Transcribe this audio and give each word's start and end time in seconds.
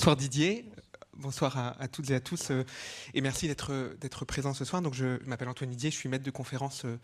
bonsoir 0.00 0.16
Didier 0.16 0.64
bonsoir 1.20 1.76
à, 1.78 1.88
toutes 1.88 2.08
et 2.08 2.14
à 2.14 2.20
tous 2.20 2.50
euh, 2.50 2.64
et 3.12 3.20
merci 3.20 3.48
d'être 3.48 3.94
d'être 4.00 4.24
présent 4.24 4.54
ce 4.54 4.64
soir. 4.64 4.80
Donc 4.80 4.94
je, 4.94 5.22
m'appelle 5.26 5.50
Antoine 5.50 5.68
Didier, 5.68 5.90
je 5.90 5.96
suis 5.96 6.08
maître 6.08 6.24
de 6.24 6.30
conférence 6.30 6.86
euh, 6.86 6.98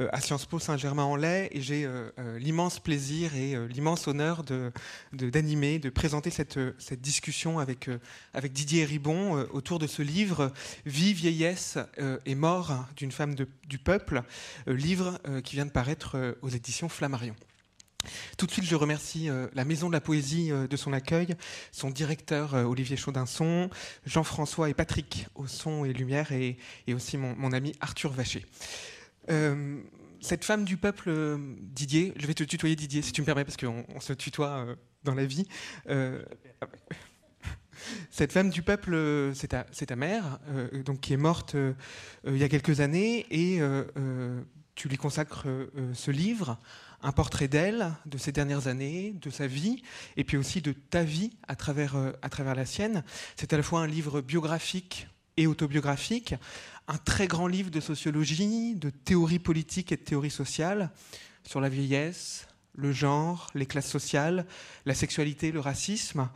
euh, 0.00 0.08
à 0.10 0.20
Sciences 0.20 0.46
Po 0.46 0.58
Saint-Germain-en-Laye 0.58 1.48
et 1.52 1.60
j'ai 1.60 1.88
l'immense 2.38 2.80
plaisir 2.80 3.36
et 3.36 3.54
l'immense 3.68 4.08
honneur 4.08 4.42
de 4.42 4.72
d'animer, 5.12 5.78
de, 5.78 5.90
présenter 5.90 6.30
cette, 6.30 6.58
cette 6.80 7.00
discussion 7.00 7.60
avec 7.60 7.88
avec 8.34 8.52
Didier 8.52 8.84
Ribon 8.84 9.46
autour 9.52 9.78
de 9.78 9.86
ce 9.86 10.02
livre 10.02 10.52
Vie, 10.86 11.14
vieillesse 11.14 11.78
et 12.26 12.34
mort 12.34 12.84
d'une 12.96 13.12
femme 13.12 13.36
du 13.36 13.78
peuple, 13.78 14.24
livre 14.66 15.20
qui 15.44 15.54
vient 15.54 15.66
de 15.66 15.70
paraître 15.70 16.36
aux 16.42 16.48
éditions 16.48 16.88
Flammarion. 16.88 17.36
Tout 18.40 18.46
de 18.46 18.52
suite, 18.52 18.64
je 18.64 18.74
remercie 18.74 19.28
euh, 19.28 19.48
la 19.52 19.66
Maison 19.66 19.88
de 19.88 19.92
la 19.92 20.00
Poésie 20.00 20.50
euh, 20.50 20.66
de 20.66 20.76
son 20.76 20.94
accueil, 20.94 21.36
son 21.72 21.90
directeur 21.90 22.54
euh, 22.54 22.64
Olivier 22.64 22.96
Chaudinson, 22.96 23.68
Jean-François 24.06 24.70
et 24.70 24.74
Patrick 24.74 25.26
au 25.34 25.46
son 25.46 25.84
et 25.84 25.92
lumière, 25.92 26.32
et, 26.32 26.56
aussi 26.94 27.18
mon, 27.18 27.52
ami 27.52 27.74
Arthur 27.80 28.12
Vacher. 28.12 28.46
cette 30.20 30.44
femme 30.44 30.64
du 30.64 30.76
peuple, 30.78 31.38
Didier, 31.60 32.14
je 32.16 32.26
vais 32.26 32.32
te 32.34 32.44
tutoyer 32.44 32.76
Didier, 32.76 33.02
si 33.02 33.12
tu 33.12 33.20
me 33.20 33.26
permets, 33.26 33.44
parce 33.44 33.58
qu'on 33.58 34.00
se 34.00 34.12
tutoie 34.14 34.66
dans 35.04 35.14
la 35.14 35.26
vie. 35.26 35.46
cette 38.10 38.32
femme 38.32 38.50
du 38.50 38.62
peuple, 38.62 39.30
c'est 39.34 39.48
ta, 39.48 39.64
ta, 39.64 39.96
mère, 39.96 40.38
donc 40.84 41.00
qui 41.00 41.12
est 41.12 41.18
morte 41.18 41.56
il 42.26 42.38
y 42.38 42.44
a 42.44 42.48
quelques 42.48 42.80
années, 42.80 43.26
et 43.30 43.60
tu 44.74 44.88
lui 44.88 44.96
consacres 44.96 45.46
ce 45.92 46.10
livre 46.10 46.58
un 47.02 47.12
portrait 47.12 47.48
d'elle, 47.48 47.92
de 48.06 48.18
ces 48.18 48.32
dernières 48.32 48.66
années, 48.66 49.14
de 49.20 49.30
sa 49.30 49.46
vie, 49.46 49.82
et 50.16 50.24
puis 50.24 50.36
aussi 50.36 50.60
de 50.60 50.72
ta 50.72 51.02
vie 51.02 51.32
à 51.48 51.56
travers, 51.56 51.96
euh, 51.96 52.12
à 52.22 52.28
travers 52.28 52.54
la 52.54 52.66
sienne. 52.66 53.04
C'est 53.36 53.52
à 53.52 53.56
la 53.56 53.62
fois 53.62 53.80
un 53.80 53.86
livre 53.86 54.20
biographique 54.20 55.08
et 55.36 55.46
autobiographique, 55.46 56.34
un 56.88 56.98
très 56.98 57.26
grand 57.26 57.46
livre 57.46 57.70
de 57.70 57.80
sociologie, 57.80 58.74
de 58.74 58.90
théorie 58.90 59.38
politique 59.38 59.92
et 59.92 59.96
de 59.96 60.02
théorie 60.02 60.30
sociale 60.30 60.90
sur 61.44 61.60
la 61.60 61.68
vieillesse, 61.68 62.46
le 62.74 62.92
genre, 62.92 63.48
les 63.54 63.66
classes 63.66 63.88
sociales, 63.88 64.46
la 64.86 64.94
sexualité, 64.94 65.52
le 65.52 65.60
racisme. 65.60 66.28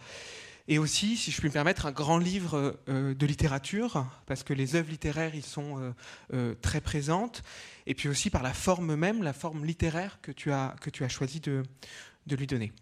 Et 0.67 0.79
aussi, 0.79 1.17
si 1.17 1.31
je 1.31 1.39
puis 1.39 1.49
me 1.49 1.53
permettre, 1.53 1.87
un 1.87 1.93
grand 1.93 2.19
livre 2.19 2.79
euh, 2.89 3.15
de 3.15 3.27
littérature, 3.27 4.07
parce 4.27 4.43
que 4.43 4.55
les 4.55 4.77
œuvres 4.77 4.91
littéraires 4.91 5.35
y 5.35 5.43
sont 5.43 5.95
euh, 6.33 6.55
très 6.63 6.81
présentes 6.81 7.43
et 7.87 7.95
puis 7.95 8.09
aussi 8.09 8.31
par 8.31 8.43
la 8.43 8.53
forme 8.53 8.95
même, 8.97 9.23
la 9.23 9.33
forme 9.33 9.65
littéraire 9.65 10.19
que 10.23 10.33
tu 10.33 10.53
as, 10.53 10.75
que 10.81 10.91
tu 10.91 11.05
as 11.05 11.09
choisi 11.09 11.41
de, 11.41 11.63
lui 12.31 12.47
donner. 12.47 12.73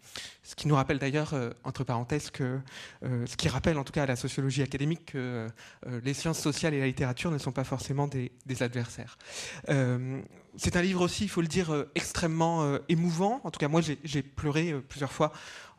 Ce 0.44 0.55
qui 0.55 0.69
nous 0.69 0.77
rappelle 0.77 0.98
d'ailleurs, 0.98 1.34
euh, 1.34 1.50
entre 1.64 1.83
parenthèses, 1.83 2.30
que, 2.30 2.61
euh, 3.05 3.27
ce 3.27 3.36
qui 3.36 3.48
rappelle 3.48 3.77
en 3.77 3.84
tout 3.84 3.92
cas 3.92 4.05
à 4.05 4.06
la 4.06 4.17
sociologie 4.17 4.62
académique 4.62 5.06
que 5.06 5.48
euh, 5.86 6.00
les 6.05 6.14
sciences 6.14 6.39
sociales 6.39 6.74
et 6.74 6.80
la 6.80 6.86
littérature 6.86 7.30
ne 7.30 7.39
sont 7.39 7.52
pas 7.52 7.64
forcément 7.64 8.08
des 8.08 8.30
adversaires. 8.61 9.19
c'est 10.56 10.77
un 10.77 10.83
livre 10.83 11.00
aussi, 11.00 11.24
il 11.24 11.28
faut 11.28 11.41
le 11.41 11.48
dire, 11.48 11.86
extrêmement 11.94 12.78
émouvant. 12.89 13.41
En 13.42 13.50
tout 13.50 13.58
cas, 13.58 13.69
moi, 13.69 13.80
j'ai 13.80 14.22
pleuré 14.22 14.74
plusieurs 14.86 15.11
fois 15.11 15.33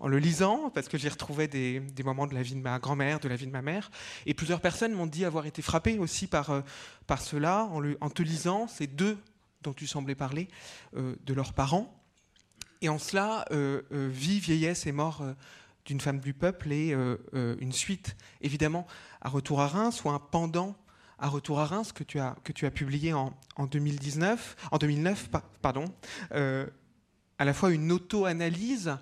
en 0.04 0.08
le 0.10 0.20
lisant, 0.20 0.70
parce 0.70 0.90
que 0.90 0.98
j'y 0.98 1.08
retrouvais 1.08 1.48
des, 1.48 1.82
moments 2.04 2.28
de 2.28 2.36
la 2.36 2.44
vie 2.44 2.56
de 2.56 2.60
ma 2.60 2.78
grand-mère, 2.78 3.20
de 3.20 3.30
la 3.30 3.36
vie 3.36 3.48
de 3.48 3.52
ma 3.52 3.62
mère. 3.62 3.90
Et 4.26 4.34
plusieurs 4.34 4.62
personnes 4.62 4.94
m'ont 4.94 5.08
dit 5.08 5.26
avoir 5.26 5.46
été 5.46 5.62
frappées 5.62 5.98
aussi 5.98 6.28
par, 6.28 6.62
par 7.08 7.22
cela, 7.22 7.70
en, 8.02 8.10
te 8.10 8.22
lisant 8.22 8.68
ces 8.68 8.86
deux 8.86 9.18
dont 9.62 9.74
tu 9.74 9.88
semblais 9.88 10.16
parler, 10.16 10.50
de 10.94 11.34
leurs 11.34 11.54
parents 11.54 12.04
et 12.84 12.90
en 12.90 13.00
cela, 13.00 13.46
euh, 13.52 13.82
euh, 13.94 14.10
Vie, 14.12 14.42
vieillesse 14.42 14.86
et 14.88 14.92
mort 14.92 15.22
euh, 15.22 15.32
d'une 15.86 16.02
femme 16.02 16.20
du 16.20 16.34
peuple 16.34 16.72
est 16.72 16.94
une 17.34 17.72
suite, 17.72 18.16
évidemment, 18.42 18.88
à 19.22 19.30
Retour 19.30 19.60
à 19.60 19.68
Reims, 19.68 20.04
ou 20.04 20.10
un 20.10 20.20
pendant 20.20 20.76
à 21.18 21.28
Retour 21.28 21.60
à 21.60 21.66
Reims 21.66 21.92
que 21.92 22.06
tu 22.06 22.20
as, 22.20 22.36
que 22.46 22.54
tu 22.54 22.66
as 22.66 22.72
publié 22.72 23.12
en, 23.12 23.34
en 23.58 23.66
2019, 23.66 24.56
en 24.72 24.78
2009, 24.78 25.30
pardon, 25.62 25.86
à 26.32 27.46
la 27.46 27.54
fois 27.54 27.72
une 27.72 27.92
auto-analyse 27.92 28.98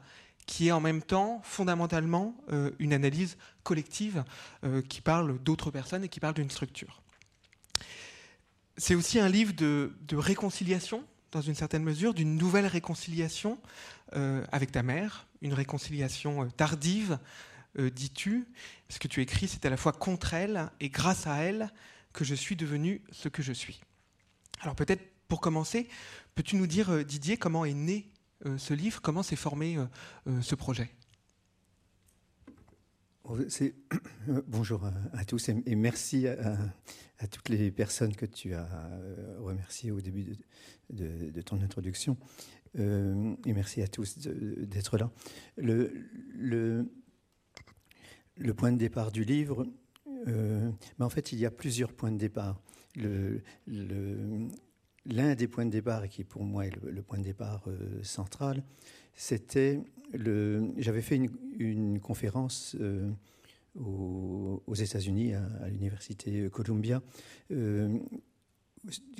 qui 0.51 0.67
est 0.67 0.71
en 0.71 0.81
même 0.81 1.01
temps 1.01 1.39
fondamentalement 1.45 2.35
une 2.77 2.91
analyse 2.91 3.37
collective 3.63 4.25
qui 4.89 4.99
parle 4.99 5.39
d'autres 5.39 5.71
personnes 5.71 6.03
et 6.03 6.09
qui 6.09 6.19
parle 6.19 6.33
d'une 6.33 6.49
structure. 6.49 7.01
C'est 8.75 8.95
aussi 8.95 9.17
un 9.17 9.29
livre 9.29 9.53
de, 9.53 9.93
réconciliation 10.11 11.05
dans 11.31 11.39
une 11.39 11.55
certaine 11.55 11.83
mesure, 11.83 12.13
d'une 12.13 12.35
nouvelle 12.35 12.65
réconciliation 12.65 13.57
euh, 14.15 14.43
avec 14.51 14.73
ta 14.73 14.83
mère, 14.83 15.27
une 15.41 15.53
réconciliation 15.53 16.43
euh, 16.43 16.49
tardive, 16.49 17.17
euh, 17.79 17.89
dis-tu. 17.89 18.47
Ce 18.89 18.99
que 18.99 19.07
tu 19.07 19.21
écris, 19.21 19.47
c'est 19.47 19.65
à 19.65 19.69
la 19.69 19.77
fois 19.77 19.93
contre 19.93 20.33
elle 20.33 20.69
et 20.81 20.89
grâce 20.89 21.27
à 21.27 21.37
elle 21.37 21.71
que 22.11 22.25
je 22.25 22.35
suis 22.35 22.57
devenu 22.57 23.01
ce 23.11 23.29
que 23.29 23.41
je 23.41 23.53
suis. 23.53 23.79
Alors 24.59 24.75
peut-être 24.75 25.01
pour 25.29 25.39
commencer, 25.39 25.87
peux-tu 26.35 26.57
nous 26.57 26.67
dire, 26.67 27.05
Didier, 27.05 27.37
comment 27.37 27.63
est 27.63 27.73
né 27.73 28.10
ce 28.57 28.73
livre, 28.73 29.01
comment 29.01 29.23
s'est 29.23 29.35
formé 29.35 29.77
ce 30.41 30.55
projet? 30.55 30.89
Bonjour 34.47 34.83
à, 35.13 35.25
tous 35.25 35.49
et, 35.49 35.75
merci 35.75 36.27
à, 36.27 37.27
toutes 37.29 37.49
les 37.49 37.71
personnes 37.71 38.15
que 38.15 38.25
tu 38.25 38.53
as 38.53 38.67
remerciées 39.39 39.91
au 39.91 40.01
début 40.01 40.35
de, 40.89 41.41
ton 41.41 41.61
introduction. 41.61 42.17
Euh, 42.79 43.35
et 43.45 43.53
merci 43.53 43.81
à 43.81 43.87
tous 43.87 44.17
d'être 44.17 44.97
là. 44.97 45.11
Le, 45.57 45.93
le, 46.33 46.91
le, 48.37 48.53
point 48.53 48.71
de 48.71 48.77
départ 48.77 49.11
du 49.11 49.23
livre, 49.23 49.65
euh, 50.27 50.71
ben 50.97 51.05
en 51.05 51.09
fait, 51.09 51.31
il 51.31 51.39
y 51.39 51.45
a 51.45 51.51
plusieurs 51.51 51.93
points 51.93 52.11
de 52.11 52.17
départ. 52.17 52.61
L'un 55.05 55.35
des 55.35 55.47
points 55.47 55.65
de 55.65 55.71
départ, 55.71 56.03
et 56.03 56.09
qui 56.09 56.23
pour 56.23 56.43
moi 56.43 56.67
est 56.67 56.75
le, 56.83 57.01
point 57.01 57.17
de 57.17 57.23
départ 57.23 57.63
euh, 57.67 58.03
central, 58.03 58.63
c'était 59.15 59.81
le. 60.13 60.71
J'avais 60.77 61.01
fait 61.01 61.15
une, 61.57 61.99
conférence 61.99 62.75
aux, 63.79 64.63
aux 64.65 64.75
États-Unis, 64.75 65.33
à, 65.33 65.69
l'université 65.69 66.49
Columbia, 66.49 67.01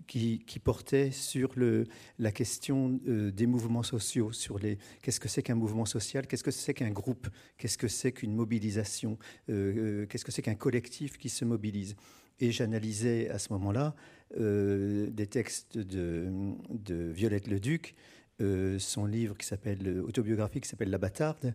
qui, 0.08 0.60
portait 0.64 1.12
sur 1.12 1.52
le, 1.56 1.86
la 2.20 2.32
question 2.32 3.00
euh, 3.08 3.32
des 3.32 3.46
mouvements 3.46 3.84
sociaux, 3.84 4.32
sur 4.32 4.58
les 4.58 4.78
qu'est-ce 5.02 5.20
que 5.20 5.28
c'est 5.28 5.44
qu'un 5.44 5.56
mouvement 5.56 5.86
social, 5.86 6.28
qu'est-ce 6.28 6.44
que 6.44 6.52
c'est 6.52 6.74
qu'un 6.74 6.90
groupe, 6.90 7.28
qu'est-ce 7.58 7.78
que 7.78 7.88
c'est 7.88 8.12
qu'une 8.12 8.34
mobilisation, 8.34 9.18
euh, 9.50 10.02
euh, 10.02 10.06
qu'est-ce 10.08 10.26
que 10.26 10.32
c'est 10.32 10.42
qu'un 10.42 10.56
collectif 10.56 11.18
qui 11.18 11.30
se 11.30 11.46
mobilise. 11.46 11.96
Et 12.40 12.52
j'analysais 12.52 13.30
à 13.30 13.38
ce 13.38 13.54
moment-là 13.54 13.96
des 14.38 15.28
textes 15.28 15.78
de, 15.78 17.12
Violette 17.12 17.48
Leduc 17.48 17.96
euh, 18.42 18.80
son 18.80 19.06
livre 19.06 19.38
qui 19.38 19.46
s'appelle 19.46 19.88
euh, 19.88 20.02
autobiographie 20.02 20.62
qui 20.62 20.68
s'appelle 20.68 20.90
La 20.90 20.98
bâtarde, 20.98 21.54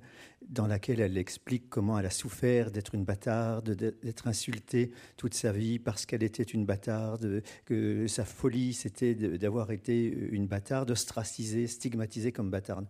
dans 0.49 0.69
laquelle 0.69 1.01
elle 1.01 1.19
explique 1.19 1.69
comment 1.69 1.99
elle 1.99 2.07
a 2.07 2.11
souffert 2.11 2.71
d'être 2.71 2.95
une 2.95 3.05
bâtarde, 3.05 3.71
d'être 3.71 4.29
insultée 4.29 4.93
toute 5.17 5.35
sa 5.35 5.51
vie 5.51 5.81
parce 5.81 6.07
qu'elle 6.07 6.23
était 6.23 6.45
une 6.45 6.65
bâtarde, 6.65 7.43
que 7.65 8.07
sa 8.07 8.25
folie 8.25 8.73
c'était 8.73 9.15
d'avoir 9.15 9.73
été 9.73 10.07
une 10.31 10.47
bâtarde, 10.47 10.93
ostracisée, 10.93 11.67
stigmatisée 11.67 12.31
comme 12.31 12.51
bâtarde. 12.51 12.87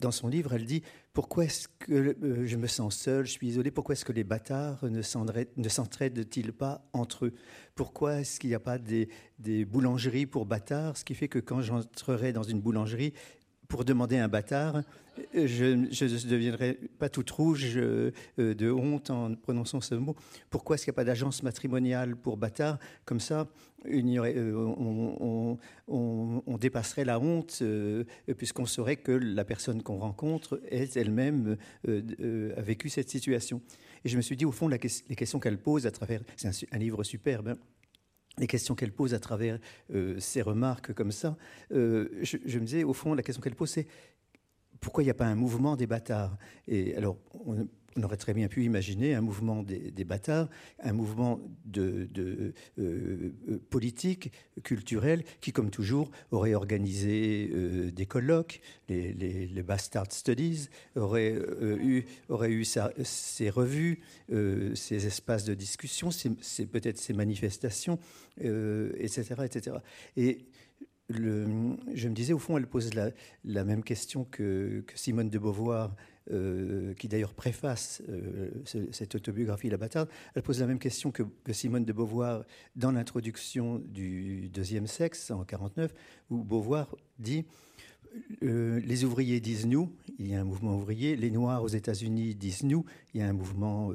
Dans 0.00 0.10
son 0.10 0.28
livre, 0.28 0.52
elle 0.54 0.66
dit 0.66 0.82
Pourquoi 1.12 1.44
est-ce 1.44 1.68
que 1.78 1.92
euh, 2.22 2.46
je 2.46 2.56
me 2.56 2.66
sens 2.66 2.96
seule, 2.96 3.26
je 3.26 3.32
suis 3.32 3.48
isolée 3.48 3.70
Pourquoi 3.70 3.94
est-ce 3.94 4.04
que 4.04 4.12
les 4.12 4.24
bâtards 4.24 4.84
ne 4.84 5.02
s'entraident-ils 5.02 6.52
pas 6.52 6.88
entre 6.92 7.26
eux? 7.26 7.34
Pourquoi 7.74 8.20
est-ce 8.20 8.38
qu'il 8.38 8.50
n'y 8.50 8.54
a 8.54 8.60
pas 8.60 8.78
des, 8.78 9.08
des, 9.38 9.64
boulangeries 9.64 10.26
pour 10.26 10.46
bâtards? 10.46 10.96
Ce 10.96 11.04
qui 11.04 11.14
fait 11.14 11.28
que 11.28 11.38
quand 11.38 11.62
j'entrerai 11.62 12.32
dans 12.32 12.42
une 12.42 12.60
boulangerie, 12.60 13.14
pour 13.68 13.84
demander 13.84 14.18
un 14.18 14.28
bâtard, 14.28 14.82
je 15.34 15.64
ne 15.64 16.28
deviendrai 16.28 16.78
pas 16.98 17.08
toute 17.08 17.30
rouge 17.30 17.72
euh, 17.76 18.12
de 18.36 18.70
honte 18.70 19.10
en 19.10 19.34
prononçant 19.34 19.80
ce 19.80 19.94
mot. 19.94 20.14
Pourquoi 20.50 20.74
est-ce 20.74 20.84
qu'il 20.84 20.92
n'y 20.92 20.96
a 20.96 21.00
pas 21.00 21.04
d'agence 21.04 21.42
matrimoniale 21.42 22.16
pour 22.16 22.36
bâtard 22.36 22.78
Comme 23.04 23.20
ça, 23.20 23.48
euh, 23.86 25.56
on, 25.88 26.58
dépasserait 26.58 27.04
la 27.04 27.20
honte, 27.20 27.58
euh, 27.62 28.04
puisqu'on 28.36 28.66
saurait 28.66 28.96
que 28.96 29.12
la 29.12 29.44
personne 29.44 29.82
qu'on 29.82 29.98
rencontre 29.98 30.60
est 30.70 30.96
elle-même 30.96 31.56
a 31.86 32.62
vécu 32.62 32.88
cette 32.88 33.10
situation. 33.10 33.60
Et 34.04 34.08
je 34.08 34.16
me 34.16 34.22
suis 34.22 34.36
dit, 34.36 34.44
au 34.44 34.52
fond, 34.52 34.68
les 34.68 34.78
questions 34.78 35.40
qu'elle 35.40 35.58
pose 35.58 35.86
à 35.86 35.90
travers... 35.90 36.22
C'est 36.36 36.72
un, 36.72 36.78
livre 36.78 37.04
superbe. 37.04 37.48
Hein, 37.48 37.56
les 38.38 38.46
questions 38.46 38.74
qu'elle 38.74 38.92
pose 38.92 39.14
à 39.14 39.18
travers 39.18 39.58
ces 40.18 40.42
remarques 40.42 40.92
comme 40.92 41.12
ça, 41.12 41.36
je, 41.70 42.06
je, 42.22 42.58
me 42.58 42.64
disais, 42.64 42.84
au 42.84 42.92
fond, 42.92 43.14
la 43.14 43.22
question 43.22 43.42
qu'elle 43.42 43.54
pose, 43.54 43.70
c'est 43.70 43.86
pourquoi 44.80 45.02
il 45.02 45.06
n'y 45.06 45.10
a 45.10 45.14
pas 45.14 45.26
un 45.26 45.34
mouvement 45.34 45.76
des 45.76 45.86
bâtards? 45.86 46.36
Et 46.68 46.94
alors, 46.96 47.16
aurait 48.02 48.16
très 48.16 48.34
bien 48.34 48.48
pu 48.48 48.64
imaginer 48.64 49.14
un 49.14 49.20
mouvement 49.20 49.62
des, 49.62 50.04
bâtards, 50.04 50.48
un 50.80 50.92
mouvement 50.92 51.40
de, 51.64 52.08
euh, 52.18 52.52
euh, 52.78 53.32
politique, 53.70 54.32
culturel, 54.62 55.24
qui, 55.40 55.52
comme 55.52 55.70
toujours, 55.70 56.10
aurait 56.30 56.54
organisé 56.54 57.50
euh, 57.52 57.90
des 57.90 58.06
colloques, 58.06 58.60
les, 58.88 59.62
Bastard 59.62 60.12
Studies, 60.12 60.68
aurait 60.94 61.34
eu, 61.80 62.04
ses 63.04 63.50
revues, 63.50 64.00
ses 64.74 65.06
espaces 65.06 65.44
de 65.44 65.54
discussion, 65.54 66.10
peut-être 66.70 66.98
ses 66.98 67.14
manifestations, 67.14 67.98
etc., 68.38 69.34
etc. 69.44 69.76
Et 70.16 70.46
je 71.08 72.08
me 72.08 72.14
disais, 72.14 72.32
au 72.32 72.38
fond, 72.38 72.56
elle 72.56 72.66
pose 72.66 72.90
la, 72.94 73.64
même 73.64 73.82
question 73.82 74.24
que, 74.24 74.84
Simone 74.94 75.30
de 75.30 75.38
Beauvoir, 75.38 75.94
euh, 76.32 76.92
qui 76.94 77.06
d'ailleurs 77.06 77.34
préface 77.34 78.02
euh, 78.08 78.50
cette 78.90 79.14
autobiographie 79.14 79.70
La 79.70 79.76
Bâtarde. 79.76 80.08
Elle 80.34 80.42
pose 80.42 80.58
la 80.58 80.66
même 80.66 80.80
question 80.80 81.12
que, 81.12 81.22
Simone 81.52 81.84
de 81.84 81.92
Beauvoir 81.92 82.44
dans 82.74 82.90
l'introduction 82.90 83.78
du 83.78 84.48
deuxième 84.48 84.88
sexe 84.88 85.30
en 85.30 85.44
49, 85.44 85.94
où 86.30 86.42
Beauvoir 86.42 86.96
dit 87.20 87.44
euh, 88.42 88.80
les 88.80 89.04
ouvriers 89.04 89.38
disent 89.38 89.66
nous, 89.66 89.92
il 90.18 90.26
y 90.26 90.34
a 90.34 90.40
un 90.40 90.44
mouvement 90.44 90.76
ouvrier. 90.76 91.14
Les 91.14 91.30
Noirs 91.30 91.62
aux 91.62 91.68
États-Unis 91.68 92.34
disent 92.34 92.64
nous, 92.64 92.84
il 93.14 93.20
y 93.20 93.22
a 93.22 93.28
un 93.28 93.32
mouvement 93.32 93.92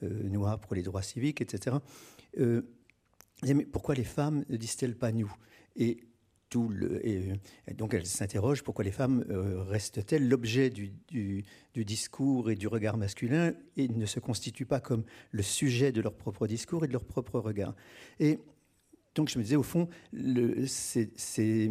noir 0.00 0.60
pour 0.60 0.76
les 0.76 0.82
droits 0.82 1.02
civiques, 1.02 1.40
etc. 1.40 1.76
mais 2.38 3.64
pourquoi 3.64 3.96
les 3.96 4.04
femmes 4.04 4.44
ne 4.48 4.56
disent-elles 4.56 4.96
pas 4.96 5.10
nous? 5.10 5.34
Et, 7.02 7.32
donc 7.74 7.94
elle 7.94 8.06
s'interroge 8.06 8.62
pourquoi 8.62 8.84
les 8.84 8.90
femmes 8.90 9.24
euh, 9.30 9.62
restent-elles 9.64 10.28
l'objet 10.28 10.70
du, 10.70 11.44
discours 11.74 12.50
et 12.50 12.54
du 12.54 12.68
regard 12.68 12.96
masculin 12.96 13.52
et 13.76 13.88
ne 13.88 14.06
se 14.06 14.20
constituent 14.20 14.66
pas 14.66 14.80
comme 14.80 15.04
le 15.30 15.42
sujet 15.42 15.92
de 15.92 16.00
leur 16.00 16.14
propre 16.14 16.46
discours 16.46 16.84
et 16.84 16.88
de 16.88 16.92
leur 16.92 17.04
propre 17.04 17.38
regard? 17.38 17.74
Et 18.20 18.38
donc 19.14 19.28
je 19.28 19.38
me 19.38 19.44
disais 19.44 19.56
au 19.56 19.62
fond, 19.62 19.88
c'est 20.66 21.70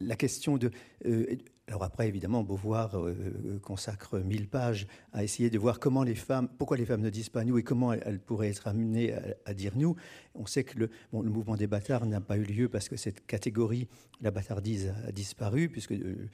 la 0.00 0.16
question 0.16 0.56
de... 0.56 0.70
Euh, 1.06 1.36
alors 1.68 1.84
après, 1.84 2.08
évidemment, 2.08 2.42
Beauvoir 2.42 2.98
euh, 2.98 3.60
consacre 3.62 4.18
mille 4.18 4.48
pages 4.48 4.88
à 5.12 5.22
essayer 5.22 5.50
de 5.50 5.58
voir 5.58 5.78
comment 5.78 6.02
les 6.02 6.16
femmes, 6.16 6.48
pourquoi 6.58 6.76
les 6.76 6.84
femmes 6.84 7.00
ne 7.00 7.10
disent 7.10 7.28
pas 7.28 7.44
nous 7.44 7.58
et 7.58 7.62
comment 7.62 7.92
elles, 7.92 8.18
pourraient 8.18 8.48
être 8.48 8.66
amenées 8.66 9.14
à, 9.44 9.54
dire 9.54 9.76
nous. 9.76 9.94
On 10.34 10.46
sait 10.46 10.64
que 10.64 10.76
le 10.76 10.90
mouvement 11.12 11.54
des 11.54 11.68
bâtards 11.68 12.06
n'a 12.06 12.20
pas 12.20 12.38
eu 12.38 12.42
lieu 12.42 12.68
parce 12.68 12.88
que 12.88 12.96
cette 12.96 13.24
catégorie, 13.24 13.86
la 14.20 14.30
bâtardise, 14.30 14.92
a 15.06 15.12
disparu, 15.12 15.68
puisque, 15.68 15.92
euh, 15.92 16.28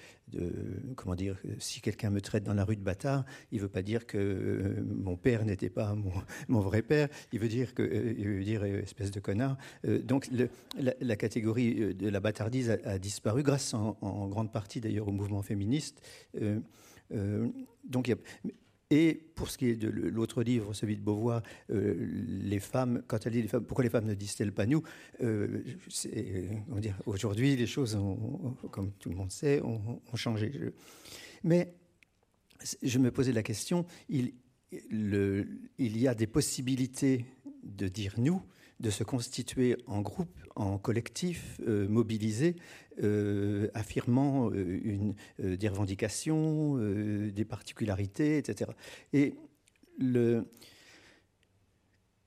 comment 0.96 1.14
dire, 1.14 1.40
si 1.58 1.80
quelqu'un 1.80 2.10
me 2.10 2.20
traite 2.20 2.44
dans 2.44 2.54
la 2.54 2.64
rue 2.64 2.76
de 2.76 2.82
bâtard, 2.82 3.24
il 3.52 3.58
ne 3.58 3.62
veut 3.62 3.68
pas 3.68 3.82
dire 3.82 4.06
que 4.06 4.18
euh, 4.18 4.84
mon 4.84 5.16
père 5.16 5.44
n'était 5.44 5.70
pas 5.70 5.94
mon, 6.48 6.60
vrai 6.60 6.82
père, 6.82 7.08
il 7.32 7.38
veut 7.38 7.48
dire, 7.48 7.74
que, 7.74 7.82
veut 7.82 8.44
dire 8.44 8.64
espèce 8.64 9.10
de 9.10 9.20
connard. 9.20 9.56
donc 9.84 10.28
la, 11.00 11.16
catégorie 11.16 11.94
de 11.94 12.08
la 12.08 12.20
bâtardise 12.20 12.78
a, 12.84 12.98
disparu 12.98 13.42
grâce 13.42 13.74
en, 13.74 13.96
en 14.00 14.28
grande 14.28 14.52
partie 14.52 14.80
d'ailleurs 14.80 15.08
au 15.08 15.12
mouvement 15.12 15.42
féministe. 15.42 16.00
Euh, 16.40 16.60
euh, 17.12 17.48
donc, 17.84 18.12
et 18.90 19.14
pour 19.34 19.50
ce 19.50 19.58
qui 19.58 19.66
est 19.68 19.76
de 19.76 19.88
l'autre 19.88 20.42
livre, 20.42 20.72
celui 20.72 20.96
de 20.96 21.02
Beauvoir, 21.02 21.42
euh, 21.70 21.94
les 22.26 22.60
femmes, 22.60 23.02
quand 23.06 23.26
elle 23.26 23.32
dit 23.32 23.42
les 23.42 23.48
femmes, 23.48 23.64
pourquoi 23.64 23.84
les 23.84 23.90
femmes 23.90 24.06
ne 24.06 24.14
disent-elles 24.14 24.52
pas 24.52 24.66
nous 24.66 24.82
Aujourd'hui, 27.06 27.56
les 27.56 27.66
choses, 27.66 27.98
comme 28.70 28.92
tout 28.92 29.10
le 29.10 29.16
monde 29.16 29.32
sait, 29.32 29.60
ont, 29.62 30.00
changé. 30.14 30.52
Mais 31.42 31.74
je 32.82 32.98
me 32.98 33.10
posais 33.10 33.32
la 33.32 33.42
question, 33.42 33.86
il 34.08 34.32
y 35.78 36.08
a 36.08 36.14
des 36.14 36.26
possibilités 36.26 37.24
de 37.64 37.88
dire 37.88 38.14
nous, 38.18 38.40
de 38.80 38.90
se 38.90 39.04
constituer 39.04 39.76
en 39.86 40.00
groupe, 40.02 40.36
en 40.54 40.78
collectif, 40.78 41.60
euh, 41.66 41.88
mobilisé, 41.88 42.56
euh, 43.02 43.68
affirmant 43.74 44.50
euh, 44.50 45.14
des 45.38 45.68
revendications, 45.68 46.76
des 46.76 47.44
particularités, 47.44 48.38
etc. 48.38 48.70
Et 49.12 49.34
le, 49.98 50.46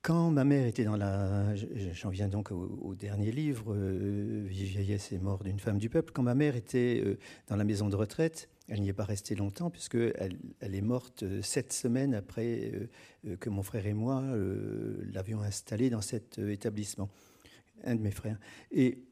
quand 0.10 0.32
ma 0.32 0.44
mère 0.44 0.66
était 0.66 0.86
dans 0.86 0.98
la... 0.98 1.54
J'en 1.94 2.10
viens 2.10 2.28
donc 2.28 2.52
au, 2.52 2.96
dernier 2.96 3.32
livre, 3.32 3.76
Vive 3.76 4.70
vieillesse 4.70 5.12
mort 5.22 5.44
d'une 5.44 5.60
femme 5.60 5.78
du 5.78 5.88
peuple. 5.88 6.12
Quand 6.14 6.24
ma 6.24 6.34
mère 6.34 6.56
était 6.56 7.04
dans 7.48 7.56
la 7.56 7.64
maison 7.64 7.90
de 7.90 7.96
retraite, 7.96 8.50
elle 8.68 8.82
n'y 8.82 8.90
est 8.90 8.94
pas 8.94 9.04
restée 9.04 9.36
longtemps, 9.36 9.70
puisqu'elle 9.70 10.40
elle 10.62 10.74
est 10.74 10.82
morte 10.82 11.22
euh, 11.22 11.44
sept 11.44 11.74
semaines 11.74 12.16
après 12.16 12.72
euh, 12.74 12.90
euh, 13.28 13.38
que 13.38 13.52
mon 13.52 13.62
frère 13.62 13.86
et 13.86 13.94
moi 13.94 14.24
l'avions 15.14 15.44
installée 15.44 15.92
dans 15.92 16.02
cet 16.02 16.40
établissement, 16.40 17.12
un 17.84 17.94
de 17.94 18.02
mes 18.02 18.10
frères. 18.10 18.40
Et 18.72 19.04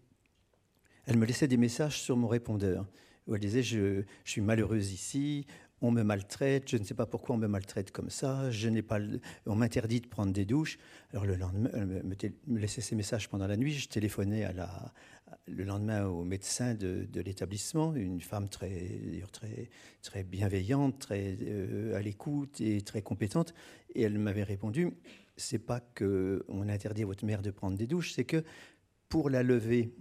elle 1.05 1.17
me 1.17 1.27
laissait 1.27 1.47
des 1.47 1.57
messages 1.57 2.01
sur 2.01 2.17
mon 2.17 2.27
répondeur, 2.27 2.87
où 3.27 3.35
elle 3.35 3.41
disait 3.41 3.61
je, 3.61 4.01
suis 4.25 4.41
malheureuse 4.41 4.91
ici, 4.91 5.45
on 5.81 5.91
me 5.91 6.03
maltraite, 6.03 6.69
je 6.69 6.77
ne 6.77 6.83
sais 6.83 6.93
pas 6.93 7.05
pourquoi 7.05 7.35
on 7.35 7.37
me 7.37 7.47
maltraite 7.47 7.91
comme 7.91 8.09
ça, 8.09 8.49
je 8.51 8.67
n'ai 8.67 8.81
pas, 8.81 8.99
on 9.45 9.55
m'interdit 9.55 10.01
de 10.01 10.07
prendre 10.07 10.33
des 10.33 10.45
douches. 10.45 10.77
Alors 11.11 11.25
le 11.25 11.35
lendemain, 11.35 11.69
elle 11.73 11.85
me, 11.85 12.01
me 12.47 12.59
laissait 12.59 12.81
ces 12.81 12.95
messages 12.95 13.29
pendant 13.29 13.47
la 13.47 13.57
nuit, 13.57 13.73
je 13.73 13.87
téléphonais 13.87 14.43
à 14.43 14.53
la, 14.53 14.93
le 15.47 15.63
lendemain 15.63 16.05
au 16.05 16.23
médecin 16.23 16.73
de, 16.73 17.07
l'établissement, 17.15 17.95
une 17.95 18.21
femme 18.21 18.49
très, 18.49 19.21
très, 19.31 19.69
très 20.01 20.23
bienveillante, 20.23 20.99
très 20.99 21.37
euh, 21.41 21.95
à 21.95 22.01
l'écoute 22.01 22.59
et 22.61 22.81
très 22.81 23.01
compétente. 23.01 23.53
Et 23.95 24.01
elle 24.01 24.17
m'avait 24.17 24.43
répondu 24.43 24.93
c'est 25.37 25.59
pas 25.59 25.79
qu'on 25.79 26.67
interdit 26.67 27.03
à 27.03 27.05
votre 27.05 27.23
mère 27.23 27.41
de 27.41 27.51
prendre 27.51 27.77
des 27.77 27.87
douches, 27.87 28.13
c'est 28.13 28.25
que 28.25 28.43
pour 29.07 29.29
la 29.29 29.43
lever, 29.43 29.93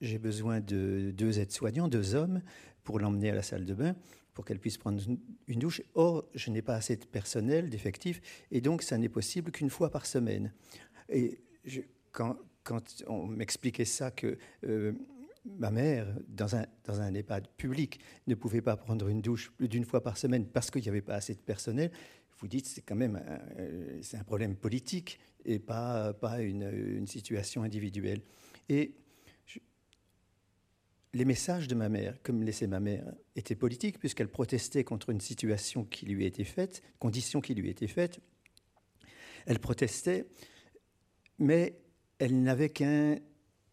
j'ai 0.00 0.18
besoin 0.18 0.60
de 0.60 1.12
deux 1.16 1.38
aides-soignants, 1.38 1.88
deux 1.88 2.14
hommes, 2.14 2.42
pour 2.82 2.98
l'emmener 2.98 3.30
à 3.30 3.34
la 3.34 3.42
salle 3.42 3.64
de 3.64 3.74
bain, 3.74 3.94
pour 4.34 4.44
qu'elle 4.44 4.58
puisse 4.58 4.78
prendre 4.78 5.00
une 5.48 5.58
douche. 5.58 5.82
Or, 5.94 6.24
je 6.34 6.50
n'ai 6.50 6.62
pas 6.62 6.74
assez 6.74 6.96
de 6.96 7.04
personnel, 7.04 7.68
d'effectifs, 7.70 8.20
et 8.50 8.60
donc 8.60 8.82
ça 8.82 8.98
n'est 8.98 9.08
possible 9.08 9.50
qu'une 9.50 9.70
fois 9.70 9.90
par 9.90 10.06
semaine. 10.06 10.52
Et 11.08 11.40
quand, 12.12 12.36
on 13.06 13.26
m'expliquait 13.26 13.84
ça, 13.84 14.10
que 14.10 14.38
euh, 14.64 14.92
ma 15.44 15.70
mère, 15.70 16.06
dans 16.28 16.56
un, 16.56 16.66
dans 16.84 17.00
un 17.00 17.14
EHPAD 17.14 17.48
public, 17.56 18.00
ne 18.26 18.34
pouvait 18.34 18.62
pas 18.62 18.76
prendre 18.76 19.08
une 19.08 19.22
douche 19.22 19.50
plus 19.56 19.68
d'une 19.68 19.84
fois 19.84 20.02
par 20.02 20.16
semaine 20.16 20.46
parce 20.46 20.70
qu'il 20.70 20.82
n'y 20.82 20.88
avait 20.88 21.00
pas 21.00 21.14
assez 21.14 21.34
de 21.34 21.40
personnel, 21.40 21.90
vous 22.38 22.48
dites 22.48 22.66
c'est 22.66 22.80
quand 22.80 22.96
même 22.96 23.16
un, 23.16 23.60
euh, 23.60 24.00
un 24.14 24.24
problème 24.24 24.56
politique 24.56 25.18
et 25.44 25.58
pas, 25.58 26.14
pas 26.14 26.40
une, 26.40 26.70
une 26.70 27.06
situation 27.06 27.62
individuelle. 27.62 28.20
Et 28.68 28.94
les 31.12 31.24
messages 31.24 31.66
de 31.66 31.74
ma 31.74 31.88
mère, 31.88 32.16
comme 32.22 32.42
laissait 32.42 32.66
ma 32.66 32.80
mère, 32.80 33.04
étaient 33.34 33.56
politiques 33.56 33.98
puisqu'elle 33.98 34.28
protestait 34.28 34.84
contre 34.84 35.10
une 35.10 35.20
situation 35.20 35.84
qui 35.84 36.06
lui 36.06 36.24
était 36.24 36.44
faite, 36.44 36.82
condition 36.98 37.40
qui 37.40 37.54
lui 37.54 37.68
était 37.68 37.88
faite. 37.88 38.20
Elle 39.46 39.58
protestait, 39.58 40.26
mais 41.38 41.80
elle 42.18 42.42
n'avait 42.42 42.68
qu'un, 42.68 43.16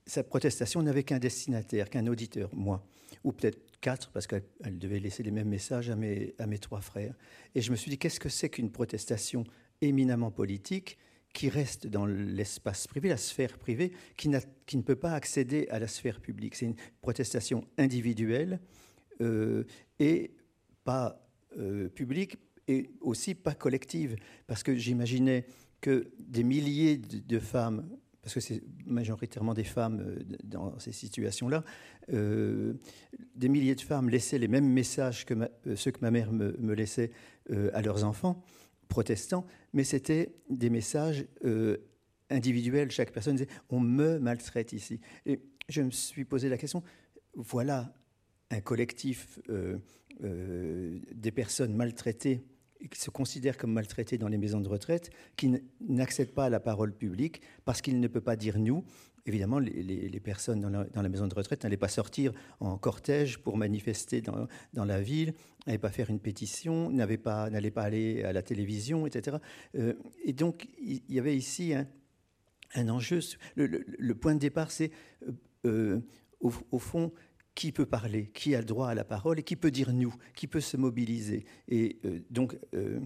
sa 0.05 0.23
protestation 0.23 0.81
n'avait 0.81 1.03
qu'un 1.03 1.19
destinataire, 1.19 1.89
qu'un 1.89 2.07
auditeur, 2.07 2.49
moi, 2.55 2.87
ou 3.23 3.31
peut-être 3.31 3.59
quatre, 3.81 4.09
parce 4.11 4.25
qu'elle 4.25 4.79
devait 4.79 4.99
laisser 4.99 5.21
les 5.21 5.31
mêmes 5.31 5.49
messages 5.49 5.89
à 5.89 5.95
mes, 5.95 6.33
à 6.39 6.47
mes 6.47 6.57
trois 6.57 6.81
frères. 6.81 7.15
Et 7.53 7.61
je 7.61 7.69
me 7.71 7.75
suis 7.75 7.91
dit, 7.91 7.97
qu'est-ce 7.97 8.19
que 8.19 8.29
c'est 8.29 8.49
qu'une 8.49 8.71
protestation 8.71 9.43
éminemment 9.81 10.31
politique 10.31 10.97
qui 11.37 11.49
reste 11.49 11.85
dans 11.85 12.07
l'espace 12.07 12.87
privé, 12.87 13.09
la 13.09 13.17
sphère 13.17 13.59
privée, 13.59 13.91
qui, 14.15 14.27
ne 14.27 14.81
peut 14.81 14.95
pas 14.95 15.11
accéder 15.11 15.67
à 15.69 15.77
la 15.77 15.85
sphère 15.85 16.19
publique. 16.19 16.55
C'est 16.55 16.65
une 16.65 16.75
protestation 16.99 17.63
individuelle 17.77 18.59
euh, 19.21 19.63
et 19.99 20.31
pas 20.83 21.29
euh, 21.59 21.89
publique 21.89 22.39
et 22.67 22.89
aussi 23.01 23.35
pas 23.35 23.53
collective. 23.53 24.15
Parce 24.47 24.63
que 24.63 24.73
j'imaginais 24.73 25.45
que 25.79 26.09
des 26.17 26.43
milliers 26.43 26.97
de 26.97 27.37
femmes 27.37 27.87
parce 28.23 28.33
que 28.33 28.39
c'est 28.39 28.63
majoritairement 28.87 29.53
des 29.53 29.63
femmes 29.63 30.01
euh, 30.01 30.19
dans 30.43 30.79
ces 30.79 30.91
situations-là, 30.91 31.63
des 32.09 33.49
milliers 33.49 33.75
de 33.75 33.81
femmes 33.81 34.09
laissaient 34.09 34.39
les 34.39 34.47
mêmes 34.47 34.67
messages 34.67 35.23
que 35.23 35.35
ceux 35.75 35.91
que 35.91 35.99
ma 36.01 36.09
mère 36.09 36.33
me, 36.33 36.73
laissait 36.73 37.11
à 37.73 37.81
leurs 37.81 38.05
enfants, 38.05 38.43
protestants, 38.87 39.45
mais 39.73 39.83
c'était 39.83 40.33
des 40.49 40.69
messages 40.69 41.25
individuels. 42.29 42.91
Chaque 42.91 43.11
personne 43.11 43.35
disait 43.35 43.49
On 43.69 43.79
me 43.79 44.19
maltraite 44.19 44.73
ici. 44.73 44.99
Et 45.25 45.39
je 45.69 45.81
me 45.81 45.91
suis 45.91 46.25
posé 46.25 46.49
la 46.49 46.57
question 46.57 46.83
voilà 47.35 47.93
un 48.49 48.61
collectif 48.61 49.39
des 50.19 51.31
personnes 51.31 51.75
maltraitées 51.75 52.43
qui 52.91 52.99
se 52.99 53.09
considèrent 53.09 53.57
comme 53.57 53.73
maltraités 53.73 54.17
dans 54.17 54.27
les 54.27 54.37
maisons 54.37 54.61
de 54.61 54.67
retraite, 54.67 55.09
qui 55.35 55.53
n'accèdent 55.81 56.33
pas 56.33 56.45
à 56.45 56.49
la 56.49 56.59
parole 56.59 56.93
publique 56.93 57.41
parce 57.65 57.81
qu'il 57.81 57.99
ne 57.99 58.07
peut 58.07 58.21
pas 58.21 58.35
dire 58.35 58.59
nous. 58.59 58.83
Évidemment, 59.27 59.59
les, 59.59 60.21
personnes 60.21 60.61
dans 60.61 61.01
la, 61.01 61.09
maison 61.09 61.27
de 61.27 61.35
retraite 61.35 61.63
n'allaient 61.63 61.75
pas 61.75 61.89
sortir 61.89 62.31
en 62.61 62.77
cortège 62.77 63.39
pour 63.39 63.57
manifester 63.57 64.21
dans, 64.21 64.85
la 64.85 65.01
ville, 65.01 65.33
n'allaient 65.65 65.77
pas 65.77 65.89
faire 65.89 66.09
une 66.09 66.21
pétition, 66.21 66.89
n'allaient 66.89 67.17
pas, 67.17 67.49
pas 67.73 67.83
aller 67.83 68.23
à 68.23 68.31
la 68.31 68.41
télévision, 68.41 69.05
etc. 69.05 69.37
Euh, 69.75 69.95
et 70.23 70.31
donc, 70.31 70.69
il 70.79 71.01
y, 71.09 71.19
avait 71.19 71.35
ici 71.35 71.73
un, 72.73 72.89
enjeu. 72.89 73.19
Le, 73.55 74.13
point 74.13 74.33
de 74.33 74.39
départ, 74.39 74.71
c'est, 74.71 74.91
euh, 75.27 75.31
euh, 75.65 76.01
au, 76.39 76.79
fond, 76.79 77.11
qui 77.57 77.71
peut 77.71 77.87
parler, 77.87 78.29
qui 78.35 78.53
a 78.53 78.59
le 78.59 78.65
droit 78.65 78.87
à 78.87 78.93
la 78.93 79.03
parole 79.03 79.39
et 79.39 79.43
qui 79.43 79.55
peut 79.55 79.71
dire 79.71 79.91
nous, 79.91 80.13
qui 80.35 80.45
peut 80.45 80.59
se 80.59 80.77
mobiliser. 80.77 81.43
Et 81.67 81.97
euh, 82.05 82.19
donc, 82.29 82.55
euh, 82.75 82.99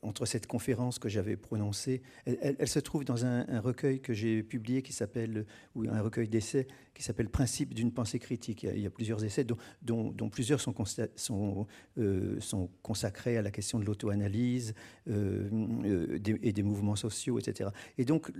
entre 0.00 0.24
cette 0.24 0.46
conférence 0.46 0.98
que 0.98 1.10
j'avais 1.10 1.36
prononcée, 1.36 2.00
elle, 2.24 2.66
se 2.66 2.78
trouve 2.78 3.04
dans 3.04 3.26
un, 3.26 3.60
recueil 3.60 4.00
que 4.00 4.14
j'ai 4.14 4.42
publié 4.42 4.80
qui 4.80 4.94
s'appelle, 4.94 5.44
un 5.76 6.00
recueil 6.00 6.26
d'essais 6.26 6.66
qui 6.94 7.02
s'appelle 7.02 7.28
Principe 7.28 7.74
d'une 7.74 7.92
pensée 7.92 8.18
critique. 8.18 8.64
Il 8.64 8.80
y, 8.80 8.86
a, 8.86 8.90
plusieurs 8.90 9.24
essais 9.24 9.44
dont, 9.44 10.12
plusieurs 10.30 10.60
euh, 10.68 12.40
sont, 12.40 12.70
consacrés 12.82 13.36
à 13.36 13.42
la 13.42 13.50
question 13.50 13.78
de 13.78 13.84
l'auto-analyse 13.84 14.74
et 15.06 16.52
des 16.52 16.62
mouvements 16.62 16.96
sociaux, 16.96 17.38
etc. 17.38 17.70
Et 17.98 18.04
donc, 18.04 18.30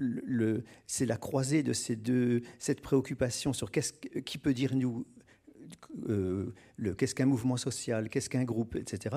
c'est 0.86 1.06
la 1.06 1.16
croisée 1.16 1.62
de 1.62 1.72
ces 1.72 1.96
deux, 1.96 2.42
cette 2.58 2.80
préoccupation 2.80 3.52
sur 3.52 3.70
qu'est-ce, 3.70 3.92
qui 3.92 4.38
peut 4.38 4.54
dire 4.54 4.74
nous 4.74 5.06
euh, 6.08 6.52
qu'est-ce 6.96 7.14
qu'un 7.14 7.26
mouvement 7.26 7.56
social, 7.56 8.08
qu'est-ce 8.08 8.28
qu'un 8.30 8.44
groupe, 8.44 8.76
etc. 8.76 9.16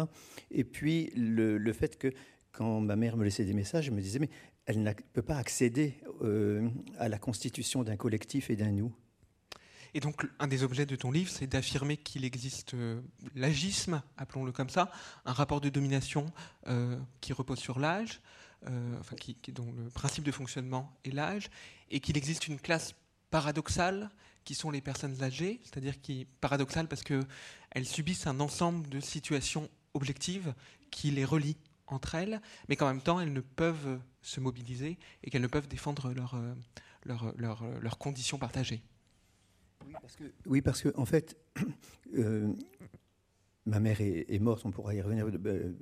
Et 0.52 0.64
puis 0.64 1.12
le, 1.16 1.74
fait 1.74 1.98
que 1.98 2.12
quand 2.52 2.80
ma 2.80 2.96
mère 2.96 3.18
me 3.18 3.24
laissait 3.24 3.46
des 3.46 3.54
messages, 3.54 3.86
je 3.86 3.92
me 3.92 4.02
disais, 4.02 4.20
mais 4.20 4.30
elle 4.66 4.84
ne 4.84 4.92
peut 5.14 5.22
pas 5.22 5.38
accéder 5.38 5.96
euh, 6.22 6.70
à 6.98 7.10
la 7.10 7.18
constitution 7.18 7.84
d'un 7.84 7.98
collectif 7.98 8.50
et 8.50 8.56
d'un 8.56 8.72
nous. 8.72 8.94
Et 9.96 10.02
donc, 10.02 10.28
un 10.40 10.48
des 10.48 10.64
objets 10.64 10.86
de 10.86 10.98
ton 10.98 11.10
livre, 11.10 11.32
c'est 11.32 11.48
d'affirmer 11.48 11.96
qu'il 11.96 12.26
existe 12.26 12.74
euh, 12.74 13.00
l'agisme, 13.34 14.04
appelons-le 14.18 14.52
comme 14.52 14.70
ça, 14.70 14.92
un 15.24 15.32
rapport 15.32 15.62
de 15.62 15.70
domination 15.70 16.26
qui 17.22 17.32
repose 17.32 17.60
sur 17.60 17.80
l'âge, 17.80 18.20
enfin, 19.00 19.16
qui, 19.16 19.38
dont 19.54 19.72
le 19.72 19.90
principe 19.90 20.26
de 20.26 20.32
fonctionnement 20.32 20.92
est 21.06 21.12
l'âge, 21.12 21.50
et 21.92 22.02
qu'il 22.02 22.18
existe 22.18 22.50
une 22.50 22.60
classe 22.60 22.94
paradoxale 23.30 24.10
qui 24.44 24.54
sont 24.54 24.70
les 24.70 24.82
personnes 24.82 25.24
âgées, 25.24 25.62
c'est-à-dire 25.64 26.02
qui 26.02 26.28
paradoxal 26.42 26.90
parce 26.90 27.04
qu'elles 27.04 27.86
subissent 27.86 28.28
un 28.28 28.42
ensemble 28.42 28.90
de 28.90 29.00
situations 29.00 29.70
objectives 29.94 30.54
qui 30.92 31.10
les 31.12 31.24
relient 31.24 31.58
entre 31.88 32.16
elles, 32.16 32.42
mais 32.68 32.76
qu'en 32.76 32.88
même 32.88 33.02
temps 33.02 33.22
elles 33.22 33.34
ne 33.34 33.42
peuvent 33.42 34.00
se 34.22 34.42
mobiliser 34.42 34.98
et 35.24 35.30
qu'elles 35.30 35.42
ne 35.42 35.48
peuvent 35.48 35.70
défendre 35.70 36.12
leurs 36.12 36.36
leur, 37.06 37.32
leur, 37.38 37.64
leur 37.80 37.98
conditions 37.98 38.40
partagées. 38.40 38.82
Oui, 40.46 40.62
parce 40.62 40.82
que, 40.82 40.90
en 40.96 41.06
fait, 41.06 41.38
euh, 42.18 42.54
ma 43.66 43.80
mère 43.80 44.02
est, 44.02 44.40
morte, 44.40 44.66
on 44.66 44.72
pourra 44.72 44.94
y 44.94 45.02
revenir 45.02 45.28
euh, 45.28 45.74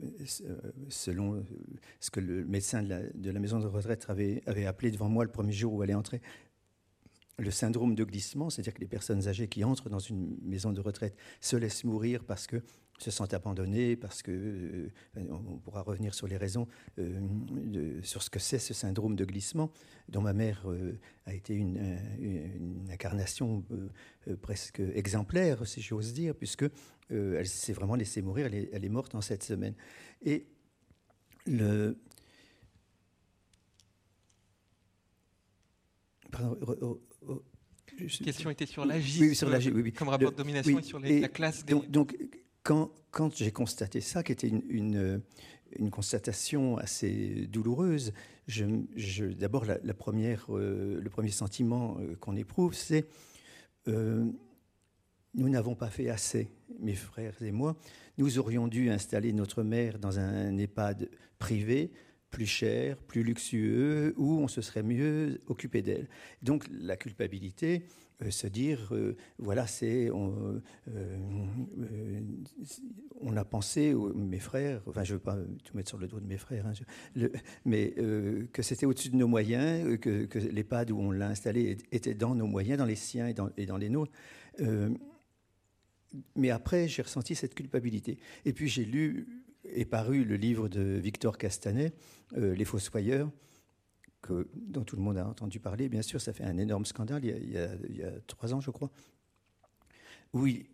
selon 0.90 1.46
ce 2.00 2.12
que 2.12 2.20
le 2.20 2.46
médecin 2.46 2.84
de 2.84 3.32
la, 3.32 3.40
maison 3.40 3.60
de 3.60 3.68
retraite 3.68 4.06
avait, 4.10 4.42
appelé 4.66 4.92
devant 4.92 5.10
moi 5.10 5.24
le 5.24 5.32
premier 5.32 5.54
jour 5.54 5.74
où 5.74 5.84
elle 5.84 5.90
est 5.90 5.96
entrée. 5.96 6.22
Le 7.40 7.52
syndrome 7.52 7.96
de 7.96 8.04
glissement, 8.04 8.50
c'est-à-dire 8.50 8.76
que 8.76 8.82
les 8.82 8.88
personnes 8.88 9.28
âgées 9.28 9.48
qui 9.48 9.64
entrent 9.64 9.90
dans 9.90 10.00
une 10.00 10.38
maison 10.44 10.72
de 10.72 10.80
retraite 10.80 11.18
se 11.42 11.56
laissent 11.56 11.84
mourir 11.84 12.24
parce 12.24 12.46
que 12.46 12.62
se 13.04 13.12
sentent 13.12 13.34
abandonnées, 13.34 13.96
parce 13.96 14.24
que 14.24 14.32
euh, 14.32 14.90
on 15.30 15.58
pourra 15.58 15.82
revenir 15.82 16.14
sur 16.14 16.28
les 16.28 16.38
raisons, 16.38 16.68
euh, 17.00 18.02
sur 18.02 18.24
ce 18.24 18.30
que 18.30 18.40
c'est 18.40 18.60
ce 18.60 18.74
syndrome 18.74 19.16
de 19.16 19.26
glissement, 19.26 19.72
dont 20.10 20.22
ma 20.22 20.34
mère 20.34 20.64
euh, 20.66 20.98
a 21.26 21.34
été 21.34 21.54
une, 21.54 21.98
incarnation 22.90 23.64
presque 24.42 24.80
exemplaire, 24.80 25.66
si 25.68 25.82
j'ose 25.82 26.14
dire, 26.14 26.36
puisque 26.36 26.66
elle 27.10 27.48
s'est 27.48 27.74
vraiment 27.74 27.96
laissée 27.96 28.22
mourir. 28.22 28.48
Elle 28.48 28.56
est, 28.56 28.70
elle 28.72 28.86
est, 28.86 28.90
morte 28.90 29.16
en 29.16 29.22
cette 29.22 29.44
semaine. 29.44 29.74
Et 30.24 30.48
le, 31.46 31.98
Pardon, 36.32 36.58
la 38.00 38.08
question 38.08 38.50
était 38.50 38.66
sur 38.66 38.86
l'agisme, 38.86 39.24
oui, 39.24 39.36
sur 39.36 39.50
oui, 39.50 39.94
comme 39.94 40.10
rapport 40.10 40.32
de 40.32 40.38
domination 40.38 40.80
et, 40.80 40.82
sur 40.82 41.00
la 41.00 41.28
classe 41.30 41.64
des... 41.64 41.76
Donc, 41.88 42.16
quand, 42.64 43.36
j'ai 43.36 43.52
constaté 43.52 44.02
ça, 44.02 44.24
qui 44.24 44.32
était 44.32 44.48
une, 44.48 45.22
constatation 45.92 46.78
assez 46.78 47.48
douloureuse, 47.48 48.14
d'abord, 49.38 49.66
euh, 49.70 49.78
le 49.84 51.10
premier 51.10 51.32
sentiment 51.32 51.98
euh, 52.00 52.16
qu'on 52.16 52.36
éprouve, 52.36 52.74
c'est 52.74 53.06
euh, 53.88 54.26
nous 55.34 55.50
n'avons 55.50 55.76
pas 55.76 55.90
fait 55.90 56.10
assez, 56.10 56.50
mes 56.80 56.96
frères 56.96 57.42
et 57.42 57.52
moi. 57.52 57.76
Nous 58.18 58.38
aurions 58.38 58.68
dû 58.68 58.90
installer 58.90 59.34
notre 59.34 59.64
mère 59.64 59.98
dans 59.98 60.20
un 60.20 60.58
EHPAD 60.58 61.10
privé 61.40 61.92
plus 62.30 62.46
cher, 62.46 62.98
plus 62.98 63.24
luxueux, 63.24 64.14
où 64.18 64.40
on 64.40 64.48
se 64.48 64.62
serait 64.62 64.84
mieux 64.84 65.42
occupé 65.48 65.82
d'elle. 65.82 66.08
Donc 66.42 66.66
la 66.72 66.98
culpabilité, 66.98 67.84
se 68.30 68.48
dire, 68.48 68.90
euh, 68.92 69.16
voilà, 69.38 69.68
c'est, 69.68 70.10
on, 70.12 70.62
euh, 70.90 71.18
on, 73.22 73.36
a 73.36 73.46
pensé, 73.46 73.94
mes 74.16 74.40
frères, 74.40 74.82
enfin 74.88 75.04
je 75.04 75.14
ne 75.14 75.18
veux 75.18 75.24
pas 75.24 75.38
tout 75.64 75.76
mettre 75.76 75.90
sur 75.90 75.98
le 75.98 76.08
dos 76.08 76.20
de 76.20 76.26
mes 76.26 76.38
frères, 76.38 76.66
hein, 76.66 76.74
mais 77.66 77.94
que 78.54 78.62
c'était 78.62 78.86
au-dessus 78.86 79.10
de 79.10 79.18
nos 79.18 79.28
moyens, 79.28 79.98
que, 80.00 80.26
que 80.26 80.40
l'EHPAD 80.40 80.92
où 80.92 81.00
on 81.00 81.12
l'a 81.12 81.28
installé 81.28 81.78
était 81.92 82.14
dans 82.14 82.36
nos 82.36 82.48
moyens, 82.48 82.78
dans 82.78 82.86
les 82.86 82.96
siens 82.96 83.28
et 83.28 83.34
dans, 83.34 83.50
et 83.58 83.66
dans 83.66 83.78
les 83.78 83.90
nôtres 83.90 84.12
mais 86.36 86.52
après, 86.52 86.88
j'ai 86.88 87.02
ressenti 87.02 87.34
cette 87.34 87.56
culpabilité. 87.56 88.20
Et 88.46 88.54
puis 88.54 88.68
j'ai 88.68 88.86
lu 88.86 89.44
est 89.66 89.86
paru 89.86 90.24
le 90.24 90.36
livre 90.36 90.68
de 90.68 90.82
Victor 90.82 91.38
Castanet, 91.38 91.94
euh, 92.38 92.54
Les 92.54 92.66
Fossoyeurs, 92.66 93.30
que, 94.24 94.48
dont 94.56 94.84
tout 94.84 94.96
le 94.96 95.04
monde 95.04 95.18
a 95.18 95.28
entendu 95.28 95.60
parler. 95.60 95.90
Bien 95.90 96.02
sûr, 96.02 96.20
ça 96.20 96.34
fait 96.34 96.44
un 96.44 96.58
énorme 96.58 96.86
scandale 96.86 97.24
il 97.24 97.52
y 97.52 97.58
a, 97.58 97.70
il 97.88 98.22
trois 98.26 98.54
ans, 98.56 98.62
je 98.62 98.72
crois. 98.72 98.90
Oui, 100.34 100.68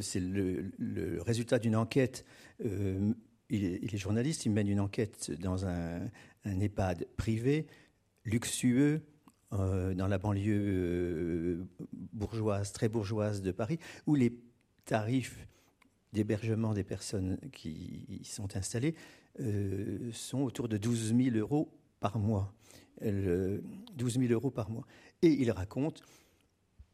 c'est 0.00 0.20
le, 0.20 1.20
résultat 1.20 1.58
d'une 1.58 1.76
enquête. 1.76 2.24
Euh, 2.64 3.12
il, 3.50 3.64
est, 3.64 3.96
journaliste, 3.98 4.46
il 4.46 4.52
mène 4.52 4.68
une 4.68 4.80
enquête 4.80 5.30
dans 5.38 5.66
un, 5.66 6.00
EHPAD 6.46 7.06
privé, 7.16 7.66
luxueux, 8.24 9.02
euh, 9.52 9.94
dans 9.94 10.08
la 10.08 10.18
banlieue 10.18 11.66
bourgeoise, 12.12 12.72
très 12.72 12.88
bourgeoise 12.88 13.42
de 13.42 13.52
Paris, 13.52 13.78
où 14.06 14.14
les 14.14 14.32
tarifs 14.84 15.46
d'hébergement 16.12 16.72
des 16.72 16.84
personnes 16.84 17.38
qui 17.52 18.06
y 18.08 18.24
sont 18.24 18.56
installées 18.56 18.94
euh, 19.40 20.10
sont 20.12 20.42
autour 20.42 20.68
de 20.68 20.76
12 20.76 21.14
000 21.16 21.36
euros 21.36 21.68
par 22.04 22.18
mois. 22.18 22.52
12 23.00 23.08
euh, 23.08 23.60
000 23.96 24.32
euros 24.34 24.50
par 24.50 24.68
mois. 24.68 24.86
Et 25.22 25.28
il 25.28 25.50
raconte, 25.50 26.02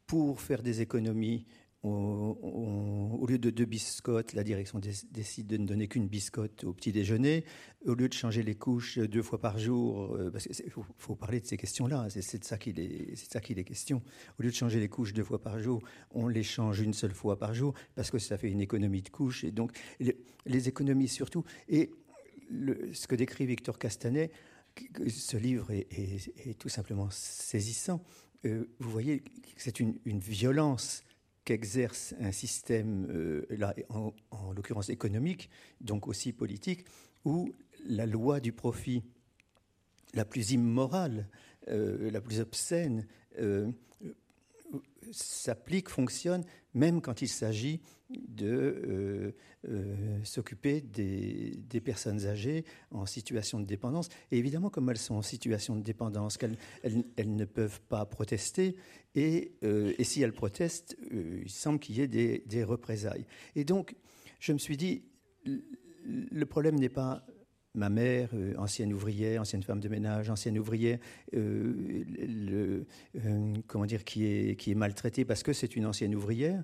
pour 0.06 0.40
faire 0.40 0.62
des 0.62 0.82
économies 0.82 1.46
au 1.82 3.26
lieu 3.26 3.38
de 3.38 3.50
deux 3.50 3.64
biscottes, 3.64 4.34
la 4.34 4.44
direction 4.44 4.78
décide 4.78 5.46
de 5.46 5.56
ne 5.56 5.66
donner 5.66 5.88
qu'une 5.88 6.06
biscotte 6.06 6.62
au 6.62 6.74
petit 6.74 6.92
déjeuner. 6.92 7.44
Au 7.86 7.94
lieu 7.94 8.08
de 8.08 8.14
changer 8.14 8.44
les 8.44 8.54
couches 8.54 8.98
deux 8.98 9.22
fois 9.22 9.40
par 9.40 9.58
jour, 9.58 10.14
euh, 10.14 10.30
parce 10.30 10.46
qu'il 10.46 10.70
faut, 10.70 11.16
parler 11.16 11.40
de 11.40 11.46
ces 11.46 11.56
questions-là, 11.56 12.06
c'est 12.10 12.38
de 12.38 12.44
ça 12.44 12.56
qu'il 12.56 12.78
est 12.78 13.64
question. 13.64 14.02
Au 14.38 14.42
lieu 14.44 14.50
de 14.50 14.54
changer 14.54 14.78
les 14.78 14.88
couches 14.88 15.12
deux 15.12 15.24
fois 15.24 15.42
par 15.42 15.58
jour, 15.58 15.82
on 16.12 16.28
les 16.28 16.44
change 16.44 16.80
une 16.80 16.92
seule 16.92 17.14
fois 17.14 17.36
par 17.36 17.52
jour, 17.52 17.74
parce 17.96 18.12
que 18.12 18.18
ça 18.18 18.38
fait 18.38 18.50
une 18.50 18.60
économie 18.60 19.02
de 19.02 19.08
couches. 19.08 19.42
Et 19.42 19.50
donc, 19.50 19.72
les, 19.98 20.68
économies 20.68 21.08
surtout. 21.08 21.44
Et 21.68 21.90
ce 22.92 23.06
que 23.08 23.16
décrit 23.16 23.46
Victor 23.46 23.78
Castanet, 23.78 24.30
ce 25.08 25.36
livre 25.36 25.70
est, 25.70 26.58
tout 26.58 26.68
simplement 26.68 27.08
saisissant. 27.10 28.02
Euh, 28.44 28.68
vous 28.78 28.90
voyez, 28.90 29.22
c'est 29.56 29.80
une, 29.80 29.98
violence 30.04 31.02
qu'exerce 31.44 32.14
un 32.20 32.32
système, 32.32 33.06
euh, 33.10 33.46
là, 33.50 33.74
en, 33.88 34.12
l'occurrence 34.52 34.88
économique, 34.88 35.50
donc 35.80 36.06
aussi 36.08 36.32
politique, 36.32 36.84
où 37.24 37.52
la 37.86 38.06
loi 38.06 38.40
du 38.40 38.52
profit 38.52 39.02
la 40.14 40.24
plus 40.24 40.52
immorale, 40.52 41.28
euh, 41.68 42.10
la 42.10 42.20
plus 42.20 42.40
obscène, 42.40 43.06
s'applique, 45.12 45.88
fonctionne, 45.88 46.44
même 46.74 47.00
quand 47.00 47.22
il 47.22 47.28
s'agit 47.28 47.80
de 48.40 48.82
euh, 48.88 49.32
euh, 49.68 50.18
s'occuper 50.24 50.80
des, 50.80 51.80
personnes 51.80 52.26
âgées 52.26 52.64
en 52.90 53.06
situation 53.06 53.60
de 53.60 53.64
dépendance. 53.64 54.08
Et 54.30 54.38
évidemment, 54.38 54.70
comme 54.70 54.88
elles 54.90 54.98
sont 54.98 55.14
en 55.16 55.22
situation 55.22 55.76
de 55.76 55.82
dépendance, 55.82 56.38
elles, 56.82 57.36
ne 57.36 57.44
peuvent 57.44 57.80
pas 57.88 58.04
protester, 58.06 58.76
et, 59.14 59.52
euh, 59.64 59.92
si 60.00 60.22
elles 60.22 60.32
protestent, 60.32 60.96
il 61.10 61.50
semble 61.50 61.78
qu'il 61.78 61.96
y 61.96 62.00
ait 62.00 62.08
des, 62.08 62.64
représailles. 62.64 63.26
Et 63.56 63.64
donc, 63.64 63.94
je 64.38 64.52
me 64.52 64.58
suis 64.58 64.76
dit, 64.76 65.02
le 65.44 66.44
problème 66.44 66.78
n'est 66.78 66.88
pas 66.88 67.24
ma 67.74 67.88
mère, 67.88 68.30
ancienne 68.58 68.92
ouvrière, 68.92 69.40
ancienne 69.40 69.62
femme 69.62 69.80
de 69.80 69.88
ménage, 69.88 70.28
ancienne 70.28 70.58
ouvrière, 70.58 70.98
comment 73.66 73.86
dire, 73.86 74.04
qui 74.04 74.26
est, 74.26 74.56
qui 74.56 74.72
est 74.72 74.74
maltraitée 74.74 75.24
parce 75.24 75.42
que 75.42 75.52
c'est 75.52 75.76
une 75.76 75.86
ancienne 75.86 76.14
ouvrière, 76.14 76.62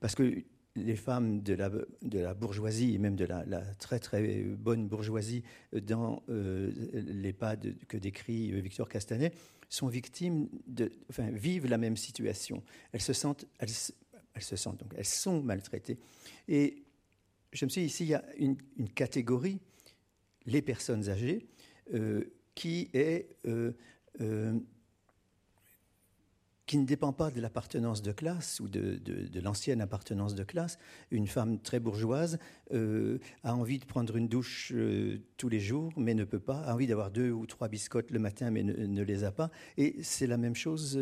parce 0.00 0.14
que 0.14 0.44
les 0.76 0.96
femmes 0.96 1.42
de 1.42 1.54
la, 1.54 2.34
bourgeoisie 2.34 2.94
et 2.94 2.98
même 2.98 3.16
de 3.16 3.24
la, 3.24 3.60
très 3.78 3.98
très 3.98 4.42
bonne 4.42 4.86
bourgeoisie 4.86 5.42
dans 5.72 6.22
l'EHPAD 6.28 7.74
que 7.88 7.96
décrit 7.96 8.52
Victor 8.60 8.88
Castanet 8.88 9.32
sont 9.68 9.86
victimes 9.86 10.48
de, 10.66 10.90
enfin, 11.08 11.30
vivent 11.30 11.66
la 11.66 11.78
même 11.78 11.96
situation. 11.96 12.62
Elles 12.92 13.00
se 13.00 13.12
sentent, 13.12 13.46
elles, 13.58 13.70
se 13.70 14.56
sentent 14.56 14.80
donc, 14.80 14.92
elles 14.96 15.04
sont 15.04 15.42
maltraitées. 15.42 15.98
Et 16.48 16.82
je 17.52 17.64
me 17.64 17.70
suis 17.70 17.82
dit, 17.82 17.86
ici, 17.86 18.04
il 18.04 18.10
y 18.10 18.14
a 18.14 18.24
une, 18.36 18.56
catégorie 18.94 19.60
les 20.46 20.62
personnes 20.62 21.08
âgées, 21.08 21.46
euh, 21.94 22.24
qui 22.54 22.90
est 22.92 23.36
euh, 23.46 23.72
euh, 24.20 24.58
qui 26.70 26.78
ne 26.78 26.86
dépend 26.86 27.12
pas 27.12 27.32
de 27.32 27.40
l'appartenance 27.40 28.00
de 28.00 28.12
classe 28.12 28.60
ou 28.60 28.68
de, 28.68 29.00
l'ancienne 29.40 29.80
appartenance 29.80 30.36
de 30.36 30.44
classe. 30.44 30.78
Une 31.10 31.26
femme 31.26 31.58
très 31.58 31.80
bourgeoise 31.80 32.38
a 32.72 33.56
envie 33.56 33.80
de 33.80 33.84
prendre 33.84 34.14
une 34.14 34.28
douche 34.28 34.72
tous 35.36 35.48
les 35.48 35.58
jours, 35.58 35.92
mais 35.96 36.14
ne 36.14 36.22
peut 36.22 36.38
pas, 36.38 36.60
a 36.60 36.72
envie 36.72 36.86
d'avoir 36.86 37.10
deux 37.10 37.32
ou 37.32 37.44
trois 37.44 37.66
biscottes 37.66 38.12
le 38.12 38.20
matin, 38.20 38.52
mais 38.52 38.62
ne, 38.62 39.02
les 39.02 39.24
a 39.24 39.32
pas. 39.32 39.50
Et 39.78 39.96
c'est 40.04 40.28
la 40.28 40.36
même 40.36 40.54
chose 40.54 40.96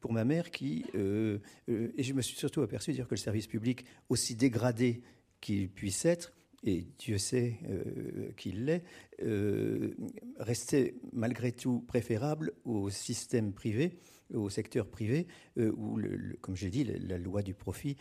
pour 0.00 0.14
ma 0.14 0.24
mère 0.24 0.50
qui... 0.50 0.86
et 0.94 2.02
je 2.02 2.14
me 2.14 2.22
suis 2.22 2.38
surtout 2.38 2.62
aperçu 2.62 2.92
de 2.92 2.96
dire 2.96 3.06
que 3.06 3.14
le 3.14 3.20
service 3.20 3.46
public, 3.46 3.84
aussi 4.08 4.36
dégradé 4.36 5.02
qu'il 5.42 5.68
puisse 5.68 6.06
être, 6.06 6.32
et 6.62 6.86
Dieu 6.98 7.18
sait 7.18 7.58
euh, 7.68 8.32
qu'il 8.36 8.64
l'est, 8.66 8.84
euh, 9.22 9.94
restait 10.38 10.94
malgré 11.12 11.52
tout 11.52 11.80
préférable 11.80 12.52
au 12.64 12.90
système 12.90 13.52
privé, 13.52 13.98
au 14.34 14.48
secteur 14.48 14.86
privé, 14.86 15.26
euh, 15.58 15.72
où, 15.76 15.96
le, 15.96 16.36
comme 16.40 16.56
j'ai 16.56 16.70
dit, 16.70 16.84
la, 16.84 17.18
loi 17.18 17.42
du 17.42 17.54
profit 17.54 17.96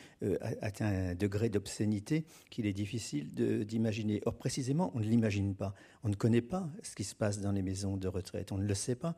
atteint 0.62 0.88
un 0.88 1.16
degré 1.16 1.50
d'obscénité 1.50 2.26
qu'il 2.50 2.66
est 2.66 2.74
difficile 2.74 3.34
d'imaginer. 3.66 4.22
Or, 4.26 4.38
précisément, 4.38 4.92
on 4.96 5.00
ne 5.00 5.06
l'imagine 5.06 5.56
pas. 5.56 5.74
On 6.04 6.10
ne 6.10 6.16
connaît 6.16 6.42
pas 6.42 6.70
ce 6.84 6.96
qui 6.96 7.04
se 7.04 7.16
passe 7.16 7.42
dans 7.42 7.52
les 7.52 7.62
maisons 7.62 7.98
de 7.98 8.08
retraite. 8.08 8.52
On 8.52 8.58
ne 8.58 8.66
le 8.66 8.74
sait 8.74 8.96
pas. 8.96 9.16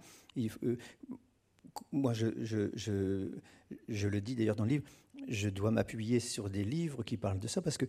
moi, 1.92 2.14
je, 2.14 2.28
je, 2.44 2.70
je, 2.74 3.32
je 3.88 4.08
le 4.08 4.22
dis 4.22 4.36
d'ailleurs 4.36 4.56
dans 4.56 4.66
le 4.66 4.72
livre, 4.72 4.84
je 5.28 5.50
dois 5.50 5.72
m'appuyer 5.72 6.20
sur 6.20 6.50
des 6.50 6.64
livres 6.64 7.04
qui 7.04 7.18
parlent 7.18 7.40
de 7.40 7.48
ça, 7.48 7.62
parce 7.62 7.78
que 7.78 7.86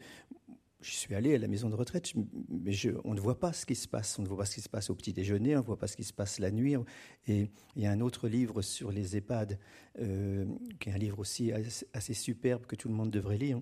je 0.82 0.92
suis 0.92 1.14
allé 1.14 1.34
à 1.34 1.38
la 1.38 1.48
maison 1.48 1.70
de 1.70 1.74
retraite, 1.74 2.12
mais 2.48 2.72
on 3.04 3.14
ne 3.14 3.20
voit 3.20 3.38
pas 3.38 3.52
ce 3.52 3.64
qui 3.64 3.74
se 3.74 3.88
passe. 3.88 4.18
On 4.18 4.22
ne 4.22 4.28
voit 4.28 4.38
pas 4.38 4.44
ce 4.44 4.56
qui 4.56 4.60
se 4.60 4.68
passe 4.68 4.90
au 4.90 4.94
petit 4.94 5.12
déjeuner, 5.12 5.56
on 5.56 5.60
ne 5.60 5.64
voit 5.64 5.78
pas 5.78 5.86
ce 5.86 5.96
qui 5.96 6.04
se 6.04 6.12
passe 6.12 6.38
la 6.38 6.50
nuit. 6.50 6.74
Et 7.26 7.50
il 7.76 7.82
y 7.82 7.86
a 7.86 7.92
un 7.92 8.00
autre 8.00 8.28
livre 8.28 8.62
sur 8.62 8.90
les 8.90 9.16
EHPAD, 9.16 9.58
euh, 10.00 10.44
qui 10.80 10.88
est 10.88 10.92
un 10.92 10.98
livre 10.98 11.20
aussi 11.20 11.52
assez, 11.52 12.14
superbe 12.14 12.66
que 12.66 12.76
tout 12.76 12.88
le 12.88 12.94
monde 12.94 13.10
devrait 13.10 13.38
lire, 13.38 13.60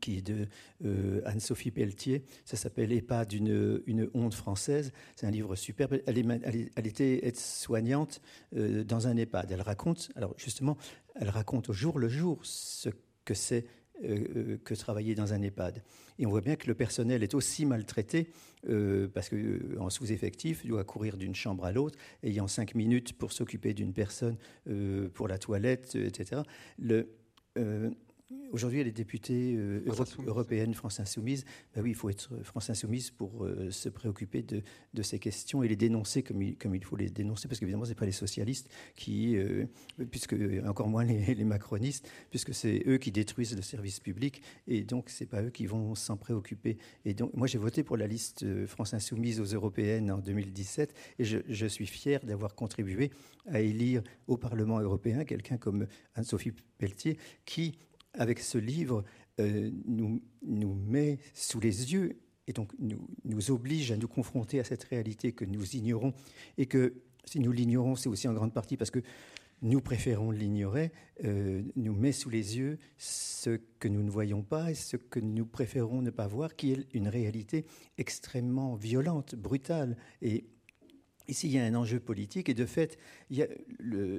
qui 0.00 0.18
est 0.18 0.22
de 0.22 0.48
euh, 0.84 1.22
Anne-Sophie 1.24 1.70
Pelletier. 1.70 2.24
Ça 2.44 2.56
s'appelle 2.56 2.92
EHPAD, 2.92 3.32
une, 3.32 4.10
honte 4.12 4.34
française. 4.34 4.92
C'est 5.16 5.26
un 5.26 5.30
livre 5.30 5.56
superbe. 5.56 5.98
Elle, 6.06 6.86
était 6.86 7.26
aide-soignante 7.26 8.20
euh, 8.54 8.84
dans 8.84 9.08
un 9.08 9.16
EHPAD. 9.16 9.50
Elle 9.50 9.62
raconte, 9.62 10.10
alors 10.14 10.34
justement, 10.36 10.76
elle 11.14 11.30
raconte 11.30 11.70
au 11.70 11.72
jour 11.72 11.98
le 11.98 12.08
jour 12.08 12.38
ce 12.42 12.90
que 13.24 13.34
c'est 13.34 13.64
que 14.00 14.74
travailler 14.74 15.14
dans 15.14 15.32
un 15.32 15.42
EHPAD. 15.42 15.82
Et 16.18 16.26
on 16.26 16.30
voit 16.30 16.40
bien 16.40 16.56
que 16.56 16.66
le 16.66 16.74
personnel 16.74 17.22
est 17.22 17.34
aussi 17.34 17.66
maltraité 17.66 18.28
euh, 18.68 19.08
parce 19.08 19.28
qu'en 19.28 19.90
sous-effectif, 19.90 20.62
il 20.64 20.70
doit 20.70 20.84
courir 20.84 21.16
d'une 21.16 21.34
chambre 21.34 21.64
à 21.64 21.72
l'autre, 21.72 21.98
ayant 22.22 22.48
cinq 22.48 22.74
minutes 22.74 23.12
pour 23.12 23.32
s'occuper 23.32 23.74
d'une 23.74 23.92
personne 23.92 24.36
pour 25.14 25.28
la 25.28 25.38
toilette, 25.38 25.94
etc. 25.94 26.42
Le, 26.78 27.08
Aujourd'hui, 28.52 28.80
elle 28.80 28.86
est 28.86 28.92
députée 28.92 29.54
euh, 29.56 29.82
européenne 30.26 30.74
France 30.74 31.00
Insoumise. 31.00 31.46
Ben 31.74 31.80
oui, 31.80 31.90
il 31.90 31.94
faut 31.94 32.10
être 32.10 32.28
France 32.42 32.68
Insoumise 32.68 33.10
pour 33.10 33.46
euh, 33.46 33.70
se 33.70 33.88
préoccuper 33.88 34.42
de, 34.42 34.62
de, 34.92 35.02
ces 35.02 35.18
questions 35.18 35.62
et 35.62 35.68
les 35.68 35.76
dénoncer 35.76 36.22
comme 36.22 36.42
il, 36.42 36.58
comme 36.58 36.74
il 36.74 36.84
faut 36.84 36.96
les 36.96 37.08
dénoncer, 37.08 37.48
parce 37.48 37.58
qu'évidemment, 37.58 37.86
ce 37.86 37.90
n'est 37.90 37.96
pas 37.96 38.04
les 38.04 38.12
socialistes 38.12 38.68
qui, 38.94 39.38
euh, 39.38 39.64
puisque 40.10 40.36
encore 40.66 40.88
moins 40.88 41.02
les, 41.02 41.34
les 41.34 41.44
macronistes, 41.44 42.06
puisque 42.28 42.52
c'est 42.52 42.82
eux 42.86 42.98
qui 42.98 43.10
détruisent 43.10 43.56
le 43.56 43.62
service 43.62 44.00
public, 44.00 44.42
et 44.66 44.82
donc 44.82 45.08
c'est 45.08 45.24
pas 45.24 45.42
eux 45.42 45.50
qui 45.50 45.64
vont 45.64 45.94
s'en 45.94 46.18
préoccuper. 46.18 46.76
Et 47.06 47.14
donc, 47.14 47.32
moi, 47.32 47.46
j'ai 47.46 47.58
voté 47.58 47.82
pour 47.82 47.96
la 47.96 48.06
liste 48.06 48.44
France 48.66 48.92
Insoumise 48.92 49.40
aux 49.40 49.54
européennes 49.54 50.10
en 50.10 50.18
2017, 50.18 50.94
et 51.18 51.24
je, 51.24 51.38
je 51.48 51.66
suis 51.66 51.86
fier 51.86 52.20
d'avoir 52.22 52.54
contribué 52.54 53.12
à 53.46 53.60
élire 53.60 54.02
au 54.26 54.36
Parlement 54.36 54.78
européen 54.78 55.24
quelqu'un 55.24 55.56
comme 55.56 55.86
Anne-Sophie 56.14 56.52
Pelletier, 56.76 57.16
qui 57.46 57.78
avec 58.14 58.40
ce 58.40 58.58
livre, 58.58 59.04
euh, 59.40 59.70
nous, 59.86 60.22
nous 60.42 60.74
met 60.74 61.18
sous 61.34 61.60
les 61.60 61.92
yeux 61.92 62.18
et 62.46 62.52
donc 62.52 62.72
nous, 62.78 63.50
oblige 63.50 63.92
à 63.92 63.96
nous 63.96 64.08
confronter 64.08 64.60
à 64.60 64.64
cette 64.64 64.84
réalité 64.84 65.32
que 65.32 65.44
nous 65.44 65.76
ignorons. 65.76 66.12
Et 66.58 66.66
que 66.66 66.94
si 67.24 67.40
nous 67.40 67.52
l'ignorons, 67.52 67.96
c'est 67.96 68.08
aussi 68.08 68.28
en 68.28 68.34
grande 68.34 68.52
partie 68.52 68.76
parce 68.76 68.90
que 68.90 69.00
nous 69.62 69.80
préférons 69.80 70.32
l'ignorer, 70.32 70.90
euh, 71.24 71.62
nous 71.76 71.94
met 71.94 72.10
sous 72.10 72.28
les 72.30 72.58
yeux 72.58 72.78
ce 72.98 73.60
que 73.78 73.86
nous 73.86 74.02
ne 74.02 74.10
voyons 74.10 74.42
pas 74.42 74.72
et 74.72 74.74
ce 74.74 74.96
que 74.96 75.20
nous 75.20 75.46
préférons 75.46 76.02
ne 76.02 76.10
pas 76.10 76.26
voir, 76.26 76.56
qui 76.56 76.72
est 76.72 76.86
une 76.92 77.06
réalité 77.06 77.64
extrêmement 77.96 78.74
violente, 78.74 79.36
brutale 79.36 79.96
et 80.20 80.46
Ici, 81.28 81.48
il 81.48 81.52
y 81.52 81.58
a 81.58 81.64
un 81.64 81.74
enjeu 81.74 82.00
politique 82.00 82.48
et 82.48 82.54
de 82.54 82.66
fait, 82.66 82.98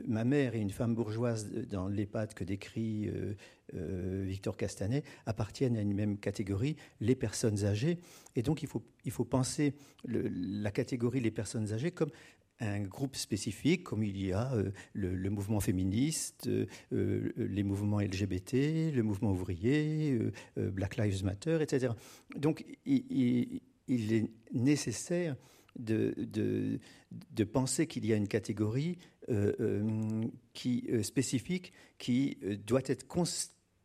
ma 0.07 0.23
mère 0.23 0.55
et 0.55 0.59
une 0.59 0.71
femme 0.71 0.95
bourgeoise 0.95 1.51
dans 1.69 1.87
l'EHPAD 1.87 2.33
que 2.33 2.43
décrit 2.43 3.07
euh, 3.07 3.35
euh, 3.75 4.23
Victor 4.27 4.57
Castanet 4.57 5.03
appartiennent 5.25 5.77
à 5.77 5.81
une 5.81 5.93
même 5.93 6.17
catégorie, 6.17 6.75
les 7.01 7.15
personnes 7.15 7.65
âgées. 7.65 7.99
Et 8.35 8.41
donc, 8.41 8.63
il 8.63 8.69
faut, 9.11 9.25
penser 9.25 9.73
la 10.05 10.71
catégorie 10.71 11.19
les 11.19 11.31
personnes 11.31 11.71
âgées 11.73 11.91
comme 11.91 12.11
un 12.59 12.81
groupe 12.81 13.15
spécifique, 13.15 13.83
comme 13.83 14.03
il 14.03 14.23
y 14.23 14.31
a 14.31 14.53
euh, 14.53 14.71
le, 14.93 15.29
mouvement 15.29 15.59
féministe, 15.59 16.49
les 16.91 17.63
mouvements 17.63 17.99
LGBT, 17.99 18.93
le 18.93 19.01
mouvement 19.01 19.31
ouvrier, 19.31 20.17
Black 20.55 20.97
Lives 20.97 21.25
Matter, 21.25 21.59
etc. 21.61 21.93
Donc, 22.35 22.63
il 22.85 23.61
est 23.87 24.29
nécessaire 24.53 25.35
de, 25.77 26.13
de, 26.17 27.43
penser 27.43 27.87
qu'il 27.87 28.05
y 28.05 28.13
a 28.13 28.15
une 28.15 28.27
catégorie 28.27 28.97
euh, 29.29 29.53
euh, 29.59 30.23
qui, 30.53 30.85
euh, 30.89 31.03
spécifique 31.03 31.73
qui 31.97 32.37
doit 32.65 32.81
être 32.85 33.05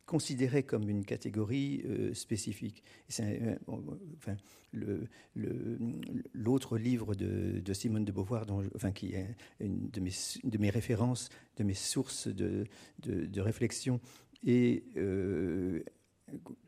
considérée 0.05 0.63
comme 0.63 0.89
une 0.89 1.05
catégorie 1.05 1.83
spécifique. 2.13 2.83
enfin, 3.07 4.35
l'autre 6.33 6.77
le, 6.77 6.83
livre 6.83 7.15
de, 7.15 7.59
de, 7.59 7.73
Simone 7.73 8.05
de 8.05 8.11
Beauvoir, 8.11 8.45
dont 8.45 8.63
enfin, 8.75 8.91
qui 8.91 9.13
est 9.13 9.35
une 9.59 9.89
de 9.89 9.99
mes, 9.99 10.11
de 10.43 10.57
mes 10.57 10.69
références, 10.69 11.29
de 11.57 11.63
mes 11.63 11.73
sources 11.73 12.27
de, 12.27 12.65
de 13.03 13.41
réflexion, 13.41 13.99
et 14.43 14.83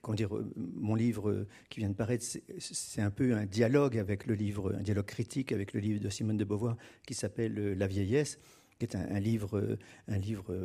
euh, 0.10 0.54
mon 0.56 0.96
livre 0.96 1.30
euh, 1.30 1.48
qui 1.70 1.80
vient 1.80 1.90
de 1.90 1.96
paraître, 1.96 2.26
c'est 2.60 3.02
un 3.02 3.12
peu 3.12 3.36
un 3.36 3.46
dialogue 3.46 3.98
avec 3.98 4.26
le 4.26 4.36
livre, 4.36 4.76
un 4.78 4.82
dialogue 4.82 5.06
critique 5.06 5.52
avec 5.52 5.74
le 5.74 5.80
livre 5.80 6.00
de 6.02 6.10
Simone 6.10 6.38
de 6.38 6.44
Beauvoir 6.44 6.78
qui 7.06 7.14
s'appelle 7.14 7.58
euh, 7.58 7.74
La 7.76 7.88
vieillesse, 7.88 8.40
qui 8.80 8.86
est 8.86 8.96
un, 8.96 9.20
livre, 9.20 9.78
un 10.08 10.18
livre 10.18 10.58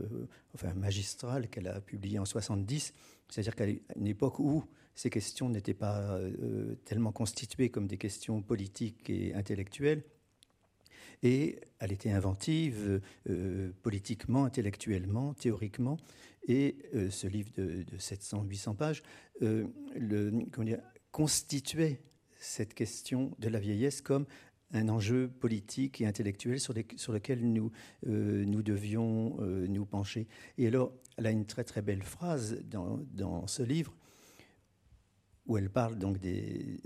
enfin, 0.55 0.73
magistral 0.73 1.49
qu'elle 1.49 1.69
a 1.69 1.83
publié 1.83 2.19
en 2.19 2.25
70. 2.25 2.95
C'est-à-dire 3.29 3.55
qu'à 3.55 3.67
une 3.67 4.07
époque 4.07 4.39
où 4.39 4.65
ces 4.95 5.11
questions 5.11 5.51
n'étaient 5.51 5.75
pas 5.75 6.19
tellement 6.87 7.13
constituées 7.13 7.69
comme 7.69 7.87
des 7.87 7.99
questions 7.99 8.41
politiques 8.41 9.11
et 9.11 9.35
intellectuelles, 9.35 10.03
et 11.23 11.61
elle 11.79 11.93
était 11.93 12.11
inventive 12.11 13.01
politiquement, 13.83 14.45
intellectuellement, 14.45 15.35
théoriquement. 15.35 15.99
Et 16.49 16.77
euh, 16.95 17.11
ce 17.11 17.27
livre 17.27 17.51
de, 17.57 17.85
700-800 17.99 18.77
pages 18.77 19.03
euh, 19.43 19.67
constituait 21.11 22.01
cette 22.39 22.75
question 22.75 23.33
de 23.39 23.49
la 23.49 23.59
vieillesse 23.59 24.01
comme 24.01 24.27
un 24.73 24.89
enjeu 24.89 25.29
politique 25.29 26.01
et 26.01 26.07
intellectuel 26.07 26.61
sur, 26.61 26.75
lequel 26.75 27.53
nous, 27.53 27.71
euh, 28.07 28.45
devions 28.63 29.37
nous 29.41 29.87
pencher. 29.87 30.27
Et 30.59 30.67
alors, 30.67 30.93
elle 31.17 31.27
a 31.27 31.31
une 31.31 31.47
très 31.47 31.65
très 31.65 31.83
belle 31.83 32.03
phrase 32.03 32.61
dans 32.65 33.47
ce 33.47 33.63
livre 33.63 33.95
où 35.47 35.57
elle 35.57 35.71
parle 35.71 35.97
donc 35.97 36.19
des, 36.19 36.81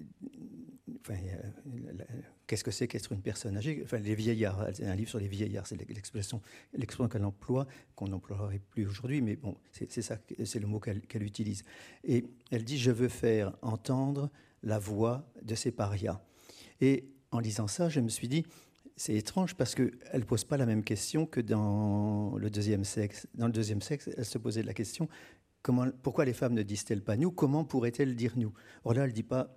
qu'est-ce 2.47 2.65
que 2.65 2.71
c'est 2.71 2.89
qu'être 2.89 3.13
une 3.13 3.23
personne 3.23 3.57
âgée? 3.57 3.81
Enfin, 3.85 3.99
les 3.99 4.15
vieillards, 4.15 4.61
un 4.83 4.95
livre 4.95 5.09
sur 5.09 5.19
les 5.19 5.29
vieillards, 5.29 5.67
c'est 5.67 5.77
l'expression, 5.89 6.41
l'expression 6.75 7.09
qu'elle 7.09 7.25
emploie, 7.25 7.67
qu'on 7.95 8.09
n'emploierait 8.09 8.61
plus 8.71 8.87
aujourd'hui, 8.87 9.21
mais 9.21 9.37
bon, 9.37 9.57
c'est 9.73 10.03
ça, 10.03 10.19
c'est 10.45 10.59
le 10.59 10.67
mot 10.67 10.81
qu'elle 10.81 11.23
utilise. 11.23 11.65
Et 12.05 12.25
elle 12.51 12.65
dit 12.65 12.79
Je 12.79 12.91
veux 12.91 13.09
faire 13.09 13.57
entendre 13.63 14.31
la 14.63 14.79
voix 14.79 15.31
de 15.43 15.55
ces 15.55 15.71
parias. 15.71 16.21
Et 16.81 17.05
en 17.31 17.39
lisant 17.39 17.69
ça, 17.69 17.89
je 17.89 18.01
me 18.01 18.09
suis 18.09 18.29
dit 18.29 18.45
c'est 18.97 19.15
étrange 19.15 19.55
parce 19.55 19.75
qu'elle 19.75 19.97
ne 20.13 20.25
pose 20.25 20.45
pas 20.45 20.59
la 20.59 20.67
même 20.67 20.85
question 20.85 21.25
que 21.25 21.41
dans 21.41 22.37
le 22.37 22.51
deuxième 22.51 22.85
sexe. 22.85 23.27
Dans 23.35 23.47
le 23.47 23.53
deuxième 23.53 23.81
sexe, 23.81 24.11
elle 24.15 24.27
se 24.27 24.37
posait 24.37 24.63
la 24.63 24.75
question 24.75 25.09
pourquoi 26.03 26.25
les 26.25 26.33
femmes 26.33 26.55
ne 26.55 26.63
disent-elles 26.63 27.03
pas 27.03 27.17
nous? 27.17 27.31
Comment 27.31 27.65
pourraient-elles 27.65 28.17
dire 28.17 28.33
nous? 28.37 28.53
Or 28.85 28.95
là, 28.95 29.03
elle 29.03 29.11
ne 29.11 29.15
dit 29.15 29.23
pas 29.23 29.57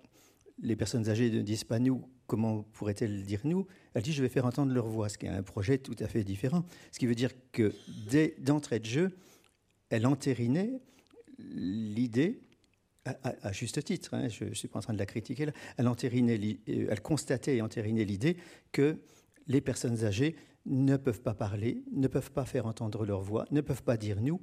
les 0.62 0.76
personnes 0.76 1.08
âgées 1.08 1.30
ne 1.30 1.42
disent 1.42 1.64
pas 1.64 1.78
nous, 1.78 2.08
comment 2.26 2.62
pourraient-elles 2.62 3.24
dire 3.24 3.40
nous? 3.44 3.66
Elle 3.94 4.02
dit 4.02 4.12
je 4.12 4.22
vais 4.22 4.28
faire 4.28 4.46
entendre 4.46 4.72
leur 4.72 4.86
voix, 4.86 5.08
ce 5.08 5.18
qui 5.18 5.26
est 5.26 5.30
un 5.30 5.42
projet 5.42 5.78
tout 5.78 5.96
à 5.98 6.06
fait 6.06 6.24
différent. 6.24 6.64
Ce 6.92 6.98
qui 6.98 7.06
veut 7.06 7.14
dire 7.14 7.30
que 7.52 7.72
d'entrée 8.38 8.78
de 8.78 8.86
jeu, 8.86 9.16
elle 9.90 10.06
entérinait 10.06 10.80
l'idée, 11.38 12.40
à, 13.04 13.52
juste 13.52 13.84
titre, 13.84 14.14
hein, 14.14 14.28
je 14.28 14.44
ne 14.44 14.54
suis 14.54 14.68
pas 14.68 14.78
en 14.78 14.82
train 14.82 14.94
de 14.94 14.98
la 14.98 15.04
critiquer, 15.04 15.46
là, 15.46 15.52
elle, 15.76 15.88
entérinait, 15.88 16.40
euh, 16.68 16.86
elle 16.90 17.00
constatait 17.02 17.56
et 17.56 17.60
entérinait 17.60 18.04
l'idée 18.04 18.38
que 18.72 18.98
les 19.46 19.60
personnes 19.60 20.04
âgées 20.04 20.36
ne 20.64 20.96
peuvent 20.96 21.20
pas 21.20 21.34
parler, 21.34 21.84
ne 21.92 22.08
peuvent 22.08 22.30
pas 22.30 22.46
faire 22.46 22.64
entendre 22.64 23.04
leur 23.04 23.20
voix, 23.20 23.44
ne 23.50 23.60
peuvent 23.60 23.82
pas 23.82 23.98
dire 23.98 24.22
nous, 24.22 24.40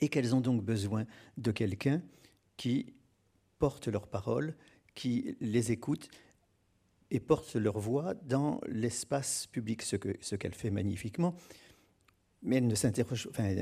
et 0.00 0.08
qu'elles 0.08 0.34
ont 0.34 0.40
donc 0.40 0.64
besoin 0.64 1.04
de 1.36 1.50
quelqu'un 1.50 2.02
qui 2.56 2.94
porte 3.58 3.88
leur 3.88 4.08
parole, 4.08 4.54
qui 4.96 5.36
les 5.40 5.70
écoute 5.70 6.08
et 7.12 7.20
porte 7.20 7.54
leur 7.54 7.78
voix 7.78 8.14
dans 8.14 8.60
l'espace 8.66 9.46
public, 9.46 9.82
ce 9.82 9.94
qu'elle 9.94 10.16
ce 10.20 10.34
qu'elle 10.34 10.54
fait 10.54 10.72
magnifiquement 10.72 11.36
mais 12.46 12.56
elle 12.56 12.66
ne 12.66 12.74
s'interroge, 12.74 13.28
enfin, 13.30 13.54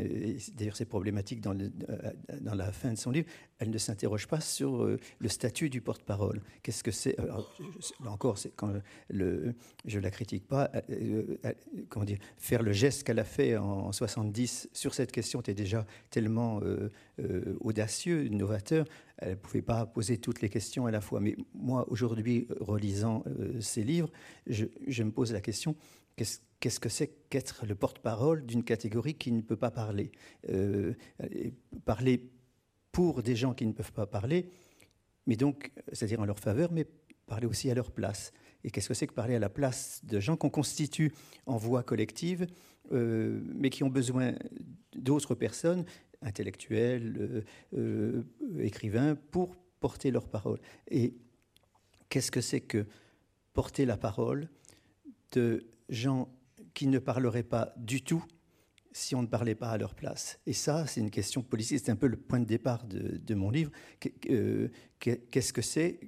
d'ailleurs 0.54 0.76
c'est 0.76 0.84
problématique 0.84 1.40
dans, 1.40 1.58
euh, 1.58 2.12
dans, 2.40 2.54
la 2.54 2.70
fin 2.70 2.92
de 2.92 2.98
son 2.98 3.10
livre, 3.10 3.26
elle 3.58 3.70
ne 3.70 3.78
s'interroge 3.78 4.28
pas 4.28 4.40
sur 4.40 4.84
euh, 4.84 5.00
le 5.18 5.28
statut 5.28 5.70
du 5.70 5.80
porte-parole. 5.80 6.40
Qu'est-ce 6.62 6.84
que 6.84 6.90
c'est 6.90 7.16
Là 7.18 8.10
encore, 8.10 8.36
je 9.10 9.98
la 9.98 10.10
critique 10.10 10.46
pas, 10.46 10.70
euh, 10.90 11.36
comment 11.88 12.04
dire, 12.04 12.18
faire 12.36 12.62
le 12.62 12.72
geste 12.72 13.04
qu'elle 13.04 13.18
a 13.18 13.24
fait 13.24 13.56
en 13.56 13.90
70 13.90 14.68
sur 14.72 14.94
cette 14.94 15.10
question 15.10 15.40
était 15.40 15.54
déjà 15.54 15.86
tellement 16.10 16.60
audacieux, 17.60 18.28
novateur, 18.28 18.86
elle 19.18 19.30
ne 19.30 19.34
pouvait 19.36 19.62
pas 19.62 19.86
poser 19.86 20.18
toutes 20.18 20.42
les 20.42 20.50
questions 20.50 20.86
à 20.86 20.90
la 20.90 21.00
fois. 21.00 21.20
Mais 21.20 21.36
moi, 21.54 21.86
aujourd'hui, 21.88 22.46
relisant 22.60 23.24
ces 23.60 23.82
livres, 23.82 24.10
je 24.46 25.02
me 25.02 25.10
pose 25.10 25.32
la 25.32 25.40
question, 25.40 25.74
qu'est-ce 26.16 26.80
que 26.80 26.88
c'est 26.88 27.28
qu'être 27.28 27.66
le 27.66 27.74
porte-parole 27.74 28.46
d'une 28.46 28.64
catégorie 28.64 29.14
qui 29.14 29.32
ne 29.32 29.42
peut 29.42 29.56
pas 29.56 29.70
parler? 29.70 30.12
Euh, 30.48 30.94
Parler 31.84 32.30
pour 32.92 33.22
des 33.22 33.36
gens 33.36 33.54
qui 33.54 33.66
ne 33.66 33.72
peuvent 33.72 33.92
pas 33.92 34.06
parler, 34.06 34.48
mais 35.26 35.36
donc, 35.36 35.72
c'est-à-dire 35.92 36.20
en 36.20 36.24
leur 36.24 36.38
faveur, 36.38 36.70
mais 36.72 36.86
parler 37.26 37.46
aussi 37.46 37.70
à 37.70 37.74
leur 37.74 37.90
place. 37.90 38.32
Et 38.62 38.70
qu'est-ce 38.70 38.88
que 38.88 38.94
c'est 38.94 39.06
que 39.06 39.14
parler 39.14 39.34
à 39.34 39.38
la 39.38 39.48
place 39.48 40.00
de 40.04 40.20
gens 40.20 40.36
qu'on 40.36 40.50
constitue 40.50 41.12
en 41.46 41.56
voix 41.56 41.82
collective, 41.82 42.46
euh, 42.92 43.40
mais 43.54 43.70
qui 43.70 43.82
ont 43.82 43.90
besoin 43.90 44.34
d'autres 44.94 45.34
personnes, 45.34 45.84
intellectuels, 46.22 47.44
euh, 47.74 48.22
écrivains, 48.60 49.16
pour 49.16 49.56
porter 49.80 50.10
leur 50.10 50.28
parole? 50.28 50.60
Et 50.88 51.14
qu'est-ce 52.08 52.30
que 52.30 52.40
c'est 52.40 52.60
que 52.60 52.86
porter 53.52 53.86
la 53.86 53.96
parole 53.96 54.48
de 55.32 55.66
gens 55.88 56.28
qui 56.74 56.86
ne 56.86 56.98
parleraient 56.98 57.42
pas 57.42 57.72
du 57.76 58.02
tout 58.02 58.24
si 58.92 59.14
on 59.14 59.22
ne 59.22 59.26
parlait 59.26 59.56
pas 59.56 59.70
à 59.70 59.78
leur 59.78 59.94
place. 59.94 60.38
Et 60.46 60.52
ça, 60.52 60.86
c'est 60.86 61.00
une 61.00 61.10
question 61.10 61.42
politique, 61.42 61.80
c'est 61.84 61.90
un 61.90 61.96
peu 61.96 62.06
le 62.06 62.16
point 62.16 62.38
de 62.38 62.44
départ 62.44 62.84
de, 62.84 63.34
mon 63.34 63.50
livre. 63.50 63.72
Qu'est-ce 65.00 65.52
que 65.52 65.62
c'est 65.62 65.98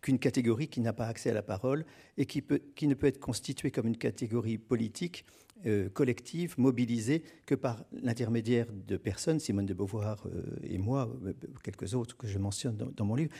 qu'une 0.00 0.18
catégorie 0.18 0.68
qui 0.68 0.80
n'a 0.80 0.92
pas 0.92 1.06
accès 1.06 1.30
à 1.30 1.34
la 1.34 1.42
parole 1.42 1.84
et 2.16 2.26
qui, 2.26 2.40
peut, 2.40 2.60
qui 2.76 2.86
ne 2.86 2.94
peut 2.94 3.06
être 3.06 3.20
constituée 3.20 3.70
comme 3.70 3.86
une 3.86 3.96
catégorie 3.96 4.58
politique 4.58 5.24
euh, 5.66 5.88
collective, 5.88 6.54
mobilisée, 6.58 7.22
que 7.46 7.54
par 7.54 7.84
l'intermédiaire 7.92 8.66
de 8.72 8.96
personnes, 8.96 9.40
Simone 9.40 9.66
de 9.66 9.74
Beauvoir 9.74 10.26
euh, 10.26 10.42
et 10.62 10.78
moi, 10.78 11.10
quelques 11.62 11.94
autres 11.94 12.16
que 12.16 12.26
je 12.26 12.38
mentionne 12.38 12.76
dans, 12.76 13.04
mon 13.04 13.14
livre, 13.14 13.32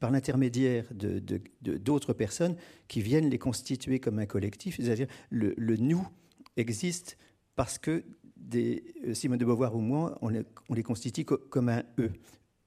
par 0.00 0.10
l'intermédiaire 0.10 0.86
d'autres 0.92 2.12
de, 2.12 2.16
personnes 2.16 2.56
qui 2.88 3.02
viennent 3.02 3.28
les 3.30 3.38
constituer 3.38 4.00
comme 4.00 4.18
un 4.18 4.26
collectif, 4.26 4.76
c'est-à-dire 4.76 5.08
le, 5.30 5.54
le 5.56 5.76
nous 5.76 6.06
existe 6.56 7.16
parce 7.56 7.78
que 7.78 8.04
Simone 9.12 9.38
de 9.38 9.44
Beauvoir 9.44 9.74
ou 9.74 9.80
moi, 9.80 10.18
on, 10.22 10.32
on 10.68 10.74
les 10.74 10.82
constitue 10.82 11.24
comme 11.24 11.68
un 11.68 11.82
eux 11.98 12.12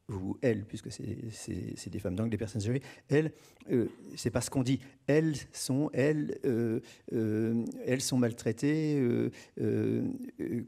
ou 0.09 0.37
elles, 0.41 0.65
puisque 0.65 0.89
c'est 0.91 1.89
des 1.89 1.99
femmes, 1.99 2.15
donc 2.15 2.29
des 2.29 2.37
personnes 2.37 2.61
âgées, 2.61 2.81
elles, 3.09 3.31
euh, 3.71 3.87
c'est 4.15 4.29
parce 4.29 4.49
qu'on 4.49 4.63
dit 4.63 4.79
elles 5.07 5.35
sont, 5.51 5.89
elles, 5.93 6.37
euh, 6.45 6.79
euh, 7.13 7.65
elles 7.85 8.01
sont 8.01 8.17
maltraitées, 8.17 9.01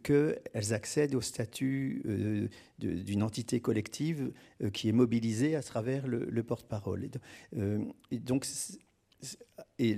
qu'elles 0.03 0.73
accèdent 0.73 1.15
au 1.15 1.21
statut 1.21 2.49
d'une 2.79 3.23
entité 3.23 3.59
collective 3.59 4.31
qui 4.73 4.89
est 4.89 4.93
mobilisée 4.93 5.55
à 5.55 5.63
travers 5.63 6.07
le, 6.07 6.43
porte-parole. 6.43 7.09
Et, 8.11 8.19
donc, 8.19 8.45
et 9.79 9.97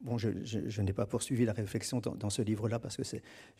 bon, 0.00 0.18
je, 0.18 0.80
n'ai 0.80 0.92
pas 0.92 1.06
poursuivi 1.06 1.44
la 1.44 1.52
réflexion 1.52 2.00
dans, 2.00 2.30
ce 2.30 2.42
livre-là 2.42 2.78
parce 2.78 2.96
que 2.96 3.02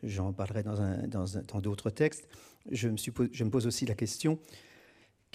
j'en 0.02 0.32
parlerai 0.32 0.62
dans 0.62 1.60
d'autres 1.60 1.90
textes. 1.90 2.28
Je 2.70 2.88
me, 2.88 3.50
pose 3.50 3.66
aussi 3.66 3.86
la 3.86 3.94
question 3.94 4.38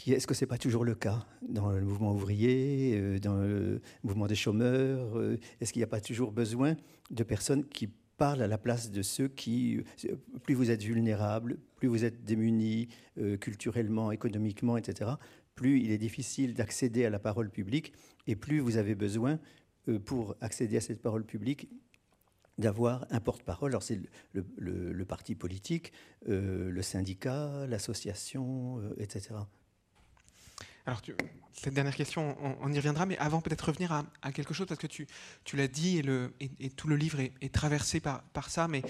est-ce 0.07 0.27
que 0.27 0.33
ce 0.33 0.43
n'est 0.43 0.49
pas 0.49 0.57
toujours 0.57 0.83
le 0.83 0.95
cas 0.95 1.25
dans 1.47 1.71
le 1.71 1.81
mouvement 1.81 2.13
ouvrier, 2.13 2.97
euh, 2.97 3.19
dans 3.19 3.35
le 3.35 3.81
mouvement 4.03 4.27
des 4.27 4.35
chômeurs 4.35 5.17
euh, 5.17 5.39
Est-ce 5.61 5.71
qu'il 5.71 5.79
n'y 5.79 5.85
a 5.85 5.87
pas 5.87 6.01
toujours 6.01 6.31
besoin 6.31 6.75
de 7.11 7.23
personnes 7.23 7.65
qui 7.65 7.89
parlent 8.17 8.41
à 8.41 8.47
la 8.47 8.57
place 8.57 8.91
de 8.91 9.01
ceux 9.01 9.27
qui, 9.27 9.83
euh, 10.05 10.15
plus 10.43 10.55
vous 10.55 10.71
êtes 10.71 10.83
vulnérables, 10.83 11.57
plus 11.77 11.87
vous 11.87 12.03
êtes 12.05 12.23
démunis 12.23 12.89
culturellement, 13.39 14.11
économiquement, 14.11 14.77
etc., 14.77 15.11
plus 15.55 15.81
il 15.81 15.91
est 15.91 15.97
difficile 15.97 16.53
d'accéder 16.53 17.05
à 17.05 17.09
la 17.09 17.19
parole 17.19 17.49
publique 17.49 17.93
et 18.27 18.35
plus 18.35 18.59
vous 18.59 18.77
avez 18.77 18.95
besoin, 18.95 19.39
pour 20.05 20.35
accéder 20.39 20.77
à 20.77 20.81
cette 20.81 21.01
parole 21.01 21.25
publique, 21.25 21.69
d'avoir 22.57 23.05
un 23.09 23.19
porte-parole. 23.19 23.71
Alors 23.71 23.83
c'est 23.83 23.99
le, 24.33 25.03
parti 25.03 25.35
politique, 25.35 25.91
le 26.25 26.81
syndicat, 26.81 27.67
l'association, 27.67 28.81
etc. 28.97 29.35
Alors, 30.85 31.01
cette 31.53 31.73
dernière 31.73 31.95
question, 31.95 32.35
on, 32.61 32.73
y 32.73 32.75
reviendra, 32.75 33.05
mais 33.05 33.17
avant 33.17 33.39
peut-être 33.39 33.61
revenir 33.61 34.03
à, 34.21 34.31
quelque 34.33 34.53
chose, 34.53 34.67
parce 34.67 34.79
que 34.79 34.87
tu, 34.87 35.07
l'as 35.53 35.69
dit, 35.69 36.01
et, 36.59 36.69
tout 36.71 36.89
le 36.89 36.97
livre 36.97 37.19
est, 37.21 37.53
traversé 37.53 38.01
par, 38.01 38.49
ça, 38.49 38.67
mais 38.67 38.81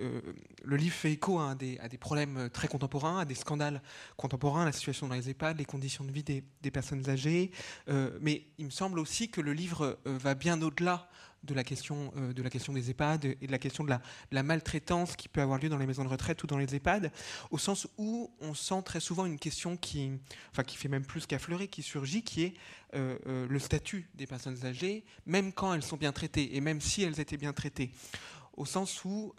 euh, 0.00 0.20
le 0.64 0.76
livre 0.76 0.94
fait 0.94 1.12
écho 1.12 1.38
à 1.38 1.54
des, 1.54 1.78
problèmes 2.00 2.50
très 2.50 2.66
contemporains, 2.66 3.20
à 3.20 3.24
des 3.24 3.36
scandales 3.36 3.80
contemporains, 4.16 4.64
la 4.64 4.72
situation 4.72 5.06
dans 5.06 5.14
les 5.14 5.30
EHPAD, 5.30 5.58
les 5.58 5.64
conditions 5.64 6.04
de 6.04 6.10
vie 6.10 6.24
des, 6.24 6.42
des 6.62 6.70
personnes 6.72 7.08
âgées, 7.08 7.52
euh, 7.88 8.18
mais 8.20 8.46
il 8.58 8.64
me 8.64 8.70
semble 8.70 8.98
aussi 8.98 9.30
que 9.30 9.40
le 9.40 9.52
livre 9.52 9.98
euh, 10.06 10.18
va 10.18 10.34
bien 10.34 10.60
au-delà 10.62 11.08
de 11.42 11.54
la 11.54 11.64
question, 11.64 12.12
euh, 12.16 12.32
de 12.32 12.42
la 12.42 12.50
question 12.50 12.72
des 12.72 12.90
EHPAD 12.90 13.36
et 13.40 13.46
de 13.46 13.52
la 13.52 13.58
question 13.58 13.84
de 13.84 13.92
la, 14.30 14.42
maltraitance 14.42 15.16
qui 15.16 15.28
peut 15.28 15.40
avoir 15.40 15.58
lieu 15.58 15.68
dans 15.68 15.78
les 15.78 15.86
maisons 15.86 16.04
de 16.04 16.08
retraite 16.08 16.42
ou 16.42 16.46
dans 16.46 16.58
les 16.58 16.74
EHPAD, 16.74 17.10
au 17.50 17.58
sens 17.58 17.86
où 17.98 18.30
on 18.40 18.54
sent 18.54 18.82
très 18.84 19.00
souvent 19.00 19.26
une 19.26 19.38
question 19.38 19.76
qui, 19.76 20.12
enfin, 20.50 20.64
qui 20.64 20.76
fait 20.76 20.88
même 20.88 21.04
plus 21.04 21.26
qu'affleurer, 21.26 21.68
qui 21.68 21.82
surgit, 21.82 22.22
qui 22.22 22.42
est 22.42 22.54
euh, 22.94 23.18
euh, 23.26 23.46
le 23.48 23.58
statut 23.58 24.08
des 24.14 24.26
personnes 24.26 24.64
âgées, 24.64 25.04
même 25.24 25.52
quand 25.52 25.74
elles 25.74 25.82
sont 25.82 25.96
bien 25.96 26.12
traitées 26.12 26.56
et 26.56 26.60
même 26.60 26.80
si 26.80 27.02
elles 27.02 27.20
étaient 27.20 27.36
bien 27.36 27.52
traitées, 27.52 27.92
au 28.56 28.64
sens 28.64 29.04
où 29.04 29.34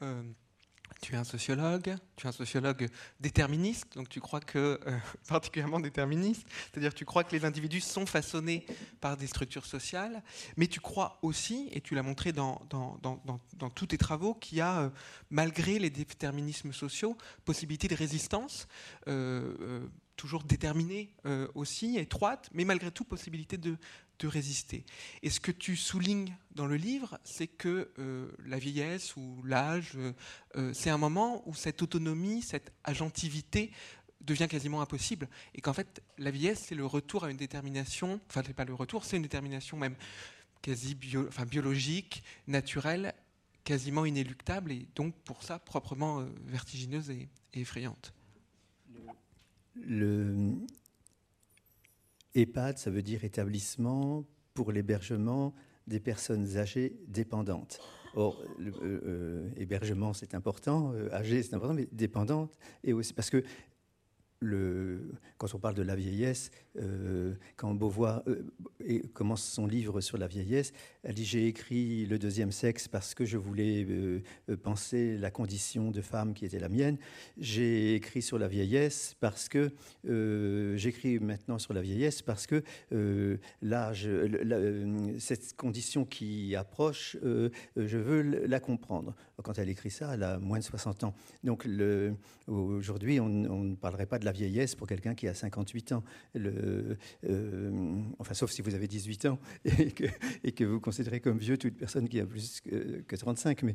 tu 1.02 1.14
es 1.14 1.18
un 1.18 1.24
sociologue, 1.24 1.96
tu 2.16 2.26
es 2.26 2.30
un 2.30 2.32
sociologue 2.32 2.90
déterministe, 3.20 3.96
donc 3.96 4.10
tu 4.10 4.20
crois 4.20 4.40
que, 4.40 4.80
euh, 4.86 4.98
particulièrement 5.28 5.80
déterministe, 5.80 6.46
c'est-à-dire 6.72 6.94
tu 6.94 7.06
crois 7.06 7.24
que 7.24 7.36
les 7.36 7.46
individus 7.46 7.82
sont 7.82 8.06
façonnés 8.06 8.66
par 9.00 9.18
des 9.18 9.28
structures 9.28 9.66
sociales, 9.66 10.24
mais 10.56 10.68
tu 10.68 10.80
crois 10.80 11.20
aussi, 11.22 11.70
et 11.72 11.82
tu 11.82 11.96
l'as 11.96 12.04
montré 12.04 12.32
dans, 12.32 12.62
dans, 12.70 12.98
dans, 13.02 13.22
dans, 13.56 13.70
tous 13.70 13.88
tes 13.88 13.98
travaux, 13.98 14.34
qu'il 14.34 14.58
y 14.58 14.62
a, 14.62 14.80
euh, 14.80 14.90
malgré 15.30 15.80
les 15.80 15.90
déterminismes 15.90 16.74
sociaux, 16.74 17.18
possibilité 17.46 17.88
de 17.88 17.96
résistance. 17.96 18.68
Euh, 19.08 19.88
toujours 20.18 20.44
déterminée 20.44 21.14
aussi, 21.56 21.98
étroite, 21.98 22.50
mais 22.54 22.66
malgré 22.66 22.92
tout 22.92 23.06
possibilité 23.06 23.58
de, 23.58 23.78
résister. 24.26 24.84
Et 25.22 25.30
ce 25.30 25.40
que 25.40 25.52
tu 25.52 25.76
soulignes 25.76 26.36
dans 26.56 26.66
le 26.66 26.78
livre, 26.78 27.20
c'est 27.24 27.46
que 27.46 27.92
euh, 28.00 28.32
la 28.46 28.58
vieillesse 28.58 29.16
ou 29.16 29.44
l'âge, 29.44 29.92
euh, 29.96 30.14
euh, 30.56 30.74
c'est 30.74 30.90
un 30.90 30.98
moment 30.98 31.44
où 31.48 31.54
cette 31.54 31.84
autonomie, 31.84 32.42
cette 32.42 32.72
agentivité 32.84 33.72
devient 34.22 34.48
quasiment 34.50 34.82
impossible 34.82 35.30
et 35.54 35.62
qu'en 35.62 35.74
fait 35.74 36.02
la 36.18 36.32
vieillesse 36.32 36.66
c'est 36.68 36.76
le 36.76 36.88
retour 36.88 37.24
à 37.24 37.30
une 37.30 37.38
détermination, 37.38 38.20
enfin 38.28 38.42
c'est 38.46 38.56
pas 38.56 38.66
le 38.66 38.74
retour, 38.74 39.06
c'est 39.06 39.18
une 39.18 39.22
détermination 39.22 39.78
même 39.78 39.96
quasi 40.64 40.96
biologique, 40.96 42.24
naturelle, 42.48 43.14
quasiment 43.64 44.06
inéluctable 44.06 44.72
et 44.72 44.88
donc 44.96 45.14
pour 45.24 45.44
ça 45.44 45.60
proprement 45.60 46.26
vertigineuse 46.46 47.12
et 47.12 47.30
effrayante. 47.54 48.12
Le 49.86 50.54
EHPAD, 52.36 52.78
ça 52.78 52.90
veut 52.92 53.02
dire 53.02 53.24
établissement 53.24 54.26
pour 54.54 54.72
l'hébergement 54.72 55.54
des 55.88 56.00
personnes 56.00 56.58
âgées 56.58 57.00
dépendantes. 57.08 57.80
Or, 58.16 58.42
euh, 58.60 59.50
hébergement, 59.58 60.14
c'est 60.14 60.34
important, 60.34 60.92
euh, 60.94 61.14
âgé, 61.14 61.44
c'est 61.44 61.54
important, 61.54 61.76
mais 61.76 61.88
dépendante, 61.92 62.58
et 62.84 62.94
aussi 62.94 63.14
parce 63.14 63.30
que 63.30 63.44
quand 64.40 65.54
on 65.56 65.60
parle 65.60 65.76
de 65.76 65.82
la 65.82 65.96
vieillesse, 65.96 66.52
euh, 66.78 67.34
quand 67.56 67.74
Beauvoir 67.74 68.24
euh, 68.28 69.02
commence 69.14 69.44
son 69.44 69.66
livre 69.66 70.02
sur 70.02 70.18
la 70.18 70.28
vieillesse, 70.28 70.74
elle 71.04 71.16
dit 71.16 71.26
J'ai 71.26 71.48
écrit 71.48 72.06
Le 72.06 72.20
deuxième 72.20 72.52
sexe 72.52 72.88
parce 72.88 73.16
que 73.16 73.26
je 73.26 73.38
voulais 73.38 73.86
euh, 73.90 74.22
penser 74.62 75.18
la 75.18 75.32
condition 75.32 75.92
de 75.92 76.02
femme 76.02 76.34
qui 76.34 76.46
était 76.46 76.60
la 76.60 76.70
mienne. 76.70 76.98
J'ai 77.38 77.96
écrit 77.96 78.22
sur 78.22 78.38
la 78.38 78.48
vieillesse 78.48 79.16
parce 79.20 79.50
que 79.50 79.72
j'écris 80.76 81.20
maintenant 81.20 81.58
sur 81.58 81.74
la 81.74 81.82
vieillesse 81.82 82.22
parce 82.22 82.48
que 82.48 82.64
cette 85.20 85.56
condition 85.56 86.06
qui 86.06 86.56
approche, 86.56 87.18
je 87.24 87.98
veux 87.98 88.22
la 88.46 88.60
comprendre. 88.60 89.16
Quand 89.44 89.58
elle 89.60 89.70
écrit 89.70 89.92
ça, 89.92 90.14
elle 90.14 90.24
a 90.24 90.40
moins 90.40 90.60
de 90.60 90.64
60 90.64 91.04
ans. 91.04 91.14
Donc 91.44 91.68
aujourd'hui, 92.48 93.20
on, 93.20 93.26
on 93.26 93.64
ne 93.64 93.76
parlerait 93.76 94.06
pas 94.06 94.20
de 94.20 94.27
la 94.28 94.34
vieillesse 94.34 94.76
pour 94.76 94.88
quelqu'un 94.88 95.16
qui 95.16 95.28
a 95.28 95.34
58 95.34 95.94
ans. 95.94 96.04
Euh, 96.36 96.96
enfin, 98.20 98.34
sauf 98.34 98.52
si 98.52 98.62
vous 98.62 98.76
avez 98.76 98.88
18 98.88 99.26
ans 99.28 99.40
et 100.44 100.52
que, 100.52 100.64
vous 100.66 100.82
considérez 100.82 101.22
comme 101.22 101.38
vieux 101.38 101.58
toute 101.58 101.78
personne 101.78 102.10
qui 102.10 102.20
a 102.20 102.26
plus 102.26 102.62
que, 102.62 103.16
35. 103.16 103.64
Mais 103.64 103.74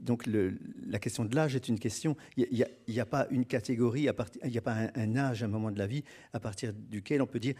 donc 0.00 0.26
la 0.26 0.98
question 0.98 1.24
de 1.24 1.34
l'âge 1.34 1.56
est 1.56 1.68
une 1.68 1.80
question. 1.80 2.16
Il 2.36 2.66
n'y 2.88 3.00
a, 3.00 3.06
pas 3.06 3.26
une 3.30 3.44
catégorie, 3.44 4.02
il 4.44 4.50
n'y 4.50 4.58
a 4.58 4.62
pas 4.62 4.90
un, 4.94 5.16
âge, 5.16 5.42
un 5.42 5.48
moment 5.48 5.72
de 5.72 5.78
la 5.78 5.88
vie 5.88 6.04
à 6.32 6.38
partir 6.38 6.72
duquel 6.72 7.20
on 7.22 7.26
peut 7.26 7.40
dire, 7.40 7.54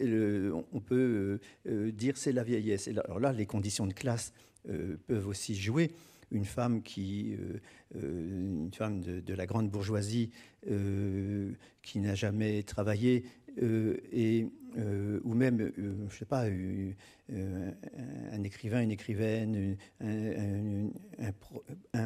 on 0.00 0.80
peut 0.80 1.38
euh, 1.68 1.92
dire 1.92 2.16
c'est 2.16 2.32
la 2.32 2.42
vieillesse. 2.42 2.88
alors 2.88 3.20
là, 3.20 3.32
les 3.32 3.46
conditions 3.46 3.86
de 3.86 3.92
classe 3.92 4.32
euh, 4.68 4.96
peuvent 5.06 5.28
aussi 5.28 5.54
jouer 5.54 5.90
une 6.34 6.44
femme 6.44 6.82
qui, 6.82 7.34
euh, 7.34 7.60
euh, 7.96 8.64
une 8.64 8.72
femme 8.74 9.00
de, 9.00 9.34
la 9.34 9.46
grande 9.46 9.70
bourgeoisie 9.70 10.30
euh, 10.70 11.52
qui 11.82 12.00
n'a 12.00 12.14
jamais 12.14 12.62
travaillé 12.62 13.24
et 13.56 14.46
ou 15.24 15.34
même, 15.34 15.70
je 16.08 16.16
sais 16.16 16.24
pas, 16.24 16.46
un 16.46 18.42
écrivain, 18.42 18.82
une 18.82 18.90
écrivaine, 18.90 19.76
un, 20.00 20.88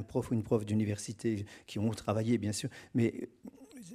prof 0.03 0.31
ou 0.31 0.35
une 0.35 0.43
prof 0.43 0.67
d'université 0.67 1.47
qui 1.67 1.79
ont 1.79 1.89
travaillé, 1.89 2.37
bien 2.37 2.53
sûr, 2.53 2.69
mais 2.93 3.31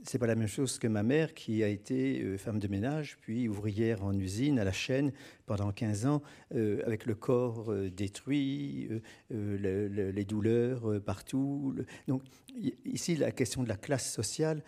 c'est 0.03 0.17
pas 0.17 0.27
la 0.27 0.35
même 0.35 0.47
chose 0.47 0.79
que 0.79 0.87
ma 0.87 1.03
mère 1.03 1.33
qui 1.33 1.63
a 1.63 1.67
été 1.67 2.21
euh, 2.21 2.37
femme 2.37 2.59
de 2.59 2.67
ménage, 2.67 3.17
puis 3.21 3.47
ouvrière 3.47 4.03
en 4.03 4.17
usine 4.17 4.59
à 4.59 4.63
la 4.63 4.71
chaîne 4.71 5.11
pendant 5.45 5.71
15 5.71 6.05
ans, 6.05 6.21
euh, 6.55 6.81
avec 6.85 7.05
le 7.05 7.15
corps 7.15 7.71
euh, 7.71 7.89
détruit, 7.89 8.89
les 9.29 10.25
douleurs 10.25 11.01
partout. 11.03 11.75
Donc 12.07 12.23
ici, 12.85 13.15
la 13.15 13.31
question 13.31 13.63
de 13.63 13.69
la 13.69 13.77
classe 13.77 14.11
sociale 14.11 14.63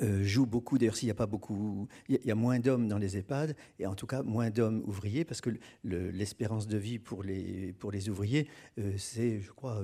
joue 0.00 0.46
beaucoup. 0.46 0.78
D'ailleurs, 0.78 0.96
s'il 0.96 1.06
n'y 1.06 1.12
a 1.12 1.16
pas 1.16 1.26
beaucoup, 1.26 1.88
il 2.08 2.18
y, 2.24 2.30
a 2.30 2.34
moins 2.34 2.58
d'hommes 2.58 2.88
dans 2.88 2.98
les 2.98 3.16
EHPAD, 3.16 3.56
et 3.78 3.86
en 3.86 3.94
tout 3.94 4.06
cas 4.06 4.22
moins 4.22 4.50
d'hommes 4.50 4.82
ouvriers, 4.86 5.24
parce 5.24 5.40
que 5.40 5.50
l'espérance 5.84 6.66
de 6.66 6.76
vie 6.76 6.98
pour 6.98 7.22
les, 7.22 7.72
pour 7.72 7.90
les 7.90 8.08
ouvriers, 8.08 8.48
c'est, 8.96 9.40
je 9.40 9.50
crois, 9.52 9.82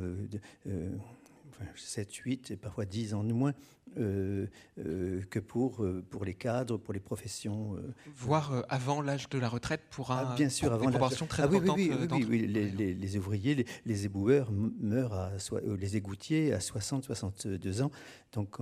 7, 1.76 2.12
8 2.14 2.50
et 2.52 2.56
parfois 2.56 2.84
10 2.84 3.14
ans 3.14 3.24
de 3.24 3.32
moins 3.32 3.54
euh, 3.98 4.46
euh, 4.78 5.20
que 5.30 5.40
pour, 5.40 5.82
euh, 5.82 6.04
pour 6.10 6.24
les 6.24 6.34
cadres, 6.34 6.76
pour 6.76 6.94
les 6.94 7.00
professions. 7.00 7.76
Voire 8.16 8.64
avant 8.68 9.02
l'âge 9.02 9.28
de 9.28 9.38
la 9.38 9.48
retraite 9.48 9.82
pour 9.90 10.12
un, 10.12 10.28
ah, 10.28 10.34
bien 10.36 10.48
sûr, 10.48 10.72
avant 10.72 10.90
très 10.90 11.42
ah. 11.42 11.48
Oui, 11.50 11.60
oui, 11.60 11.92
oui, 12.28 12.46
les, 12.46 12.94
les, 12.94 13.16
ouvriers, 13.16 13.54
les, 13.54 13.66
les 13.84 14.04
éboueurs 14.04 14.50
meurent, 14.52 15.14
à, 15.14 15.32
les 15.78 15.96
égoutiers 15.96 16.52
à 16.52 16.60
60, 16.60 17.04
62 17.04 17.82
ans. 17.82 17.90
Donc 18.32 18.58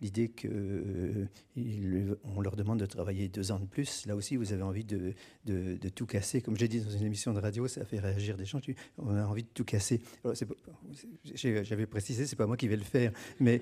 l'idée 0.00 0.30
qu'on 0.30 1.28
leur 2.40 2.56
demande 2.56 2.80
de 2.80 2.86
travailler 2.86 3.28
deux 3.28 3.52
ans 3.52 3.58
de 3.58 3.66
plus, 3.66 4.06
là 4.06 4.16
aussi 4.16 4.36
vous 4.36 4.54
avez 4.54 4.62
envie 4.62 4.84
de, 4.84 5.12
de, 5.44 5.88
tout 5.90 6.06
casser. 6.06 6.40
Comme 6.40 6.56
j'ai 6.56 6.68
dit 6.68 6.80
dans 6.80 6.90
une 6.90 7.04
émission 7.04 7.34
de 7.34 7.40
radio, 7.40 7.68
ça 7.68 7.84
fait 7.84 7.98
réagir 7.98 8.36
des 8.36 8.46
gens. 8.46 8.60
On 8.98 9.14
a 9.14 9.26
envie 9.26 9.42
de 9.42 9.48
tout 9.52 9.64
casser. 9.64 10.00
J'avais 11.34 11.86
précisé, 11.86 12.26
c'est 12.26 12.36
pas 12.36 12.46
moi 12.46 12.56
qui 12.56 12.68
vais 12.68 12.76
le 12.76 12.84
faire, 12.84 13.12
mais 13.38 13.60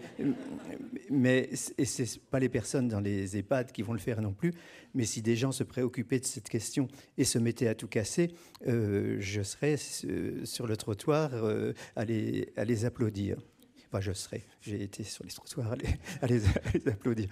mais 1.11 1.51
et 1.79 1.85
c'est 1.85 2.21
pas 2.21 2.39
les 2.39 2.49
personnes 2.49 2.89
dans 2.89 3.01
les 3.01 3.37
EHPAD 3.37 3.73
qui 3.73 3.83
vont 3.83 3.93
le 3.93 3.99
faire 3.99 4.21
non 4.21 4.33
plus. 4.33 4.53
Mais 4.95 5.05
si 5.05 5.23
des 5.23 5.37
gens 5.37 5.53
se 5.53 5.65
préoccupaient 5.65 6.21
de 6.21 6.25
cette 6.25 6.49
question 6.49 6.89
et 7.19 7.25
se 7.25 7.39
mettaient 7.39 7.69
à 7.69 7.75
tout 7.75 7.89
casser, 7.89 8.35
euh, 8.67 9.17
je 9.21 9.43
serais 9.43 9.77
sur 9.77 10.67
le 10.67 10.77
trottoir 10.77 11.31
euh, 11.35 11.73
à, 11.97 12.05
les, 12.05 12.85
applaudir. 12.85 13.39
Enfin, 13.89 14.01
je 14.01 14.13
serais. 14.13 14.45
J'ai 14.61 14.83
été 14.83 15.03
sur 15.03 15.25
les 15.25 15.31
trottoirs 15.31 15.75
à 16.23 16.27
les, 16.27 16.89
applaudir. 16.89 17.29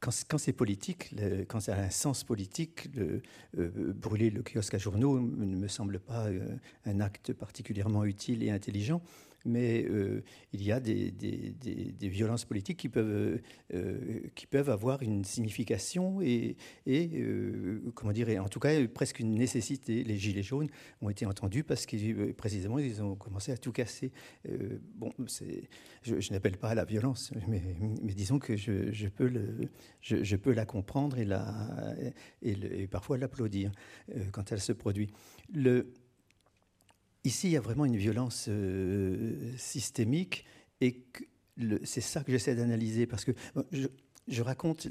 Quand, 0.00 0.38
c'est 0.38 0.52
politique, 0.52 1.14
quand 1.48 1.60
ça 1.60 1.74
a 1.74 1.80
un 1.80 1.90
sens 1.90 2.22
politique, 2.22 2.88
le, 2.94 3.20
euh, 3.58 3.92
brûler 3.92 4.30
le 4.30 4.42
kiosque 4.42 4.74
à 4.74 4.78
journaux 4.78 5.18
ne 5.20 5.56
me 5.56 5.68
semble 5.68 5.98
pas 5.98 6.28
un 6.84 7.00
acte 7.00 7.32
particulièrement 7.32 8.04
utile 8.04 8.44
et 8.44 8.50
intelligent 8.50 9.02
mais 9.48 9.84
euh, 9.88 10.22
il 10.52 10.62
y 10.62 10.70
a 10.70 10.78
des, 10.78 11.12
violences 12.02 12.44
politiques 12.44 12.78
qui 12.78 12.88
peuvent, 12.88 13.40
euh, 13.74 14.20
qui 14.34 14.46
peuvent 14.46 14.70
avoir 14.70 15.02
une 15.02 15.24
signification 15.24 16.20
et, 16.20 16.56
euh, 16.86 17.80
comment 17.94 18.12
dire, 18.12 18.28
en 18.42 18.48
tout 18.48 18.60
cas 18.60 18.86
presque 18.88 19.20
une 19.20 19.34
nécessité. 19.34 20.04
Les 20.04 20.16
gilets 20.16 20.42
jaunes 20.42 20.68
ont 21.00 21.10
été 21.10 21.26
entendus 21.26 21.64
parce 21.64 21.86
que 21.86 22.32
précisément 22.32 22.78
ils 22.78 23.02
ont 23.02 23.16
commencé 23.16 23.52
à 23.52 23.56
tout 23.56 23.72
casser. 23.72 24.12
bon, 24.96 25.10
je, 26.02 26.32
n'appelle 26.32 26.56
pas 26.58 26.70
à 26.70 26.74
la 26.74 26.84
violence, 26.84 27.32
mais, 27.48 27.62
disons 28.14 28.38
que 28.38 28.56
je, 28.56 29.08
peux 29.08 29.32
je, 30.00 30.36
peux 30.36 30.52
la 30.52 30.66
comprendre 30.66 31.18
et, 31.18 31.24
la, 31.24 31.94
et, 32.42 32.86
parfois 32.86 33.18
l'applaudir 33.18 33.72
quand 34.32 34.52
elle 34.52 34.60
se 34.60 34.72
produit. 34.72 35.08
Ici, 37.28 37.48
il 37.48 37.50
y 37.50 37.56
a 37.58 37.60
vraiment 37.60 37.84
une 37.84 37.98
violence 37.98 38.46
euh, 38.48 39.34
systémique 39.58 40.46
et 40.80 41.04
c'est 41.84 42.00
ça 42.00 42.24
que 42.24 42.32
j'essaie 42.32 42.54
d'analyser 42.54 43.06
parce 43.06 43.26
que 43.26 43.32
je, 43.70 44.42
raconte 44.42 44.88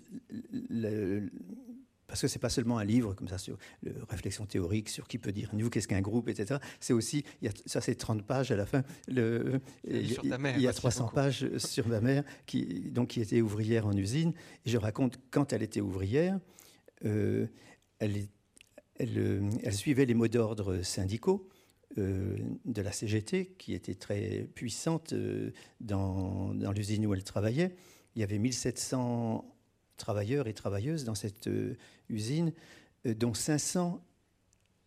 parce 2.05 2.21
que 2.21 2.27
c'est 2.27 2.37
pas 2.37 2.49
seulement 2.49 2.77
un 2.77 2.85
livre 2.85 3.15
comme 3.15 3.27
ça 3.27 3.39
sur 3.39 3.57
la 3.81 3.91
réflexion 4.07 4.45
théorique 4.45 4.89
sur 4.89 5.07
qui 5.07 5.17
peut 5.17 5.31
dire 5.31 5.49
nous 5.53 5.71
qu'est-ce 5.71 5.87
qu'un 5.87 6.01
groupe 6.01 6.29
etc 6.29 6.59
c'est 6.79 6.93
aussi 6.93 7.23
il 7.41 7.47
y 7.47 7.49
a, 7.49 7.53
ça 7.65 7.81
c'est 7.81 7.95
30 7.95 8.21
pages 8.21 8.51
à 8.51 8.55
la 8.55 8.67
fin. 8.67 8.83
Le, 9.07 9.59
il, 9.83 10.61
y 10.61 10.67
a 10.67 10.73
300 10.73 11.07
pages 11.15 11.57
sur 11.57 11.87
ma 11.87 12.01
mère 12.01 12.23
qui 12.45 12.91
donc 12.91 13.07
qui 13.07 13.21
était 13.21 13.41
ouvrière 13.41 13.87
en 13.87 13.93
usine. 13.93 14.33
Et 14.63 14.69
je 14.69 14.77
raconte 14.77 15.17
quand 15.31 15.53
elle 15.53 15.63
était 15.63 15.81
ouvrière 15.81 16.39
euh, 17.03 17.47
elle, 17.97 18.27
elle, 18.99 19.49
elle, 19.63 19.73
suivait 19.73 20.05
les 20.05 20.13
mots 20.13 20.27
d'ordre 20.27 20.83
syndicaux. 20.83 21.49
euh, 21.49 21.56
de 21.95 22.81
la 22.81 22.91
CGT, 22.91 23.55
qui 23.57 23.73
était 23.73 23.95
très 23.95 24.47
puissante 24.53 25.13
euh, 25.13 25.51
dans, 25.79 26.53
dans 26.53 26.71
l'usine 26.71 27.05
où 27.05 27.13
elle 27.13 27.23
travaillait. 27.23 27.75
Il 28.15 28.19
y 28.19 28.23
avait 28.23 28.37
1700 28.37 29.45
travailleurs 29.95 30.47
et 30.47 30.53
travailleuses 30.53 31.05
dans 31.05 31.15
cette 31.15 31.47
euh, 31.47 31.75
usine, 32.09 32.53
dont 33.05 33.33
500 33.33 34.03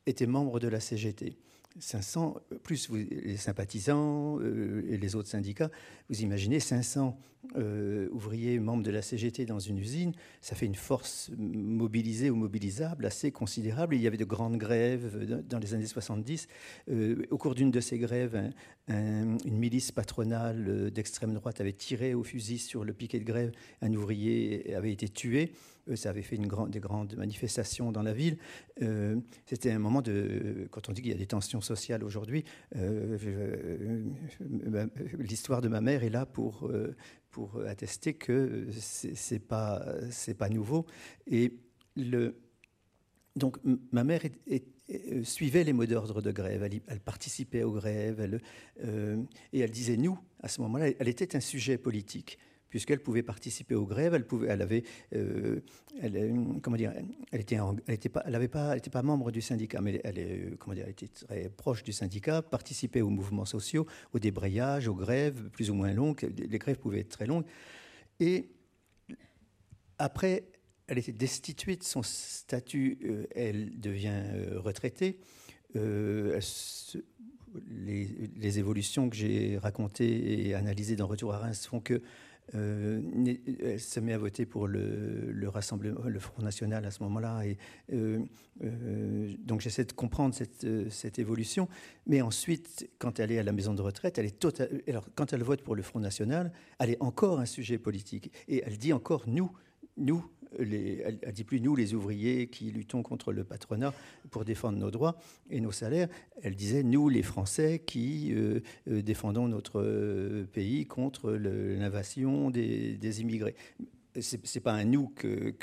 étaient 0.06 0.26
membres 0.26 0.60
de 0.60 0.68
la 0.68 0.78
CGT. 0.78 1.38
500, 1.78 2.36
plus 2.62 2.90
les 2.90 3.36
sympathisants 3.36 4.38
euh, 4.40 4.82
et 4.88 4.96
les 4.96 5.14
autres 5.14 5.28
syndicats, 5.28 5.70
vous 6.08 6.22
imaginez 6.22 6.58
500 6.58 7.16
euh, 7.56 8.08
ouvriers 8.10 8.58
membres 8.58 8.82
de 8.82 8.90
la 8.90 9.02
CGT 9.02 9.46
dans 9.46 9.60
une 9.60 9.78
usine, 9.78 10.12
ça 10.40 10.54
fait 10.54 10.66
une 10.66 10.74
force 10.74 11.30
mobilisée 11.38 12.28
ou 12.28 12.36
mobilisable 12.36 13.06
assez 13.06 13.30
considérable. 13.30 13.94
Il 13.94 14.02
y 14.02 14.06
avait 14.06 14.16
de 14.16 14.24
grandes 14.24 14.58
grèves 14.58 15.42
dans 15.48 15.58
les 15.58 15.74
années 15.74 15.86
70. 15.86 16.48
Euh, 16.90 17.22
au 17.30 17.38
cours 17.38 17.54
d'une 17.54 17.70
de 17.70 17.80
ces 17.80 17.98
grèves, 17.98 18.52
une 18.88 19.56
milice 19.56 19.92
patronale 19.92 20.90
d'extrême 20.90 21.32
droite 21.32 21.60
avait 21.60 21.72
tiré 21.72 22.12
au 22.12 22.24
fusil 22.24 22.58
sur 22.58 22.84
le 22.84 22.92
piquet 22.92 23.20
de 23.20 23.24
grève. 23.24 23.52
Un 23.82 23.94
ouvrier 23.94 24.74
avait 24.74 24.92
été 24.92 25.08
tué 25.08 25.52
ça 25.94 26.10
avait 26.10 26.22
fait 26.22 26.38
des 26.38 26.80
grandes 26.80 27.16
manifestations 27.16 27.92
dans 27.92 28.02
la 28.02 28.12
ville. 28.12 28.38
Euh, 28.82 29.16
c'était 29.46 29.72
un 29.72 29.78
moment 29.78 30.02
de, 30.02 30.68
quand 30.70 30.88
on 30.88 30.92
dit 30.92 31.02
qu'il 31.02 31.10
y 31.10 31.14
a 31.14 31.18
des 31.18 31.26
tensions 31.26 31.50
question 31.50 31.60
sociale 31.60 32.04
aujourd'hui. 32.04 32.44
L'histoire 35.18 35.60
de 35.60 35.68
ma 35.68 35.80
mère 35.80 36.04
est 36.04 36.10
là 36.10 36.26
pour, 36.26 36.70
pour 37.30 37.60
attester 37.66 38.14
que 38.14 38.68
c'est 38.72 39.38
pas 39.40 39.84
pas 40.38 40.48
nouveau. 40.48 40.86
Et 41.26 41.54
le 41.96 42.36
donc 43.36 43.58
ma 43.92 44.04
mère 44.04 44.22
suivait 45.22 45.64
les 45.64 45.72
mots 45.72 45.86
d'ordre 45.86 46.20
de 46.20 46.30
grève, 46.30 46.62
elle, 46.62 47.00
participait 47.00 47.62
aux 47.62 47.72
grèves, 47.72 48.40
et 49.52 49.58
elle 49.58 49.70
disait 49.70 49.96
nous, 49.96 50.18
à 50.40 50.48
ce 50.48 50.60
moment-là, 50.62 50.90
elle 50.98 51.08
était 51.08 51.36
un 51.36 51.40
sujet 51.40 51.78
politique 51.78 52.38
puisqu'elle 52.70 53.00
pouvait 53.00 53.22
participer 53.22 53.74
aux 53.74 53.84
grèves, 53.84 54.14
elle 54.14 54.26
pouvait, 54.26 54.50
avait, 54.50 54.84
euh, 55.14 55.60
euh, 56.02 56.44
comment 56.62 56.76
dire, 56.76 56.92
elle 57.32 57.40
pas, 58.48 59.02
membre 59.02 59.30
du 59.32 59.42
syndicat, 59.42 59.80
mais 59.80 60.00
dire, 60.74 60.84
elle 60.84 60.90
était 60.90 61.08
très 61.08 61.48
proche 61.50 61.82
du 61.82 61.92
syndicat, 61.92 62.42
participait 62.42 63.02
aux 63.02 63.10
mouvements 63.10 63.44
sociaux, 63.44 63.86
au 64.14 64.18
débrayage, 64.18 64.88
aux 64.88 64.94
grèves 64.94 65.50
plus 65.50 65.70
ou 65.70 65.74
moins 65.74 65.92
longues. 65.92 66.32
Les 66.38 66.58
grèves 66.58 66.78
pouvaient 66.78 67.00
être 67.00 67.10
très 67.10 67.26
longues. 67.26 67.44
Et 68.20 68.48
après, 69.98 70.44
elle 70.86 70.98
était 70.98 71.12
destituée 71.12 71.76
de 71.76 71.84
son 71.84 72.02
statut, 72.02 72.98
euh, 73.04 73.26
elle 73.34 73.80
devient 73.80 74.22
retraitée. 74.56 75.18
les, 75.74 76.38
les, 78.36 78.58
évolutions 78.60 79.10
que 79.10 79.16
j'ai 79.16 79.58
racontées 79.58 80.48
et 80.48 80.54
analysées 80.54 80.94
dans 80.94 81.08
Retour 81.08 81.34
à 81.34 81.38
Reims 81.38 81.66
font 81.66 81.80
que 81.80 82.00
euh, 82.54 83.00
elle 83.62 83.80
se 83.80 84.00
met 84.00 84.12
à 84.12 84.18
voter 84.18 84.46
pour 84.46 84.66
le, 84.66 85.50
Front 86.18 86.42
National 86.42 86.84
à 86.84 86.90
ce 86.90 87.02
moment-là. 87.04 87.42
Et 87.44 87.56
euh, 87.92 88.20
euh, 88.64 89.32
donc 89.38 89.60
j'essaie 89.60 89.84
de 89.84 89.92
comprendre 89.92 90.34
cette, 90.34 91.18
évolution. 91.18 91.68
Mais 92.06 92.20
ensuite, 92.22 92.90
quand 92.98 93.20
elle 93.20 93.32
est 93.32 93.38
à 93.38 93.42
la 93.42 93.52
maison 93.52 93.74
de 93.74 93.82
retraite, 93.82 94.20
total... 94.38 94.82
Alors, 94.88 95.06
quand 95.14 95.32
elle 95.32 95.42
vote 95.42 95.62
pour 95.62 95.74
le 95.74 95.82
Front 95.82 96.00
National, 96.00 96.52
elle 96.78 96.90
est 96.90 97.02
encore 97.02 97.40
un 97.40 97.46
sujet 97.46 97.78
politique. 97.78 98.32
Et 98.48 98.62
elle 98.66 98.78
dit 98.78 98.92
encore 98.92 99.24
nous, 99.26 99.50
nous, 99.96 100.24
elle 100.58 101.18
ne 101.26 101.30
dit 101.30 101.44
plus 101.44 101.60
nous, 101.60 101.76
les 101.76 101.94
ouvriers 101.94 102.48
qui 102.48 102.70
luttons 102.70 103.02
contre 103.02 103.32
le 103.32 103.44
patronat 103.44 103.94
pour 104.30 104.44
défendre 104.44 104.78
nos 104.78 104.90
droits 104.90 105.16
et 105.50 105.60
nos 105.60 105.72
salaires. 105.72 106.08
Elle 106.42 106.56
disait 106.56 106.82
nous, 106.82 107.08
les 107.08 107.22
Français 107.22 107.82
qui 107.84 108.32
euh, 108.32 108.60
euh, 108.88 109.02
défendons 109.02 109.48
notre 109.48 109.80
euh, 109.80 110.46
pays 110.52 110.86
contre 110.86 111.32
l'invasion 111.32 112.50
des, 112.50 113.20
immigrés. 113.20 113.54
Ce 114.20 114.36
n'est 114.36 114.60
pas 114.60 114.72
un 114.72 114.84
nous 114.84 115.08
que, 115.08 115.54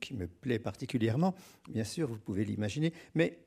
qui 0.00 0.14
me 0.14 0.26
plaît 0.26 0.58
particulièrement, 0.58 1.34
bien 1.70 1.84
sûr, 1.84 2.08
vous 2.08 2.18
pouvez 2.18 2.44
l'imaginer, 2.44 2.92
mais 3.14 3.38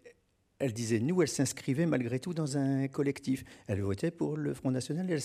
elle 0.59 0.73
disait 0.73 0.99
nous, 0.99 1.21
elle 1.21 1.27
s'inscrivait 1.27 1.85
malgré 1.85 2.19
tout 2.19 2.33
dans 2.33 2.57
un 2.57 2.87
collectif. 2.87 3.43
Elle 3.67 3.81
votait 3.81 4.11
pour 4.11 4.37
le 4.37 4.53
Front 4.53 4.71
National, 4.71 5.19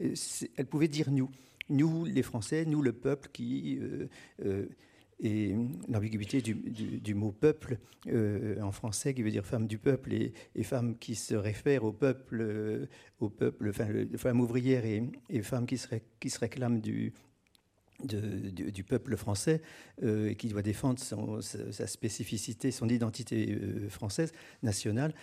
elle 0.00 0.66
pouvait 0.66 0.88
dire 0.88 1.10
nous 1.10 1.30
nous, 1.68 2.04
les 2.04 2.22
Français, 2.22 2.64
nous, 2.64 2.82
le 2.82 2.92
peuple, 2.92 3.28
qui 3.32 3.78
euh, 3.80 4.08
euh, 4.44 4.66
et 5.24 5.54
l'ambiguïté 5.88 6.42
du, 6.42 7.14
mot 7.14 7.30
peuple 7.30 7.78
euh, 8.08 8.60
en 8.60 8.72
français 8.72 9.14
qui 9.14 9.22
veut 9.22 9.30
dire 9.30 9.46
femme 9.46 9.68
du 9.68 9.78
peuple 9.78 10.12
et, 10.14 10.32
femme 10.64 10.98
qui 10.98 11.14
se 11.14 11.36
réfère 11.36 11.84
au 11.84 11.92
peuple, 11.92 12.88
au 13.20 13.28
peuple, 13.28 13.72
femme 13.72 14.40
ouvrière 14.40 14.84
et, 14.84 15.04
et 15.30 15.42
femme 15.42 15.66
qui 15.66 15.78
se, 15.78 15.86
qui 16.18 16.28
se 16.28 16.40
réclame 16.40 16.80
du, 16.80 17.12
du, 18.04 18.84
peuple 18.84 19.16
français 19.16 19.62
et 20.02 20.34
qui 20.36 20.48
doit 20.48 20.62
défendre 20.62 20.98
sa, 21.40 21.86
spécificité, 21.86 22.70
son 22.70 22.88
identité 22.88 23.58
française, 23.88 24.32
nationale. 24.62 25.14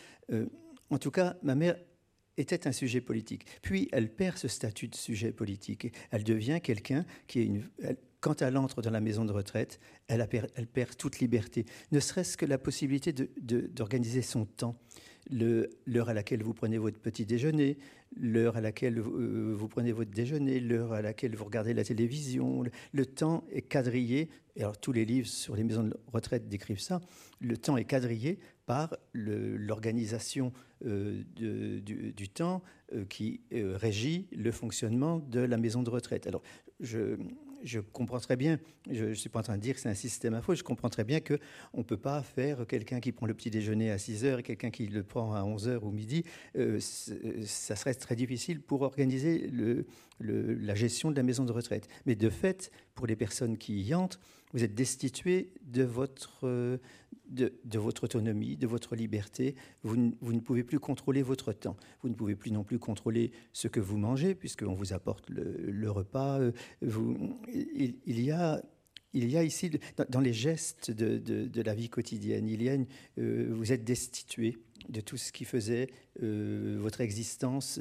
en 0.89 0.97
tout 0.97 1.11
cas, 1.11 1.37
ma 1.43 1.55
mère 1.55 1.75
était 2.39 2.67
un 2.67 2.71
sujet 2.71 3.01
politique. 3.01 3.45
Puis 3.61 3.89
elle 3.91 4.13
perd 4.13 4.37
ce 4.37 4.47
statut 4.47 4.87
de 4.87 4.95
sujet 4.95 5.31
politique. 5.31 5.93
Elle 6.11 6.23
devient 6.23 6.59
quelqu'un 6.63 7.05
qui 7.27 7.39
est 7.39 7.45
une. 7.45 7.63
quand 8.21 8.41
elle 8.41 8.57
entre 8.57 8.81
dans 8.81 8.89
la 8.89 9.01
maison 9.01 9.25
de 9.25 9.31
retraite, 9.31 9.79
elle 10.07 10.27
perd 10.27 10.97
toute 10.97 11.19
liberté, 11.19 11.65
ne 11.91 11.99
serait-ce 11.99 12.37
que 12.37 12.45
la 12.45 12.57
possibilité 12.57 13.13
d'organiser 13.13 14.21
son 14.21 14.45
temps, 14.45 14.75
l'heure 15.29 16.09
à 16.09 16.13
laquelle 16.13 16.43
vous 16.43 16.53
prenez 16.53 16.77
votre 16.77 16.99
petit 16.99 17.25
déjeuner, 17.25 17.77
l'heure 18.15 18.57
à 18.57 18.61
laquelle 18.61 18.99
vous, 18.99 19.17
euh, 19.17 19.53
vous, 19.55 19.67
prenez 19.67 19.91
votre 19.91 20.11
déjeuner, 20.11 20.59
l'heure 20.59 20.93
à 20.93 21.01
laquelle 21.01 21.35
vous 21.35 21.45
regardez 21.45 21.73
la 21.73 21.83
télévision. 21.83 22.63
Le, 22.91 23.05
temps 23.05 23.43
est 23.51 23.61
quadrillé, 23.61 24.29
et 24.55 24.61
alors 24.61 24.77
tous 24.77 24.91
les 24.91 25.05
livres 25.05 25.27
sur 25.27 25.55
les 25.55 25.63
maisons 25.63 25.83
de 25.83 25.95
retraite 26.07 26.47
décrivent 26.47 26.81
ça, 26.81 27.01
le 27.39 27.57
temps 27.57 27.77
est 27.77 27.85
quadrillé 27.85 28.39
par 28.65 28.95
l'organisation 29.13 30.53
euh, 30.85 31.23
du, 31.35 32.29
temps 32.29 32.61
euh, 32.93 33.03
qui 33.03 33.41
euh, 33.51 33.75
régit 33.75 34.27
le 34.31 34.51
fonctionnement 34.51 35.19
de 35.19 35.39
la 35.39 35.57
maison 35.57 35.83
de 35.83 35.89
retraite. 35.89 36.27
Alors, 36.27 36.43
je, 36.79 37.17
je 37.63 37.79
comprends 37.79 38.19
très 38.19 38.35
bien, 38.35 38.59
je 38.89 39.05
ne 39.05 39.13
suis 39.13 39.29
pas 39.29 39.39
en 39.39 39.43
train 39.43 39.57
de 39.57 39.61
dire 39.61 39.75
que 39.75 39.81
c'est 39.81 39.89
un 39.89 39.95
système 39.95 40.33
à 40.33 40.41
faux, 40.41 40.55
je 40.55 40.63
comprends 40.63 40.89
très 40.89 41.03
bien 41.03 41.19
qu'on 41.19 41.37
ne 41.77 41.83
peut 41.83 41.97
pas 41.97 42.21
faire 42.21 42.65
quelqu'un 42.67 42.99
qui 42.99 43.11
prend 43.11 43.25
le 43.25 43.33
petit 43.33 43.49
déjeuner 43.49 43.91
à 43.91 43.97
6 43.97 44.25
heures 44.25 44.39
et 44.39 44.43
quelqu'un 44.43 44.71
qui 44.71 44.87
le 44.87 45.03
prend 45.03 45.33
à 45.33 45.43
11 45.43 45.67
heures 45.67 45.83
ou 45.83 45.91
midi. 45.91 46.23
ça 46.79 47.75
serait 47.75 47.93
très 47.93 48.15
difficile 48.15 48.61
pour 48.61 48.81
organiser 48.81 49.49
la 50.19 50.75
gestion 50.75 51.11
de 51.11 51.15
la 51.15 51.23
maison 51.23 51.45
de 51.45 51.51
retraite. 51.51 51.87
Mais 52.05 52.15
de 52.15 52.29
fait, 52.29 52.71
pour 52.95 53.07
les 53.07 53.15
personnes 53.15 53.57
qui 53.57 53.81
y 53.81 53.93
entrent, 53.93 54.19
vous 54.53 54.63
êtes 54.63 54.73
destitué 54.73 55.51
de 55.61 55.83
votre, 55.83 56.79
de, 57.29 57.79
votre 57.79 58.05
autonomie, 58.05 58.57
de 58.57 58.67
votre 58.67 58.95
liberté. 58.95 59.55
Vous, 59.83 59.95
ne 59.95 60.39
pouvez 60.39 60.63
plus 60.63 60.79
contrôler 60.79 61.21
votre 61.21 61.53
temps. 61.53 61.77
Vous 62.01 62.09
ne 62.09 62.13
pouvez 62.13 62.35
plus 62.35 62.51
non 62.51 62.63
plus 62.63 62.79
contrôler 62.79 63.31
ce 63.53 63.67
que 63.67 63.79
vous 63.79 63.97
mangez, 63.97 64.35
puisqu'on 64.35 64.73
vous 64.73 64.93
apporte 64.93 65.29
le, 65.29 65.91
repas. 65.91 66.39
Euh, 66.39 66.51
il, 67.51 68.21
y 68.21 68.31
a, 68.31 68.61
il 69.13 69.29
y 69.29 69.37
a 69.37 69.43
ici, 69.43 69.71
dans, 70.09 70.19
les 70.19 70.33
gestes 70.33 70.91
de, 70.91 71.61
la 71.61 71.73
vie 71.73 71.89
quotidienne, 71.89 72.47
il 72.47 72.63
y 72.63 72.69
a 72.69 72.77
euh, 73.19 73.49
vous 73.51 73.71
êtes 73.71 73.83
destitué 73.83 74.57
de 74.87 75.01
tout 75.01 75.17
ce 75.17 75.31
qui 75.31 75.45
faisait 75.45 75.89
euh, 76.23 76.77
votre 76.79 77.01
existence 77.01 77.79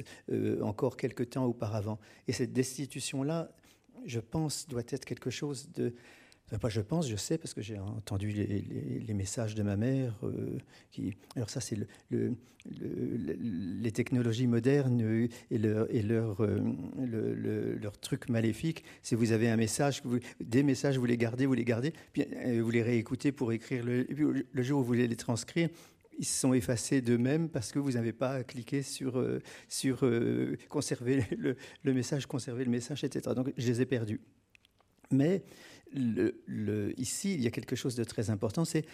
encore 0.61 0.97
quelque 0.97 1.23
temps 1.23 1.45
auparavant. 1.45 1.99
Et 2.27 2.33
cette 2.33 2.53
destitution-là, 2.53 3.51
je 4.05 4.19
pense, 4.19 4.67
doit 4.67 4.83
être 4.89 5.05
quelque 5.05 5.29
chose 5.29 5.71
de 5.73 5.93
pas 6.57 6.69
je 6.69 6.81
pense, 6.81 7.07
je 7.07 7.15
sais, 7.15 7.37
parce 7.37 7.53
que 7.53 7.61
j'ai 7.61 7.77
entendu 7.77 8.31
les, 8.31 9.13
messages 9.13 9.53
de 9.53 9.61
ma 9.61 9.77
mère. 9.77 10.17
Euh, 10.23 10.57
alors 11.35 11.49
ça, 11.49 11.61
c'est 11.61 11.77
le, 12.09 12.35
les 12.65 13.91
technologies 13.91 14.47
modernes 14.47 15.01
et 15.01 15.29
et 15.51 15.59
euh, 15.63 17.77
leur 17.79 17.99
truc 17.99 18.29
maléfique. 18.29 18.83
Si 19.03 19.15
vous 19.15 19.31
avez 19.31 19.49
un 19.49 19.57
message, 19.57 20.01
des 20.39 20.63
messages, 20.63 20.97
vous 20.97 21.05
les 21.05 21.17
gardez, 21.17 21.45
vous 21.45 21.53
les 21.53 21.65
gardez, 21.65 21.93
puis 22.13 22.25
euh, 22.33 22.61
vous 22.63 22.71
les 22.71 22.81
réécoutez 22.81 23.31
pour 23.31 23.51
écrire. 23.51 23.85
Le, 23.85 24.07
le 24.51 24.63
jour 24.63 24.79
où 24.79 24.81
vous 24.81 24.87
voulez 24.87 25.07
les 25.07 25.15
transcrire, 25.15 25.69
ils 26.17 26.25
se 26.25 26.39
sont 26.39 26.53
effacés 26.53 27.01
d'eux-mêmes 27.01 27.49
parce 27.49 27.71
que 27.71 27.79
vous 27.79 27.91
n'avez 27.91 28.11
pas 28.11 28.43
cliqué 28.43 28.81
sur, 28.81 29.23
sur 29.69 30.03
conserver 30.67 31.23
le, 31.37 31.55
le, 31.83 31.93
message, 31.93 32.25
conserver 32.25 32.65
le 32.65 32.71
message, 32.71 33.03
etc. 33.03 33.33
Donc 33.35 33.53
je 33.55 33.67
les 33.67 33.81
ai 33.81 33.85
perdus. 33.85 34.19
Mais 35.11 35.43
ici, 35.95 37.33
il 37.33 37.41
y 37.41 37.47
a 37.47 37.51
quelque 37.51 37.75
chose 37.75 37.95
de 37.95 38.03
très 38.03 38.29
important. 38.29 38.65
C'est 38.65 38.85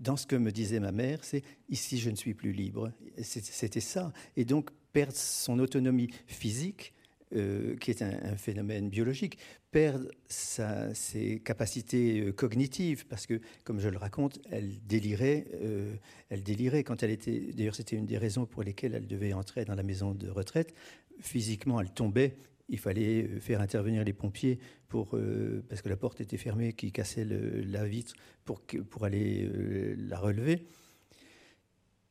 dans 0.00 0.16
ce 0.16 0.26
que 0.26 0.36
me 0.36 0.50
disait 0.50 0.80
ma 0.80 0.92
mère, 0.92 1.24
c'est 1.24 1.42
ici 1.68 1.98
je 1.98 2.10
ne 2.10 2.16
suis 2.16 2.34
plus 2.34 2.52
libre. 2.52 2.92
C'était 3.22 3.80
ça. 3.80 4.12
Et 4.36 4.44
donc 4.44 4.70
perdre 4.92 5.16
son 5.16 5.58
autonomie 5.58 6.10
physique, 6.26 6.92
euh, 7.34 7.76
qui 7.76 7.90
est 7.90 8.02
un, 8.02 8.36
phénomène 8.36 8.90
biologique, 8.90 9.38
perdre 9.70 10.06
ses 10.28 11.40
capacités 11.42 12.20
euh, 12.20 12.32
cognitives, 12.32 13.06
parce 13.06 13.26
que, 13.26 13.40
comme 13.64 13.80
je 13.80 13.88
le 13.88 13.96
raconte, 13.96 14.38
elle 14.50 14.70
délirait, 14.86 15.46
euh, 15.54 15.94
elle 16.28 16.42
délirait 16.42 16.84
quand 16.84 17.02
elle 17.02 17.10
était. 17.10 17.40
D'ailleurs, 17.54 17.74
c'était 17.74 17.96
une 17.96 18.04
des 18.04 18.18
raisons 18.18 18.44
pour 18.44 18.62
lesquelles 18.62 18.94
elle 18.94 19.06
devait 19.06 19.32
entrer 19.32 19.64
dans 19.64 19.74
la 19.74 19.82
maison 19.82 20.12
de 20.12 20.28
retraite. 20.28 20.74
Physiquement, 21.20 21.80
elle 21.80 21.90
tombait 21.90 22.34
il 22.72 22.78
fallait 22.78 23.24
euh, 23.24 23.38
faire 23.38 23.60
intervenir 23.60 24.02
les 24.02 24.14
pompiers 24.14 24.58
pour, 24.88 25.16
euh, 25.16 25.62
parce 25.68 25.82
que 25.82 25.88
la 25.88 25.96
porte 25.96 26.20
était 26.20 26.38
fermée, 26.38 26.72
qui 26.72 26.90
cassait 26.90 27.24
la 27.24 27.84
vitre 27.84 28.14
pour, 28.44 28.60
pour 28.62 29.04
aller 29.04 29.44
euh, 29.44 29.94
la 29.96 30.18
relever. 30.18 30.66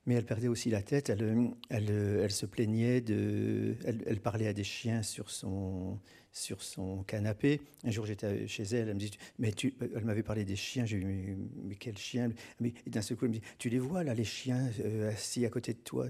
Mais 0.06 0.16
elle 0.16 0.26
perdait 0.26 0.48
aussi 0.48 0.70
la 0.72 0.82
tête, 0.82 1.10
elle, 1.10 1.54
elle, 1.70 2.32
se 2.32 2.48
plaignait, 2.48 3.02
de, 3.02 3.76
elle, 3.86 4.20
parlait 4.20 4.48
à 4.48 4.54
des 4.54 4.64
chiens 4.64 5.04
sur 5.04 5.30
son, 5.30 6.00
sur 6.32 6.64
son 6.64 7.04
canapé. 7.04 7.62
Un 7.84 7.92
jour, 7.92 8.08
j'étais 8.08 8.48
chez 8.48 8.64
elle, 8.64 8.90
elle 8.90 8.96
me 8.96 9.00
dit, 9.00 9.12
mais 9.38 9.52
tu, 9.52 9.76
elle 9.96 10.04
m'avait 10.04 10.24
parlé 10.24 10.44
des 10.44 10.56
chiens. 10.56 10.86
J'ai 10.86 11.00
dit, 11.00 11.06
mais, 11.06 11.76
quels 11.76 12.00
chiens? 12.00 12.32
Mais 12.60 12.74
d'un 12.88 13.04
seul 13.04 13.16
coup, 13.16 13.26
elle 13.26 13.32
me 13.32 13.36
dit, 13.36 13.44
tu 13.60 13.70
les 13.70 13.78
vois 13.78 14.04
là, 14.04 14.16
les 14.16 14.24
chiens 14.24 14.72
assis 15.08 15.46
à 15.46 15.50
côté 15.50 15.74
de 15.74 15.80
toi? 15.80 16.08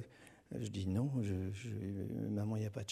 Je 0.58 0.70
dis 0.70 0.88
non, 0.88 1.12
je, 1.22 1.34
maman, 2.30 2.56
il 2.56 2.62
n'y 2.62 2.66
a 2.66 2.72
pas 2.72 2.84
de 2.84 2.90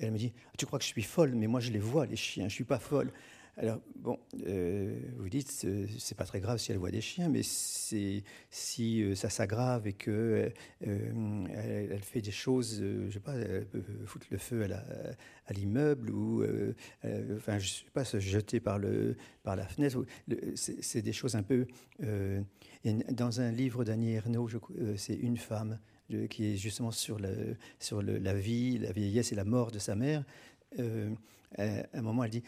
elle 0.00 0.12
me 0.12 0.18
dit 0.18 0.32
Tu 0.58 0.66
crois 0.66 0.78
que 0.78 0.84
je 0.84 0.90
suis 0.90 1.02
folle 1.02 1.32
Mais 1.34 1.46
moi, 1.46 1.60
je 1.60 1.70
les 1.70 1.78
vois, 1.78 2.06
les 2.06 2.16
chiens, 2.16 2.44
je 2.44 2.46
ne 2.46 2.50
suis 2.50 2.64
pas 2.64 2.78
folle. 2.78 3.12
Alors, 3.56 3.78
bon, 3.94 4.18
euh, 4.48 4.98
vous 5.16 5.28
dites, 5.28 5.48
c'est 5.98 6.16
pas 6.16 6.24
très 6.24 6.40
grave 6.40 6.58
si 6.58 6.72
elle 6.72 6.78
voit 6.78 6.90
des 6.90 7.00
chiens, 7.00 7.28
mais 7.28 7.42
si 7.44 8.24
ça 9.14 9.30
s'aggrave 9.30 9.86
et 9.86 9.92
qu'elle 9.92 10.52
elle 10.80 12.02
fait 12.02 12.20
des 12.20 12.32
choses, 12.32 12.82
je 12.82 13.10
sais 13.12 13.20
pas, 13.20 13.34
elle 13.34 13.66
peut 13.66 13.82
foutre 14.06 14.26
le 14.30 14.38
feu 14.38 14.66
à 15.46 15.52
l'immeuble 15.52 16.10
ou, 16.10 16.44
enfin, 17.36 17.60
je 17.60 17.68
sais 17.68 17.84
pas, 17.92 18.04
se 18.04 18.18
jeter 18.18 18.58
par 18.58 18.80
la 18.80 19.66
fenêtre, 19.68 20.04
c'est 20.56 21.02
des 21.02 21.12
choses 21.12 21.36
un 21.36 21.44
peu. 21.44 21.66
dans 23.12 23.40
un 23.40 23.52
livre 23.52 23.84
d'Annie 23.84 24.14
Ernaux, 24.14 24.48
c'est 24.96 25.14
une 25.14 25.36
femme 25.36 25.78
qui 26.30 26.46
est 26.46 26.56
justement 26.56 26.90
sur, 26.90 27.18
la 27.18 28.34
vie, 28.34 28.78
la 28.78 28.92
vieillesse 28.92 29.32
et 29.32 29.34
la 29.34 29.44
mort 29.44 29.70
de 29.70 29.78
sa 29.78 29.94
mère. 29.94 30.24
Euh, 30.78 31.14
à 31.56 31.84
un 31.92 32.02
moment, 32.02 32.24
elle 32.24 32.30
dit 32.30 32.42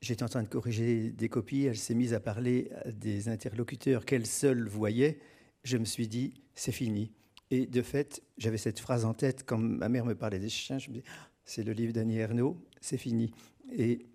J'étais 0.00 0.22
en 0.22 0.28
train 0.28 0.44
de 0.44 0.48
corriger 0.48 1.10
des 1.10 1.28
copies, 1.28 1.64
elle 1.64 1.76
s'est 1.76 1.94
mise 1.94 2.14
à 2.14 2.20
parler 2.20 2.70
à 2.84 2.92
des 2.92 3.28
interlocuteurs 3.28 4.04
qu'elle 4.04 4.26
seule 4.26 4.68
voyait. 4.68 5.18
Je 5.64 5.76
me 5.76 5.84
suis 5.84 6.06
dit 6.06 6.34
C'est 6.54 6.72
fini. 6.72 7.12
Et 7.50 7.66
de 7.66 7.82
fait, 7.82 8.22
j'avais 8.36 8.58
cette 8.58 8.78
phrase 8.78 9.04
en 9.04 9.14
tête 9.14 9.44
quand 9.44 9.58
ma 9.58 9.88
mère 9.88 10.04
me 10.04 10.14
parlait 10.14 10.38
des 10.38 10.48
chiens. 10.48 10.78
Je 10.78 10.90
me 10.90 10.94
dis 10.94 11.02
C'est 11.44 11.64
le 11.64 11.72
livre 11.72 11.92
d'Annie 11.92 12.18
Ernaux, 12.18 12.62
c'est 12.80 12.98
fini. 12.98 13.32
Et 13.76 14.06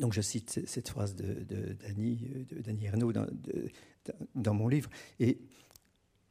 donc 0.00 0.12
je 0.12 0.20
cite 0.20 0.60
cette 0.66 0.88
phrase 0.88 1.14
d'Annie 1.14 2.28
de, 2.50 2.60
de, 2.60 2.84
Ernaux 2.84 3.12
dans, 3.12 3.26
dans, 4.34 4.54
mon 4.54 4.68
livre. 4.68 4.90
Et 5.20 5.38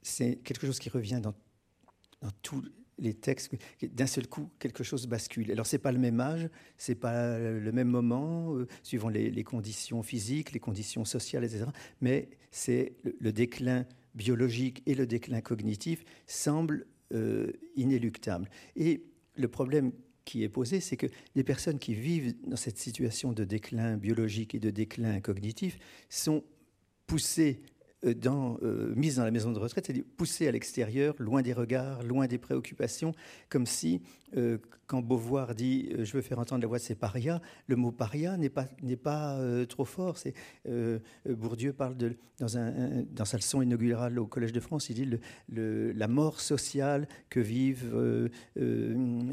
c'est 0.06 0.36
quelque 0.44 0.68
chose 0.68 0.80
qui 0.80 0.90
revient 0.90 1.20
dans, 1.22 1.34
tous 2.42 2.64
les 2.98 3.14
textes. 3.14 3.54
D'un 3.82 4.08
seul 4.08 4.28
coup, 4.28 4.50
quelque 4.60 4.84
chose 4.84 5.08
bascule. 5.08 5.52
Alors, 5.52 5.66
c'est 5.66 5.80
pas 5.80 5.92
le 5.92 6.00
même 6.00 6.20
âge, 6.20 6.48
c'est 6.78 6.96
pas 6.96 7.38
le 7.38 7.72
même 7.72 7.90
moment, 7.90 8.56
euh, 8.56 8.68
suivant 8.84 9.10
les, 9.10 9.44
conditions 9.44 10.02
physiques, 10.04 10.54
les 10.54 10.60
conditions 10.60 11.06
sociales, 11.06 11.44
etc. 11.44 11.66
Mais 12.02 12.30
c'est 12.52 12.94
le, 13.04 13.32
déclin 13.32 13.86
biologique 14.14 14.82
et 14.86 14.96
le 14.96 15.08
déclin 15.08 15.42
cognitif 15.42 16.06
semblent 16.26 16.86
euh, 17.14 17.52
inéluctables. 17.76 18.50
Et 18.76 19.04
le 19.36 19.48
problème 19.48 19.92
qui 20.24 20.44
est 20.44 20.50
posé, 20.50 20.80
c'est 20.80 20.98
que 20.98 21.08
les 21.36 21.44
personnes 21.44 21.80
qui 21.80 21.94
vivent 21.94 22.34
dans 22.48 22.56
cette 22.56 22.78
situation 22.78 23.34
de 23.34 23.44
déclin 23.44 23.98
biologique 23.98 24.56
et 24.56 24.60
de 24.60 24.70
déclin 24.70 25.20
cognitif 25.20 25.78
sont 26.10 26.44
poussées 27.08 27.62
dans, 28.14 28.58
euh, 28.64 28.94
mise 28.96 29.16
dans 29.18 29.24
la 29.24 29.32
maison 29.32 29.52
de 29.52 29.60
retraite, 29.60 29.86
c'est-à-dire 29.86 30.06
poussée 30.18 30.48
à 30.48 30.52
l'extérieur, 30.52 31.16
loin 31.20 31.42
des 31.42 31.54
regards, 31.54 32.04
loin 32.04 32.28
des 32.28 32.38
préoccupations, 32.38 33.14
comme 33.50 33.66
si, 33.66 34.02
euh, 34.36 34.58
quand 34.88 35.02
Beauvoir 35.02 35.56
dit 35.56 35.90
Je 36.00 36.14
veux 36.14 36.22
faire 36.22 36.40
entendre 36.40 36.62
la 36.62 36.68
voix 36.68 36.78
de 36.78 36.84
ces 36.84 36.96
parias, 36.96 37.42
le 37.68 37.76
mot 37.76 37.92
paria 37.92 38.38
n'est 38.38 38.50
pas, 38.50 38.68
n'est 38.82 38.96
pas 38.96 39.40
trop 39.68 39.86
fort. 39.86 40.18
Bourdieu 41.26 41.74
parle 41.74 41.96
dans, 42.38 42.58
un, 42.58 43.04
dans 43.12 43.26
sa 43.26 43.38
leçon 43.38 43.62
inaugurale 43.62 44.20
au 44.20 44.28
Collège 44.28 44.52
de 44.52 44.60
France, 44.60 44.90
il 44.90 44.96
dit 44.96 45.20
la 45.50 46.08
mort 46.08 46.40
sociale 46.40 47.08
que 47.30 47.40
vivent 47.40 48.30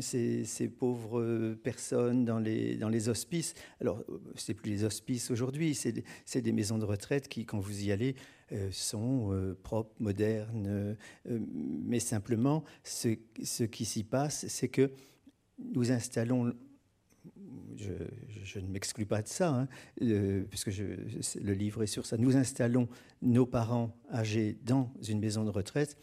ces, 0.01 0.69
pauvres 0.69 1.55
personnes 1.63 2.25
dans 2.25 2.39
les, 2.39 2.77
dans 2.77 2.89
les 2.89 3.09
hospices. 3.11 3.55
Alors, 3.81 4.03
c'est 4.37 4.55
plus 4.55 4.71
les 4.71 4.85
hospices 4.85 5.31
aujourd'hui, 5.31 5.75
c'est, 5.75 6.03
c'est 6.25 6.41
des 6.41 6.53
maisons 6.53 6.79
de 6.79 6.87
retraite 6.87 7.29
qui, 7.29 7.45
quand 7.45 7.59
vous 7.59 7.85
y 7.85 7.93
allez, 7.93 8.15
euh, 8.53 8.69
sont 8.71 9.33
euh, 9.33 9.57
propres, 9.63 9.95
modernes, 9.99 10.67
euh, 10.69 10.95
mais 11.25 12.01
simplement 12.01 12.65
ce, 12.85 13.15
qui 13.65 13.85
s'y 13.87 14.05
passe, 14.05 14.47
c'est 14.49 14.69
que 14.69 14.92
nous 15.75 15.93
installons 15.93 16.53
je, 18.45 18.59
ne 18.59 18.69
m'exclus 18.69 19.07
pas 19.07 19.23
de 19.23 19.29
ça, 19.29 19.49
hein, 19.49 19.69
puisque 20.51 20.71
le 20.77 21.53
livre 21.53 21.83
est 21.83 21.87
sur 21.87 22.07
ça. 22.07 22.17
Nous 22.17 22.37
installons 22.37 22.89
nos 23.23 23.47
parents 23.47 23.97
âgés 24.13 24.59
dans 24.65 24.93
une 25.09 25.21
maison 25.21 25.45
de 25.45 25.51
retraite 25.51 25.97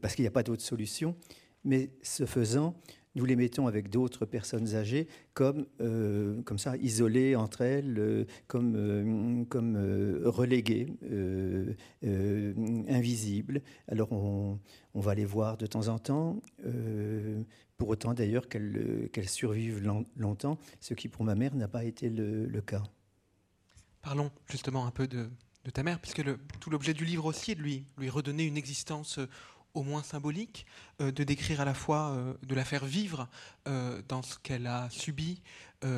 parce 0.00 0.14
qu'il 0.14 0.22
n'y 0.22 0.28
a 0.28 0.32
pas 0.32 0.44
d'autre 0.44 0.62
solution. 0.62 1.16
Mais 1.64 1.90
ce 2.02 2.24
faisant, 2.24 2.76
nous 3.18 3.24
les 3.24 3.34
mettons 3.34 3.66
avec 3.66 3.90
d'autres 3.90 4.26
personnes 4.26 4.76
âgées 4.76 5.08
comme, 5.34 5.66
euh, 5.80 6.40
comme 6.42 6.58
ça, 6.58 6.76
isolées 6.76 7.34
entre 7.34 7.62
elles, 7.62 7.98
euh, 7.98 8.24
comme, 8.46 8.74
euh, 8.76 9.44
comme 9.46 9.76
reléguées, 10.24 10.86
invisibles. 12.88 13.62
Alors 13.88 14.12
on, 14.12 14.60
on, 14.94 15.00
va 15.00 15.14
les 15.14 15.24
voir 15.24 15.56
de 15.56 15.66
temps 15.66 15.88
en 15.88 15.98
temps, 15.98 16.40
pour 17.76 17.88
autant 17.88 18.14
d'ailleurs 18.14 18.48
qu'elles 18.48 19.28
survivent 19.28 19.82
longtemps, 20.16 20.58
ce 20.80 20.94
qui 20.94 21.08
pour 21.08 21.24
ma 21.24 21.34
mère 21.34 21.54
n'a 21.56 21.68
pas 21.68 21.84
été 21.84 22.08
le, 22.08 22.60
cas. 22.60 22.84
Parlons 24.00 24.30
justement 24.48 24.86
un 24.86 24.90
peu 24.92 25.08
de, 25.08 25.28
de 25.64 25.70
ta 25.70 25.82
mère, 25.82 25.98
puisque 26.00 26.22
tout 26.60 26.70
l'objet 26.70 26.94
du 26.94 27.04
livre 27.04 27.24
aussi 27.24 27.52
est 27.52 27.56
de 27.56 27.62
lui, 27.62 27.84
lui 27.98 28.10
redonner 28.10 28.44
une 28.44 28.56
existence 28.56 29.18
au 29.78 29.84
moins 29.84 30.02
symbolique, 30.02 30.66
euh, 31.00 31.12
de 31.12 31.22
décrire 31.22 31.60
à 31.60 31.64
la 31.64 31.72
fois, 31.72 32.10
euh, 32.10 32.34
de 32.42 32.54
la 32.56 32.64
faire 32.64 32.84
vivre 32.84 33.28
euh, 33.68 34.02
dans 34.08 34.22
ce 34.22 34.36
qu'elle 34.42 34.66
a 34.66 34.90
subi, 34.90 35.40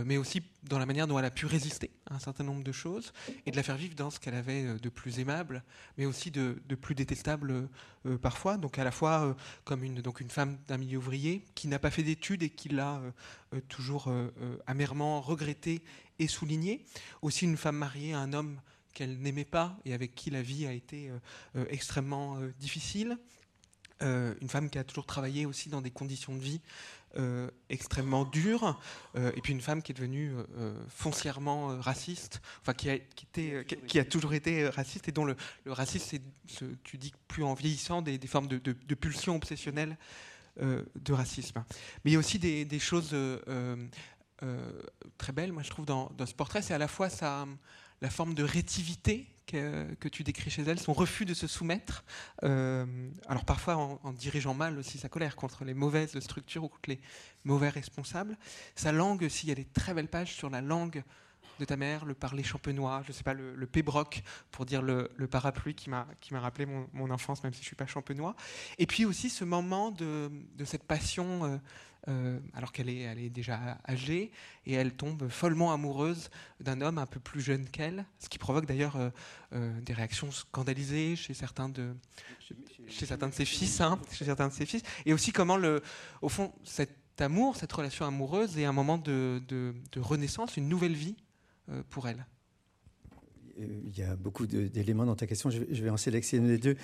mais 0.04 0.18
aussi 0.18 0.42
dans 0.64 0.78
la 0.78 0.84
manière 0.84 1.06
dont 1.06 1.18
elle 1.18 1.24
a 1.24 1.30
pu 1.30 1.46
résister 1.46 1.90
à 2.10 2.16
un 2.16 2.18
certain 2.18 2.44
nombre 2.44 2.62
de 2.62 2.70
choses, 2.70 3.14
et 3.46 3.50
de 3.50 3.56
la 3.56 3.62
faire 3.62 3.78
vivre 3.78 3.94
dans 3.94 4.10
ce 4.10 4.20
qu'elle 4.20 4.34
avait 4.34 4.74
de 4.78 4.88
plus 4.90 5.20
aimable, 5.20 5.64
mais 5.96 6.04
aussi 6.04 6.30
de, 6.30 6.60
plus 6.78 6.94
détestable 6.94 7.66
parfois. 8.20 8.58
Donc 8.58 8.78
à 8.78 8.84
la 8.84 8.90
fois 8.90 9.34
comme 9.64 9.82
une, 9.82 10.02
donc 10.02 10.20
une 10.20 10.28
femme 10.28 10.58
d'un 10.68 10.76
milieu 10.76 10.98
ouvrier 10.98 11.46
qui 11.54 11.66
n'a 11.66 11.78
pas 11.78 11.90
fait 11.90 12.02
d'études 12.02 12.42
et 12.42 12.50
qui 12.50 12.68
l'a 12.68 13.00
toujours 13.68 14.12
amèrement 14.66 15.22
regretté 15.22 15.82
et 16.18 16.26
souligné. 16.26 16.84
Aussi 17.22 17.46
une 17.46 17.56
femme 17.56 17.76
mariée 17.76 18.12
à 18.12 18.18
un 18.18 18.34
homme 18.34 18.60
qu'elle 18.92 19.18
n'aimait 19.18 19.46
pas 19.46 19.78
et 19.86 19.94
avec 19.94 20.14
qui 20.14 20.28
la 20.28 20.42
vie 20.42 20.66
a 20.66 20.74
été 20.74 21.10
extrêmement 21.70 22.36
difficile. 22.58 23.16
Euh, 24.02 24.34
une 24.40 24.48
femme 24.48 24.70
qui 24.70 24.78
a 24.78 24.84
toujours 24.84 25.04
travaillé 25.04 25.44
aussi 25.44 25.68
dans 25.68 25.82
des 25.82 25.90
conditions 25.90 26.34
de 26.34 26.40
vie 26.40 26.60
euh, 27.18 27.50
extrêmement 27.68 28.24
dures, 28.24 28.80
euh, 29.16 29.32
et 29.36 29.40
puis 29.42 29.52
une 29.52 29.60
femme 29.60 29.82
qui 29.82 29.92
est 29.92 29.94
devenue 29.94 30.32
foncièrement 30.88 31.78
raciste, 31.80 32.40
enfin 32.62 32.72
qui 32.72 32.88
a, 33.98 34.04
toujours 34.04 34.32
été 34.32 34.68
raciste, 34.68 35.08
et 35.08 35.12
dont 35.12 35.24
le, 35.24 35.36
racisme, 35.66 36.20
c'est, 36.46 36.82
tu 36.82 36.96
dis 36.96 37.12
plus 37.28 37.42
en 37.42 37.54
vieillissant, 37.54 38.00
des, 38.00 38.18
formes 38.26 38.48
de, 38.48 38.94
pulsions 38.94 39.36
obsessionnelles 39.36 39.98
de 40.58 41.12
racisme. 41.12 41.62
Mais 42.04 42.12
il 42.12 42.14
y 42.14 42.16
a 42.16 42.20
aussi 42.20 42.38
des, 42.38 42.78
choses 42.78 43.14
très 45.18 45.32
belles, 45.32 45.52
moi 45.52 45.62
je 45.62 45.70
trouve, 45.70 45.84
dans, 45.84 46.10
ce 46.24 46.34
portrait, 46.34 46.62
c'est 46.62 46.74
à 46.74 46.78
la 46.78 46.88
fois 46.88 47.08
la 48.00 48.10
forme 48.10 48.34
de 48.34 48.44
rétivité 48.44 49.26
que, 49.50 50.08
tu 50.08 50.22
décris 50.24 50.50
chez 50.50 50.62
elle, 50.62 50.78
son 50.78 50.92
refus 50.92 51.24
de 51.24 51.34
se 51.34 51.46
soumettre, 51.46 52.04
euh, 52.44 52.86
alors 53.28 53.44
parfois 53.44 53.76
en, 53.76 54.12
dirigeant 54.12 54.54
mal 54.54 54.78
aussi 54.78 54.98
sa 54.98 55.08
colère 55.08 55.36
contre 55.36 55.64
les 55.64 55.74
mauvaises 55.74 56.18
structures 56.20 56.64
ou 56.64 56.68
contre 56.68 56.90
les 56.90 57.00
mauvais 57.44 57.68
responsables. 57.68 58.36
Sa 58.74 58.92
langue 58.92 59.22
aussi, 59.22 59.46
il 59.46 59.48
y 59.50 59.52
a 59.52 59.56
des 59.56 59.64
très 59.64 59.94
belles 59.94 60.08
pages 60.08 60.34
sur 60.34 60.50
la 60.50 60.60
langue 60.60 61.02
de 61.58 61.64
ta 61.64 61.76
mère, 61.76 62.04
le 62.06 62.14
parler 62.14 62.42
champenois, 62.42 63.02
je 63.06 63.12
sais 63.12 63.22
pas, 63.22 63.34
le, 63.34 63.66
pébroc, 63.66 64.22
pour 64.50 64.64
dire 64.64 64.82
le, 64.82 65.08
parapluie 65.30 65.74
qui 65.74 65.90
m'a 65.90 66.06
rappelé 66.32 66.66
mon, 66.66 67.10
enfance, 67.10 67.44
même 67.44 67.52
si 67.52 67.60
je 67.60 67.66
suis 67.66 67.76
pas 67.76 67.86
champenois. 67.86 68.34
Et 68.78 68.86
puis 68.86 69.04
aussi 69.04 69.30
ce 69.30 69.44
moment 69.44 69.90
de, 69.90 70.30
cette 70.64 70.84
passion 70.84 71.44
euh, 71.44 71.58
euh, 72.08 72.38
alors 72.54 72.72
qu'elle 72.72 72.88
est, 72.88 73.00
elle 73.00 73.18
est 73.18 73.28
déjà 73.28 73.78
âgée, 73.86 74.30
et 74.64 74.72
elle 74.72 74.92
tombe 74.94 75.28
follement 75.28 75.72
amoureuse 75.72 76.30
d'un 76.58 76.80
homme 76.80 76.98
un 76.98 77.06
peu 77.06 77.20
plus 77.20 77.42
jeune 77.42 77.68
qu'elle, 77.68 78.06
ce 78.18 78.28
qui 78.28 78.38
provoque 78.38 78.64
d'ailleurs 78.64 78.96
euh, 78.96 79.10
euh, 79.52 79.80
des 79.82 79.92
réactions 79.92 80.30
scandalisées 80.30 81.14
chez 81.16 81.34
certains 81.34 81.68
de, 81.68 81.94
chez 82.88 83.04
certains 83.04 83.28
de 83.28 83.34
ses 83.34 83.44
fils, 83.44 83.80
hein, 83.80 83.98
chez 84.12 84.24
certains 84.24 84.48
de 84.48 84.52
ses 84.52 84.64
fils, 84.64 84.82
et 85.04 85.12
aussi 85.12 85.32
comment, 85.32 85.58
le, 85.58 85.82
au 86.22 86.30
fond, 86.30 86.52
cet 86.64 86.90
amour, 87.18 87.56
cette 87.56 87.72
relation 87.72 88.06
amoureuse 88.06 88.56
est 88.56 88.64
un 88.64 88.72
moment 88.72 88.96
de, 88.96 89.42
de, 89.48 90.00
renaissance, 90.00 90.56
une 90.56 90.68
nouvelle 90.68 90.94
vie 90.94 91.16
pour 91.90 92.08
elle. 92.08 92.24
Il 93.58 93.96
y 93.96 94.02
a 94.02 94.16
beaucoup 94.16 94.46
d'éléments 94.46 95.04
dans 95.04 95.16
ta 95.16 95.26
question. 95.26 95.50
Je 95.50 95.82
vais 95.82 95.90
en 95.90 95.98
sélectionner 95.98 96.56
deux. 96.56 96.76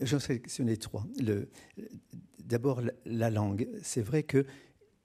J'en 0.00 0.18
sélectionner 0.18 0.76
trois. 0.76 1.06
D'abord, 2.38 2.82
la 3.04 3.30
langue. 3.30 3.68
C'est 3.82 4.02
vrai 4.02 4.22
que 4.22 4.46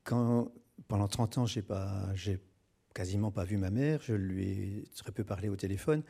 pendant 0.04 1.08
30 1.08 1.38
ans, 1.40 1.46
j'ai 1.46 1.62
pas, 1.62 2.14
j'ai 2.16 2.40
quasiment 2.94 3.32
pas 3.32 3.44
vu 3.44 3.58
ma 3.58 3.70
mère, 3.70 4.02
je 4.02 4.14
lui 4.14 4.44
ai 4.44 4.84
très 4.96 5.12
peu 5.12 5.24
parlé 5.24 5.50
au 5.50 5.56
téléphone. 5.56 6.04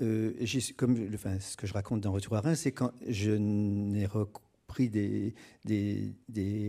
Euh, 0.00 0.32
comme 0.76 0.96
ce 1.40 1.56
que 1.56 1.66
je 1.66 1.72
raconte 1.74 2.00
dans 2.00 2.12
Retour 2.12 2.36
à 2.36 2.40
Reims, 2.40 2.60
c'est 2.62 2.72
quand 2.72 2.92
je 3.06 3.32
n'ai 3.32 4.06
repris 4.06 4.88
des, 4.88 5.34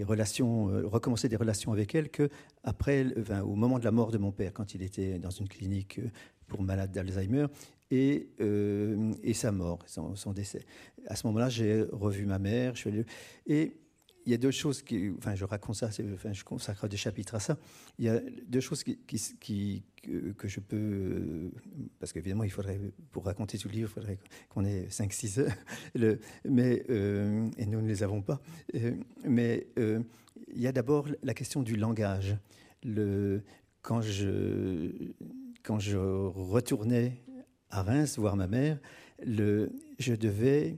relations, 0.05 0.69
euh, 0.69 0.85
recommencé 0.85 1.29
des 1.29 1.37
relations 1.37 1.71
avec 1.71 1.95
elle 1.95 2.09
que 2.09 2.29
après, 2.63 3.05
au 3.41 3.55
moment 3.55 3.79
de 3.79 3.85
la 3.85 3.91
mort 3.91 4.11
de 4.11 4.17
mon 4.17 4.31
père, 4.31 4.51
quand 4.53 4.75
il 4.75 4.81
était 4.81 5.19
dans 5.19 5.29
une 5.29 5.47
clinique 5.47 5.99
euh, 5.99 6.09
pour 6.47 6.61
malades 6.61 6.91
d'Alzheimer, 6.91 7.47
et, 7.93 8.29
et, 9.23 9.33
sa 9.33 9.51
mort, 9.51 9.79
son, 9.87 10.33
décès. 10.33 10.65
À 11.07 11.15
ce 11.15 11.27
moment-là, 11.27 11.49
j'ai 11.49 11.83
revu 11.91 12.25
ma 12.25 12.39
mère, 12.39 12.73
et 13.47 13.73
il 14.25 14.31
y 14.31 14.35
a 14.35 14.37
deux 14.37 14.51
choses 14.51 14.81
qui, 14.81 15.11
enfin, 15.17 15.35
je 15.35 15.43
raconte 15.45 15.75
ça, 15.75 15.89
enfin, 16.13 16.33
je 16.33 16.43
consacre 16.43 16.87
des 16.87 16.97
chapitres 16.97 17.35
à 17.35 17.39
ça. 17.39 17.57
Il 17.99 18.05
y 18.05 18.09
a 18.09 18.19
deux 18.47 18.61
choses 18.61 18.83
qui, 18.83 18.97
que, 20.37 20.47
je 20.47 20.59
peux, 20.59 21.51
parce 21.99 22.13
qu'évidemment, 22.13 22.43
il 22.43 22.51
faudrait, 22.51 22.79
pour 23.11 23.25
raconter 23.25 23.57
tout 23.57 23.67
le 23.67 23.73
livre, 23.73 23.89
il 23.89 23.93
faudrait 23.93 24.19
qu'on 24.49 24.63
ait 24.65 24.87
5-6 24.87 25.39
heures, 25.39 25.51
mais, 26.45 26.83
euh, 26.89 27.49
et 27.57 27.65
nous 27.65 27.81
ne 27.81 27.87
les 27.87 28.03
avons 28.03 28.21
pas. 28.21 28.41
Euh, 28.75 28.95
mais 29.25 29.67
euh, 29.77 30.01
il 30.53 30.61
y 30.61 30.67
a 30.67 30.71
d'abord 30.71 31.07
la 31.21 31.33
question 31.33 31.61
du 31.61 31.75
langage. 31.75 32.37
Le, 32.83 33.43
quand, 33.81 34.01
je, 34.01 35.11
quand 35.63 35.79
je 35.79 35.97
retournais 35.97 37.23
à 37.73 37.81
Reims 37.81 38.17
voir 38.17 38.35
ma 38.35 38.47
mère, 38.47 38.77
je 39.25 40.15
devais 40.15 40.77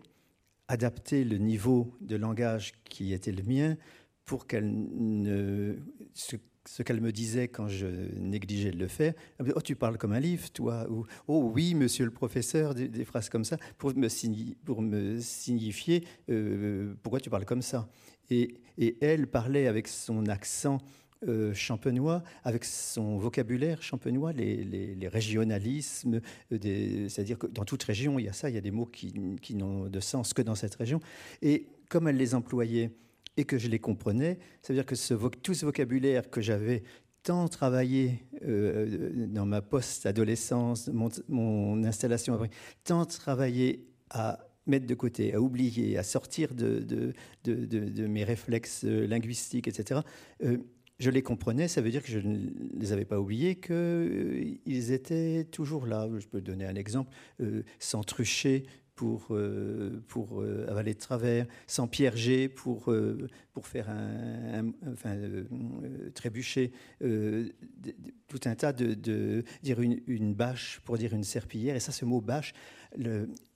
adapter 0.68 1.24
le 1.24 1.38
niveau 1.38 1.94
de 2.02 2.16
langage 2.16 2.74
qui 2.86 3.14
était 3.14 3.32
le 3.32 3.44
mien 3.44 3.78
pour 4.24 4.48
qu'elle 4.48 4.72
ne. 4.74 5.76
Ce, 6.14 6.82
qu'elle 6.82 7.00
me 7.00 7.12
disait 7.12 7.48
quand 7.48 7.68
je 7.68 7.86
négligeais 8.18 8.72
de 8.72 8.80
le 8.80 8.88
faire, 8.88 9.14
oh 9.56 9.62
tu 9.62 9.76
parles 9.76 10.00
comme 10.00 10.14
un 10.14 10.20
livre, 10.20 10.50
toi, 10.52 10.90
ou 10.90 11.06
oh 11.28 11.52
oui 11.54 11.76
monsieur 11.76 12.06
le 12.06 12.12
professeur, 12.12 12.74
des, 12.74 13.06
phrases 13.06 13.30
comme 13.30 13.44
ça, 13.44 13.58
pour 13.78 13.94
me, 13.94 15.20
signifier 15.20 16.04
euh, 16.32 16.96
pourquoi 17.04 17.20
tu 17.20 17.30
parles 17.30 17.46
comme 17.46 17.62
ça. 17.62 17.88
Et, 18.32 18.58
elle 19.00 19.28
parlait 19.28 19.68
avec 19.68 19.88
son 19.88 20.26
accent 20.26 20.80
euh, 21.28 21.54
champenois, 21.54 22.24
avec 22.44 22.66
son 22.66 23.18
vocabulaire 23.18 23.82
champenois, 23.82 24.34
les, 24.34 25.08
régionalismes, 25.08 26.20
euh, 26.52 27.08
c'est-à-dire 27.08 27.40
que 27.40 27.48
dans 27.48 27.64
toute 27.64 27.82
région, 27.84 28.20
il 28.20 28.26
y 28.26 28.30
a 28.30 28.34
ça, 28.34 28.50
il 28.50 28.54
y 28.54 28.58
a 28.58 28.62
des 28.62 28.70
mots 28.70 28.86
qui, 28.86 29.14
n'ont 29.54 29.88
de 29.88 30.00
sens 30.02 30.34
que 30.34 30.42
dans 30.42 30.56
cette 30.56 30.76
région. 30.76 31.00
Et 31.42 31.68
comme 31.90 32.10
elle 32.10 32.18
les 32.18 32.36
employait 32.36 32.92
et 33.38 33.46
que 33.46 33.58
je 33.58 33.70
les 33.70 33.80
comprenais, 33.80 34.40
ça 34.62 34.74
veut 34.74 34.78
dire 34.78 34.86
que 34.86 34.96
tout 35.38 35.54
ce 35.54 35.66
vocabulaire 35.66 36.30
que 36.30 36.42
j'avais 36.42 36.84
tant 37.24 37.48
travaillé 37.48 38.20
euh, 38.44 39.28
dans 39.28 39.46
ma 39.46 39.62
post-adolescence, 39.62 40.90
mon, 41.30 41.84
installation, 41.86 42.38
tant 42.84 43.06
travaillé 43.06 43.88
à 44.10 44.40
mettre 44.68 44.86
de 44.86 44.96
côté, 44.96 45.34
à 45.34 45.40
oublier, 45.40 45.98
à 45.98 46.04
sortir 46.04 46.54
de, 46.54 47.14
de, 47.46 48.08
mes 48.08 48.24
réflexes 48.26 48.84
linguistiques, 48.84 49.68
etc 49.68 50.02
je 50.98 51.10
les 51.10 51.22
comprenais, 51.22 51.68
ça 51.68 51.82
veut 51.82 51.90
dire 51.90 52.02
que 52.02 52.12
je 52.12 52.20
ne 52.20 52.50
les 52.80 52.92
avais 52.94 53.06
pas 53.06 53.20
oubliés, 53.20 53.56
qu'ils 53.56 53.74
euh, 53.74 54.94
étaient 54.94 55.46
toujours 55.52 55.86
là. 55.86 56.08
Je 56.18 56.28
peux 56.28 56.42
donner 56.42 56.66
un 56.66 56.76
exemple, 56.76 57.14
euh, 57.42 57.64
sans 57.80 58.04
trucher 58.04 58.64
pour, 58.96 59.28
euh, 59.32 60.02
pour 60.08 60.42
avaler 60.70 60.94
de 60.94 61.00
travers, 61.00 61.48
sans 61.68 61.88
pierger 61.88 62.48
pour, 62.48 62.94
pour 63.52 63.68
faire 63.68 63.90
un, 63.90 64.72
enfin, 64.90 65.18
trébucher, 66.14 66.72
tout 67.02 68.40
un 68.46 68.56
tas 68.56 68.72
de, 68.72 69.44
dire 69.64 69.82
une, 69.82 70.00
une, 70.08 70.34
bâche 70.34 70.80
pour 70.86 70.98
dire 70.98 71.14
une 71.14 71.26
serpillière. 71.26 71.76
Et 71.76 71.82
ça, 71.82 71.92
ce 71.92 72.06
mot 72.06 72.22
bâche, 72.22 72.54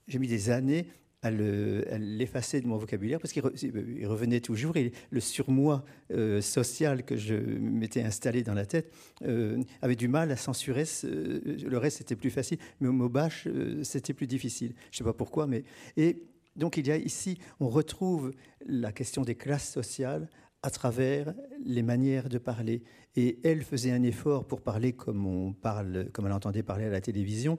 j'ai 0.08 0.18
mis 0.18 0.28
des 0.28 0.50
années 0.50 0.86
à 1.22 1.30
l'effacer 1.30 2.60
de 2.60 2.66
mon 2.66 2.78
vocabulaire 2.78 3.20
parce 3.20 3.32
qu'il 3.32 4.06
revenait 4.06 4.40
toujours 4.40 4.76
et 4.76 4.92
le 5.10 5.20
surmoi 5.20 5.84
euh, 6.12 6.40
social 6.40 7.04
que 7.04 7.16
je 7.16 7.34
m'étais 7.34 8.02
installé 8.02 8.42
dans 8.42 8.54
la 8.54 8.64
tête 8.64 8.90
euh, 9.22 9.62
avait 9.82 9.96
du 9.96 10.08
mal 10.08 10.30
à 10.30 10.36
censurer. 10.36 10.84
le 11.02 11.76
reste, 11.76 11.98
c'était 11.98 12.16
plus 12.16 12.30
facile, 12.30 12.58
mais 12.80 12.88
au 12.88 12.92
mot 12.92 13.10
bâche, 13.10 13.46
euh, 13.48 13.84
c'était 13.84 14.14
plus 14.14 14.26
difficile. 14.26 14.72
Je 14.90 14.96
ne 14.96 14.98
sais 14.98 15.04
pas 15.04 15.12
pourquoi, 15.12 15.46
mais. 15.46 15.64
Et 15.96 16.22
donc, 16.56 16.78
il 16.78 16.86
y 16.86 16.90
a 16.90 16.96
ici, 16.96 17.38
on 17.60 17.68
retrouve 17.68 18.32
la 18.66 18.90
question 18.90 19.22
des 19.22 19.34
classes 19.34 19.70
sociales 19.70 20.28
à 20.62 20.70
travers 20.70 21.34
les 21.64 21.82
manières 21.82 22.28
de 22.28 22.38
parler. 22.38 22.82
Et 23.16 23.38
elle 23.44 23.62
faisait 23.62 23.92
un 23.92 24.02
effort 24.02 24.46
pour 24.46 24.62
parler 24.62 24.92
comme 24.92 25.26
on 25.26 25.52
parle, 25.52 26.08
comme 26.12 26.26
elle 26.26 26.32
entendait 26.32 26.62
parler 26.62 26.86
à 26.86 26.90
la 26.90 27.00
télévision. 27.00 27.58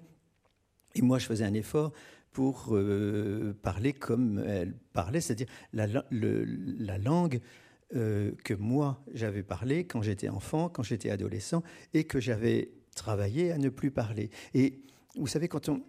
Et 0.95 1.01
moi, 1.01 1.19
je 1.19 1.25
faisais 1.25 1.45
un 1.45 1.53
effort 1.53 1.93
pour 2.31 2.69
euh, 2.71 3.53
parler 3.61 3.93
comme 3.93 4.43
elle 4.47 4.73
parlait, 4.93 5.21
c'est-à-dire 5.21 5.47
la, 5.73 5.87
la, 6.11 6.97
langue 6.97 7.41
euh, 7.95 8.31
que 8.43 8.53
moi 8.53 9.03
j'avais 9.13 9.43
parlé 9.43 9.85
quand 9.85 10.01
j'étais 10.01 10.29
enfant, 10.29 10.69
quand 10.69 10.83
j'étais 10.83 11.09
adolescent, 11.09 11.61
et 11.93 12.05
que 12.05 12.19
j'avais 12.19 12.71
travaillé 12.95 13.51
à 13.51 13.57
ne 13.57 13.69
plus 13.69 13.91
parler. 13.91 14.29
Et 14.53 14.81
vous 15.17 15.27
savez, 15.27 15.47
quand 15.47 15.67
on, 15.67 15.83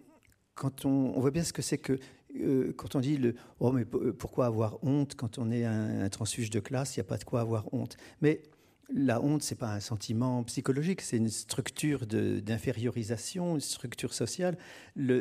quand 0.55 0.85
on, 0.85 1.19
voit 1.19 1.31
bien 1.31 1.43
ce 1.43 1.53
que 1.53 1.61
c'est 1.61 1.77
que 1.77 1.97
euh, 2.41 2.73
quand 2.75 2.95
on 2.95 2.99
dit 2.99 3.17
le 3.17 3.35
oh 3.59 3.71
mais 3.71 3.85
pourquoi 3.85 4.47
avoir 4.47 4.83
honte 4.83 5.15
quand 5.15 5.37
on 5.37 5.51
est 5.51 5.65
un, 5.65 6.01
un 6.01 6.09
transfuge 6.09 6.49
de 6.49 6.59
classe, 6.59 6.95
il 6.95 6.99
n'y 6.99 7.05
a 7.05 7.07
pas 7.07 7.17
de 7.17 7.23
quoi 7.23 7.41
avoir 7.41 7.73
honte. 7.73 7.95
Mais 8.21 8.41
la 8.89 9.21
honte, 9.21 9.43
c'est 9.43 9.55
pas 9.55 9.73
un 9.73 9.79
sentiment 9.79 10.43
psychologique, 10.43 11.01
c'est 11.01 11.17
une 11.17 11.29
structure 11.29 12.05
d'infériorisation, 12.05 13.55
une 13.55 13.61
structure 13.61 14.13
sociale. 14.13 14.57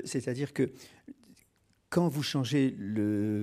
C'est-à-dire 0.05 0.53
que 0.53 0.73
quand 1.93 2.09
vous 2.09 2.23
changez 2.23 2.75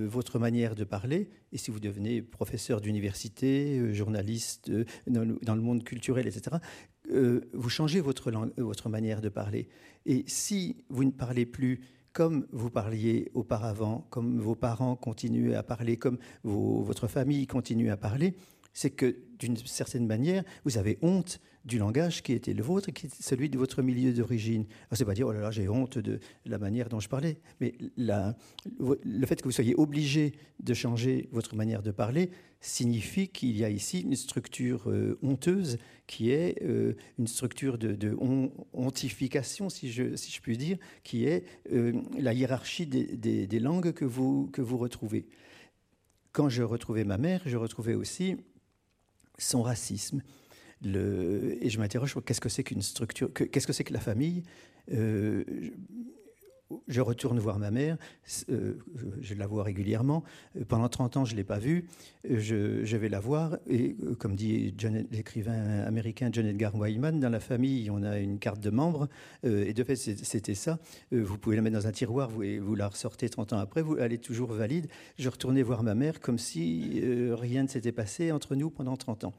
votre 0.07 0.39
manière 0.39 0.74
de 0.74 0.84
parler, 0.84 1.30
et 1.51 1.57
si 1.57 1.70
vous 1.70 1.80
devenez 1.80 2.24
professeur 2.24 2.82
d'université, 2.82 3.78
euh, 3.78 3.93
journaliste 3.93 4.70
euh, 4.70 4.86
dans, 5.07 5.55
le 5.55 5.61
monde 5.61 5.84
culturel, 5.84 6.26
etc., 6.26 6.57
euh, 7.11 7.41
vous 7.53 7.70
changez 7.70 8.01
votre, 8.01 8.32
votre 8.57 8.89
manière 8.89 9.22
de 9.22 9.30
parler. 9.30 9.70
Et 10.07 10.24
si 10.26 10.78
vous 10.89 11.03
ne 11.03 11.11
parlez 11.11 11.45
plus 11.45 11.82
comme 12.11 12.47
vous 12.51 12.72
parliez 12.72 13.30
auparavant, 13.36 14.07
comme 14.09 14.39
vos 14.39 14.55
parents 14.55 14.95
continuent 14.95 15.53
à 15.53 15.61
parler, 15.61 15.97
comme 15.97 16.17
votre 16.43 17.07
famille 17.07 17.45
continue 17.45 17.91
à 17.91 17.97
parler, 17.97 18.36
c'est 18.80 18.91
que 18.91 19.17
d'une 19.39 19.57
certaine 19.57 20.07
manière, 20.07 20.45
vous 20.63 20.77
avez 20.77 20.99
honte 21.01 21.41
du 21.65 21.77
langage 21.77 22.23
qui 22.23 22.32
était 22.32 22.53
le 22.53 22.63
vôtre, 22.63 22.91
qui 22.91 23.07
est 23.07 23.21
celui 23.21 23.49
de 23.49 23.57
votre 23.57 23.82
milieu 23.82 24.13
d'origine. 24.13 24.65
C'est 24.93 25.03
pas 25.03 25.13
dire 25.13 25.27
oh 25.27 25.34
là 25.34 25.41
là 25.41 25.51
j'ai 25.51 25.67
honte 25.67 25.97
de 25.97 26.21
la 26.45 26.57
manière 26.57 26.88
dont 26.88 27.01
je 27.01 27.09
parlais, 27.09 27.41
mais 27.59 27.73
le 27.97 29.25
fait 29.25 29.36
que 29.36 29.43
vous 29.43 29.51
soyez 29.51 29.75
obligé 29.75 30.32
de 30.63 30.73
changer 30.73 31.27
votre 31.34 31.57
manière 31.57 31.82
de 31.84 31.91
parler 31.91 32.32
signifie 32.61 33.27
qu'il 33.27 33.57
y 33.57 33.65
a 33.65 33.69
ici 33.69 33.99
une 33.99 34.15
structure 34.15 34.89
euh, 34.89 35.19
honteuse 35.21 35.77
qui 36.07 36.32
est 36.32 36.63
euh, 36.63 36.93
une 37.17 37.27
structure 37.27 37.77
de, 37.77 38.17
hontification, 38.71 39.67
si 39.69 39.91
je, 39.91 40.15
si 40.15 40.32
je 40.32 40.39
puis 40.39 40.57
dire, 40.57 40.77
qui 41.03 41.25
est 41.25 41.43
euh, 41.73 42.01
la 42.17 42.34
hiérarchie 42.34 42.88
des, 42.88 43.45
des 43.45 43.59
langues 43.59 43.91
que 43.91 44.05
vous, 44.05 44.47
que 44.53 44.61
vous 44.61 44.77
retrouvez. 44.77 45.27
Quand 46.32 46.47
je 46.47 46.61
retrouvais 46.61 47.05
ma 47.05 47.17
mère, 47.17 47.41
je 47.45 47.57
retrouvais 47.57 47.95
aussi 47.95 48.38
son 49.39 49.61
racisme. 49.61 50.21
Et 50.85 51.69
je 51.69 51.79
m'interroge 51.79 52.15
qu'est-ce 52.25 52.39
que 52.39 52.49
c'est 52.49 52.63
qu'une 52.63 52.81
structure, 52.81 53.33
qu'est-ce 53.33 53.67
que 53.67 53.73
c'est 53.73 53.83
que 53.83 53.93
la 53.93 53.99
famille. 53.99 54.43
Euh, 54.91 55.43
je 56.88 57.01
retourne 57.01 57.39
voir 57.39 57.59
ma 57.59 57.72
mère, 57.72 57.97
euh, 58.49 58.74
je 59.22 59.34
la 59.34 59.47
vois 59.47 59.63
régulièrement. 59.63 60.24
Pendant 60.67 60.89
30 60.89 61.17
ans, 61.17 61.26
je 61.26 61.34
ne 61.34 61.38
l'ai 61.38 61.43
pas 61.43 61.59
vue. 61.59 61.86
Je, 62.30 62.95
vais 62.95 63.09
la 63.09 63.20
voir. 63.20 63.57
Et 63.67 63.95
euh, 64.03 64.15
comme 64.15 64.36
dit 64.36 64.76
l'écrivain 65.11 65.84
américain 65.86 66.30
John 66.32 66.45
Edgar 66.45 66.76
Wyman, 66.76 67.20
dans 67.20 67.30
la 67.30 67.39
famille, 67.39 67.89
on 67.89 68.03
a 68.03 68.20
une 68.20 68.39
carte 68.39 68.59
de 68.59 68.70
membre. 68.70 69.07
et 69.43 69.74
de 69.74 69.84
fait, 69.84 69.95
c'était 69.95 70.55
ça. 70.55 70.80
vous 71.11 71.38
pouvez 71.38 71.55
la 71.55 71.61
mettre 71.61 71.78
dans 71.78 71.88
un 71.88 71.91
tiroir 71.91 72.30
vous, 72.30 72.43
vous 72.61 72.76
la 72.76 72.88
ressortez 72.88 73.30
30 73.30 73.53
ans 73.53 73.59
après. 73.59 73.82
Vous, 73.82 73.97
elle 73.97 74.13
est 74.13 74.24
toujours 74.24 74.51
valide. 74.51 74.88
Je 75.17 75.30
retournais 75.30 75.63
voir 75.63 75.84
ma 75.84 75.95
mère 75.95 76.20
comme 76.20 76.38
si 76.38 77.01
rien 77.32 77.63
ne 77.63 77.67
s'était 77.67 77.91
passé 77.91 78.32
entre 78.32 78.55
nous 78.55 78.70
pendant 78.70 78.97
30 78.97 79.26
ans. 79.26 79.34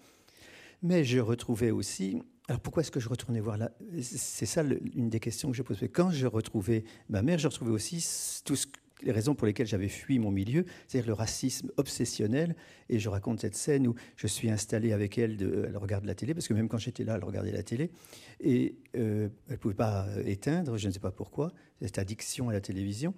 Mais 0.82 1.04
je 1.04 1.18
retrouvais 1.18 1.70
aussi. 1.70 2.22
Alors 2.50 2.58
pourquoi 2.58 2.80
est-ce 2.80 2.90
que 2.90 2.98
je 2.98 3.08
retournais 3.08 3.38
voir 3.38 3.56
là? 3.56 3.70
C'est 4.02 4.44
ça 4.44 4.64
une 4.96 5.08
des 5.08 5.20
questions 5.20 5.52
que 5.52 5.56
je 5.56 5.62
pose. 5.62 5.78
Quand 5.92 6.10
je 6.10 6.26
retrouvais 6.26 6.82
ma 7.08 7.22
mère, 7.22 7.38
je 7.38 7.46
retrouvais 7.46 7.70
aussi 7.70 8.04
toutes 8.44 8.66
les 9.02 9.12
raisons 9.12 9.36
pour 9.36 9.46
lesquelles 9.46 9.68
j'avais 9.68 9.86
fui 9.88 10.18
mon 10.18 10.32
milieu, 10.32 10.66
c'est-à-dire 10.88 11.06
le 11.06 11.12
racisme 11.14 11.70
obsessionnel. 11.76 12.56
Et 12.88 12.98
je 12.98 13.08
raconte 13.08 13.38
cette 13.38 13.54
scène 13.54 13.86
où 13.86 13.94
je 14.16 14.26
suis 14.26 14.50
installé 14.50 14.92
avec 14.92 15.16
elle, 15.16 15.36
elle 15.40 15.76
regarde 15.76 16.04
la 16.06 16.16
télé, 16.16 16.34
parce 16.34 16.48
que 16.48 16.54
même 16.54 16.68
quand 16.68 16.78
j'étais 16.78 17.04
là, 17.04 17.14
elle 17.14 17.24
regardait 17.24 17.52
la 17.52 17.62
télé. 17.62 17.92
Et 18.40 18.74
euh, 18.96 19.28
elle 19.46 19.52
ne 19.52 19.56
pouvait 19.56 19.74
pas 19.74 20.08
éteindre, 20.26 20.76
je 20.76 20.88
ne 20.88 20.92
sais 20.92 20.98
pas 20.98 21.12
pourquoi, 21.12 21.52
cette 21.80 21.98
addiction 22.00 22.48
à 22.48 22.52
la 22.52 22.60
télévision. 22.60 23.14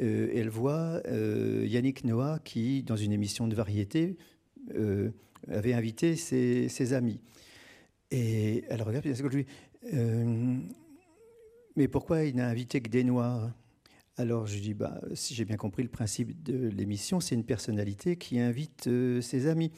Euh, 0.00 0.30
elle 0.32 0.48
voit 0.48 1.02
euh, 1.08 1.64
Yannick 1.66 2.04
Noah 2.04 2.38
qui, 2.44 2.84
dans 2.84 2.94
une 2.94 3.10
émission 3.10 3.48
de 3.48 3.56
variété, 3.56 4.16
avait 5.48 5.74
invité 5.74 6.14
ses, 6.14 6.92
amis. 6.92 7.18
Et 8.10 8.64
elle 8.68 8.82
regarde, 8.82 9.06
et 9.06 9.10
elle 9.10 9.28
dit 9.28 9.46
euh, 9.92 10.58
Mais 11.74 11.88
pourquoi 11.88 12.24
il 12.24 12.36
n'a 12.36 12.48
invité 12.48 12.80
que 12.80 12.88
des 12.88 13.04
Noirs? 13.04 13.52
Alors 14.18 14.46
je 14.46 14.58
dis, 14.58 14.72
bah, 14.72 14.98
si 15.14 15.34
j'ai 15.34 15.44
bien 15.44 15.56
compris 15.56 15.82
le 15.82 15.90
principe 15.90 16.42
de 16.42 16.68
l'émission, 16.68 17.20
c'est 17.20 17.34
une 17.34 17.44
personnalité 17.44 18.16
qui 18.16 18.38
invite 18.38 18.86
euh, 18.86 19.20
ses 19.20 19.46
amis. 19.46 19.70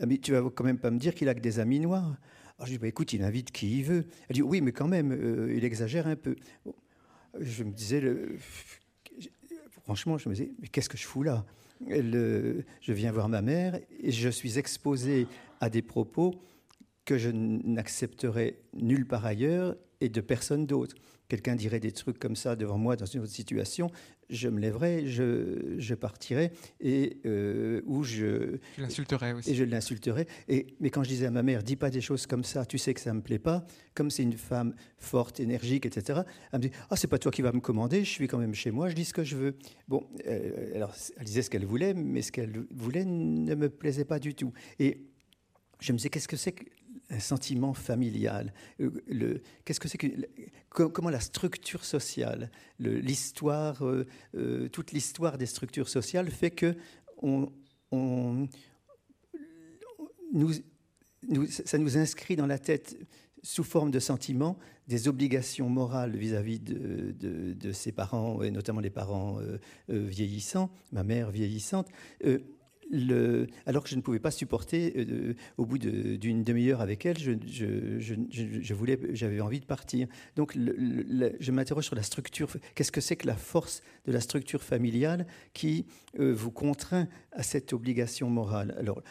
Ah, 0.00 0.06
mais 0.06 0.18
tu 0.18 0.32
vas 0.32 0.42
quand 0.54 0.64
même 0.64 0.78
pas 0.78 0.90
me 0.90 0.98
dire 0.98 1.14
qu'il 1.14 1.28
a 1.28 1.34
que 1.34 1.40
des 1.40 1.58
amis 1.58 1.80
noirs? 1.80 2.16
Alors 2.58 2.66
je 2.66 2.72
dis, 2.72 2.78
bah, 2.78 2.86
écoute, 2.86 3.12
il 3.12 3.22
invite 3.22 3.50
qui 3.50 3.78
il 3.78 3.84
veut. 3.84 4.04
Elle 4.28 4.34
dit, 4.34 4.42
oui, 4.42 4.60
mais 4.60 4.72
quand 4.72 4.86
même, 4.86 5.12
euh, 5.12 5.52
il 5.56 5.64
exagère 5.64 6.06
un 6.06 6.14
peu. 6.14 6.36
Je 7.40 7.64
me 7.64 7.72
disais, 7.72 8.02
franchement, 9.82 10.16
je 10.18 10.28
me 10.28 10.34
disais, 10.34 10.52
mais 10.60 10.68
qu'est-ce 10.68 10.88
que 10.88 10.98
je 10.98 11.06
fous 11.06 11.22
là? 11.22 11.44
Je 11.88 12.92
viens 12.92 13.10
voir 13.10 13.28
ma 13.28 13.42
mère 13.42 13.80
et 14.00 14.12
je 14.12 14.28
suis 14.28 14.58
exposé 14.58 15.26
à 15.60 15.68
des 15.70 15.82
propos 15.82 16.34
que 17.04 17.18
je 17.18 17.30
n'accepterai 17.30 18.60
nulle 18.74 19.06
part 19.06 19.26
ailleurs 19.26 19.76
et 20.00 20.08
de 20.08 20.20
personne 20.20 20.66
d'autre. 20.66 20.96
Quelqu'un 21.28 21.56
dirait 21.56 21.80
des 21.80 21.92
trucs 21.92 22.18
comme 22.18 22.36
ça 22.36 22.56
devant 22.56 22.76
moi 22.76 22.94
dans 22.94 23.06
une 23.06 23.22
autre 23.22 23.32
situation, 23.32 23.90
je 24.28 24.48
me 24.48 24.60
lèverai, 24.60 25.06
je, 25.06 25.76
je 25.78 25.94
partirai 25.94 26.52
et 26.80 27.20
euh, 27.24 27.80
où 27.86 28.02
je 28.02 28.58
l'insulterai 28.76 29.32
aussi. 29.32 29.50
Et 29.50 29.54
je 29.54 29.64
l'insulterai. 29.64 30.26
Et 30.48 30.66
mais 30.80 30.90
quand 30.90 31.02
je 31.02 31.08
disais 31.08 31.26
à 31.26 31.30
ma 31.30 31.42
mère, 31.42 31.62
dis 31.62 31.76
pas 31.76 31.88
des 31.88 32.02
choses 32.02 32.26
comme 32.26 32.44
ça, 32.44 32.66
tu 32.66 32.76
sais 32.76 32.92
que 32.92 33.00
ça 33.00 33.14
me 33.14 33.22
plaît 33.22 33.38
pas. 33.38 33.64
Comme 33.94 34.10
c'est 34.10 34.22
une 34.24 34.36
femme 34.36 34.74
forte, 34.98 35.40
énergique, 35.40 35.86
etc. 35.86 36.20
Elle 36.52 36.58
me 36.58 36.62
dit, 36.64 36.70
ah 36.90 36.96
c'est 36.96 37.08
pas 37.08 37.18
toi 37.18 37.32
qui 37.32 37.40
vas 37.40 37.52
me 37.52 37.60
commander, 37.60 38.04
je 38.04 38.10
suis 38.10 38.28
quand 38.28 38.38
même 38.38 38.54
chez 38.54 38.70
moi, 38.70 38.90
je 38.90 38.94
dis 38.94 39.06
ce 39.06 39.14
que 39.14 39.24
je 39.24 39.36
veux. 39.36 39.56
Bon, 39.88 40.06
euh, 40.26 40.74
alors 40.74 40.94
elle 41.16 41.24
disait 41.24 41.42
ce 41.42 41.48
qu'elle 41.48 41.64
voulait, 41.64 41.94
mais 41.94 42.20
ce 42.20 42.30
qu'elle 42.30 42.66
voulait 42.70 43.06
ne 43.06 43.54
me 43.54 43.70
plaisait 43.70 44.04
pas 44.04 44.18
du 44.18 44.34
tout. 44.34 44.52
Et 44.78 45.06
je 45.80 45.92
me 45.92 45.98
disais, 45.98 46.10
qu'est-ce 46.10 46.28
que 46.28 46.36
c'est 46.36 46.52
que 46.52 46.64
sentiment 47.20 47.74
familial. 47.74 48.52
Euh, 48.80 49.40
qu'est-ce 49.64 49.80
que 49.80 49.88
c'est 49.88 49.98
que 49.98 50.14
comment 50.70 51.10
la 51.10 51.20
structure 51.20 51.84
sociale, 51.84 52.50
l'histoire, 52.78 53.84
euh, 53.84 54.06
euh, 54.34 54.68
toute 54.68 54.92
l'histoire 54.92 55.38
des 55.38 55.46
structures 55.46 55.88
sociales 55.88 56.30
fait 56.30 56.50
que 56.50 56.76
on, 57.22 57.52
nous, 60.32 60.52
ça 61.48 61.78
nous 61.78 61.98
inscrit 61.98 62.36
dans 62.36 62.46
la 62.46 62.58
tête 62.58 62.96
sous 63.42 63.64
forme 63.64 63.90
de 63.90 64.00
sentiments 64.00 64.58
des 64.88 65.08
obligations 65.08 65.68
morales 65.68 66.16
vis-à-vis 66.16 66.58
de, 66.58 67.72
ses 67.72 67.92
parents, 67.92 68.42
et 68.42 68.50
notamment 68.50 68.80
les 68.80 68.90
parents 68.90 69.38
vieillissants, 69.88 70.70
ma 70.90 71.04
mère 71.04 71.30
vieillissante 71.30 71.86
alors 73.66 73.82
que 73.82 73.88
je 73.88 73.96
ne 73.96 74.00
pouvais 74.02 74.18
pas 74.18 74.30
supporter, 74.30 74.92
euh, 74.96 75.34
au 75.56 75.64
bout 75.64 75.78
d'une 75.78 76.44
demi-heure 76.44 76.80
avec 76.80 77.06
elle, 77.06 77.18
je, 77.18 78.74
voulais, 78.74 78.98
j'avais 79.12 79.40
envie 79.40 79.60
de 79.60 79.64
partir. 79.64 80.08
Donc, 80.36 80.54
je 80.56 81.50
m'interroge 81.52 81.84
sur 81.84 81.96
la 81.96 82.02
structure. 82.02 82.48
Qu'est-ce 82.74 82.92
que 82.92 83.00
c'est 83.00 83.16
que 83.16 83.26
la 83.26 83.36
force 83.36 83.82
de 84.06 84.12
la 84.12 84.20
structure 84.20 84.62
familiale 84.62 85.26
qui 85.54 85.86
euh, 86.18 86.32
vous 86.34 86.50
contraint 86.50 87.08
à 87.32 87.42
cette 87.42 87.72
obligation 87.72 88.28
morale? 88.28 88.74
Alors, 88.78 89.02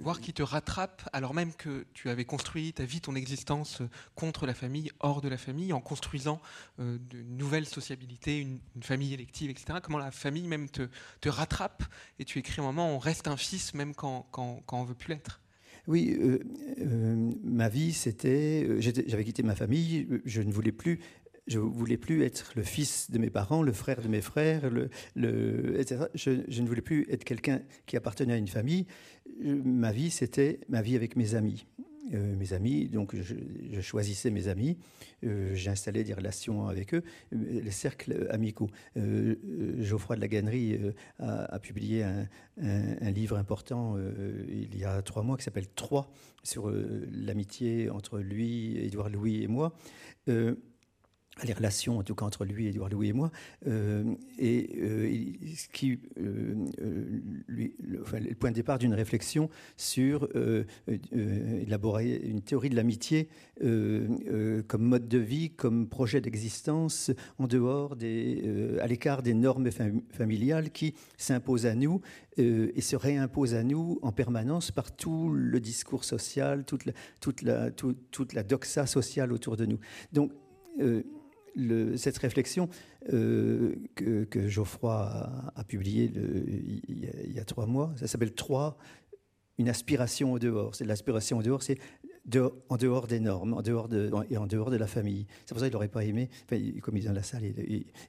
Voir 0.00 0.20
qui 0.20 0.32
te 0.32 0.42
rattrape, 0.42 1.08
alors 1.12 1.34
même 1.34 1.52
que 1.52 1.86
tu 1.94 2.08
avais 2.08 2.24
construit 2.24 2.72
ta 2.72 2.84
vie, 2.84 3.00
ton 3.00 3.14
existence 3.14 3.80
euh, 3.80 3.88
contre 4.14 4.46
la 4.46 4.54
famille, 4.54 4.90
hors 5.00 5.20
de 5.20 5.28
la 5.28 5.38
famille, 5.38 5.72
en 5.72 5.80
construisant 5.80 6.40
de 6.78 7.22
nouvelles 7.22 7.66
sociabilités, 7.66 8.38
une, 8.40 8.60
famille 8.82 9.14
élective, 9.14 9.50
etc. 9.50 9.78
Comment 9.82 9.98
la 9.98 10.10
famille 10.10 10.46
même 10.46 10.68
te, 10.68 10.88
te 11.20 11.28
rattrape? 11.28 11.82
Et 12.18 12.24
tu 12.24 12.38
écris 12.38 12.60
un 12.60 12.64
moment, 12.64 12.94
on 12.94 12.98
reste 12.98 13.15
un 13.26 13.36
fils 13.36 13.74
même 13.74 13.94
quand, 13.94 14.26
quand, 14.30 14.62
quand 14.66 14.80
on 14.80 14.84
veut 14.84 14.94
plus 14.94 15.10
l'être. 15.10 15.40
Oui, 15.86 16.16
euh, 16.20 16.38
euh, 16.80 17.30
ma 17.44 17.68
vie, 17.68 17.92
c'était. 17.92 18.66
Euh, 18.68 18.80
j'avais 18.80 19.24
quitté 19.24 19.42
ma 19.42 19.54
famille, 19.54 20.08
je 20.24 20.42
ne 20.42 20.50
voulais 20.50 20.72
plus. 20.72 21.00
Je 21.46 21.60
voulais 21.60 21.96
plus 21.96 22.24
être 22.24 22.52
le 22.56 22.64
fils 22.64 23.08
de 23.12 23.18
mes 23.18 23.30
parents, 23.30 23.62
le 23.62 23.72
frère 23.72 24.02
de 24.02 24.08
mes 24.08 24.20
frères, 24.20 24.64
etc. 25.14 26.06
Je, 26.14 26.30
ne 26.60 26.66
voulais 26.66 26.80
plus 26.80 27.06
être 27.08 27.22
quelqu'un 27.22 27.62
qui 27.86 27.96
appartenait 27.96 28.32
à 28.32 28.36
une 28.36 28.48
famille. 28.48 28.86
Ma 29.44 29.92
vie, 29.92 30.10
c'était 30.10 30.58
ma 30.68 30.82
vie 30.82 30.96
avec 30.96 31.14
mes 31.14 31.36
amis. 31.36 31.64
Euh, 32.14 32.36
mes 32.36 32.52
amis, 32.52 32.86
donc 32.86 33.16
je, 33.16 33.80
choisissais 33.80 34.30
mes 34.30 34.48
amis, 34.48 34.78
euh, 35.24 35.54
j'installais 35.54 36.04
des 36.04 36.14
relations 36.14 36.68
avec 36.68 36.94
eux, 36.94 37.02
euh, 37.32 37.60
les 37.62 37.70
cercles 37.70 38.28
amicaux. 38.30 38.70
Geoffroy 38.94 40.16
de 40.16 40.20
la 40.20 40.28
Gannerie 40.28 40.78
a, 41.18 41.58
publié 41.58 42.04
un, 42.04 43.10
livre 43.10 43.36
important 43.36 43.96
il 44.48 44.76
y 44.76 44.84
a 44.84 45.02
trois 45.02 45.22
mois 45.22 45.36
qui 45.36 45.44
s'appelle 45.44 45.68
Trois 45.68 46.10
sur 46.42 46.70
l'amitié 46.70 47.90
entre 47.90 48.18
lui, 48.18 48.78
Édouard 48.78 49.10
Louis 49.10 49.42
et 49.42 49.48
moi 49.48 49.74
les 51.44 51.52
relations, 51.52 51.98
en 51.98 52.02
tout 52.02 52.14
cas 52.14 52.24
entre 52.24 52.44
lui, 52.44 52.66
Édouard 52.66 52.88
Louis 52.88 53.08
et 53.08 53.12
moi, 53.12 53.30
euh, 53.66 54.14
et 54.38 54.70
euh, 54.80 55.22
ce 55.54 55.68
qui, 55.68 55.98
euh, 56.18 56.54
lui, 57.46 57.74
le, 57.82 58.34
point 58.34 58.50
de 58.50 58.54
départ 58.54 58.78
d'une 58.78 58.94
réflexion 58.94 59.50
sur 59.76 60.28
élaborer 61.12 62.16
une 62.16 62.40
théorie 62.40 62.70
de 62.70 62.76
l'amitié 62.76 63.28
comme 63.60 64.82
mode 64.82 65.08
de 65.08 65.18
vie, 65.18 65.50
comme 65.50 65.88
projet 65.88 66.20
d'existence 66.20 67.10
en 67.38 67.46
dehors 67.46 67.96
des, 67.96 68.78
à 68.80 68.86
l'écart 68.86 69.22
des 69.22 69.34
normes 69.34 69.68
familiales 70.10 70.70
qui 70.70 70.94
s'imposent 71.16 71.66
à 71.66 71.74
nous 71.74 72.00
et 72.38 72.80
se 72.80 72.96
réimposent 72.96 73.54
à 73.54 73.62
nous 73.62 73.98
en 74.02 74.12
permanence 74.12 74.70
par 74.70 74.94
tout 74.94 75.28
le 75.30 75.60
discours 75.60 76.04
social, 76.04 76.64
toute 76.64 76.86
la, 76.86 76.92
toute 77.20 77.42
la, 77.42 77.70
toute 77.70 78.32
la 78.32 78.42
doxa 78.42 78.86
sociale 78.86 79.32
autour 79.32 79.56
de 79.56 79.66
nous. 79.66 79.78
Donc 80.12 80.32
cette 81.96 82.18
réflexion 82.18 82.68
euh, 83.12 83.74
que, 83.94 84.48
Geoffroy 84.48 84.92
a, 85.54 85.64
publiée 85.64 86.10
il, 86.88 87.34
y 87.34 87.38
a 87.38 87.44
trois 87.44 87.66
mois, 87.66 87.92
ça 87.96 88.06
s'appelle 88.06 88.32
Trois, 88.32 88.76
une 89.58 89.68
aspiration 89.68 90.32
au 90.32 90.38
dehors. 90.38 90.74
C'est 90.74 90.84
l'aspiration 90.84 91.38
au 91.38 91.42
dehors, 91.42 91.62
c'est 91.62 91.78
en 92.68 92.76
dehors 92.76 93.06
des 93.06 93.20
normes, 93.20 93.54
en 93.54 93.62
dehors 93.62 93.88
de, 93.88 94.10
et 94.30 94.36
en 94.36 94.46
dehors 94.46 94.70
de 94.70 94.76
la 94.76 94.86
famille. 94.86 95.26
C'est 95.44 95.54
pour 95.54 95.60
ça 95.60 95.66
qu'il 95.66 95.74
n'aurait 95.74 95.88
pas 95.88 96.04
aimé, 96.04 96.28
comme 96.82 96.96
il 96.96 97.04
est 97.04 97.06
dans 97.06 97.12
la 97.12 97.22
salle, 97.22 97.44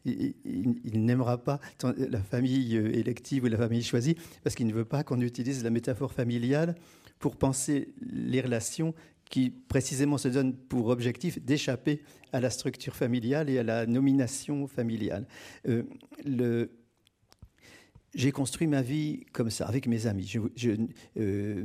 il, 0.06 1.06
n'aimera 1.06 1.38
pas 1.38 1.60
la 1.84 2.22
famille 2.22 2.76
élective 2.76 3.44
ou 3.44 3.48
la 3.48 3.58
famille 3.58 3.84
choisie, 3.84 4.16
parce 4.44 4.56
qu'il 4.56 4.68
ne 4.68 4.74
veut 4.74 4.86
pas 4.86 5.04
qu'on 5.04 5.22
utilise 5.22 5.64
la 5.64 5.70
métaphore 5.70 6.14
familiale 6.14 6.76
pour 7.20 7.36
penser 7.36 7.94
les 8.02 8.42
relations 8.42 8.94
qui 9.30 9.50
précisément 9.50 10.18
se 10.18 10.28
donne 10.28 10.56
pour 10.56 10.88
objectif 10.88 11.42
d'échapper 11.42 12.02
à 12.32 12.40
la 12.40 12.50
structure 12.50 12.96
familiale 12.96 13.50
et 13.50 13.60
à 13.60 13.64
la 13.64 13.86
nomination 13.86 14.68
familiale. 14.68 15.28
Euh, 15.68 16.68
j'ai 18.14 18.32
construit 18.32 18.68
ma 18.68 18.82
vie 18.82 19.26
comme 19.34 19.50
ça, 19.50 19.66
avec 19.68 19.88
mes 19.88 20.08
amis. 20.08 20.34
Je, 20.56 20.72
euh, 21.18 21.64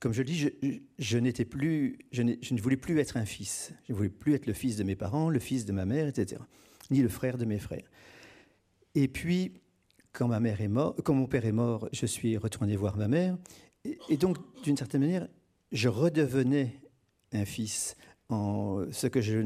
comme 0.00 0.12
je 0.12 0.22
dis, 0.22 0.50
je, 0.98 1.18
n'étais 1.18 1.44
plus, 1.44 1.98
je, 2.10 2.22
ne 2.22 2.60
voulais 2.60 2.76
plus 2.76 2.98
être 2.98 3.16
un 3.16 3.24
fils. 3.24 3.72
Je 3.86 3.92
ne 3.92 3.96
voulais 3.96 4.10
plus 4.10 4.34
être 4.34 4.46
le 4.46 4.52
fils 4.52 4.76
de 4.76 4.84
mes 4.84 4.96
parents, 4.96 5.30
le 5.30 5.38
fils 5.38 5.64
de 5.64 5.72
ma 5.72 5.84
mère, 5.84 6.08
etc. 6.08 6.42
Ni 6.90 7.00
le 7.00 7.08
frère 7.08 7.38
de 7.38 7.44
mes 7.44 7.58
frères. 7.58 7.88
Et 8.94 9.08
puis, 9.08 9.54
quand 10.12 10.28
ma 10.28 10.40
mère 10.40 10.60
est 10.60 10.68
morte, 10.68 11.00
quand 11.02 11.14
mon 11.14 11.26
père 11.26 11.46
est 11.46 11.52
mort, 11.52 11.88
je 11.92 12.04
suis 12.04 12.36
retourné 12.36 12.76
voir 12.76 12.96
ma 12.96 13.08
mère. 13.08 13.38
et 13.84 14.16
donc, 14.16 14.36
d'une 14.62 14.76
certaine 14.76 15.00
manière, 15.00 15.28
je 15.72 15.88
redevenais 15.88 16.80
un 17.32 17.44
fils 17.44 17.96
en 18.28 18.84
ce 18.90 19.06
que 19.06 19.20
je 19.20 19.38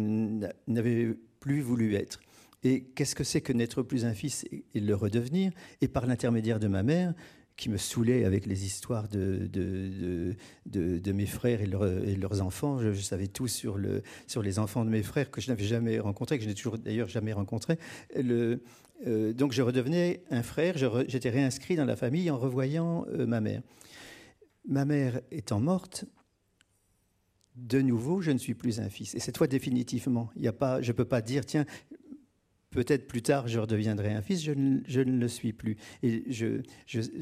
n'avais 0.67 1.15
plus 1.41 1.61
voulu 1.61 1.95
être. 1.95 2.21
Et 2.65 2.85
qu'est-ce 2.95 3.15
que 3.15 3.25
c'est 3.25 3.41
que 3.41 3.53
n'être 3.53 3.83
plus 3.83 4.05
un 4.05 4.15
fils 4.15 4.45
et 4.51 4.81
le 4.81 4.95
redevenir? 4.95 5.53
Et 5.81 5.89
par 5.89 6.07
l'intermédiaire 6.07 6.59
de 6.59 6.69
ma 6.69 6.83
mère, 6.83 7.15
qui 7.57 7.71
me 7.71 7.79
saoulait 7.79 8.25
avec 8.25 8.47
les 8.47 8.67
histoires 8.67 9.09
de, 9.09 9.49
de, 9.51 10.37
de, 10.67 11.13
mes 11.13 11.27
frères 11.27 11.63
et, 11.63 11.67
leurs 11.67 12.43
enfants. 12.43 12.79
Je, 12.81 12.93
savais 13.01 13.29
tout 13.29 13.49
sur, 13.49 13.79
le, 13.79 14.03
sur 14.27 14.43
les 14.43 14.59
enfants 14.59 14.85
de 14.85 14.91
mes 14.91 15.03
frères 15.03 15.31
que 15.31 15.41
je 15.41 15.49
n'avais 15.49 15.65
jamais 15.65 15.99
rencontrés, 15.99 16.37
que 16.37 16.45
je 16.45 16.49
n'ai 16.49 16.55
toujours 16.55 16.77
d'ailleurs 16.77 17.09
jamais 17.09 17.33
rencontrés. 17.33 17.79
Euh, 18.17 19.33
donc 19.33 19.53
je 19.53 19.63
redevenais 19.63 20.23
un 20.31 20.43
frère, 20.43 20.77
j'étais 21.09 21.31
réinscrit 21.31 21.77
dans 21.77 21.85
la 21.85 21.97
famille 21.97 22.31
en 22.31 22.39
revoyant 22.39 23.07
euh, 23.09 23.27
ma 23.27 23.41
mère. 23.41 23.63
Ma 24.69 24.85
mère 24.85 25.21
étant 25.31 25.61
morte, 25.61 26.05
de 27.57 27.81
nouveau, 27.81 28.21
je 28.21 28.31
ne 28.31 28.39
suis 28.39 28.55
plus 28.55 28.81
un 28.81 28.91
fils. 28.91 29.15
Et 29.15 29.21
cette 29.21 29.37
fois, 29.39 29.47
définitivement. 29.47 30.31
Il 30.37 30.43
y 30.43 30.49
a 30.49 30.53
pas, 30.53 30.83
je 30.83 30.93
ne 30.93 30.97
peux 30.97 31.05
pas 31.05 31.23
dire, 31.23 31.47
tiens, 31.47 31.65
peut-être 32.71 33.09
plus 33.09 33.23
tard, 33.23 33.49
je 33.49 33.59
redeviendrai 33.59 34.13
un 34.13 34.23
fils. 34.23 34.43
Je 34.43 34.53
ne, 34.53 35.19
le 35.19 35.29
suis 35.29 35.53
plus. 35.53 35.77
Et 36.03 36.25
je, 36.31 36.61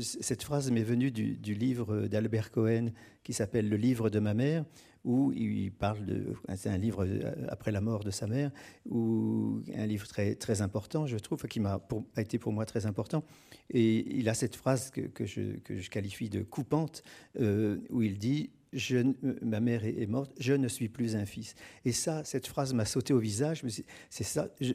cette 0.01 0.43
phrase 0.43 0.71
m'est 0.71 0.83
venue 0.83 1.11
du, 1.11 1.55
livre 1.55 2.09
d'Albert 2.09 2.51
Cohen 2.51 2.91
qui 3.23 3.33
s'appelle 3.33 3.69
Le 3.69 3.77
livre 3.77 4.11
de 4.11 4.19
ma 4.19 4.35
mère, 4.35 4.65
où 5.05 5.33
il 5.33 5.71
parle 5.71 6.05
de. 6.05 6.35
C'est 6.57 6.69
un 6.71 6.79
livre 6.79 7.07
après 7.49 7.71
la 7.71 7.81
mort 7.81 8.03
de 8.03 8.11
sa 8.11 8.27
mère, 8.27 8.51
ou 8.87 9.63
un 9.75 9.87
livre 9.87 10.09
très, 10.09 10.35
très 10.35 10.63
important, 10.63 11.07
je 11.07 11.17
trouve, 11.17 11.43
qui 11.45 11.61
a 11.61 12.21
été 12.21 12.39
pour 12.39 12.53
moi 12.53 12.67
très 12.67 12.87
important. 12.87 13.23
Et 13.71 14.19
il 14.19 14.29
a 14.29 14.35
cette 14.35 14.57
phrase 14.57 14.91
que, 14.91 15.25
je, 15.25 15.59
que 15.59 15.79
je, 15.79 15.91
qualifie 15.91 16.29
de 16.29 16.43
coupante, 16.43 17.03
euh, 17.41 17.79
où 17.91 18.03
il 18.03 18.19
dit 18.19 18.51
je, 18.75 18.99
ma 19.43 19.61
mère 19.61 19.85
est, 19.85 20.07
morte, 20.07 20.33
je 20.39 20.53
ne 20.53 20.69
suis 20.69 20.89
plus 20.89 21.17
un 21.17 21.25
fils. 21.25 21.55
Et 21.85 21.93
ça, 21.93 22.25
cette 22.25 22.47
phrase 22.47 22.75
m'a 22.75 22.85
sauté 22.85 23.13
au 23.13 23.19
visage. 23.19 23.63
C'est 24.11 24.25
ça. 24.25 24.49
Je, 24.61 24.73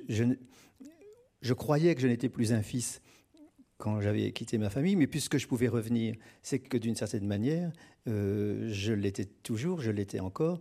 je, 1.41 1.54
croyais 1.54 1.93
que 1.95 2.02
je 2.02 2.08
n'étais 2.08 2.30
plus 2.30 2.54
un 2.54 2.62
fils 2.62 3.02
quand 3.78 4.02
j'avais 4.02 4.32
quitté 4.32 4.58
ma 4.58 4.70
famille, 4.70 4.95
mais 4.95 5.08
puisque 5.08 5.38
je 5.38 5.47
pouvais 5.47 5.70
revenir, 5.70 6.16
c'est 6.41 6.60
que 6.60 6.78
d'une 6.78 6.95
certaine 6.95 7.26
manière, 7.26 7.72
euh, 8.08 8.68
je 8.72 8.91
l'étais 8.91 9.26
toujours, 9.26 9.82
je 9.82 9.91
l'étais 9.91 10.20
encore. 10.20 10.60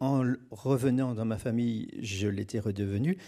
en 0.00 0.24
revenant 0.50 1.14
dans 1.14 1.26
ma 1.26 1.38
famille, 1.38 1.88
je 2.00 2.28
l'étais 2.28 2.60
redevenu. 2.60 3.18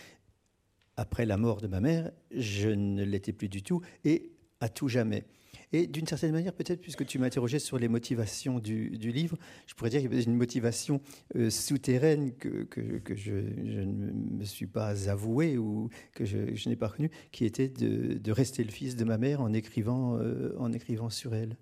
Après 0.97 1.27
la 1.27 1.37
mort 1.37 1.61
de 1.61 1.67
ma 1.67 1.81
mère, 1.81 2.11
je 2.31 2.71
ne 2.71 3.05
l'étais 3.05 3.33
plus 3.33 3.51
du 3.51 3.63
tout, 3.63 3.83
et 4.05 4.33
à 4.61 4.71
tout 4.71 4.89
jamais. 4.89 5.25
Et 5.73 5.87
d'une 5.87 6.07
certaine 6.07 6.33
manière, 6.33 6.53
peut-être, 6.53 6.81
puisque 6.81 7.05
tu 7.05 7.19
m'interrogeais 7.19 7.59
sur 7.59 7.79
les 7.79 7.89
motivations 7.89 8.61
du, 8.61 8.89
livre, 8.91 9.37
je 9.67 9.75
pourrais 9.75 9.91
dire 9.91 10.01
qu'il 10.01 10.11
y 10.11 10.15
avait 10.15 10.23
une 10.23 10.37
motivation 10.37 11.01
euh, 11.35 11.51
souterraine 11.51 12.33
que, 12.37 12.65
que, 12.65 13.15
je, 13.17 13.35
ne 13.35 14.13
me 14.13 14.45
suis 14.45 14.67
pas 14.67 15.11
avouée 15.11 15.59
ou 15.59 15.91
que 16.15 16.25
je, 16.25 16.69
n'ai 16.69 16.77
pas 16.77 16.89
connue, 16.89 17.11
qui 17.33 17.45
était 17.45 17.69
de, 17.69 18.31
rester 18.31 18.63
le 18.63 18.71
fils 18.71 18.97
de 18.97 19.05
ma 19.05 19.19
mère 19.19 19.41
en 19.41 19.53
écrivant, 19.53 20.17
euh, 20.19 20.55
en 20.59 20.73
écrivant 20.73 21.11
sur 21.11 21.35
elle. 21.35 21.57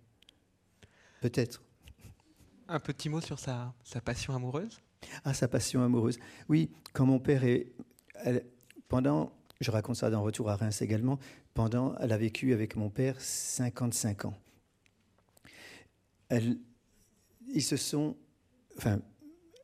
Peut-être. 1.21 1.63
Un 2.69 2.81
petit 2.81 3.09
mot 3.09 3.21
sur 3.21 3.39
sa, 3.39 3.75
sa 3.85 4.01
passion 4.01 4.35
amoureuse? 4.35 4.81
Ah, 5.25 5.35
sa 5.35 5.49
passion 5.49 5.83
amoureuse. 5.83 6.19
Oui, 6.49 6.71
quand 6.93 7.07
mon 7.07 7.19
père 7.19 7.45
est. 7.45 7.73
pendant 8.89 9.33
je 9.61 9.71
raconte 9.71 9.97
ça 9.97 10.11
dans 10.11 10.23
Retour 10.23 10.51
à 10.51 10.57
Reims 10.57 10.83
également, 10.83 11.19
pendant, 11.55 11.97
elle 11.99 12.13
a 12.13 12.19
vécu 12.19 12.53
avec 12.53 12.77
mon 12.77 12.91
père 12.91 13.21
55 13.21 14.27
ans. 14.27 14.35
Elle, 16.29 16.59
ils 17.53 17.63
se 17.63 17.77
sont, 17.77 18.17
enfin, 18.77 19.01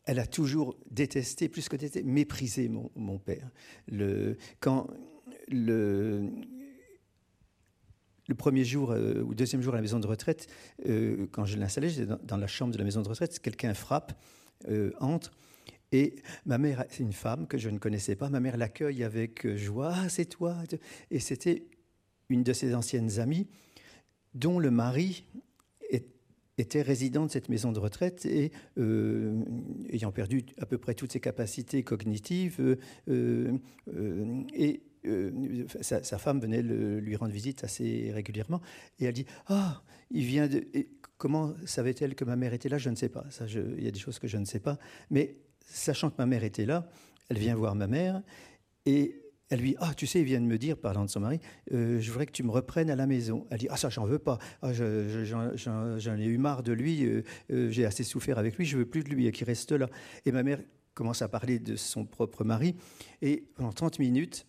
elle 0.06 0.20
a 0.20 0.26
toujours 0.26 0.76
détesté, 0.90 1.48
plus 1.48 1.68
que 1.68 1.76
détesté, 1.76 2.02
méprisé 2.02 2.68
mon, 2.68 2.90
mon 2.94 3.18
père. 3.18 3.50
Le, 3.88 4.36
quand 4.60 4.88
le, 5.48 6.30
le 8.28 8.34
premier 8.36 8.64
jour 8.64 8.92
euh, 8.92 9.22
ou 9.22 9.34
deuxième 9.34 9.60
jour 9.60 9.74
à 9.74 9.76
la 9.76 9.82
maison 9.82 9.98
de 9.98 10.06
retraite, 10.06 10.46
euh, 10.86 11.26
quand 11.32 11.44
je 11.44 11.56
l'installais, 11.56 11.88
j'étais 11.90 12.14
dans, 12.22 12.36
la 12.36 12.46
chambre 12.46 12.72
de 12.72 12.78
la 12.78 12.84
maison 12.84 13.02
de 13.02 13.08
retraite, 13.08 13.40
quelqu'un 13.40 13.74
frappe, 13.74 14.12
euh, 14.68 14.92
entre, 15.00 15.32
et 15.92 16.14
ma 16.46 16.56
mère, 16.56 16.84
c'est 16.88 17.02
une 17.02 17.12
femme 17.12 17.48
que 17.48 17.58
je 17.58 17.68
ne 17.68 17.78
connaissais 17.78 18.14
pas, 18.14 18.30
ma 18.30 18.38
mère 18.38 18.56
l'accueille 18.56 19.02
avec 19.02 19.56
joie, 19.56 19.92
ah, 19.92 20.08
c'est 20.08 20.26
toi. 20.26 20.56
Et 21.10 21.18
c'était 21.18 21.64
une 22.30 22.42
de 22.42 22.52
ses 22.52 22.74
anciennes 22.74 23.20
amies, 23.20 23.46
dont 24.34 24.58
le 24.58 24.70
mari 24.70 25.24
était 26.60 26.82
résident 26.82 27.26
de 27.26 27.30
cette 27.30 27.48
maison 27.48 27.72
de 27.72 27.78
retraite 27.78 28.26
et 28.26 28.52
euh, 28.78 29.42
ayant 29.90 30.12
perdu 30.12 30.44
à 30.58 30.66
peu 30.66 30.78
près 30.78 30.94
toutes 30.94 31.12
ses 31.12 31.20
capacités 31.20 31.82
cognitives. 31.82 32.78
Euh, 33.08 33.58
et 34.54 34.82
sa, 35.80 36.18
femme 36.18 36.40
venait 36.40 36.62
lui 36.62 37.16
rendre 37.16 37.32
visite 37.32 37.64
assez 37.64 38.10
régulièrement. 38.12 38.60
Et 38.98 39.06
elle 39.06 39.14
dit 39.14 39.26
Ah, 39.46 39.82
il 40.10 40.24
vient 40.24 40.46
de. 40.46 40.66
comment 41.16 41.54
savait-elle 41.64 42.14
que 42.14 42.24
ma 42.24 42.36
mère 42.36 42.52
était 42.52 42.68
là? 42.68 42.78
Je 42.78 42.90
ne 42.90 42.96
sais 42.96 43.08
pas. 43.08 43.24
Il 43.78 43.82
y 43.82 43.88
a 43.88 43.90
des 43.90 43.98
choses 43.98 44.18
que 44.18 44.28
je 44.28 44.36
ne 44.36 44.44
sais 44.44 44.60
pas. 44.60 44.78
Mais 45.10 45.36
sachant 45.66 46.10
que 46.10 46.16
ma 46.18 46.26
mère 46.26 46.44
était 46.44 46.66
là, 46.66 46.88
elle 47.30 47.38
vient 47.38 47.54
voir 47.54 47.74
ma 47.74 47.86
mère 47.86 48.22
et 48.86 49.19
elle 49.50 49.60
lui 49.60 49.70
dit 49.70 49.76
Ah, 49.80 49.92
tu 49.94 50.06
sais, 50.06 50.20
il 50.20 50.24
vient 50.24 50.40
de 50.40 50.46
me 50.46 50.56
dire, 50.56 50.76
parlant 50.76 51.04
de 51.04 51.10
son 51.10 51.20
mari, 51.20 51.40
euh, 51.72 52.00
je 52.00 52.10
voudrais 52.10 52.26
que 52.26 52.32
tu 52.32 52.42
me 52.42 52.50
reprennes 52.50 52.88
à 52.88 52.96
la 52.96 53.06
maison. 53.06 53.46
Elle 53.50 53.58
dit 53.58 53.66
Ah, 53.68 53.76
ça, 53.76 53.90
j'en 53.90 54.04
veux 54.04 54.18
pas. 54.18 54.38
Ah, 54.62 54.72
j'en 54.72 56.16
ai 56.16 56.24
eu 56.24 56.38
marre 56.38 56.62
de 56.62 56.72
lui. 56.72 57.04
Euh, 57.04 57.22
euh, 57.52 57.70
j'ai 57.70 57.84
assez 57.84 58.04
souffert 58.04 58.38
avec 58.38 58.56
lui. 58.56 58.64
Je 58.64 58.78
veux 58.78 58.86
plus 58.86 59.02
de 59.02 59.10
lui 59.10 59.26
et 59.26 59.32
qu'il 59.32 59.46
reste 59.46 59.72
là. 59.72 59.88
Et 60.24 60.32
ma 60.32 60.42
mère 60.42 60.60
commence 60.94 61.20
à 61.22 61.28
parler 61.28 61.58
de 61.58 61.76
son 61.76 62.04
propre 62.04 62.44
mari. 62.44 62.76
Et 63.22 63.44
pendant 63.56 63.72
30 63.72 63.98
minutes, 63.98 64.46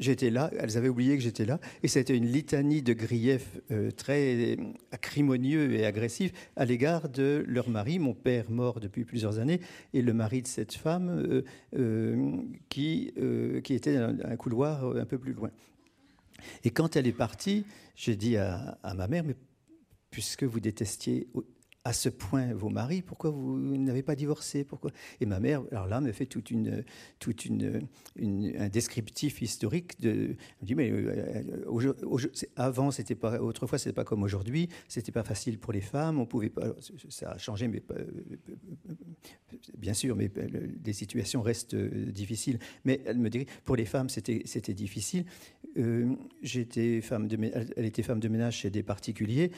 j'étais 0.00 0.30
là, 0.30 0.50
elles 0.58 0.76
avaient 0.76 0.88
oublié 0.88 1.16
que 1.16 1.22
j'étais 1.22 1.44
là, 1.44 1.60
et 1.82 1.88
c'était 1.88 2.16
une 2.16 2.26
litanie 2.26 2.82
de 2.82 2.92
griefs 2.92 3.60
euh, 3.70 3.90
très 3.90 4.56
acrimonieux 4.90 5.74
et 5.74 5.84
agressifs 5.86 6.32
à 6.56 6.64
l'égard 6.64 7.08
de 7.08 7.44
leur 7.46 7.68
mari, 7.68 7.98
mon 7.98 8.14
père 8.14 8.50
mort 8.50 8.80
depuis 8.80 9.04
plusieurs 9.04 9.38
années, 9.38 9.60
et 9.92 10.02
le 10.02 10.12
mari 10.12 10.42
de 10.42 10.48
cette 10.48 10.72
femme 10.72 11.10
euh, 11.10 11.42
euh, 11.78 12.36
qui, 12.68 13.12
qui 13.62 13.74
était 13.74 13.96
dans 13.96 14.16
un 14.24 14.36
couloir 14.36 14.96
un 14.96 15.04
peu 15.04 15.18
plus 15.18 15.34
loin. 15.34 15.50
Et 16.64 16.70
quand 16.70 16.96
elle 16.96 17.06
est 17.06 17.12
partie, 17.12 17.64
j'ai 17.94 18.16
dit 18.16 18.38
à, 18.38 18.78
à 18.82 18.94
ma 18.94 19.06
mère, 19.06 19.24
mais 19.24 19.36
puisque 20.10 20.44
vous 20.44 20.58
détestiez 20.58 21.28
à 21.84 21.92
ce 21.92 22.08
point 22.08 22.52
vos 22.52 22.68
maris 22.68 23.00
Pourquoi 23.02 23.30
vous 23.30 23.58
n'avez 23.58 24.02
pas 24.02 24.14
divorcé? 24.14 24.64
Pourquoi? 24.64 24.90
Et 25.20 25.26
ma 25.26 25.40
mère, 25.40 25.62
alors 25.70 25.86
là, 25.86 26.00
me 26.00 26.12
fait 26.12 26.26
toute 26.26 26.50
une, 26.50 26.84
toute 27.18 27.46
une, 27.46 27.88
un 28.18 28.68
descriptif 28.68 29.40
historique. 29.40 29.92
Elle 30.02 30.36
me 30.60 30.66
dit 30.66 30.74
mais 30.74 30.90
euh, 30.90 31.42
avant, 32.56 32.90
c'était 32.90 33.14
pas, 33.14 33.40
autrefois, 33.40 33.78
c'était 33.78 33.94
pas 33.94 34.04
comme 34.04 34.22
aujourd'hui. 34.22 34.68
C'était 34.88 35.12
pas 35.12 35.24
facile 35.24 35.58
pour 35.58 35.72
les 35.72 35.80
femmes. 35.80 36.20
On 36.20 36.26
pouvait 36.26 36.50
pas. 36.50 36.74
Ça 37.08 37.32
a 37.32 37.38
changé, 37.38 37.66
mais 37.66 37.82
bien 39.78 39.94
sûr, 39.94 40.16
mais 40.16 40.30
les 40.84 40.92
situations 40.92 41.40
restent 41.42 41.74
euh, 41.74 42.10
difficiles. 42.10 42.58
Mais 42.84 43.00
elle 43.06 43.18
me 43.18 43.30
dit 43.30 43.46
pour 43.64 43.76
les 43.76 43.86
femmes, 43.86 44.08
c'était 44.08 44.42
c'était 44.44 44.74
difficile. 44.74 45.24
Euh, 45.76 46.14
j'étais 46.42 47.00
femme 47.00 47.28
de, 47.28 47.38
elle 47.76 47.84
était 47.84 48.02
femme 48.02 48.20
de 48.20 48.28
ménage 48.28 48.58
chez 48.58 48.70
des 48.70 48.82
particuliers. 48.82 49.52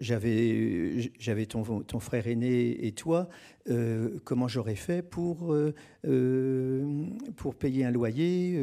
J'avais 0.00 1.10
j'avais 1.28 1.44
ton, 1.44 2.00
frère 2.00 2.26
aîné 2.26 2.86
et 2.86 2.92
toi, 2.92 3.28
euh, 3.68 4.18
comment 4.24 4.48
j'aurais 4.48 4.76
fait 4.76 5.02
pour, 5.02 5.52
euh, 5.52 5.74
euh, 6.06 7.04
pour 7.36 7.54
payer 7.54 7.84
un 7.84 7.90
loyer, 7.90 8.58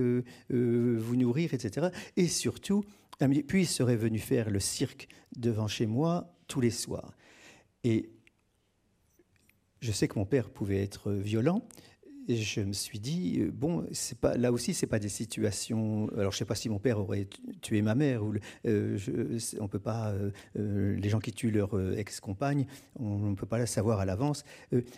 vous 0.50 1.16
nourrir, 1.16 1.54
etc. 1.54 1.90
Et 2.18 2.28
surtout, 2.28 2.84
puis 3.48 3.62
il 3.62 3.68
serait 3.68 3.98
venu 3.98 4.18
faire 4.18 4.50
le 4.50 4.60
cirque 4.60 5.08
devant 5.38 5.68
chez 5.68 5.86
moi 5.86 6.34
tous 6.48 6.60
les 6.60 6.72
soirs. 6.72 7.14
Et 7.84 8.10
je 9.82 9.92
sais 9.92 10.08
que 10.08 10.18
mon 10.18 10.26
père 10.26 10.50
pouvait 10.50 10.82
être 10.82 11.12
violent, 11.12 11.62
je 12.28 12.62
me 12.62 12.74
suis 12.74 13.00
dit, 13.00 13.40
euh, 13.40 13.52
bon, 13.52 13.86
là 14.36 14.52
aussi, 14.52 14.74
c'est 14.74 14.88
pas 14.88 15.00
des 15.00 15.10
situations. 15.10 16.10
Alors, 16.18 16.32
je 16.32 16.38
sais 16.38 16.46
pas 16.46 16.56
si 16.56 16.70
mon 16.70 16.80
père 16.80 17.00
aurait 17.00 17.28
tué 17.62 17.82
ma 17.82 17.96
mère, 17.96 18.24
ou 18.24 18.34
euh, 18.66 18.98
je, 18.98 19.60
on 19.60 19.68
peut 19.68 19.80
pas. 19.80 20.14
Euh, 20.14 20.96
les 20.96 21.10
gens 21.10 21.20
qui 21.20 21.32
tuent 21.32 21.52
leur 21.52 21.80
ex-compagne, 21.98 22.66
on 23.00 23.30
ne 23.30 23.36
peut 23.36 23.46
pas 23.46 23.60
le 23.60 23.66
savoir 23.66 24.00
à 24.00 24.06
l'avance. 24.06 24.44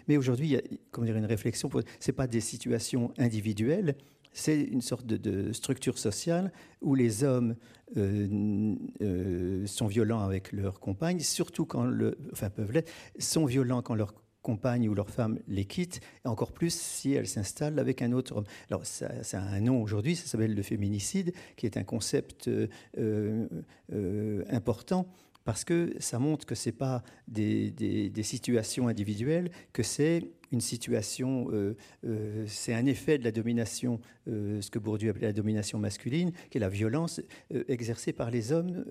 mais 0.08 0.18
aujourd'hui, 0.18 0.48
il 0.48 0.52
y 0.52 0.58
a 0.58 0.62
comment 0.92 1.06
dire, 1.06 1.18
une 1.18 1.26
réflexion. 1.26 1.70
C'est 2.00 2.14
pas 2.14 2.28
des 2.28 2.42
situations 2.42 3.12
individuelles, 3.18 3.96
c'est 4.32 4.62
une 4.62 4.82
sorte 4.82 5.06
de, 5.06 5.52
structure 5.52 5.98
sociale 5.98 6.52
où 6.82 6.96
les 6.96 7.24
hommes 7.24 7.56
sont 7.96 9.88
violents 9.88 10.22
avec 10.22 10.52
leurs 10.52 10.80
compagnes, 10.80 11.20
surtout 11.20 11.66
quand 11.66 11.84
le, 11.86 12.18
enfin 12.32 12.50
peuvent 12.50 12.72
l'être, 12.72 12.92
sont 13.20 13.46
violents 13.46 13.82
quand 13.82 13.96
leur 13.96 14.14
ou 14.48 14.94
leur 14.94 15.10
femme 15.10 15.40
les 15.48 15.66
quitte, 15.66 16.00
et 16.26 16.28
encore 16.28 16.52
plus 16.52 16.74
si 16.74 17.14
elles 17.14 17.28
s'installent 17.28 17.80
avec 17.80 18.02
un 18.02 18.12
autre 18.12 18.36
homme. 18.36 18.46
Alors, 18.70 18.86
ça, 18.86 19.08
a 19.34 19.38
un 19.38 19.60
nom 19.60 19.82
aujourd'hui, 19.82 20.16
ça 20.16 20.28
s'appelle 20.28 20.56
le 20.56 20.64
féminicide, 20.64 21.34
qui 21.56 21.66
est 21.66 21.78
un 21.78 21.84
concept 21.84 22.48
euh, 22.48 22.68
euh, 22.98 24.44
important 24.50 25.08
parce 25.48 25.64
que 25.64 25.94
ça 26.00 26.20
montre 26.20 26.46
que 26.46 26.56
ce 26.56 26.68
n'est 26.68 26.76
pas 26.76 27.04
des, 27.30 27.72
des, 27.72 28.24
situations 28.24 28.90
individuelles, 28.90 29.50
que 29.72 29.82
c'est 29.82 30.30
une 30.52 30.60
situation, 30.60 31.48
euh, 31.54 31.78
euh, 32.04 32.44
c'est 32.48 32.74
un 32.74 32.86
effet 32.86 33.18
de 33.18 33.24
la 33.24 33.32
domination, 33.32 34.02
euh, 34.28 34.60
ce 34.60 34.70
que 34.70 34.78
Bourdieu 34.78 35.10
appelait 35.10 35.28
la 35.28 35.32
domination 35.32 35.80
masculine, 35.80 36.34
qui 36.50 36.58
est 36.58 36.60
la 36.60 36.68
violence 36.68 37.22
exercée 37.70 38.12
par 38.12 38.30
les 38.30 38.52
hommes. 38.52 38.84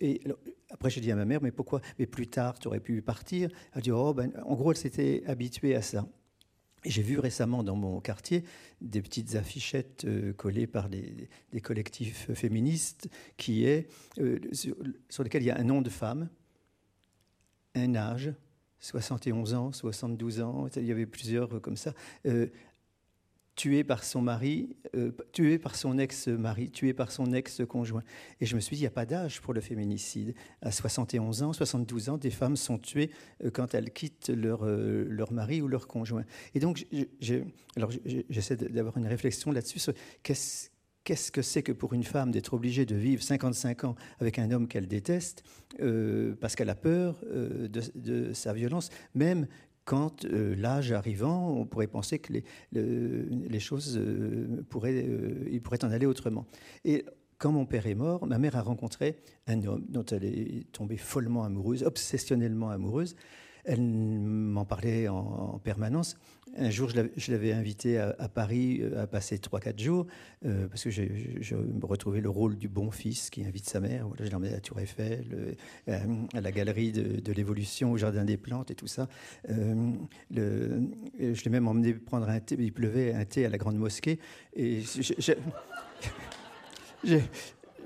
et 0.00 0.22
après, 0.70 0.88
j'ai 0.88 1.02
dit 1.02 1.12
à 1.12 1.14
ma 1.14 1.26
mère, 1.26 1.42
mais 1.42 1.52
pourquoi 1.52 1.82
Mais 1.98 2.06
plus 2.06 2.28
tard, 2.28 2.58
tu 2.58 2.68
aurais 2.68 2.80
pu 2.80 3.02
partir? 3.02 3.50
Elle 3.72 3.78
a 3.78 3.80
dit, 3.82 3.92
oh, 3.92 4.14
ben, 4.14 4.32
en 4.46 4.54
gros, 4.54 4.72
elle 4.72 4.78
s'était 4.78 5.24
habituée 5.26 5.76
à 5.76 5.82
ça. 5.82 6.06
J'ai 6.84 7.02
vu 7.02 7.18
récemment 7.18 7.62
dans 7.62 7.74
mon 7.74 8.00
quartier 8.00 8.44
des 8.80 9.02
petites 9.02 9.34
affichettes 9.34 10.04
euh, 10.04 10.32
collées 10.32 10.66
par 10.66 10.88
des, 10.88 11.28
collectifs 11.62 12.32
féministes 12.34 13.08
qui 13.36 13.64
est, 13.64 13.88
euh, 14.20 14.38
sur, 14.52 15.24
lesquelles 15.24 15.42
il 15.42 15.46
y 15.46 15.50
a 15.50 15.58
un 15.58 15.64
nom 15.64 15.82
de 15.82 15.90
femme, 15.90 16.28
un 17.74 17.94
âge, 17.94 18.32
71 18.80 19.54
ans, 19.54 19.72
72 19.72 20.40
ans, 20.42 20.68
il 20.76 20.84
y 20.84 20.92
avait 20.92 21.06
plusieurs 21.06 21.60
comme 21.60 21.76
ça, 21.76 21.92
euh, 22.26 22.46
tué 23.56 23.84
par 23.84 24.04
son 24.04 24.20
mari, 24.20 24.76
euh, 24.94 25.10
tué 25.32 25.58
par 25.58 25.74
son 25.74 25.98
ex-mari, 25.98 26.70
tué 26.70 26.92
par 26.92 27.10
son 27.10 27.32
ex-conjoint. 27.32 28.02
Et 28.40 28.46
je 28.46 28.54
me 28.54 28.60
suis 28.60 28.76
dit, 28.76 28.82
il 28.82 28.84
n'y 28.84 28.88
a 28.88 28.90
pas 28.90 29.06
d'âge 29.06 29.40
pour 29.40 29.54
le 29.54 29.62
féminicide. 29.62 30.34
À 30.60 30.70
71 30.70 31.42
ans, 31.42 31.52
72 31.52 32.10
ans, 32.10 32.18
des 32.18 32.30
femmes 32.30 32.56
sont 32.56 32.78
tuées 32.78 33.10
euh, 33.42 33.50
quand 33.50 33.74
elles 33.74 33.90
quittent 33.90 34.28
leur, 34.28 34.64
euh, 34.64 35.06
leur 35.08 35.32
mari 35.32 35.62
ou 35.62 35.68
leur 35.68 35.88
conjoint. 35.88 36.24
Et 36.54 36.60
donc, 36.60 36.86
j'essaie 38.28 38.56
d'avoir 38.56 38.98
une 38.98 39.06
réflexion 39.06 39.50
là-dessus 39.50 39.80
qu'est-ce 40.22 41.30
que 41.30 41.40
c'est 41.40 41.62
que 41.62 41.72
pour 41.72 41.94
une 41.94 42.02
femme 42.02 42.32
d'être 42.32 42.52
obligée 42.52 42.84
de 42.84 42.96
vivre 42.96 43.22
55 43.22 43.84
ans 43.84 43.94
avec 44.18 44.38
un 44.38 44.50
homme 44.50 44.68
qu'elle 44.68 44.88
déteste 44.88 45.44
parce 46.40 46.56
qu'elle 46.56 46.68
a 46.68 46.74
peur 46.74 47.16
de, 47.24 47.68
de, 47.94 48.32
sa 48.32 48.52
violence, 48.52 48.90
même 49.14 49.46
quand 49.86 50.24
euh, 50.24 50.54
l'âge 50.56 50.92
arrivant, 50.92 51.48
on 51.48 51.64
pourrait 51.64 51.86
penser 51.86 52.18
que 52.18 52.32
les, 52.32 52.44
les 52.72 53.60
choses 53.60 53.96
euh, 53.96 54.64
pourraient, 54.68 55.06
euh, 55.06 55.48
il 55.50 55.62
pourrait 55.62 55.82
en 55.84 55.90
aller 55.92 56.06
autrement. 56.06 56.44
Et 56.84 57.06
quand 57.38 57.52
mon 57.52 57.66
père 57.66 57.86
est 57.86 57.94
mort, 57.94 58.26
ma 58.26 58.38
mère 58.38 58.56
a 58.56 58.62
rencontré 58.62 59.16
un 59.46 59.62
homme 59.64 59.84
dont 59.88 60.04
elle 60.04 60.24
est 60.24 60.70
tombée 60.72 60.96
follement 60.96 61.44
amoureuse, 61.44 61.84
obsessionnellement 61.84 62.70
amoureuse. 62.70 63.14
Elle 63.66 63.80
m'en 63.80 64.64
parlait 64.64 65.08
en, 65.08 65.60
permanence. 65.62 66.16
Un 66.56 66.70
jour, 66.70 66.88
je 66.88 67.32
l'avais 67.32 67.52
invitée 67.52 67.98
à, 67.98 68.28
Paris 68.28 68.78
euh, 68.80 69.02
à 69.02 69.08
passer 69.08 69.36
3-4 69.38 69.82
jours, 69.82 70.06
euh, 70.44 70.68
parce 70.68 70.84
que 70.84 70.90
je, 70.90 71.02
me 71.02 71.84
retrouvais 71.84 72.20
le 72.20 72.30
rôle 72.30 72.56
du 72.56 72.68
bon 72.68 72.92
fils 72.92 73.28
qui 73.28 73.44
invite 73.44 73.68
sa 73.68 73.80
mère. 73.80 74.06
Voilà, 74.06 74.24
je 74.24 74.30
l'emmenais 74.30 74.52
à 74.52 74.54
la 74.54 74.60
Tour 74.60 74.78
Eiffel, 74.78 75.56
euh, 75.88 76.04
à 76.32 76.40
la 76.40 76.52
galerie 76.52 76.92
de, 76.92 77.32
l'évolution, 77.32 77.90
au 77.90 77.96
Jardin 77.96 78.24
des 78.24 78.36
Plantes 78.36 78.70
et 78.70 78.76
tout 78.76 78.86
ça. 78.86 79.08
je 79.48 79.64
l'ai 80.30 81.50
même 81.50 81.66
emmené 81.66 81.92
prendre 81.92 82.28
un 82.28 82.38
thé, 82.38 82.56
il 82.58 82.72
pleuvait, 82.72 83.14
un 83.14 83.24
thé 83.24 83.46
à 83.46 83.48
la 83.48 83.58
Grande 83.58 83.76
Mosquée. 83.76 84.20
Et 84.54 84.82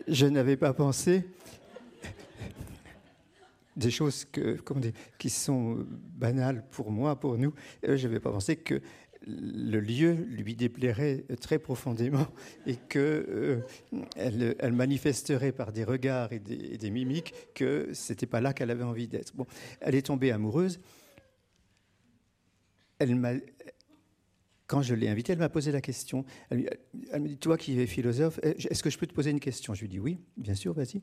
je 0.09 0.27
n'avais 0.27 0.57
pas 0.57 0.75
pensé 0.75 1.25
des 3.77 3.91
choses 3.91 4.27
qui 5.19 5.31
sont 5.31 5.87
banales 5.91 6.65
pour 6.71 6.91
moi, 6.91 7.19
pour 7.19 7.39
nous. 7.39 7.55
Euh, 7.87 7.97
je 7.97 8.07
n'avais 8.07 8.21
pas 8.21 8.31
pensé 8.31 8.57
que 8.57 8.81
le 9.27 9.81
lieu 9.81 10.13
lui 10.13 10.57
déplairait 10.57 11.25
très 11.41 11.59
profondément 11.59 12.27
et 12.67 12.77
qu'elle 12.77 13.27
euh, 13.29 14.55
elle 14.59 14.73
manifesterait 14.73 15.53
par 15.53 15.73
des 15.73 15.85
regards 15.85 16.33
et 16.33 16.39
des, 16.39 16.91
mimiques 16.91 17.35
que 17.55 17.91
c'était 17.93 18.27
pas 18.27 18.41
là 18.41 18.53
qu'elle 18.53 18.71
avait 18.71 18.85
envie 18.85 19.09
d'être. 19.09 19.35
Bon, 19.37 19.47
elle 19.81 19.95
est 19.95 20.07
tombée 20.07 20.31
amoureuse. 20.31 20.81
Quand 24.67 24.83
je 24.83 24.95
l'ai 24.95 25.09
invitée, 25.09 25.33
elle 25.33 25.39
m'a 25.39 25.49
posé 25.49 25.73
la 25.73 25.81
question. 25.81 26.25
Elle 26.51 26.69
me 27.21 27.29
dit 27.29 27.39
Toi 27.39 27.57
qui 27.57 27.79
es 27.81 27.87
philosophe, 27.87 28.39
est-ce 28.43 28.83
que 28.83 28.91
je 28.91 28.99
peux 28.99 29.07
te 29.07 29.15
poser 29.15 29.31
une 29.31 29.41
question? 29.41 29.75
Je 29.75 29.83
lui 29.83 29.89
dis 29.89 29.99
Oui, 29.99 30.19
bien 30.37 30.55
sûr, 30.55 30.73
vas-y. 30.73 31.03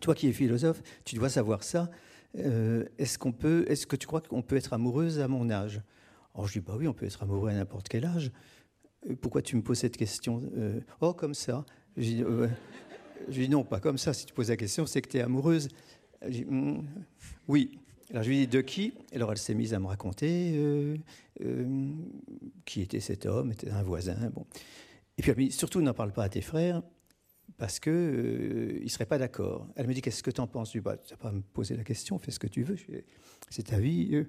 Toi 0.00 0.14
qui 0.14 0.28
es 0.28 0.32
philosophe, 0.32 0.82
tu 1.04 1.16
dois 1.16 1.28
savoir 1.28 1.62
ça. 1.62 1.90
Euh, 2.38 2.84
est-ce 2.98 3.18
qu'on 3.18 3.32
peut, 3.32 3.64
est-ce 3.68 3.86
que 3.86 3.96
tu 3.96 4.06
crois 4.06 4.20
qu'on 4.20 4.42
peut 4.42 4.56
être 4.56 4.72
amoureuse 4.72 5.20
à 5.20 5.28
mon 5.28 5.50
âge? 5.50 5.80
Alors 6.34 6.46
je 6.46 6.52
dis 6.52 6.60
bah 6.60 6.74
oui, 6.76 6.86
on 6.86 6.92
peut 6.92 7.06
être 7.06 7.22
amoureux 7.22 7.50
à 7.50 7.54
n'importe 7.54 7.88
quel 7.88 8.04
âge. 8.04 8.30
Euh, 9.08 9.14
pourquoi 9.20 9.42
tu 9.42 9.56
me 9.56 9.62
poses 9.62 9.78
cette 9.78 9.96
question? 9.96 10.42
Euh, 10.56 10.80
Oh 11.00 11.14
comme 11.14 11.34
ça. 11.34 11.64
Je 11.96 12.02
dis, 12.02 12.24
dis, 13.28 13.48
non, 13.48 13.64
pas 13.64 13.80
comme 13.80 13.96
ça. 13.96 14.12
Si 14.12 14.26
tu 14.26 14.34
poses 14.34 14.50
la 14.50 14.56
question, 14.56 14.84
c'est 14.84 15.00
que 15.00 15.08
tu 15.08 15.16
es 15.16 15.22
amoureuse. 15.22 15.68
Je 16.28 16.42
hmm, 16.42 16.84
oui. 17.48 17.78
Alors 18.10 18.22
je 18.22 18.28
lui 18.28 18.36
dis 18.38 18.46
de 18.46 18.60
qui? 18.60 18.92
Alors 19.14 19.32
elle 19.32 19.38
s'est 19.38 19.54
mise 19.54 19.74
à 19.74 19.80
me 19.80 19.86
raconter 19.86 21.00
qui 22.64 22.80
était 22.80 23.00
cet 23.00 23.26
homme, 23.26 23.52
était 23.52 23.70
un 23.70 23.82
voisin. 23.82 24.30
Bon. 24.32 24.46
Et 25.18 25.22
puis 25.22 25.30
elle 25.30 25.38
me 25.38 25.44
dit 25.44 25.52
surtout 25.52 25.80
n'en 25.80 25.94
parle 25.94 26.12
pas 26.12 26.24
à 26.24 26.28
tes 26.28 26.40
frères 26.42 26.82
parce 27.58 27.80
euh, 27.86 28.80
ne 28.82 28.88
seraient 28.88 29.06
pas 29.06 29.18
d'accord. 29.18 29.66
Elle 29.76 29.86
me 29.86 29.94
dit 29.94 30.02
Qu'est-ce 30.02 30.22
que 30.22 30.30
tu 30.30 30.40
en 30.40 30.46
penses 30.46 30.72
dis 30.72 30.80
bah, 30.80 30.96
Tu 30.96 31.14
n'as 31.14 31.18
pas 31.18 31.28
à 31.28 31.32
me 31.32 31.40
poser 31.40 31.76
la 31.76 31.84
question, 31.84 32.18
fais 32.18 32.30
ce 32.30 32.38
que 32.38 32.46
tu 32.46 32.62
veux. 32.62 32.76
C'est 33.50 33.64
ta 33.64 33.78
vie. 33.78 34.10
Euh, 34.12 34.24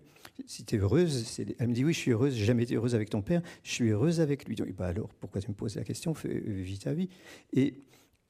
si 0.46 0.64
tu 0.64 0.76
es 0.76 0.80
heureuse. 0.80 1.40
Elle 1.60 1.68
me 1.68 1.74
dit 1.74 1.84
Oui, 1.84 1.94
je 1.94 2.00
suis 2.00 2.12
heureuse, 2.12 2.36
j'ai 2.36 2.46
jamais 2.46 2.64
été 2.64 2.76
heureuse 2.76 2.96
avec 2.96 3.10
ton 3.10 3.22
père, 3.22 3.42
je 3.64 3.72
suis 3.72 3.90
heureuse 3.90 4.22
avec 4.22 4.46
lui. 4.48 4.56
Donc, 4.56 4.72
bah, 4.74 4.88
alors, 4.88 5.10
pourquoi 5.16 5.42
tu 5.42 5.50
me 5.50 5.56
poses 5.56 5.76
la 5.76 5.84
question? 5.84 6.14
Fais, 6.14 6.30
euh, 6.30 6.62
Vis 6.62 6.80
ta 6.80 6.94
vie. 6.94 7.10
Et 7.54 7.82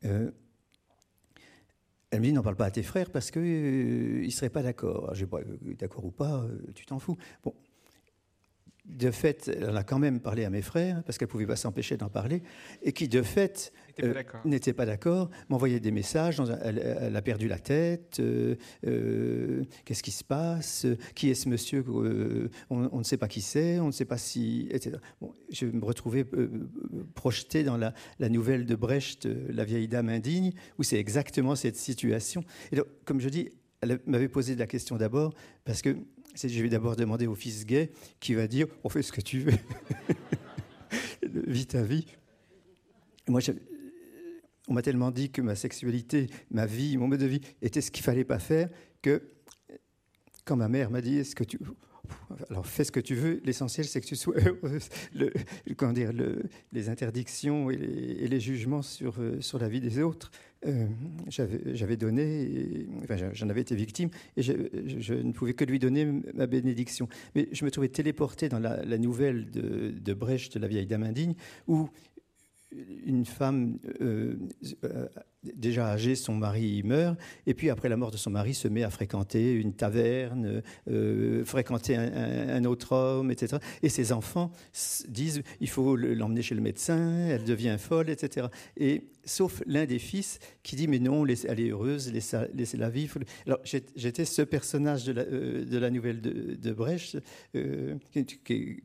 elle 0.01 0.31
me 2.13 2.21
dit 2.21 2.33
N'en 2.33 2.43
parle 2.43 2.55
pas 2.55 2.65
à 2.65 2.71
tes 2.71 2.83
frères 2.83 3.11
parce 3.11 3.29
qu'ils 3.29 4.25
ne 4.25 4.29
seraient 4.29 4.49
pas 4.49 4.63
d'accord. 4.63 5.13
Je 5.13 5.25
dis 5.25 5.31
bah, 5.31 5.41
D'accord 5.77 6.05
ou 6.05 6.11
pas, 6.11 6.45
tu 6.73 6.85
t'en 6.85 6.99
fous. 6.99 7.17
Bon, 7.43 7.53
de 8.87 9.11
fait, 9.11 9.49
elle 9.49 9.75
a 9.75 9.83
quand 9.83 9.99
même 9.99 10.19
parlé 10.19 10.45
à 10.45 10.49
mes 10.49 10.61
frères, 10.61 11.03
parce 11.03 11.17
qu'elle 11.17 11.27
ne 11.27 11.31
pouvait 11.31 11.45
pas 11.45 11.55
s'empêcher 11.55 11.97
d'en 11.97 12.09
parler, 12.09 12.41
et 12.81 12.93
qui, 12.93 13.07
de 13.07 13.21
fait, 13.21 13.73
n'était 14.45 14.73
pas 14.73 14.85
d'accord, 14.85 15.29
m'envoyait 15.49 15.79
des 15.79 15.91
messages, 15.91 16.41
elle, 16.61 17.15
a 17.15 17.21
perdu 17.21 17.47
la 17.47 17.59
tête, 17.59 18.19
euh, 18.19 18.55
euh, 18.85 19.63
qu'est-ce 19.85 20.03
qui 20.03 20.11
se 20.11 20.23
passe, 20.23 20.85
qui 21.15 21.29
est 21.29 21.35
ce 21.35 21.49
monsieur, 21.49 21.83
euh, 21.87 22.49
on, 22.69 22.97
ne 22.97 23.03
sait 23.03 23.17
pas 23.17 23.27
qui 23.27 23.41
c'est, 23.41 23.79
on 23.79 23.87
ne 23.87 23.91
sait 23.91 24.05
pas 24.05 24.17
si... 24.17 24.67
Etc. 24.71 24.97
je 25.51 25.65
me 25.65 25.83
retrouvais 25.83 26.25
projeté 27.15 27.63
dans 27.63 27.77
la, 27.77 27.93
nouvelle 28.29 28.65
de 28.65 28.75
Brecht, 28.75 29.27
La 29.49 29.65
vieille 29.65 29.87
dame 29.87 30.09
indigne, 30.09 30.53
où 30.77 30.83
c'est 30.83 30.99
exactement 30.99 31.55
cette 31.55 31.77
situation. 31.77 32.43
Et 32.71 32.77
comme 33.05 33.19
je 33.19 33.29
dis, 33.29 33.49
elle 33.81 33.99
m'avait 34.05 34.29
posé 34.29 34.55
la 34.55 34.67
question 34.67 34.97
d'abord, 34.97 35.33
parce 35.65 35.81
que 35.81 35.95
je 36.35 36.61
vais 36.61 36.69
d'abord 36.69 36.95
demander 36.95 37.25
au 37.25 37.35
fils 37.35 37.65
gay 37.65 37.91
qui 38.19 38.35
va 38.35 38.47
dire 38.47 38.67
on 38.83 38.89
fait 38.89 39.01
ce 39.01 39.11
que 39.11 39.21
tu 39.21 39.39
veux, 39.39 39.53
vis 41.47 41.67
ta 41.67 41.81
vie. 41.81 42.05
Moi, 43.27 43.41
on 44.67 44.73
m'a 44.73 44.81
tellement 44.81 45.11
dit 45.11 45.31
que 45.31 45.41
ma 45.41 45.55
sexualité, 45.55 46.27
ma 46.51 46.65
vie, 46.65 46.97
mon 46.97 47.07
mode 47.07 47.19
de 47.19 47.25
vie 47.25 47.41
était 47.61 47.81
ce 47.81 47.91
qu'il 47.91 48.03
fallait 48.03 48.25
pas 48.25 48.39
faire 48.39 48.69
que 49.01 49.21
quand 50.45 50.55
ma 50.55 50.67
mère 50.67 50.91
m'a 50.91 51.01
dit 51.01 51.17
est-ce 51.17 51.35
que 51.35 51.43
tu 51.43 51.59
alors 52.49 52.65
fais 52.65 52.83
ce 52.83 52.91
que 52.91 52.99
tu 52.99 53.15
veux, 53.15 53.41
l'essentiel 53.43 53.85
c'est 53.85 54.01
que 54.01 54.05
tu 54.05 54.15
sois 54.15 54.35
Le, 55.13 55.31
comment 55.75 55.93
dire, 55.93 56.11
les 56.71 56.89
interdictions 56.89 57.69
et 57.69 57.75
les, 57.75 58.39
jugements 58.39 58.81
sur, 58.81 59.19
euh, 59.19 59.41
sur 59.41 59.59
la 59.59 59.67
vie 59.67 59.81
des 59.81 59.99
autres, 59.99 60.31
euh, 60.65 60.87
j'avais 61.27 61.97
donné, 61.97 62.87
enfin, 63.03 63.17
j'en 63.33 63.49
avais 63.49 63.61
été 63.61 63.75
victime, 63.75 64.09
et 64.35 64.41
je, 64.41 65.13
ne 65.13 65.31
pouvais 65.31 65.53
que 65.53 65.65
lui 65.65 65.79
donner 65.79 66.05
ma 66.33 66.47
bénédiction. 66.47 67.07
Mais 67.35 67.49
je 67.51 67.65
me 67.65 67.71
trouvais 67.71 67.89
téléporté 67.89 68.49
dans 68.49 68.59
la, 68.59 68.97
nouvelle 68.97 69.49
de, 69.49 69.91
de 69.91 70.13
Brecht, 70.13 70.55
La 70.55 70.67
vieille 70.67 70.87
dame 70.87 71.03
indigne, 71.03 71.35
où 71.67 71.89
une 72.71 73.25
femme 73.25 73.79
euh, 74.01 74.35
euh, 74.83 75.07
déjà 75.43 75.87
âgée, 75.87 76.15
son 76.15 76.35
mari 76.35 76.83
meurt, 76.83 77.17
et 77.45 77.53
puis 77.53 77.69
après 77.69 77.87
la 77.87 77.95
mort 77.95 78.11
de 78.11 78.17
son 78.17 78.29
mari, 78.29 78.53
se 78.53 78.67
met 78.67 78.83
à 78.83 78.89
fréquenter 78.89 79.53
une 79.53 79.73
taverne, 79.73 80.61
euh, 80.89 81.45
fréquenter 81.45 81.95
un, 81.95 82.63
autre 82.65 82.93
homme, 82.93 83.31
etc. 83.31 83.57
Et 83.81 83.89
ses 83.89 84.11
enfants 84.11 84.51
disent 85.07 85.41
il 85.61 85.69
faut 85.69 85.95
l'emmener 85.95 86.41
chez 86.41 86.55
le 86.55 86.61
médecin, 86.61 87.27
elle 87.29 87.45
devient 87.45 87.77
folle, 87.79 88.09
etc. 88.09 88.47
Et 88.75 89.09
sauf 89.23 89.63
l'un 89.65 89.85
des 89.85 89.99
fils 89.99 90.39
qui 90.63 90.75
dit 90.75 90.87
mais 90.87 90.99
non, 90.99 91.25
elle 91.25 91.59
est 91.59 91.69
heureuse, 91.69 92.11
laissez-la 92.11 92.89
vivre. 92.89 93.19
Alors 93.45 93.59
j'étais 93.63 94.25
ce 94.25 94.41
personnage 94.41 95.05
de 95.05 95.13
la, 95.13 95.23
de 95.23 95.89
nouvelle 95.89 96.19
de, 96.19 96.55
de 96.55 96.71
Brecht, 96.73 97.17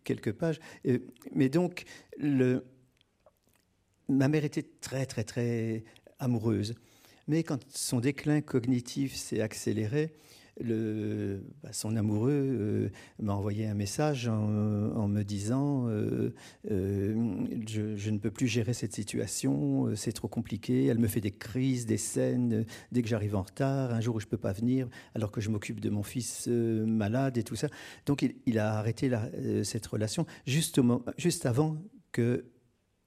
quelques 0.04 0.32
pages. 0.32 0.60
mais 1.34 1.48
donc 1.48 1.84
le 2.18 2.64
ma 4.08 4.28
mère 4.28 4.44
était 4.44 4.66
très, 4.80 5.06
très, 5.06 5.24
très 5.24 5.84
amoureuse. 6.18 6.74
Mais 7.28 7.42
quand 7.42 7.60
son 7.72 8.00
déclin 8.00 8.40
cognitif 8.40 9.14
s'est 9.14 9.40
accéléré, 9.40 10.12
bah, 10.60 11.72
son 11.72 11.96
amoureux 11.96 12.30
euh, 12.30 12.88
m'a 13.18 13.32
envoyé 13.34 13.66
un 13.66 13.74
message 13.74 14.28
en, 14.28 15.08
me 15.08 15.22
disant 15.22 15.88
euh, 15.88 16.34
euh, 16.70 17.46
je, 17.66 18.10
ne 18.10 18.18
peux 18.18 18.30
plus 18.30 18.46
gérer 18.46 18.74
cette 18.74 18.92
situation, 18.92 19.94
c'est 19.96 20.12
trop 20.12 20.28
compliqué. 20.28 20.86
Elle 20.86 20.98
me 20.98 21.08
fait 21.08 21.20
des 21.20 21.30
crises, 21.30 21.86
des 21.86 21.96
scènes 21.96 22.66
dès 22.92 23.02
que 23.02 23.08
j'arrive 23.08 23.34
en 23.34 23.42
retard, 23.42 23.92
un 23.92 24.00
jour 24.00 24.16
où 24.16 24.20
je 24.20 24.26
ne 24.26 24.30
peux 24.30 24.36
pas 24.36 24.52
venir, 24.52 24.88
alors 25.14 25.30
que 25.30 25.40
je 25.40 25.48
m'occupe 25.48 25.80
de 25.80 25.90
mon 25.90 26.02
fils 26.02 26.46
malade 26.48 27.38
et 27.38 27.42
tout 27.42 27.56
ça. 27.56 27.68
Donc 28.06 28.22
il, 28.22 28.58
a 28.58 28.74
arrêté 28.74 29.10
cette 29.64 29.86
relation 29.86 30.26
juste 30.46 31.46
avant 31.46 31.78
que 32.12 32.44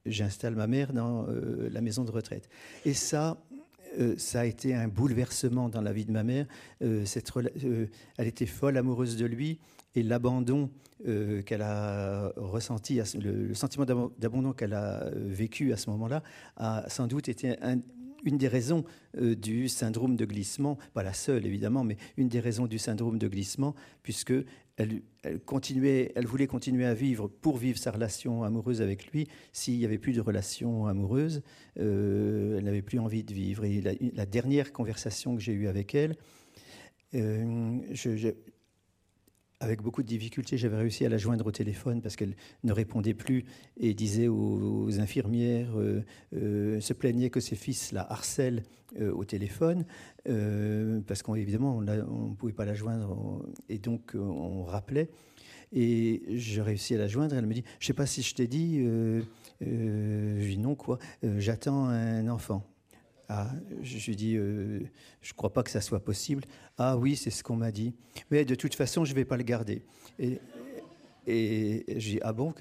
j'installe 0.06 0.54
ma 0.54 0.66
mère 0.66 0.92
dans 0.92 1.26
euh, 1.28 1.68
la 1.70 1.80
maison 1.80 2.04
de 2.04 2.10
retraite. 2.10 2.48
Et 2.84 2.94
ça, 2.94 3.38
euh, 3.98 4.14
ça 4.18 4.40
a 4.40 4.44
été 4.44 4.74
un 4.74 4.88
bouleversement 4.88 5.68
dans 5.68 5.80
la 5.80 5.92
vie 5.92 6.04
de 6.04 6.12
ma 6.12 6.22
mère. 6.22 6.46
Euh, 6.82 7.04
cette, 7.04 7.32
elle 8.18 8.26
était 8.26 8.46
folle 8.46 8.76
amoureuse 8.76 9.16
de 9.16 9.26
lui 9.26 9.58
et 9.94 10.02
l'abandon 10.02 10.70
qu'elle 11.44 11.60
a 11.60 12.32
ressenti, 12.36 13.00
le, 13.20 13.52
sentiment 13.52 13.84
d'abandon 13.84 14.54
qu'elle 14.54 14.72
a 14.72 15.10
vécu 15.14 15.74
à 15.74 15.76
ce 15.76 15.90
moment-là, 15.90 16.22
a 16.56 16.88
sans 16.88 17.06
doute 17.06 17.28
été 17.28 17.54
une 18.24 18.38
des 18.38 18.48
raisons 18.48 18.84
du 19.14 19.68
syndrome 19.68 20.16
de 20.16 20.24
glissement, 20.24 20.78
pas 20.94 21.02
la 21.02 21.12
seule 21.12 21.44
évidemment, 21.44 21.84
mais 21.84 21.98
une 22.16 22.28
des 22.28 22.40
raisons 22.40 22.66
du 22.66 22.78
syndrome 22.78 23.18
de 23.18 23.28
glissement, 23.28 23.74
puisque 24.02 24.32
elle, 24.76 25.02
voulait 26.26 26.46
continuer 26.46 26.84
à 26.84 26.94
vivre 26.94 27.28
pour 27.28 27.56
vivre 27.56 27.78
sa 27.78 27.90
relation 27.90 28.42
amoureuse 28.42 28.82
avec 28.82 29.10
lui. 29.10 29.28
S'il 29.52 29.78
n'y 29.78 29.84
avait 29.84 29.98
plus 29.98 30.12
de 30.12 30.20
relation 30.20 30.86
amoureuse, 30.86 31.42
euh, 31.78 32.58
elle 32.58 32.64
n'avait 32.64 32.82
plus 32.82 32.98
envie 32.98 33.24
de 33.24 33.32
vivre. 33.32 33.64
Et 33.64 33.80
la, 33.80 34.26
dernière 34.26 34.72
conversation 34.72 35.34
que 35.34 35.40
j'ai 35.40 35.52
eue 35.52 35.68
avec 35.68 35.94
elle, 35.94 36.16
euh, 37.14 37.78
je, 37.92 38.32
avec 39.60 39.80
beaucoup 39.82 40.02
de 40.02 40.08
difficultés, 40.08 40.58
j'avais 40.58 40.76
réussi 40.76 41.06
à 41.06 41.08
la 41.08 41.16
joindre 41.16 41.46
au 41.46 41.52
téléphone 41.52 42.02
parce 42.02 42.16
qu'elle 42.16 42.34
ne 42.64 42.72
répondait 42.72 43.14
plus 43.14 43.44
et 43.78 43.94
disait 43.94 44.28
aux, 44.28 45.00
infirmières, 45.00 45.78
euh, 45.78 46.04
euh, 46.34 46.80
se 46.80 46.92
plaignait 46.92 47.30
que 47.30 47.40
ses 47.40 47.56
fils 47.56 47.92
la 47.92 48.10
harcèlent 48.10 48.62
euh, 49.00 49.12
au 49.12 49.24
téléphone 49.24 49.84
parce 51.06 51.22
qu'évidemment 51.22 51.76
on 51.76 51.82
ne 51.82 52.34
pouvait 52.34 52.52
pas 52.52 52.64
la 52.64 52.74
joindre 52.74 53.46
et 53.68 53.78
donc 53.78 54.14
on 54.14 54.64
rappelait. 54.64 55.08
Et 55.72 56.22
j'ai 56.30 56.62
réussi 56.62 56.94
à 56.94 56.98
la 56.98 57.06
joindre. 57.08 57.36
Elle 57.36 57.46
me 57.46 57.54
dit, 57.54 57.64
je 57.78 57.84
ne 57.84 57.86
sais 57.86 57.92
pas 57.92 58.06
si 58.06 58.22
je 58.22 58.34
t'ai 58.34 58.48
dit. 58.48 58.84
je 59.60 60.46
dis 60.46 60.58
non 60.58 60.74
quoi. 60.74 60.98
J'attends 61.22 61.86
un 61.86 62.28
enfant. 62.28 62.64
Ah, 63.28 63.50
je 63.82 64.06
lui 64.06 64.16
dis, 64.16 64.34
je 64.34 64.80
ne 64.80 65.36
crois 65.36 65.52
pas 65.52 65.62
que 65.62 65.70
ça 65.70 65.80
soit 65.80 66.04
possible. 66.04 66.44
Ah 66.78 66.96
oui, 66.96 67.16
c'est 67.16 67.30
ce 67.30 67.42
qu'on 67.42 67.56
m'a 67.56 67.72
dit. 67.72 67.94
Mais 68.30 68.44
de 68.44 68.54
toute 68.54 68.74
façon, 68.74 69.04
je 69.04 69.10
ne 69.10 69.16
vais 69.16 69.24
pas 69.24 69.36
le 69.36 69.42
garder. 69.42 69.82
Et, 70.18 70.40
et 71.26 71.84
j'ai 71.88 72.12
dit, 72.12 72.20
ah 72.22 72.32
bon, 72.32 72.54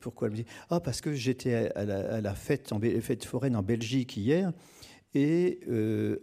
pourquoi 0.00 0.28
Elle 0.28 0.32
me 0.32 0.36
dit, 0.36 0.46
ah 0.70 0.80
parce 0.80 1.00
que 1.00 1.12
j'étais 1.12 1.72
à 1.74 1.84
la, 2.20 2.34
fête, 2.34 2.72
foraine 3.24 3.56
en 3.56 3.62
Belgique 3.62 4.16
hier, 4.16 4.52
et 5.14 5.60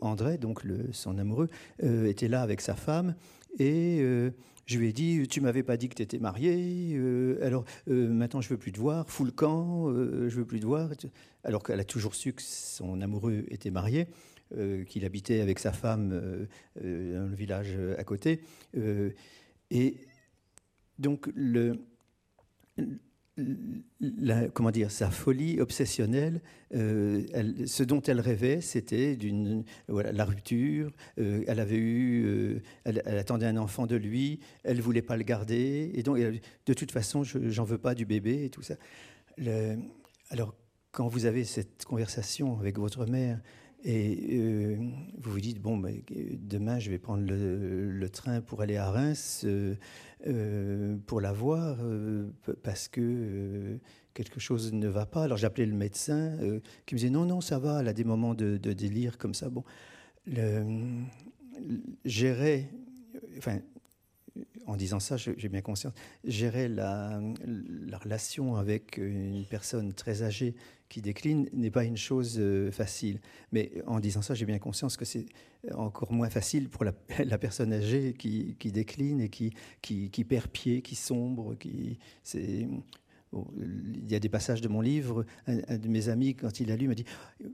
André, 0.01 0.37
donc 0.37 0.61
son 0.91 1.17
amoureux, 1.17 1.49
était 1.81 2.29
là 2.29 2.41
avec 2.41 2.61
sa 2.61 2.75
femme, 2.75 3.15
et 3.59 4.01
je 4.65 4.77
lui 4.77 4.89
ai 4.89 4.93
dit, 4.93 5.27
tu 5.27 5.41
m'avais 5.41 5.63
pas 5.63 5.77
dit 5.77 5.89
que 5.89 5.95
tu 5.95 6.03
étais 6.03 6.19
marié, 6.19 6.93
euh, 6.95 7.37
alors 7.45 7.65
euh, 7.89 8.07
maintenant 8.07 8.41
je 8.41 8.49
veux 8.49 8.57
plus 8.57 8.71
te 8.71 8.79
voir, 8.79 9.09
fous 9.09 9.25
le 9.25 9.31
camp, 9.31 9.89
euh, 9.89 10.29
je 10.29 10.35
veux 10.37 10.45
plus 10.45 10.59
te 10.59 10.65
voir. 10.65 10.89
Alors 11.43 11.63
qu'elle 11.63 11.79
a 11.79 11.85
toujours 11.85 12.15
su 12.15 12.33
que 12.33 12.41
son 12.41 13.01
amoureux 13.01 13.45
était 13.49 13.71
marié, 13.71 14.07
qu'il 14.87 15.03
habitait 15.03 15.41
avec 15.41 15.57
sa 15.57 15.71
femme 15.71 16.09
dans 16.75 17.27
le 17.29 17.35
village 17.35 17.75
à 17.97 18.03
côté. 18.03 18.41
et 19.71 19.97
donc 20.99 21.27
le 21.33 21.79
la, 23.99 24.47
comment 24.49 24.71
dire, 24.71 24.91
sa 24.91 25.09
folie 25.09 25.59
obsessionnelle, 25.59 26.41
euh, 26.75 27.23
ce 27.65 27.83
dont 27.83 28.01
elle 28.01 28.19
rêvait, 28.19 28.61
c'était 28.61 29.15
d'une 29.15 29.63
la 29.87 30.25
rupture. 30.25 30.91
Euh, 31.19 31.43
elle 31.47 31.59
avait 31.59 31.77
eu, 31.77 32.25
euh, 32.25 32.61
elle, 32.83 32.99
attendait 33.17 33.47
un 33.47 33.57
enfant 33.57 33.87
de 33.87 33.95
lui, 33.95 34.39
elle 34.63 34.81
voulait 34.81 35.01
pas 35.01 35.17
le 35.17 35.23
garder, 35.23 35.91
et 35.95 36.03
donc 36.03 36.17
de 36.17 36.73
toute 36.73 36.91
façon, 36.91 37.23
j'en 37.23 37.63
veux 37.63 37.77
pas 37.79 37.95
du 37.95 38.05
bébé 38.05 38.45
et 38.45 38.49
tout 38.49 38.61
ça. 38.61 38.75
Alors 40.29 40.53
quand 40.91 41.07
vous 41.07 41.25
avez 41.25 41.43
cette 41.43 41.85
conversation 41.85 42.59
avec 42.59 42.77
votre 42.77 43.07
mère 43.07 43.39
et 43.83 44.77
vous 45.17 45.31
vous 45.31 45.39
dites 45.39 45.59
bon, 45.59 45.81
demain 46.37 46.77
je 46.77 46.91
vais 46.91 46.99
prendre 46.99 47.25
le, 47.27 48.09
train 48.09 48.41
pour 48.41 48.61
aller 48.61 48.77
à 48.77 48.91
Reims 48.91 49.45
euh, 50.25 50.95
pour 51.05 51.19
la 51.19 51.33
voir 51.33 51.79
euh, 51.81 52.29
parce 52.63 52.87
que 52.87 53.01
euh, 53.01 53.77
quelque 54.13 54.39
chose 54.39 54.71
ne 54.71 54.87
va 54.87 55.05
pas. 55.05 55.23
Alors 55.23 55.37
j'appelais 55.37 55.65
le 55.65 55.75
médecin 55.75 56.37
qui 56.85 56.95
me 56.95 56.99
disait 56.99 57.09
non, 57.09 57.25
non, 57.25 57.41
ça 57.41 57.59
va, 57.59 57.81
elle 57.81 57.89
a 57.89 57.93
des 57.93 58.05
moments 58.05 58.33
de, 58.33 58.57
délire 58.57 59.17
comme 59.17 59.33
ça. 59.33 59.49
Bon, 59.49 59.65
gérer, 62.05 62.69
enfin, 63.37 63.59
en 64.65 64.77
disant 64.77 65.01
ça, 65.01 65.17
j'ai 65.17 65.49
bien 65.49 65.61
conscience, 65.61 65.93
gérer 66.23 66.69
la, 66.69 67.19
relation 68.01 68.55
avec 68.55 68.97
une 68.97 69.45
personne 69.45 69.93
très 69.93 70.23
âgée 70.23 70.55
décline 71.01 71.49
n'est 71.53 71.71
pas 71.71 71.83
une 71.83 71.97
chose 71.97 72.37
euh, 72.39 72.71
facile. 72.71 73.19
Mais 73.51 73.71
en 73.87 73.99
disant 73.99 74.21
ça, 74.21 74.33
j'ai 74.33 74.45
bien 74.45 74.59
conscience 74.59 74.97
que 74.97 75.05
c'est 75.05 75.25
encore 75.73 76.11
moins 76.11 76.29
facile 76.29 76.69
pour 76.69 76.83
la, 76.83 76.91
personne 77.37 77.73
âgée 77.73 78.13
qui, 78.13 78.55
décline 78.65 79.21
et 79.21 79.29
qui, 79.29 79.53
qui, 79.81 80.09
qui, 80.09 80.23
perd 80.23 80.47
pied, 80.47 80.81
qui 80.81 80.95
sombre. 80.95 81.55
Qui, 81.55 81.97
c'est, 82.23 82.67
il 83.57 84.11
y 84.11 84.15
a 84.15 84.19
des 84.19 84.29
passages 84.29 84.61
de 84.61 84.67
mon 84.67 84.81
livre. 84.81 85.25
Un, 85.47 85.77
de 85.77 85.87
mes 85.87 86.09
amis, 86.09 86.35
quand 86.35 86.59
il 86.59 86.71
a 86.71 86.75
lu, 86.75 86.87
m'a 86.87 86.95
dit, 86.95 87.05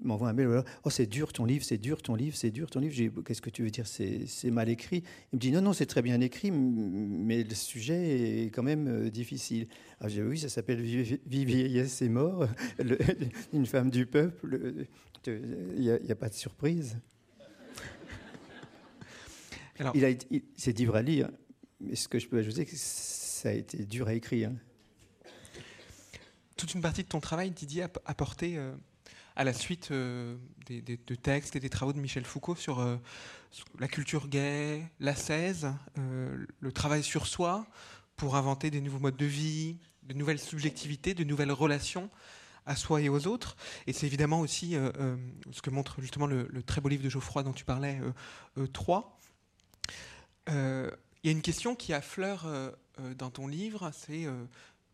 m'envoie 0.04 0.30
un 0.30 0.34
mail. 0.34 0.64
Oh, 0.84 0.90
c'est 0.90 1.06
dur 1.06 1.34
ton 1.34 1.46
livre, 1.46 1.64
c'est 1.64 1.78
dur 1.78 2.02
ton 2.02 2.16
livre, 2.16 2.36
c'est 2.36 2.52
dur 2.52 2.70
ton 2.70 2.80
livre. 2.80 2.94
J'ai 2.94 3.12
qu'est-ce 3.26 3.42
que 3.42 3.50
tu 3.50 3.64
veux 3.64 3.70
dire 3.70 3.88
c'est, 3.88 4.52
mal 4.52 4.70
écrit? 4.70 5.04
Il 5.32 5.38
me 5.38 5.40
dit 5.40 5.52
non, 5.52 5.62
non, 5.62 5.74
c'est 5.74 5.86
très 5.86 6.02
bien 6.02 6.20
écrit, 6.22 6.52
mais 6.52 7.44
le 7.44 7.56
sujet 7.56 8.44
est 8.44 8.48
quand 8.48 8.64
même 8.64 8.88
euh, 8.88 9.10
difficile. 9.10 9.68
Ah, 10.00 10.08
j'ai 10.08 10.24
oui, 10.24 10.38
ça 10.38 10.50
s'appelle 10.50 10.82
vieillesse 10.82 12.02
et 12.02 12.10
mort, 12.10 12.48
une 13.54 13.66
femme 13.66 13.90
du 13.90 14.06
peuple. 14.06 14.86
Il 15.28 15.82
n'y 15.82 16.12
a, 16.12 16.16
pas 16.16 16.30
de 16.30 16.34
surprise. 16.34 16.98
Alors, 19.78 19.96
il 19.96 20.06
a, 20.06 20.10
c'est 20.56 20.74
dur 20.74 20.96
à 20.96 21.02
lire, 21.02 21.30
mais 21.80 21.96
ce 21.96 22.08
que 22.08 22.20
je 22.20 22.28
peux 22.28 22.38
ajouter, 22.38 22.66
c'est 22.66 22.66
que 22.66 22.76
ça 22.76 23.50
a 23.50 23.54
été 23.54 23.86
dur 23.86 24.08
à 24.08 24.14
écrire. 24.14 24.50
Hein 24.50 24.69
toute 26.60 26.74
une 26.74 26.82
partie 26.82 27.04
de 27.04 27.08
ton 27.08 27.22
travail, 27.22 27.52
Didier, 27.52 27.84
a 27.84 28.14
porté 28.14 28.58
euh, 28.58 28.76
à 29.40 29.46
la 29.46 29.54
suite 29.54 29.92
euh, 29.92 30.36
des, 30.66 30.82
de 30.82 31.16
textes 31.16 31.56
et 31.56 31.62
des 31.62 31.70
travaux 31.70 31.94
de 31.94 32.00
Michel 32.00 32.26
Foucault 32.26 32.56
sur, 32.56 32.82
euh, 32.82 32.98
la 33.80 33.88
culture 33.88 34.28
gay, 34.28 34.84
la 35.00 35.14
euh, 35.30 36.46
le 36.60 36.72
travail 36.74 37.04
sur 37.04 37.26
soi 37.26 37.66
pour 38.18 38.36
inventer 38.36 38.70
des 38.70 38.82
nouveaux 38.82 39.00
modes 39.00 39.16
de 39.16 39.26
vie, 39.26 39.78
de 40.04 40.14
nouvelles 40.14 40.40
subjectivités, 40.40 41.14
de 41.14 41.24
nouvelles 41.24 41.54
relations 41.54 42.10
à 42.66 42.76
soi 42.76 43.00
et 43.00 43.08
aux 43.08 43.28
autres. 43.28 43.56
Et 43.88 43.94
c'est 43.94 44.08
évidemment 44.08 44.42
aussi 44.42 44.76
ce 45.52 45.62
que 45.62 45.70
montre 45.70 46.02
justement 46.02 46.28
le, 46.28 46.62
très 46.64 46.82
beau 46.82 46.90
livre 46.90 47.04
de 47.04 47.10
Geoffroy 47.10 47.44
dont 47.44 47.54
tu 47.54 47.64
parlais, 47.64 48.00
3. 48.74 49.20
Il 50.48 50.54
y 51.24 51.30
a 51.30 51.32
une 51.32 51.42
question 51.42 51.76
qui 51.76 51.94
affleure 51.94 52.46
dans 53.18 53.30
ton 53.30 53.48
livre, 53.48 53.90
c'est 53.94 54.28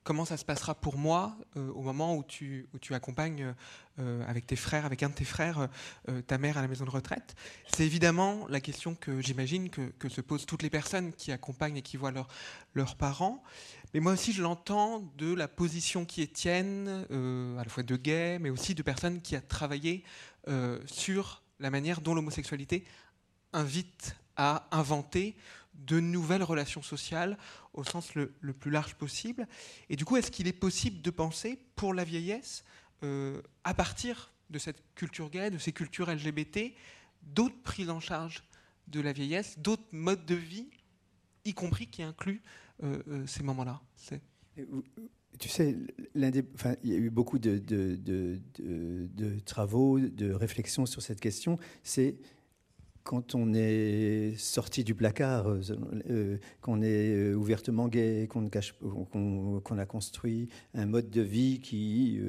comment 0.06 0.24
ça 0.24 0.38
se 0.38 0.45
passera 0.45 0.76
pour 0.76 0.97
moi 0.97 1.36
euh, 1.58 1.72
au 1.72 1.82
moment 1.82 2.16
où 2.16 2.24
tu, 2.24 2.70
accompagnes 2.91 3.53
euh, 3.99 4.24
avec 4.28 4.45
tes 4.45 4.56
frères, 4.56 4.86
avec 4.86 5.01
un 5.01 5.10
de 5.10 5.16
tes 5.16 5.26
frères, 5.26 5.68
euh, 6.08 6.22
ta 6.22 6.38
mère 6.38 6.58
à 6.58 6.62
la 6.62 6.68
maison 6.68 6.86
de 6.86 6.91
retraite. 6.91 7.36
C'est 7.74 7.86
évidemment 7.86 8.45
la 8.47 8.62
question 8.62 8.93
que 8.93 9.20
j'imagine 9.20 9.70
que, 9.70 10.08
se 10.08 10.22
posent 10.22 10.45
toutes 10.45 10.62
les 10.62 10.70
personnes 10.70 11.12
qui 11.12 11.32
accompagnent 11.32 11.78
et 11.78 11.82
qui 11.82 11.97
voient 11.97 12.12
leur, 12.12 12.28
leurs 12.76 12.95
parents. 12.95 13.43
Mais 13.93 13.99
moi 13.99 14.14
aussi, 14.14 14.32
je 14.32 14.43
l'entends 14.43 14.99
de 15.18 15.34
la 15.34 15.47
position 15.47 16.06
qui 16.06 16.22
est 16.22 16.32
tienne, 16.32 17.06
à 17.58 17.64
la 17.64 17.70
fois 17.70 17.82
de 17.82 17.95
gay, 17.95 18.38
mais 18.39 18.51
aussi 18.51 18.76
de 18.76 18.84
personnes 18.84 19.22
qui 19.22 19.36
a 19.36 19.41
travaillé 19.41 20.03
sur 20.86 21.41
la 21.60 21.72
manière 21.72 22.01
dont 22.01 22.14
l'homosexualité 22.14 22.86
invite 23.51 24.16
à 24.38 24.68
inventer 24.72 25.36
de 25.86 25.99
nouvelles 25.99 26.43
relations 26.43 26.82
sociales 26.82 27.38
au 27.73 27.84
sens 27.84 28.15
le, 28.15 28.28
plus 28.53 28.71
large 28.71 28.95
possible. 28.95 29.47
Et 29.89 29.95
du 29.95 30.05
coup, 30.05 30.17
est-ce 30.17 30.32
qu'il 30.32 30.47
est 30.47 30.53
possible 30.53 31.01
de 31.01 31.11
penser 31.11 31.59
pour 31.76 31.93
la 31.93 32.03
vieillesse, 32.03 32.63
euh, 33.03 33.41
à 33.63 33.73
partir 33.73 34.32
de 34.49 34.59
cette 34.59 34.82
culture 34.95 35.30
gay, 35.30 35.49
de 35.49 35.57
ces 35.57 35.71
cultures 35.71 36.09
LGBT, 36.09 36.73
d'autres 37.23 37.61
prises 37.63 37.89
en 37.89 37.99
charge 37.99 38.43
de 38.88 39.01
la 39.01 39.13
vieillesse, 39.13 39.59
d'autres 39.59 39.88
modes 39.91 40.26
de 40.26 40.36
vie, 40.36 40.69
y 41.43 41.53
compris 41.53 41.88
qui 41.88 42.03
incluent 42.03 42.41
euh, 42.84 43.01
euh, 43.07 43.28
ces 43.28 43.43
moments-là? 43.43 43.82
Tu 45.38 45.49
sais, 45.49 45.76
il 46.15 46.21
y 46.84 46.93
a 46.93 46.97
eu 46.97 47.09
beaucoup 47.09 47.39
de, 47.39 47.57
de, 47.57 47.95
de, 48.55 49.39
travaux, 49.39 49.99
de 49.99 50.32
réflexions 50.32 50.86
sur 50.86 51.01
cette 51.01 51.19
question. 51.19 51.59
C'est 51.84 52.15
quand 53.06 53.36
on 53.36 53.53
est 53.53 54.34
sorti 54.36 54.84
du 54.84 54.95
placard, 54.95 55.47
euh, 55.47 55.62
euh, 56.10 56.38
qu'on 56.60 56.82
est 56.82 57.14
euh, 57.14 57.36
ouvertement 57.36 57.88
gay, 57.88 58.28
qu'on 58.28 59.78
a 59.78 59.86
construit 59.86 60.49
un 60.74 60.88
mode 60.88 61.12
de 61.12 61.22
vie 61.22 61.60
qui, 61.60 62.20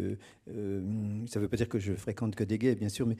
ça 0.47 0.53
ne 0.53 1.41
veut 1.41 1.49
pas 1.49 1.57
dire 1.57 1.69
que 1.69 1.79
je 1.79 1.95
fréquente 1.95 2.37
que 2.37 2.45
des 2.45 2.59
gays, 2.59 2.75
bien 2.75 2.91
sûr, 2.91 3.07
mais 3.07 3.17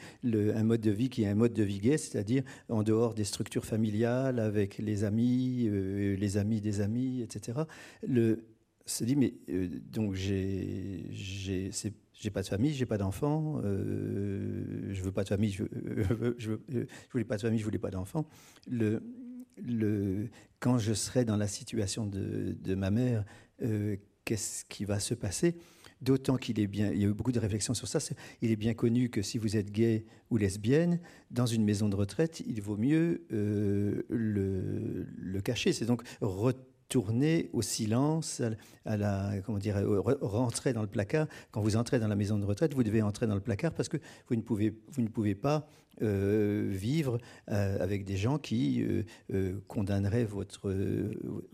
un 0.53 0.65
mode 0.65 0.83
de 0.83 0.91
vie 0.91 1.09
qui 1.09 1.25
est 1.25 1.29
un 1.29 1.35
mode 1.35 1.55
de 1.55 1.63
vie 1.63 1.81
gay, 1.81 1.97
c'est-à-dire 1.97 2.43
en 2.69 2.83
dehors 2.83 3.15
des 3.15 3.25
structures 3.25 3.65
familiales, 3.65 4.39
avec 4.39 4.77
les 4.77 5.05
amis, 5.05 5.71
les 5.71 6.37
amis 6.37 6.61
des 6.61 6.83
amis, 6.83 7.23
etc. 7.23 7.61
Le, 8.07 8.45
se 8.85 9.03
dit, 9.05 9.17
mais 9.17 9.33
donc 9.91 10.13
j'ai, 10.13 11.71
j'ai 12.19 12.31
pas 12.31 12.43
de 12.43 12.49
famille, 12.49 12.73
j'ai 12.73 12.87
pas 12.87 12.99
d'enfants, 12.99 13.61
euh, 13.65 14.89
je 14.91 15.03
veux 15.03 15.13
pas 15.13 15.23
de 15.23 15.29
famille, 15.29 15.51
je, 15.51 15.65
je, 16.39 16.53
voulais 17.13 17.25
pas 17.25 17.37
de 17.37 17.43
famille, 17.43 17.59
je 17.59 17.65
voulais 17.65 17.79
pas 17.79 17.91
le, 18.69 20.29
quand 20.59 20.79
je 20.79 20.95
serai 20.95 21.25
dans 21.25 21.37
la 21.37 21.47
situation 21.47 22.07
de, 22.07 22.75
ma 22.75 22.91
mère, 22.91 23.25
euh, 23.63 23.97
qu'est-ce 24.25 24.65
qui 24.65 24.85
va 24.85 24.99
se 24.99 25.15
passer? 25.15 25.57
D'autant 26.03 26.37
qu'il 26.37 26.61
est 26.61 26.67
bien, 26.67 26.91
il 26.93 27.01
y 27.01 27.05
a 27.05 27.09
eu 27.09 27.15
beaucoup 27.15 27.33
de 27.33 27.39
réflexions 27.39 27.73
sur 27.73 27.89
ça. 27.89 27.99
il 28.43 28.51
est 28.51 28.57
bien 28.57 28.75
connu 28.75 29.09
que 29.09 29.23
si 29.23 29.39
vous 29.39 29.57
êtes 29.57 29.71
gay 29.71 30.05
ou 30.31 30.37
lesbienne, 30.37 31.01
dans 31.31 31.47
une 31.47 31.65
maison 31.65 31.89
de 31.89 31.97
retraite, 31.97 32.43
il 32.47 32.61
vaut 32.61 32.77
mieux 32.77 33.27
euh, 33.33 34.03
le, 34.11 35.07
le, 35.17 35.41
cacher. 35.41 35.73
C'est 35.73 35.87
donc 35.87 36.03
tourner 36.89 37.51
au 37.53 37.63
silence, 37.63 38.43
à 38.85 38.97
la, 38.97 39.33
comment 39.45 39.59
dire, 39.59 39.77
rentrer 40.21 40.73
dans 40.73 40.83
le 40.83 40.89
placard. 40.89 41.27
Quand 41.51 41.61
vous 41.61 41.77
entrez 41.77 41.99
dans 41.99 42.09
la 42.09 42.17
maison 42.17 42.39
de 42.39 42.45
retraite, 42.45 42.75
vous 42.75 42.85
devez 42.85 43.03
entrer 43.03 43.27
dans 43.27 43.35
le 43.35 43.41
placard 43.41 43.73
parce 43.73 43.89
que 43.89 43.97
vous 44.29 44.37
ne 44.37 44.43
pouvez, 44.43 44.75
vous 44.93 45.03
ne 45.03 45.09
pouvez 45.09 45.35
pas 45.35 45.67
euh, 46.03 46.69
vivre 46.71 47.19
euh, 47.51 47.83
avec 47.83 48.05
des 48.05 48.17
gens 48.17 48.39
qui 48.39 48.85
euh, 49.33 49.61
condamneraient 49.67 50.25
votre, 50.25 50.75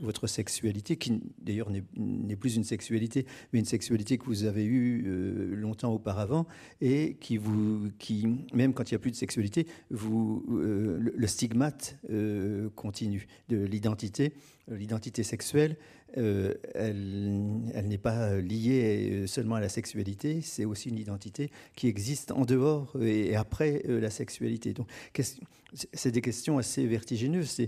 votre 0.01 0.27
sexualité, 0.27 0.97
qui 0.97 1.21
d'ailleurs 1.41 1.71
n'est 1.71 2.37
plus 2.37 2.57
une 2.57 2.65
sexualité, 2.65 3.27
mais 3.53 3.61
une 3.61 3.65
sexualité 3.65 4.19
que 4.19 4.25
vous 4.25 4.45
avez 4.45 4.65
eue 4.65 5.55
longtemps 5.55 5.93
auparavant 5.93 6.47
et 6.81 7.17
qui, 7.21 7.37
vous, 7.37 7.91
qui, 7.99 8.27
même 8.53 8.75
quand 8.75 8.91
il 8.91 8.95
n'y 8.95 8.97
a 8.97 8.99
plus 8.99 9.13
de 9.13 9.17
sexualité, 9.17 9.67
vous, 9.91 10.45
le, 10.49 11.27
stigmate 11.27 11.97
continue 12.75 13.27
de 13.49 13.59
l'identité 13.59 14.33
l'identité 14.69 15.23
sexuelle 15.23 15.77
elle, 16.15 17.61
elle 17.75 17.89
n'est 17.89 17.99
pas 17.99 18.37
liée 18.37 19.25
seulement 19.27 19.57
à 19.57 19.61
la 19.61 19.69
sexualité, 19.69 20.41
c'est 20.43 20.65
aussi 20.65 20.89
une 20.89 20.99
identité 20.99 21.51
qui 21.75 21.89
existe 21.89 22.33
en 22.33 22.45
dehors 22.45 22.97
et 23.01 23.35
après 23.37 23.83
la 23.87 24.11
sexualité. 24.11 24.73
Donc, 24.73 24.89
c'est 25.93 26.11
des 26.11 26.21
questions 26.21 26.59
assez 26.59 26.87
vertigineuses. 26.87 27.63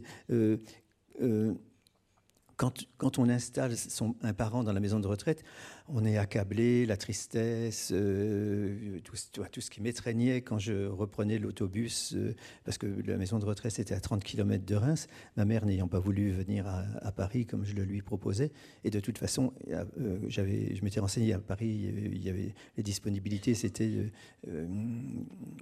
Quand, 2.57 3.19
on 3.19 3.29
installe 3.29 3.75
un 4.23 4.33
parent 4.33 4.65
dans 4.65 4.73
la 4.73 4.81
maison 4.81 5.01
de 5.01 5.07
retraite, 5.07 5.45
on 5.89 6.05
est 6.05 6.17
accablé, 6.17 6.87
la 6.87 6.97
tristesse, 6.97 7.91
euh, 7.93 9.01
tout, 9.03 9.61
ce 9.61 9.71
qui 9.71 9.83
m'étreignait 9.83 10.41
quand 10.41 10.59
je 10.59 10.87
reprenais 10.87 11.39
l'autobus, 11.39 12.15
euh, 12.15 12.35
parce 12.65 12.79
que 12.79 12.87
la 12.87 13.17
maison 13.17 13.39
de 13.39 13.45
retraite 13.45 13.79
était 13.79 13.95
à 13.95 14.01
30 14.01 14.25
km 14.25 14.65
de 14.65 14.75
Reims, 14.75 15.09
ma 15.37 15.45
mère 15.45 15.67
n'ayant 15.67 15.89
pas 15.89 15.99
voulu 15.99 16.31
venir 16.31 16.67
à, 16.67 17.13
Paris 17.13 17.47
comme 17.47 17.65
je 17.65 17.75
le 17.75 17.85
lui 17.85 18.03
proposais. 18.03 18.51
Et 18.83 18.91
de 18.91 18.99
toute 18.99 19.19
façon, 19.19 19.53
euh, 19.71 20.19
j'avais, 20.29 20.75
je 20.75 20.83
m'étais 20.85 21.01
renseigné 21.01 21.33
à 21.33 21.39
Paris, 21.39 21.93
il 22.13 22.25
y 22.25 22.29
avait 22.29 22.55
les 22.77 22.83
disponibilités, 22.83 23.55
c'était 23.55 24.11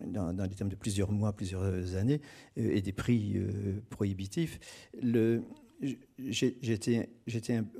dans, 0.06 0.32
dans, 0.32 0.44
les 0.44 0.54
termes 0.54 0.70
de 0.70 0.76
plusieurs 0.76 1.12
mois, 1.12 1.32
plusieurs 1.32 1.96
années, 1.96 2.20
et 2.56 2.80
des 2.80 2.92
prix 2.92 3.36
prohibitifs. 3.90 4.58
J'étais, 6.18 7.08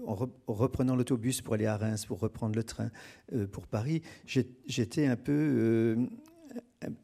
en 0.06 0.14
reprenant 0.46 0.96
l'autobus 0.96 1.40
pour 1.40 1.54
aller 1.54 1.66
à 1.66 1.76
Reims, 1.76 2.06
pour 2.06 2.20
reprendre 2.20 2.54
le 2.56 2.64
train 2.64 2.90
euh, 3.32 3.46
pour 3.46 3.66
Paris, 3.66 4.02
j'étais 4.26 5.06
un 5.06 5.16
peu, 5.16 5.32
euh, 5.32 5.96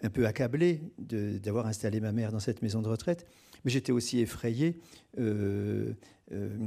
un 0.02 0.10
peu 0.10 0.26
accablé 0.26 0.82
d'avoir 0.98 1.66
installé 1.66 2.00
ma 2.00 2.12
mère 2.12 2.32
dans 2.32 2.40
cette 2.40 2.62
maison 2.62 2.82
de 2.82 2.88
retraite, 2.88 3.26
mais 3.64 3.70
j'étais 3.70 3.92
aussi 3.92 4.20
effrayé 4.20 4.80
euh, 5.18 5.92
euh, 6.32 6.58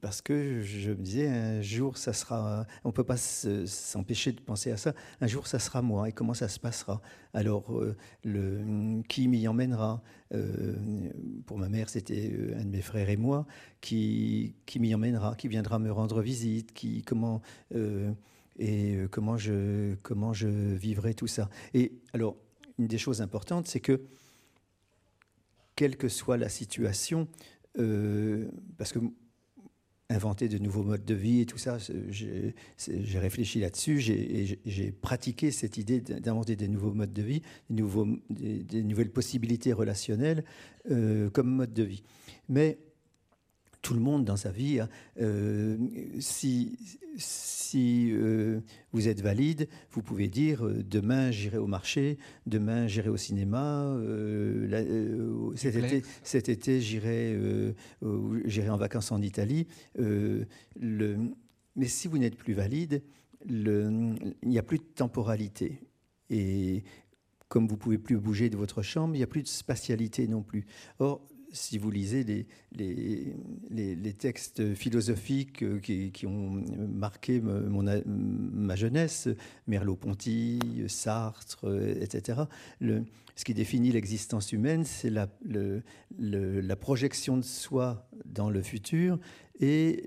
parce 0.00 0.22
que 0.22 0.60
je 0.60 0.90
me 0.90 1.02
disais, 1.02 1.28
un 1.28 1.60
jour, 1.60 1.98
ça 1.98 2.12
sera. 2.12 2.66
On 2.84 2.92
peut 2.92 3.04
pas 3.04 3.16
s'empêcher 3.16 4.32
de 4.32 4.40
penser 4.40 4.70
à 4.70 4.76
ça. 4.76 4.94
Un 5.20 5.26
jour, 5.26 5.46
ça 5.46 5.58
sera 5.58 5.82
moi. 5.82 6.08
Et 6.08 6.12
comment 6.12 6.34
ça 6.34 6.48
se 6.48 6.60
passera? 6.60 7.00
Alors, 7.34 7.76
euh, 7.76 7.96
le, 8.24 9.02
qui 9.08 9.28
m'y 9.28 9.46
emmènera? 9.48 10.02
Pour 11.46 11.58
ma 11.58 11.68
mère, 11.68 11.88
c'était 11.88 12.32
un 12.56 12.64
de 12.64 12.70
mes 12.70 12.82
frères 12.82 13.08
et 13.08 13.16
moi. 13.16 13.46
Qui, 13.80 14.54
qui 14.66 14.78
m'y 14.78 14.94
emmènera 14.94 15.34
Qui 15.36 15.48
viendra 15.48 15.78
me 15.78 15.90
rendre 15.90 16.20
visite 16.22 16.72
qui, 16.72 17.02
comment, 17.02 17.40
Et 18.58 18.98
comment 19.10 19.36
je, 19.36 19.94
comment 20.02 20.32
je 20.32 20.48
vivrai 20.48 21.14
tout 21.14 21.26
ça 21.26 21.48
Et 21.74 21.92
alors, 22.12 22.36
une 22.78 22.86
des 22.86 22.98
choses 22.98 23.20
importantes, 23.20 23.66
c'est 23.66 23.80
que, 23.80 24.02
quelle 25.76 25.96
que 25.96 26.08
soit 26.08 26.36
la 26.36 26.48
situation, 26.48 27.28
euh, 27.78 28.48
parce 28.76 28.92
que 28.92 28.98
inventer 30.10 30.48
de 30.48 30.56
nouveaux 30.56 30.82
modes 30.82 31.04
de 31.04 31.14
vie 31.14 31.42
et 31.42 31.46
tout 31.46 31.58
ça, 31.58 31.76
j'ai 32.08 32.54
réfléchi 33.18 33.60
là-dessus, 33.60 34.00
j'ai 34.00 34.92
pratiqué 34.92 35.50
cette 35.50 35.76
idée 35.76 36.00
d'inventer 36.00 36.56
des 36.56 36.66
nouveaux 36.66 36.94
modes 36.94 37.12
de 37.12 37.22
vie, 37.22 37.42
des, 37.68 38.82
nouvelles 38.82 39.10
possibilités 39.10 39.74
relationnelles 39.74 40.44
euh, 40.90 41.28
comme 41.28 41.50
mode 41.50 41.74
de 41.74 41.82
vie. 41.82 42.02
Mais 42.48 42.78
tout 43.82 43.94
le 43.94 44.00
monde 44.00 44.24
dans 44.24 44.36
sa 44.36 44.50
vie, 44.50 44.80
hein, 44.80 44.88
euh, 45.20 45.76
si, 46.18 46.78
si 47.16 48.10
euh, 48.12 48.60
vous 48.92 49.08
êtes 49.08 49.20
valide, 49.20 49.68
vous 49.92 50.02
pouvez 50.02 50.28
dire 50.28 50.66
euh, 50.66 50.82
demain 50.82 51.30
j'irai 51.30 51.58
au 51.58 51.66
marché, 51.66 52.18
demain 52.46 52.86
j'irai 52.86 53.08
au 53.08 53.16
cinéma, 53.16 53.96
cet, 55.54 55.76
été, 55.76 56.02
cet, 56.22 56.48
été, 56.48 56.80
j'irai 56.80 57.38
j'irai 58.44 58.70
en 58.70 58.76
vacances 58.76 59.12
en 59.12 59.22
Italie. 59.22 59.66
Le, 59.96 61.16
mais 61.76 61.86
si 61.86 62.08
vous 62.08 62.18
n'êtes 62.18 62.36
plus 62.36 62.54
valide, 62.54 63.02
le, 63.46 64.14
il 64.42 64.48
n'y 64.48 64.58
a 64.58 64.62
plus 64.62 64.78
de 64.78 64.84
temporalité. 64.94 65.80
Et 66.30 66.82
comme 67.48 67.66
vous 67.66 67.76
pouvez 67.76 67.98
plus 67.98 68.18
bouger 68.18 68.50
de 68.50 68.56
votre 68.56 68.82
chambre, 68.82 69.14
il 69.14 69.18
n'y 69.18 69.24
a 69.24 69.28
plus 69.28 69.42
de 69.42 69.48
spatialité 69.48 70.26
non 70.26 70.42
plus. 70.42 70.66
Or, 70.98 71.26
si 71.58 71.78
vous 71.78 71.90
lisez 71.90 72.24
les, 72.24 72.46
les, 73.70 74.12
textes 74.12 74.74
philosophiques 74.74 75.62
euh, 75.62 75.78
qui, 75.78 76.26
ont 76.26 76.62
marqué 76.92 77.40
mon, 77.40 77.84
ma 78.06 78.76
jeunesse, 78.76 79.28
Merleau-Ponty, 79.66 80.84
Sartre, 80.88 81.64
euh, 81.64 81.94
etc., 82.00 82.42
le, 82.80 83.04
ce 83.36 83.44
qui 83.44 83.54
définit 83.54 83.92
l'existence 83.92 84.52
humaine, 84.52 84.84
c'est 84.84 85.10
la, 85.10 85.28
la 86.18 86.76
projection 86.76 87.36
de 87.36 87.42
soi 87.42 88.08
dans 88.24 88.50
le 88.50 88.62
futur 88.62 89.18
et 89.60 90.04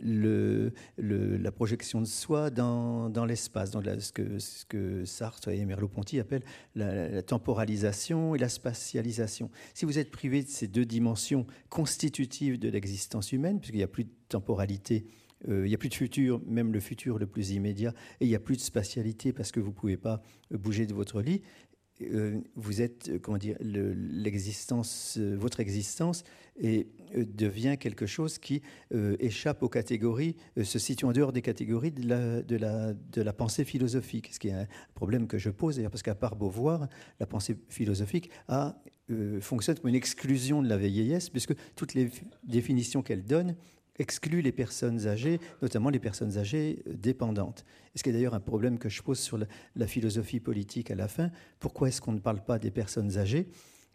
la 0.98 1.52
projection 1.52 2.02
de 2.02 2.06
soi 2.06 2.50
dans, 2.50 3.26
l'espace, 3.26 3.72
dans 3.72 3.82
ce, 4.00 4.66
que, 4.66 5.06
Sartre 5.06 5.50
et 5.50 5.66
Merleau-Ponty 5.66 6.20
appellent 6.20 6.46
la, 6.76 7.22
temporalisation 7.22 8.36
et 8.36 8.38
la 8.38 8.50
spatialisation. 8.50 9.50
Si 9.74 9.86
vous 9.86 10.00
êtes 10.00 10.12
privé 10.12 10.44
de 10.44 10.50
ces 10.50 10.68
deux 10.68 10.86
dimensions 10.86 11.46
constitutives 11.70 12.60
de 12.60 12.70
l'existence 12.70 13.32
humaine, 13.32 13.60
puisqu'il 13.60 13.78
n'y 13.78 13.84
a 13.84 13.88
plus 13.88 14.06
de 14.06 14.12
temporalité, 14.30 15.06
euh, 15.50 15.66
il 15.66 15.70
n'y 15.70 15.76
a 15.76 15.78
plus 15.78 15.90
de 15.90 15.96
futur, 15.96 16.42
même 16.46 16.72
le 16.72 16.80
futur 16.80 17.18
le 17.18 17.26
plus 17.26 17.52
immédiat, 17.52 17.94
et 18.20 18.26
il 18.26 18.30
n'y 18.30 18.36
a 18.36 18.40
plus 18.40 18.56
de 18.56 18.62
spatialité 18.62 19.34
parce 19.34 19.52
que 19.52 19.60
vous 19.60 19.70
ne 19.70 19.76
pouvez 19.76 19.98
pas 19.98 20.22
bouger 20.52 20.86
de 20.86 20.94
votre 20.94 21.22
lit, 21.22 21.42
vous 22.56 22.82
êtes, 22.82 23.20
comment 23.22 23.38
dire, 23.38 23.58
l'existence, 23.62 25.18
euh, 25.18 25.36
votre 25.38 25.60
existence 25.60 26.24
et 26.60 26.88
euh, 27.16 27.26
devient 27.26 27.78
quelque 27.80 28.06
chose 28.06 28.38
qui 28.38 28.62
échappe 29.20 29.64
aux 29.64 29.70
catégories, 29.70 30.36
se 30.62 30.80
situe 30.80 31.06
en 31.06 31.12
dehors 31.12 31.32
des 31.32 31.42
catégories 31.42 31.92
de 31.92 32.06
la, 32.08 33.34
pensée 33.34 33.64
philosophique. 33.64 34.30
Ce 34.34 34.40
qui 34.40 34.50
est 34.50 34.54
un 34.54 34.68
problème 34.94 35.28
que 35.28 35.38
je 35.38 35.50
pose, 35.50 35.82
parce 35.90 36.04
qu'à 36.04 36.16
part 36.16 36.36
Beauvoir, 36.36 36.88
la 37.20 37.26
pensée 37.26 37.58
philosophique 37.70 38.30
a, 38.48 38.76
fonctionne 39.40 39.78
comme 39.80 39.90
une 39.90 39.96
exclusion 39.96 40.62
de 40.62 40.68
la 40.68 40.78
vieillesse, 40.78 41.30
puisque 41.30 41.54
toutes 41.76 41.94
les 41.94 42.10
définitions 42.44 43.02
qu'elle 43.02 43.24
donne 43.24 43.56
exclut 44.00 44.42
les 44.42 44.52
personnes 44.52 45.08
âgées, 45.08 45.40
notamment 45.62 45.90
les 45.90 46.00
personnes 46.00 46.38
âgées 46.38 46.84
euh, 46.88 46.94
dépendantes. 46.96 47.66
ce 47.96 48.04
qui 48.04 48.10
est 48.10 48.14
d'ailleurs 48.14 48.34
un 48.34 48.40
problème 48.40 48.80
que 48.80 48.90
je 48.90 49.02
pose 49.02 49.20
sur 49.20 49.38
la 49.76 49.88
philosophie 49.88 50.40
politique 50.40 50.92
à 50.92 50.96
la 50.96 51.08
fin. 51.08 51.32
Pourquoi 51.60 51.90
est-ce 51.90 52.02
qu'on 52.02 52.14
ne 52.14 52.20
parle 52.20 52.44
pas 52.44 52.60
des 52.60 52.72
personnes 52.72 53.18
âgées? 53.18 53.48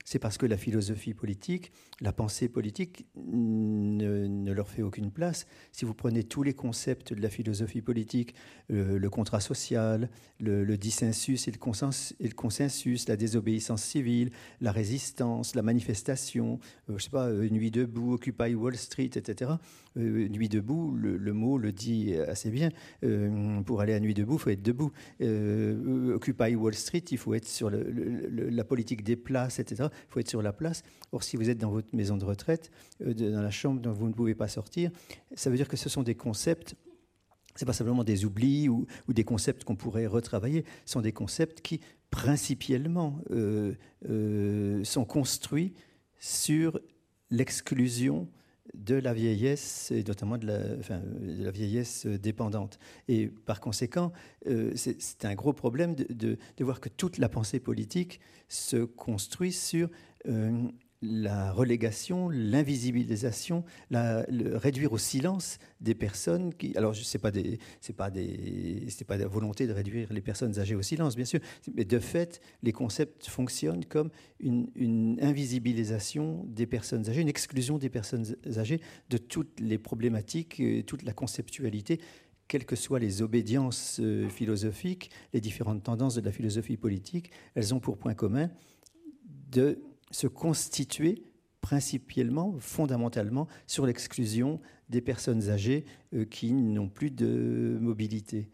C'est 0.07 0.20
parce 0.20 0.38
que 0.38 0.46
la 0.46 0.57
philosophie 0.57 1.14
politique, 1.14 1.72
la 2.00 2.12
pensée 2.12 2.48
politique 2.48 3.07
ne, 3.16 4.52
leur 4.52 4.68
fait 4.68 4.82
aucune 4.82 5.11
place. 5.11 5.48
Si 5.72 5.84
vous 5.84 5.94
prenez 5.94 6.22
tous 6.22 6.44
les 6.44 6.54
concepts 6.54 7.12
de 7.12 7.20
la 7.20 7.28
philosophie 7.28 7.82
politique, 7.82 8.32
euh, 8.70 9.00
le, 9.00 9.11
contrat 9.11 9.40
social, 9.40 10.09
le, 10.38 10.64
dissensus 10.76 11.48
et 11.48 11.50
le, 11.50 11.59
consensus, 11.59 12.14
le, 12.20 12.96
la 13.09 13.16
désobéissance 13.16 13.82
civile, 13.82 14.30
la 14.61 14.70
résistance, 14.70 15.57
la 15.57 15.62
manifestation, 15.62 16.61
euh, 16.88 16.98
je 16.98 17.02
sais 17.02 17.11
pas, 17.11 17.26
euh, 17.26 17.48
Nuit 17.50 17.72
debout, 17.72 18.12
Occupy 18.14 18.54
Wall 18.54 18.76
Street, 18.76 19.11
etc. 19.16 19.50
Nuit 19.96 20.50
debout, 20.50 20.94
le, 20.94 21.32
mot 21.32 21.57
le 21.57 21.72
dit 21.72 22.14
assez 22.28 22.50
bien. 22.50 22.68
pour 23.64 23.80
aller 23.80 23.94
à 23.94 23.98
Nuit 23.98 24.12
debout, 24.12 24.34
il 24.34 24.38
faut 24.38 24.50
être 24.50 24.62
debout. 24.62 24.92
Occupy 26.14 26.54
Wall 26.54 26.74
Street, 26.74 27.04
il 27.11 27.16
faut 27.16 27.32
être 27.32 27.48
sur 27.48 27.70
la 27.70 28.64
politique 28.64 29.02
des 29.02 29.16
places, 29.16 29.59
etc 29.59 29.88
il 30.05 30.12
faut 30.12 30.20
être 30.20 30.28
sur 30.28 30.42
la 30.42 30.53
place. 30.53 30.82
Or, 31.12 31.22
si 31.22 31.36
vous 31.36 31.51
êtes 31.51 31.59
dans 31.59 31.70
votre 31.70 31.94
maison 31.94 32.16
de 32.16 32.24
retraite, 32.24 32.70
euh, 33.03 33.14
dans 33.14 33.42
la 33.42 33.51
chambre 33.51 33.80
dont 33.80 33.92
vous 33.92 34.09
ne 34.09 34.12
pouvez 34.12 34.34
pas 34.34 34.49
sortir, 34.49 34.90
ça 35.34 35.51
veut 35.51 35.57
dire 35.57 35.68
que 35.68 35.76
ce 35.76 35.88
sont 35.88 36.03
des 36.03 36.14
concepts 36.14 36.76
ce 37.57 37.64
pas 37.64 37.72
simplement 37.72 38.05
des 38.05 38.24
oublis 38.24 38.68
ou, 38.68 38.86
des 39.09 39.24
concepts 39.24 39.64
qu'on 39.64 39.76
pourrait 39.76 40.07
retravailler, 40.07 40.64
ce 40.84 40.92
sont 40.92 41.01
des 41.01 41.12
concepts 41.12 41.62
qui, 41.62 41.80
principiellement, 42.11 43.18
euh, 43.30 43.74
euh, 44.11 44.84
sont 44.84 45.05
construits 45.05 45.72
sur 46.18 46.78
l'exclusion 47.30 48.28
de 48.74 48.94
la 48.96 49.12
vieillesse, 49.12 49.90
et 49.90 50.02
notamment 50.02 50.38
de 50.38 50.46
la, 50.46 51.50
vieillesse 51.50 52.06
dépendante. 52.06 52.78
Et 53.08 53.28
par 53.28 53.60
conséquent, 53.60 54.12
c'est 54.74 55.24
un 55.24 55.34
gros 55.34 55.52
problème 55.52 55.94
de, 55.94 56.06
de, 56.56 56.64
voir 56.64 56.80
que 56.80 56.88
toute 56.88 57.18
la 57.18 57.28
pensée 57.28 57.60
politique 57.60 58.20
se 58.48 58.84
construit 58.84 59.52
sur 59.52 59.88
euh, 60.28 60.68
la 61.09 61.52
relégation, 61.52 62.28
l'invisibilisation, 62.28 63.64
le 63.90 64.57
réduire 64.57 64.92
au 64.92 64.98
silence 64.98 65.59
des 65.80 65.94
personnes 65.94 66.54
qui. 66.54 66.76
Alors, 66.76 66.94
ce 66.94 67.16
n'est 67.16 67.20
pas, 67.20 67.30
pas, 67.96 68.11
pas 69.07 69.16
la 69.16 69.26
volonté 69.26 69.66
de 69.66 69.72
réduire 69.72 70.12
les 70.12 70.20
personnes 70.20 70.59
âgées 70.59 70.74
au 70.74 70.82
silence, 70.82 71.16
bien 71.16 71.24
sûr, 71.24 71.40
mais 71.74 71.84
de 71.84 71.98
fait, 71.98 72.40
les 72.62 72.72
concepts 72.72 73.26
fonctionnent 73.26 73.84
comme 73.84 74.11
une, 74.40 74.68
une 74.74 75.18
invisibilisation 75.20 76.44
des 76.48 76.66
personnes 76.66 77.09
âgées, 77.09 77.20
une 77.20 77.28
exclusion 77.28 77.78
des 77.78 77.88
personnes 77.88 78.36
âgées 78.57 78.80
de 79.11 79.18
toutes 79.18 79.61
les 79.61 79.78
problématiques, 79.78 80.62
toute 80.86 81.02
la 81.02 81.12
conceptualité 81.12 82.00
quelles 82.48 82.64
que 82.64 82.76
soient 82.76 82.98
les 82.98 83.22
obédiences 83.22 83.98
euh, 84.00 84.28
philosophiques, 84.28 85.11
les 85.32 85.40
différentes 85.40 85.82
tendances 85.82 86.14
de 86.14 86.20
la 86.20 86.32
philosophie 86.32 86.76
politique, 86.76 87.31
elles 87.55 87.74
ont 87.74 87.81
pour 87.81 87.98
point 87.98 88.14
commun 88.14 88.51
de 89.51 89.81
se 90.11 90.27
constituer 90.27 91.23
principalement, 91.61 92.55
fondamentalement, 92.61 93.49
sur 93.66 93.87
l'exclusion 93.87 94.61
des 94.89 95.01
personnes 95.01 95.51
âgées 95.51 95.85
qui 96.31 96.53
n'ont 96.53 96.89
plus 96.89 97.11
de 97.11 97.77
mobilité 97.81 98.49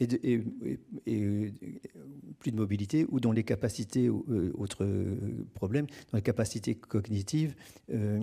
et, 0.00 0.42
plus 2.38 2.50
de 2.50 2.56
mobilité 2.56 3.06
ou 3.08 3.20
dont 3.20 3.32
les 3.32 3.44
capacités, 3.44 4.08
euh, 4.08 4.52
autre 4.54 4.86
problème, 5.54 5.86
dont 5.86 6.16
les 6.16 6.22
capacités 6.22 6.74
cognitives 6.74 7.54
euh, 7.92 8.20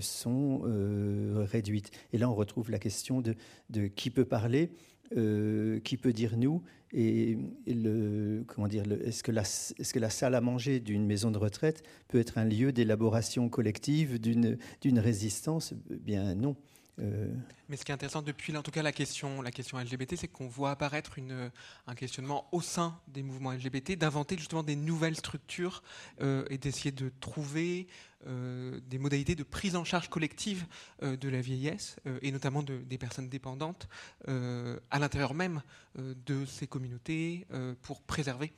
sont 0.00 0.62
euh, 0.64 1.46
réduites. 1.50 1.90
Et 2.12 2.18
là, 2.18 2.30
on 2.30 2.34
retrouve 2.34 2.70
la 2.70 2.78
question 2.78 3.22
de 3.22 3.86
qui 3.88 4.10
peut 4.10 4.24
parler, 4.24 4.70
qui 5.10 5.96
peut 5.96 6.12
dire 6.12 6.36
nous, 6.36 6.62
et, 6.96 7.36
est-ce 7.66 9.22
que, 9.22 9.98
la, 9.98 10.10
salle 10.10 10.34
à 10.34 10.40
manger 10.40 10.80
d'une 10.80 11.04
maison 11.04 11.30
de 11.30 11.36
retraite 11.36 11.82
peut 12.08 12.18
être 12.18 12.38
un 12.38 12.44
lieu 12.46 12.72
d'élaboration 12.72 13.50
collective 13.50 14.18
d'une, 14.18 14.98
résistance? 14.98 15.74
Bien 15.90 16.34
non. 16.34 16.56
Euh, 16.98 17.30
Mais 17.68 17.76
ce 17.76 17.84
qui 17.84 17.92
est 17.92 17.94
intéressant 17.94 18.22
depuis, 18.22 18.56
en 18.56 18.62
tout 18.62 18.70
cas, 18.70 18.82
la 18.82 18.92
question, 18.92 19.42
LGBT, 19.42 20.16
c'est 20.16 20.28
qu'on 20.28 20.48
voit 20.48 20.70
apparaître 20.70 21.18
un 21.86 21.94
questionnement 21.94 22.48
au 22.50 22.62
sein 22.62 22.98
des 23.08 23.22
mouvements 23.22 23.52
LGBT, 23.52 23.98
d'inventer 23.98 24.38
justement 24.38 24.62
des 24.62 24.76
nouvelles 24.76 25.16
structures 25.16 25.82
euh, 26.22 26.46
et 26.48 26.56
d'essayer 26.56 26.92
de 26.92 27.12
trouver 27.20 27.88
euh, 28.26 28.80
des 28.88 28.98
modalités 28.98 29.34
de 29.34 29.42
prise 29.42 29.76
en 29.76 29.84
charge 29.84 30.08
collective 30.08 30.66
de 31.02 31.28
la 31.28 31.40
vieillesse 31.40 31.96
et 32.22 32.30
notamment 32.32 32.62
de, 32.62 32.78
des 32.78 32.98
personnes 32.98 33.28
dépendantes 33.28 33.88
à 34.26 34.98
l'intérieur 34.98 35.34
même 35.34 35.62
de 35.96 36.44
ces 36.46 36.66
communautés 36.66 37.46
pour 37.82 38.00
préserver 38.02 38.52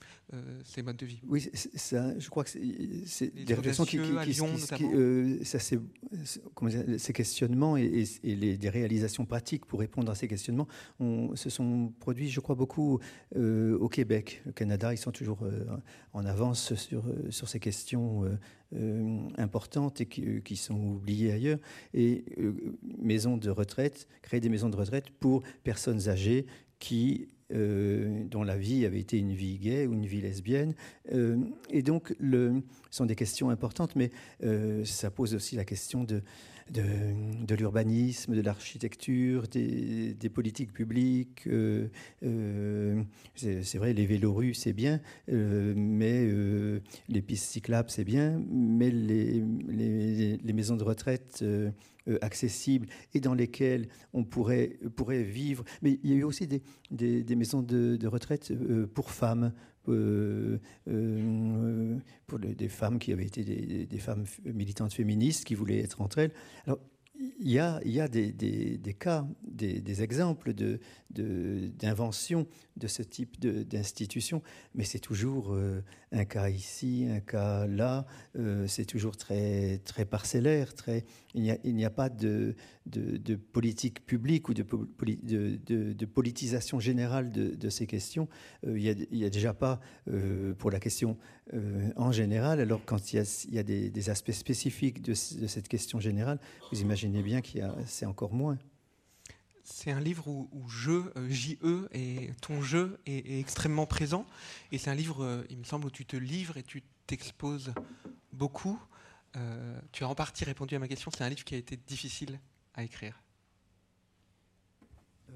ces 0.65 0.83
modes 0.83 0.97
de 0.97 1.07
vie. 1.07 1.21
Oui, 1.27 1.51
ça, 1.55 2.19
je 2.19 2.29
crois 2.29 2.45
que 2.45 2.51
c'est 2.51 3.35
des 3.35 3.55
réflexions 3.55 3.85
qui, 3.85 3.99
qui, 3.99 4.35
qui, 4.35 5.45
ça, 5.45 5.59
ces 5.59 7.13
questionnements 7.13 7.77
et, 7.77 8.05
et 8.23 8.37
les, 8.37 8.57
des 8.57 8.71
réalisations 8.71 9.27
pratiques 9.27 9.65
pour 9.65 9.81
répondre 9.81 10.11
à 10.11 10.15
ces 10.15 10.29
questionnements 10.29 10.69
on, 11.01 11.37
se 11.37 11.51
sont 11.51 11.93
produits, 12.01 12.31
je 12.31 12.41
crois, 12.41 12.55
beaucoup 12.55 12.99
euh, 13.37 13.79
au 13.79 13.89
Québec. 13.89 14.43
Au 14.49 14.53
Canada, 14.53 14.93
ils 14.93 14.99
sont 14.99 15.13
toujours 15.13 15.43
euh, 15.43 15.65
en 16.13 16.25
avance 16.25 16.75
sur, 16.75 17.07
euh, 17.07 17.31
sur 17.31 17.49
ces 17.49 17.61
questions 17.61 18.25
importantes 19.39 20.01
et 20.01 20.07
qui, 20.07 20.43
qui, 20.43 20.57
sont 20.57 20.79
oubliées 20.79 21.33
ailleurs. 21.33 21.59
Et 21.95 22.25
maisons 22.99 23.37
de 23.37 23.51
retraite, 23.51 24.09
créer 24.23 24.41
des 24.41 24.49
maisons 24.49 24.69
de 24.69 24.77
retraite 24.77 25.11
pour 25.21 25.43
personnes 25.65 26.09
âgées 26.09 26.47
qui 26.79 27.29
dont 27.51 28.43
la 28.43 28.59
vie 28.59 28.85
avait 28.85 29.01
été 29.01 29.17
une 29.17 29.33
vie 29.33 29.57
gay 29.59 29.87
ou 29.87 29.95
une 29.95 30.05
vie 30.05 30.21
lesbienne. 30.21 30.75
et 31.71 31.83
donc, 31.83 32.15
ce 32.21 32.61
sont 32.91 33.07
des 33.07 33.17
questions 33.17 33.49
importantes, 33.49 33.97
mais 33.97 34.11
ça 34.85 35.11
pose 35.11 35.35
aussi 35.35 35.57
la 35.57 35.65
question 35.65 36.05
de 36.71 37.55
l'urbanisme, 37.55 38.35
de 38.35 38.41
l'architecture, 38.41 39.49
des, 39.49 40.31
politiques 40.33 40.73
publiques. 40.73 41.47
Euh, 41.47 41.89
euh, 42.23 43.03
c'est 43.35 43.79
vrai, 43.79 43.93
les 43.93 44.07
vélorues, 44.07 44.55
c'est 44.55 44.73
bien, 44.73 45.01
euh, 45.31 45.75
mais 45.77 46.29
les 47.09 47.23
pistes 47.23 47.51
cyclables, 47.51 47.91
c'est 47.91 48.05
bien, 48.05 48.43
mais 48.51 48.91
les, 48.91 49.43
maisons 50.53 50.77
de 50.77 50.85
retraite 50.85 51.45
accessibles 52.23 52.87
et 53.15 53.21
dans 53.21 53.35
lesquelles 53.35 53.89
on 54.13 54.25
pourrait, 54.25 54.79
pourrait 54.97 55.23
vivre. 55.23 55.65
Mais 55.83 55.99
il 56.03 56.11
y 56.11 56.13
a 56.15 56.17
eu 56.17 56.25
aussi 56.25 56.47
des, 56.47 56.63
des, 56.91 57.37
maisons 57.37 57.63
de, 57.63 57.97
de 57.97 58.07
retraite 58.07 58.53
pour 58.95 59.11
femmes, 59.11 59.53
euh, 59.89 60.59
euh, 60.89 61.97
pour 62.27 62.39
des 62.39 62.69
femmes 62.69 62.99
qui 62.99 63.13
avaient 63.13 63.25
été 63.25 63.43
des, 63.87 63.99
femmes 63.99 64.25
militantes 64.45 64.93
féministes 64.93 65.45
qui 65.45 65.55
voulaient 65.55 65.79
être 65.79 66.03
entre 66.03 66.19
elles. 66.19 66.33
Alors, 66.67 66.79
il 67.41 67.51
y 67.51 67.59
a, 67.59 67.81
il 67.85 67.93
y 67.93 68.01
a 68.01 68.07
des, 68.07 68.33
des, 68.33 68.95
cas, 68.95 69.27
des, 69.43 70.03
exemples 70.03 70.53
d'invention 71.11 72.43
de, 72.43 72.47
de, 72.77 72.87
ce 72.87 73.03
type 73.03 73.41
d'institution, 73.41 74.43
mais 74.75 74.85
c'est 74.85 74.99
toujours 74.99 75.55
euh, 75.55 75.83
un 76.13 76.25
cas 76.27 76.51
ici, 76.51 77.07
un 77.11 77.21
cas 77.21 77.67
là, 77.67 78.07
c'est 78.67 78.85
toujours 78.85 79.17
très, 79.17 79.79
très 79.79 80.05
parcellaire, 80.05 80.75
très, 80.75 81.05
il 81.35 81.43
n'y 81.43 81.85
a, 81.85 81.89
a, 81.89 81.91
pas 81.91 82.09
de, 82.09 82.55
politique 83.53 84.05
publique 84.07 84.49
ou 84.49 84.55
de, 84.55 86.05
politisation 86.07 86.81
générale 86.81 87.31
de, 87.31 87.71
ces 87.71 87.87
questions. 87.87 88.29
Euh, 88.67 88.79
il 88.79 89.07
n'y 89.13 89.25
a, 89.25 89.31
déjà 89.31 89.53
pas 89.53 89.81
euh, 90.09 90.55
pour 90.55 90.71
la 90.71 90.81
question 90.81 91.19
euh, 91.53 91.91
en 91.97 92.13
général. 92.13 92.61
Alors 92.61 92.81
quand 92.85 93.13
il 93.13 93.17
y 93.17 93.19
a, 93.19 93.47
y 93.51 93.59
a 93.59 93.63
des, 93.63 94.11
aspects 94.11 94.33
spécifiques 94.33 95.03
de, 95.03 95.15
cette 95.15 95.69
question 95.69 96.01
générale, 96.01 96.39
vous 96.73 96.81
imaginez 96.81 97.23
bien 97.23 97.41
qu'il 97.41 97.69
c'est 97.87 98.07
encore 98.07 98.33
moins. 98.33 98.59
C'est 99.65 99.91
un 99.91 100.01
livre 100.01 100.29
où, 100.29 100.49
je, 100.67 101.03
JE, 101.29 101.89
et 101.93 102.31
ton 102.41 102.63
jeu 102.63 102.99
est, 103.05 103.39
extrêmement 103.39 103.85
présent. 103.85 104.25
Et 104.73 104.79
c'est 104.79 104.89
un 104.89 104.95
livre, 104.95 105.45
il 105.51 105.59
me 105.59 105.65
semble, 105.65 105.85
où 105.85 105.91
tu 105.91 106.07
te 106.07 106.17
livres 106.17 106.57
et 106.57 106.63
tu 106.63 106.83
t'exposes 107.07 107.75
beaucoup. 108.33 108.81
Tu 109.93 110.05
as 110.05 110.09
en 110.09 110.15
partie 110.15 110.45
répondu 110.45 110.75
à 110.75 110.79
ma 110.79 110.89
question. 110.89 111.11
C'est 111.15 111.25
un 111.25 111.29
livre 111.29 111.45
qui 111.45 111.55
a 111.55 111.59
été 111.59 111.77
difficile 111.77 112.41
à 112.75 112.83
écrire 112.83 113.23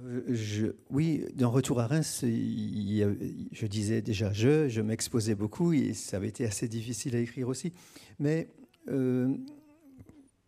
euh, 0.04 0.72
oui, 0.90 1.24
dans 1.34 1.50
Retour 1.50 1.80
à 1.80 1.86
Reims, 1.86 2.20
je 2.22 3.66
disais 3.66 4.02
déjà 4.02 4.32
je, 4.32 4.68
je 4.68 4.80
m'exposais 4.80 5.34
beaucoup 5.34 5.72
et 5.72 5.92
ça 5.92 6.16
avait 6.16 6.28
été 6.28 6.44
assez 6.44 6.68
difficile 6.68 7.14
à 7.14 7.18
écrire 7.18 7.48
aussi. 7.48 7.72
Mais 8.18 8.48
euh, 8.88 9.36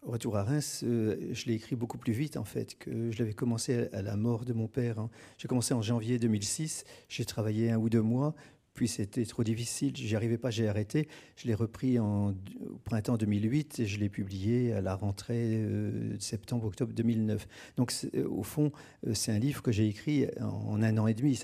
Retour 0.02 0.36
à 0.36 0.44
Reims, 0.44 0.82
euh, 0.84 1.16
je 1.32 1.46
l'ai 1.46 1.54
écrit 1.54 1.76
beaucoup 1.76 1.98
plus 1.98 2.12
vite 2.12 2.36
en 2.36 2.44
fait 2.44 2.76
que 2.78 3.10
je 3.10 3.18
l'avais 3.18 3.32
commencé 3.32 3.88
à 3.92 4.02
la 4.02 4.16
mort 4.16 4.44
de 4.44 4.52
mon 4.52 4.68
père. 4.68 4.98
Hein. 4.98 5.10
J'ai 5.38 5.48
commencé 5.48 5.72
en 5.72 5.82
janvier 5.82 6.18
2006, 6.18 6.84
j'ai 7.08 7.24
travaillé 7.24 7.70
un 7.70 7.78
ou 7.78 7.88
deux 7.88 8.02
mois, 8.02 8.34
puis 8.74 8.88
c'était 8.88 9.24
trop 9.24 9.44
difficile, 9.44 9.96
j'y 9.96 10.16
arrivais 10.16 10.36
pas, 10.36 10.50
j'ai 10.50 10.66
arrêté. 10.68 11.06
Je 11.36 11.46
l'ai 11.46 11.54
repris 11.54 12.00
au 12.00 12.34
printemps 12.82 13.16
2008 13.16 13.78
et 13.78 13.86
je 13.86 14.00
l'ai 14.00 14.08
publié 14.08 14.72
à 14.72 14.80
la 14.80 14.96
rentrée 14.96 15.54
euh, 15.54 16.18
septembre-octobre 16.18 16.92
2009. 16.92 17.46
Donc 17.76 17.92
euh, 18.14 18.26
au 18.28 18.42
fond, 18.42 18.72
euh, 19.06 19.14
c'est 19.14 19.30
un 19.30 19.38
livre 19.38 19.62
que 19.62 19.70
j'ai 19.70 19.86
écrit 19.86 20.26
en, 20.40 20.82
un 20.82 20.98
an 20.98 21.06
et 21.06 21.14
demi, 21.14 21.40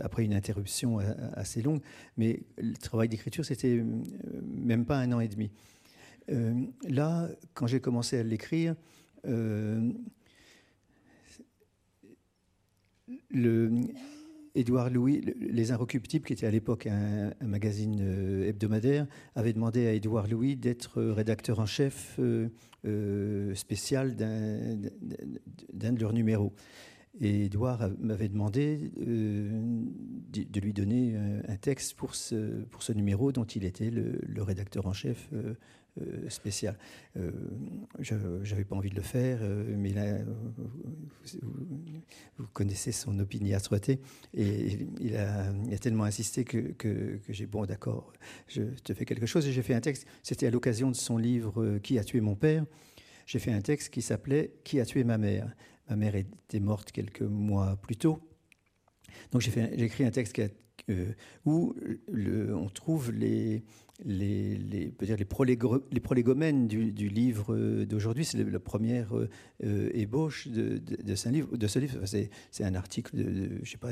après 0.00 0.24
une 0.24 0.34
interruption 0.34 0.98
assez 1.34 1.60
longue. 1.60 1.80
Mais 2.16 2.44
le 2.56 2.76
travail 2.76 3.08
d'écriture, 3.08 3.44
c'était 3.44 3.82
même 4.44 4.86
pas 4.86 4.98
un 4.98 5.10
an 5.12 5.18
et 5.18 5.28
demi. 5.28 5.50
là, 6.88 7.28
quand 7.54 7.66
j'ai 7.66 7.80
commencé 7.80 8.16
à 8.16 8.22
l'écrire, 8.22 8.76
le 13.30 13.72
Édouard 14.56 14.88
Louis, 14.88 15.20
Les 15.38 15.70
Inrecuptibles, 15.70 16.24
qui 16.24 16.32
était 16.32 16.46
à 16.46 16.50
l'époque 16.50 16.86
un, 16.86 17.32
magazine 17.42 17.98
euh, 18.00 18.48
hebdomadaire, 18.48 19.06
avait 19.34 19.52
demandé 19.52 19.86
à 19.86 19.92
Édouard 19.92 20.28
Louis 20.28 20.56
d'être 20.56 21.02
rédacteur 21.02 21.60
en 21.60 21.66
chef 21.66 22.16
euh, 22.18 22.48
euh, 22.86 23.54
spécial 23.54 24.16
d'un 24.16 25.92
de 25.92 26.00
leurs 26.00 26.14
numéros. 26.14 26.54
Et 27.20 27.44
Édouard 27.44 27.90
m'avait 27.98 28.28
demandé 28.28 28.92
de 28.96 30.60
lui 30.60 30.72
donner 30.74 31.16
un 31.48 31.56
texte 31.56 31.94
pour 31.94 32.14
ce, 32.14 32.62
pour 32.64 32.82
ce 32.82 32.92
numéro 32.92 33.32
dont 33.32 33.44
il 33.44 33.64
était 33.64 33.90
le, 33.90 34.20
le 34.26 34.42
rédacteur 34.42 34.86
en 34.86 34.92
chef 34.92 35.30
euh, 36.02 36.28
spécial. 36.28 36.76
Euh, 37.16 37.30
je 38.00 38.14
n'avais 38.14 38.64
pas 38.64 38.76
envie 38.76 38.90
de 38.90 38.96
le 38.96 39.02
faire, 39.02 39.38
euh, 39.40 39.64
mais 39.76 39.90
là, 39.90 40.18
vous, 42.38 42.46
connaissez 42.52 42.92
son 42.92 43.18
opiniâtreté, 43.18 44.00
et 44.34 44.78
il 45.00 45.16
a, 45.16 45.50
il 45.66 45.72
a 45.72 45.78
tellement 45.78 46.04
insisté 46.04 46.44
que, 46.44 46.72
que, 46.72 47.18
j'ai, 47.30 47.46
bon, 47.46 47.64
d'accord, 47.64 48.12
je 48.46 48.62
te 48.62 48.92
fais 48.92 49.06
quelque 49.06 49.24
chose, 49.24 49.46
et 49.46 49.52
j'ai 49.52 49.62
fait 49.62 49.72
un 49.72 49.80
texte, 49.80 50.06
c'était 50.22 50.46
à 50.46 50.50
l'occasion 50.50 50.90
de 50.90 50.96
son 50.96 51.16
livre 51.16 51.78
Qui 51.78 51.98
a 51.98 52.04
tué 52.04 52.20
mon 52.20 52.34
père. 52.34 52.66
J'ai 53.24 53.38
fait 53.38 53.52
un 53.52 53.62
texte 53.62 53.88
qui 53.88 54.02
s'appelait 54.02 54.52
Qui 54.64 54.80
a 54.80 54.84
tué 54.84 55.02
ma 55.02 55.16
mère. 55.16 55.50
Ma 55.88 55.96
mère 55.96 56.14
était 56.14 56.60
morte 56.60 56.92
quelques 56.92 57.22
mois 57.22 57.76
plus 57.76 57.96
tôt. 57.96 58.20
Donc 59.32 59.40
j'ai, 59.40 59.82
écrit 59.82 60.04
un 60.04 60.10
texte 60.10 60.42
où 61.46 61.74
on 62.08 62.68
trouve 62.68 63.12
les, 63.12 63.64
les, 64.04 64.56
les, 64.56 64.92
dire 65.00 65.16
les, 65.16 66.00
prolégomènes 66.00 66.68
du, 66.68 67.08
livre 67.08 67.54
euh, 67.54 67.86
d'aujourd'hui. 67.86 68.24
C'est 68.24 68.38
la 68.38 68.60
première 68.60 69.16
euh, 69.16 69.90
ébauche 69.94 70.48
de, 70.48 70.78
de, 70.78 71.14
ce 71.14 71.28
livre. 71.28 71.56
De 71.56 71.66
c'est, 71.66 72.30
un 72.60 72.74
article 72.74 73.16
de, 73.16 73.50
je 73.62 73.70
sais 73.70 73.78
pas, 73.78 73.90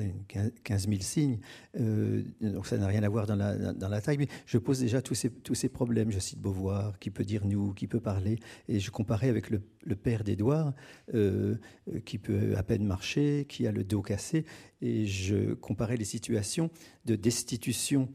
15 0.65 0.89
000 0.89 1.01
signes. 1.01 1.39
Euh, 1.81 2.23
donc 2.41 2.67
ça 2.67 2.77
n'a 2.77 2.87
rien 2.87 3.03
à 3.03 3.09
voir 3.09 3.27
dans 3.27 3.37
la, 3.37 3.73
dans 3.73 3.89
la, 3.89 4.01
taille. 4.01 4.19
Mais 4.19 4.29
je 4.47 4.59
pose 4.59 4.81
déjà 4.81 5.01
tous 5.01 5.15
ces, 5.15 5.31
tous 5.31 5.55
ces 5.55 5.69
problèmes. 5.69 6.11
Je 6.11 6.19
cite 6.19 6.39
Beauvoir, 6.39 6.99
qui 6.99 7.11
peut 7.11 7.25
dire 7.25 7.47
nous, 7.47 7.73
qui 7.73 7.87
peut 7.87 8.01
parler. 8.01 8.39
Et 8.69 8.81
je 8.81 8.91
comparais 8.91 9.29
avec 9.29 9.51
le, 9.51 9.63
le 9.85 9.97
père 9.97 10.25
d'Édouard, 10.25 10.75
qui 12.05 12.19
peut 12.19 12.57
à 12.57 12.63
peine 12.63 12.85
marcher, 12.85 13.47
qui 13.49 13.67
a 13.67 13.73
le 13.73 13.85
dos 13.85 14.03
cassé. 14.03 14.45
Et 14.83 15.07
je 15.07 15.55
comparais 15.55 15.97
les 15.97 16.05
situations 16.05 16.71
de 17.07 17.17
destitution 17.17 18.09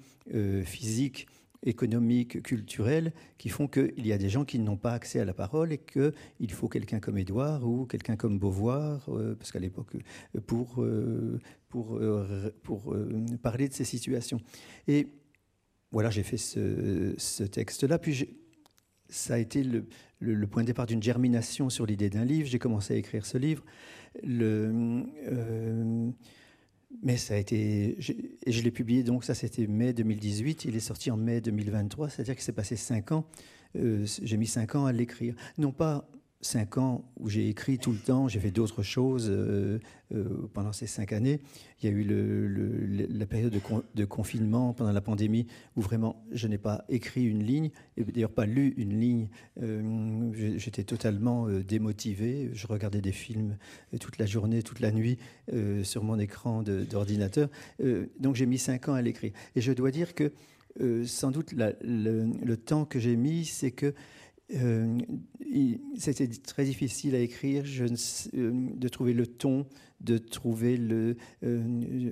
physique 0.64 1.28
économiques, 1.64 2.42
culturelles, 2.42 3.12
qui 3.38 3.50
font 3.50 3.68
qu'il 3.68 4.06
y 4.06 4.14
a 4.14 4.18
des 4.18 4.30
gens 4.30 4.46
qui 4.46 4.60
n'ont 4.60 4.78
pas 4.78 4.94
accès 4.94 5.20
à 5.20 5.26
la 5.26 5.34
parole 5.34 5.74
et 5.74 5.78
qu'il 5.78 6.52
faut 6.52 6.70
quelqu'un 6.70 7.00
comme 7.00 7.18
Édouard 7.18 7.68
ou 7.68 7.86
quelqu'un 7.86 8.16
comme 8.16 8.40
Beauvoir, 8.40 9.10
euh, 9.10 9.36
parce 9.36 9.52
qu'à 9.52 9.60
l'époque, 9.60 9.96
euh, 9.96 10.40
pour, 10.40 10.82
euh, 10.82 11.40
pour, 11.70 12.02
pour 12.64 12.96
parler 13.42 13.68
de 13.68 13.74
ces 13.74 13.84
situations. 13.84 14.40
Et 14.88 15.08
voilà, 15.92 16.10
j'ai 16.10 16.24
fait 16.24 16.38
ce, 16.38 17.44
texte-là. 17.44 18.00
Puis 18.00 18.38
ça 19.10 19.34
a 19.36 19.38
été 19.38 19.64
le, 19.64 19.86
le, 20.20 20.48
point 20.48 20.64
de 20.64 20.68
départ 20.68 20.86
d'une 20.86 21.04
germination 21.04 21.70
sur 21.70 21.86
l'idée 21.86 22.10
d'un 22.10 22.26
livre. 22.26 22.48
J'ai 22.48 22.60
commencé 22.60 22.94
à 22.94 22.98
écrire 22.98 23.26
ce 23.26 23.38
livre. 23.38 23.64
Le, 24.24 25.04
mais 27.04 27.18
ça 27.18 27.36
a 27.36 27.38
été. 27.38 27.98
Et 28.46 28.52
je 28.52 28.62
l'ai 28.62 28.72
publié, 28.72 29.04
donc 29.04 29.24
ça 29.24 29.34
c'était 29.34 29.68
mai 29.68 29.94
2018. 29.94 30.66
Il 30.66 30.76
est 30.76 30.80
sorti 30.80 31.12
en 31.12 31.18
mai 31.18 31.42
2023, 31.42 32.10
c'est-à-dire 32.10 32.36
qu'il 32.36 32.44
s'est 32.44 32.52
passé 32.52 32.76
cinq 32.76 33.12
ans. 33.12 33.26
Euh, 33.76 34.06
j'ai 34.24 34.38
mis 34.38 34.48
cinq 34.48 34.76
ans 34.76 34.86
à 34.86 34.92
l'écrire. 34.92 35.36
Non 35.58 35.72
pas 35.72 36.10
cinq 36.42 36.78
ans 36.78 37.04
où 37.18 37.30
j'ai 37.30 37.50
écrit 37.50 37.78
tout 37.80 37.92
le 37.92 37.98
temps, 37.98 38.28
j'ai 38.28 38.40
fait 38.40 38.52
d'autres 38.52 38.82
choses 38.82 39.28
euh, 39.30 39.80
euh, 40.14 40.50
pendant 40.54 40.72
ces 40.72 40.88
cinq 40.88 41.12
années. 41.12 41.42
Il 41.82 41.90
y 41.90 41.94
a 41.94 41.96
eu 41.96 43.08
la 43.10 43.26
période 43.26 43.54
de, 43.96 44.06
confinement 44.06 44.74
pendant 44.74 44.92
la 44.92 45.02
pandémie 45.02 45.48
où 45.76 45.82
vraiment 45.82 46.24
je 46.32 46.48
n'ai 46.48 46.58
pas 46.58 46.86
écrit 46.90 47.26
une 47.26 47.44
ligne, 47.44 47.72
et 47.98 48.04
d'ailleurs 48.04 48.32
pas 48.32 48.46
lu 48.46 48.74
une 48.78 49.00
ligne. 49.00 49.30
Euh, 49.62 50.32
j'étais 50.58 50.84
totalement 50.84 51.48
démotivé. 51.48 52.52
Je 52.54 52.68
regardais 52.68 53.02
des 53.02 53.12
films 53.12 53.58
toute 54.00 54.18
la 54.18 54.26
journée, 54.26 54.64
toute 54.64 54.80
la 54.80 54.92
nuit 54.92 55.18
sur 55.84 56.04
mon 56.04 56.20
écran 56.20 56.64
d'ordinateur. 56.64 57.50
donc 58.20 58.36
j'ai 58.36 58.46
mis 58.46 58.58
cinq 58.58 58.88
ans 58.90 58.94
à 58.94 59.02
l'écrire. 59.02 59.32
Et 59.56 59.62
je 59.62 59.72
dois 59.72 59.92
dire 59.92 60.16
que 60.16 60.32
sans 61.06 61.32
doute 61.32 61.54
le, 61.54 62.56
temps 62.56 62.86
que 62.86 63.00
j'ai 63.00 63.16
mis, 63.16 63.46
c'est 63.46 63.72
que 63.72 63.94
euh, 64.56 64.98
c'était 65.98 66.28
très 66.28 66.64
difficile 66.64 67.14
à 67.16 67.20
écrire, 67.20 67.64
euh, 67.66 68.52
de 68.76 68.88
trouver 68.88 69.14
le 69.14 69.28
ton, 69.28 69.68
de 70.02 70.18
trouver 70.18 70.78
le. 70.78 71.18
Euh, 71.44 71.64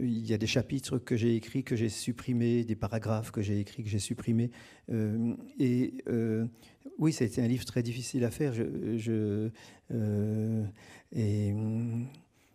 il 0.03 0.27
y 0.27 0.34
a 0.34 0.38
des 0.38 0.47
chapitres 0.47 0.99
que 0.99 1.15
j'ai 1.15 1.35
écrits 1.35 1.64
que 1.64 1.76
j'ai 1.76 1.89
supprimés, 1.89 2.64
des 2.64 2.76
paragraphes 2.76 3.31
que 3.31 3.41
j'ai 3.41 3.59
écrits 3.59 3.84
que 3.84 3.89
j'ai 3.89 3.99
supprimés. 3.99 4.51
et 5.59 5.93
oui, 6.99 7.15
été 7.19 7.41
un 7.41 7.47
livre 7.47 7.65
très 7.65 7.84
difficile 7.84 8.23
à 8.23 8.31
faire. 8.31 8.53
Et 11.11 11.53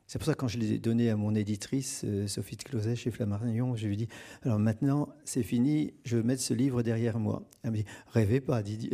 c'est 0.06 0.18
pour 0.18 0.26
ça 0.26 0.34
que 0.34 0.38
quand 0.38 0.48
je 0.48 0.58
l'ai 0.58 0.78
donné 0.78 1.10
à 1.10 1.16
mon 1.16 1.34
éditrice, 1.34 2.04
Sophie 2.26 2.56
de 2.56 2.62
Closet, 2.62 2.96
chez 2.96 3.10
Flammarion, 3.10 3.76
je 3.76 3.86
lui 3.86 3.94
ai 3.94 3.96
dit 3.96 4.08
Alors 4.42 4.58
maintenant, 4.58 5.08
c'est 5.24 5.42
fini, 5.42 5.94
je 6.04 6.18
vais 6.18 6.22
mettre 6.22 6.42
ce 6.42 6.54
livre 6.54 6.82
derrière 6.82 7.18
moi. 7.18 7.48
Elle 7.62 7.70
m'a 7.70 7.76
dit 7.78 7.86
Rêvez 8.08 8.40
pas, 8.40 8.62
Didier. 8.62 8.92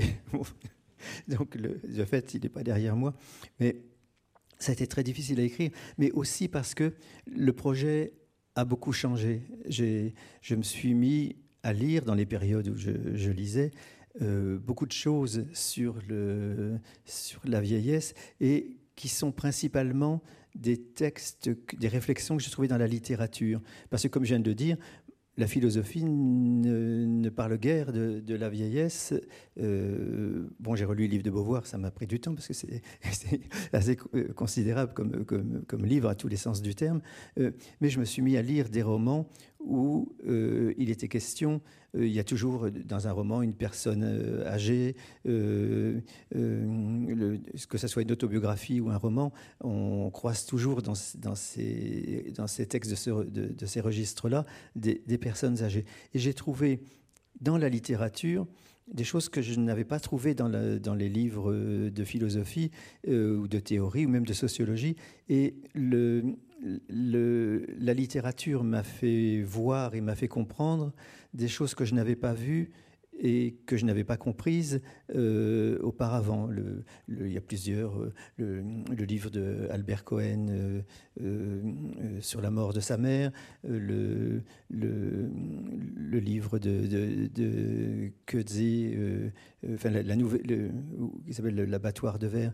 Donc 1.28 1.54
le, 1.54 2.04
fait, 2.04 2.34
il 2.34 2.42
n'est 2.42 2.48
pas 2.48 2.62
derrière 2.62 2.96
moi. 2.96 3.14
Mais 3.60 3.76
ça 4.58 4.70
a 4.70 4.72
été 4.72 4.86
très 4.86 5.02
difficile 5.02 5.40
à 5.40 5.42
écrire, 5.42 5.70
mais 5.98 6.10
aussi 6.12 6.48
parce 6.48 6.74
que 6.74 6.94
le 7.26 7.52
projet 7.52 8.12
a 8.54 8.64
beaucoup 8.64 8.92
changé. 8.92 9.42
Je 9.68 10.54
me 10.54 10.62
suis 10.62 10.94
mis 10.94 11.36
à 11.62 11.72
lire 11.72 12.04
dans 12.04 12.14
les 12.14 12.26
périodes 12.26 12.68
où 12.68 12.76
je, 12.76 13.30
lisais 13.30 13.70
euh, 14.22 14.58
beaucoup 14.58 14.86
de 14.86 14.92
choses 14.92 15.46
sur, 15.52 15.96
le, 16.08 16.78
sur 17.04 17.40
la 17.44 17.60
vieillesse 17.60 18.14
et 18.40 18.78
qui 18.96 19.08
sont 19.08 19.30
principalement 19.30 20.22
des 20.56 20.76
textes, 20.76 21.50
des 21.78 21.88
réflexions 21.88 22.36
que 22.36 22.42
j'ai 22.42 22.50
trouvées 22.50 22.68
dans 22.68 22.78
la 22.78 22.88
littérature. 22.88 23.60
Parce 23.90 24.02
que, 24.02 24.08
comme 24.08 24.24
je 24.24 24.30
viens 24.30 24.40
de 24.40 24.48
le 24.48 24.56
dire, 24.56 24.76
la 25.38 25.46
philosophie 25.46 26.04
ne, 26.04 27.28
parle 27.30 27.56
guère 27.58 27.92
de, 27.92 28.34
la 28.34 28.48
vieillesse. 28.50 29.14
Euh, 29.60 30.48
bon, 30.58 30.74
j'ai 30.74 30.84
relu 30.84 31.04
le 31.04 31.10
livre 31.10 31.22
de 31.22 31.30
Beauvoir, 31.30 31.66
ça 31.66 31.78
m'a 31.78 31.92
pris 31.92 32.06
du 32.06 32.20
temps 32.20 32.34
parce 32.34 32.48
que 32.48 32.54
c'est 32.54 32.82
assez 33.72 33.96
considérable 34.34 34.92
comme, 34.94 35.24
comme, 35.24 35.86
livre 35.86 36.08
à 36.08 36.16
tous 36.16 36.28
les 36.28 36.36
sens 36.36 36.60
du 36.60 36.74
terme. 36.74 37.00
Euh, 37.38 37.52
mais 37.80 37.88
je 37.88 38.00
me 38.00 38.04
suis 38.04 38.20
mis 38.20 38.36
à 38.36 38.42
lire 38.42 38.68
des 38.68 38.82
romans 38.82 39.28
où 39.68 40.12
euh, 40.26 40.72
il 40.78 40.90
était 40.90 41.08
question, 41.08 41.60
euh, 41.94 42.06
il 42.06 42.12
y 42.12 42.18
a 42.18 42.24
toujours 42.24 42.70
dans 42.70 43.06
un 43.06 43.12
roman 43.12 43.42
une 43.42 43.52
personne 43.52 44.02
euh, 44.02 44.48
âgée, 44.48 44.96
que 45.24 46.02
ce 47.76 47.86
soit 47.86 48.02
une 48.02 48.12
autobiographie 48.12 48.80
ou 48.80 48.88
un 48.88 48.96
roman, 48.96 49.30
on 49.60 50.10
croise 50.10 50.46
toujours 50.46 50.80
dans, 50.82 50.94
ces, 50.94 52.32
textes 52.68 52.90
de, 52.90 53.66
ces 53.66 53.80
registres-là 53.80 54.46
des, 54.74 55.02
des, 55.06 55.18
personnes 55.18 55.62
âgées. 55.62 55.84
Et 56.14 56.18
j'ai 56.18 56.32
trouvé 56.32 56.80
dans 57.42 57.58
la 57.58 57.68
littérature 57.68 58.46
des 58.90 59.04
choses 59.04 59.28
que 59.28 59.42
je 59.42 59.60
n'avais 59.60 59.84
pas 59.84 60.00
trouvées 60.00 60.34
dans, 60.34 60.48
dans, 60.48 60.94
les 60.94 61.10
livres 61.10 61.52
de 61.90 62.04
philosophie 62.04 62.70
ou 63.06 63.46
de 63.46 63.58
théorie 63.58 64.06
ou 64.06 64.08
même 64.08 64.24
de 64.24 64.32
sociologie. 64.32 64.96
Et 65.28 65.56
le, 65.74 66.38
la 66.60 67.94
littérature 67.94 68.64
m'a 68.64 68.82
fait 68.82 69.42
voir 69.42 69.94
et 69.94 70.00
m'a 70.00 70.14
fait 70.14 70.28
comprendre 70.28 70.92
des 71.34 71.48
choses 71.48 71.74
que 71.74 71.84
je 71.84 71.94
n'avais 71.94 72.16
pas 72.16 72.32
vues 72.32 72.70
et 73.20 73.56
que 73.66 73.76
je 73.76 73.84
n'avais 73.84 74.04
pas 74.04 74.16
comprises 74.16 74.80
euh, 75.14 75.78
auparavant. 75.82 76.48
Il 77.08 77.32
y 77.32 77.36
a 77.36 77.40
plusieurs, 77.40 78.00
euh, 78.00 78.12
le, 78.36 79.04
livre 79.04 79.30
de 79.30 79.66
Albert 79.70 80.04
Cohen 80.04 80.46
euh, 81.20 82.20
sur 82.20 82.40
la 82.40 82.50
mort 82.50 82.72
de 82.72 82.80
sa 82.80 82.96
mère, 82.96 83.32
le, 83.64 84.42
livre 84.70 86.58
de, 86.58 86.86
de, 86.86 87.28
de 87.34 88.12
enfin 89.74 89.90
la, 89.90 90.16
nouvelle, 90.16 90.72
qui 91.26 91.34
s'appelle 91.34 91.56
l'abattoir 91.56 92.18
de 92.18 92.26
verre, 92.26 92.52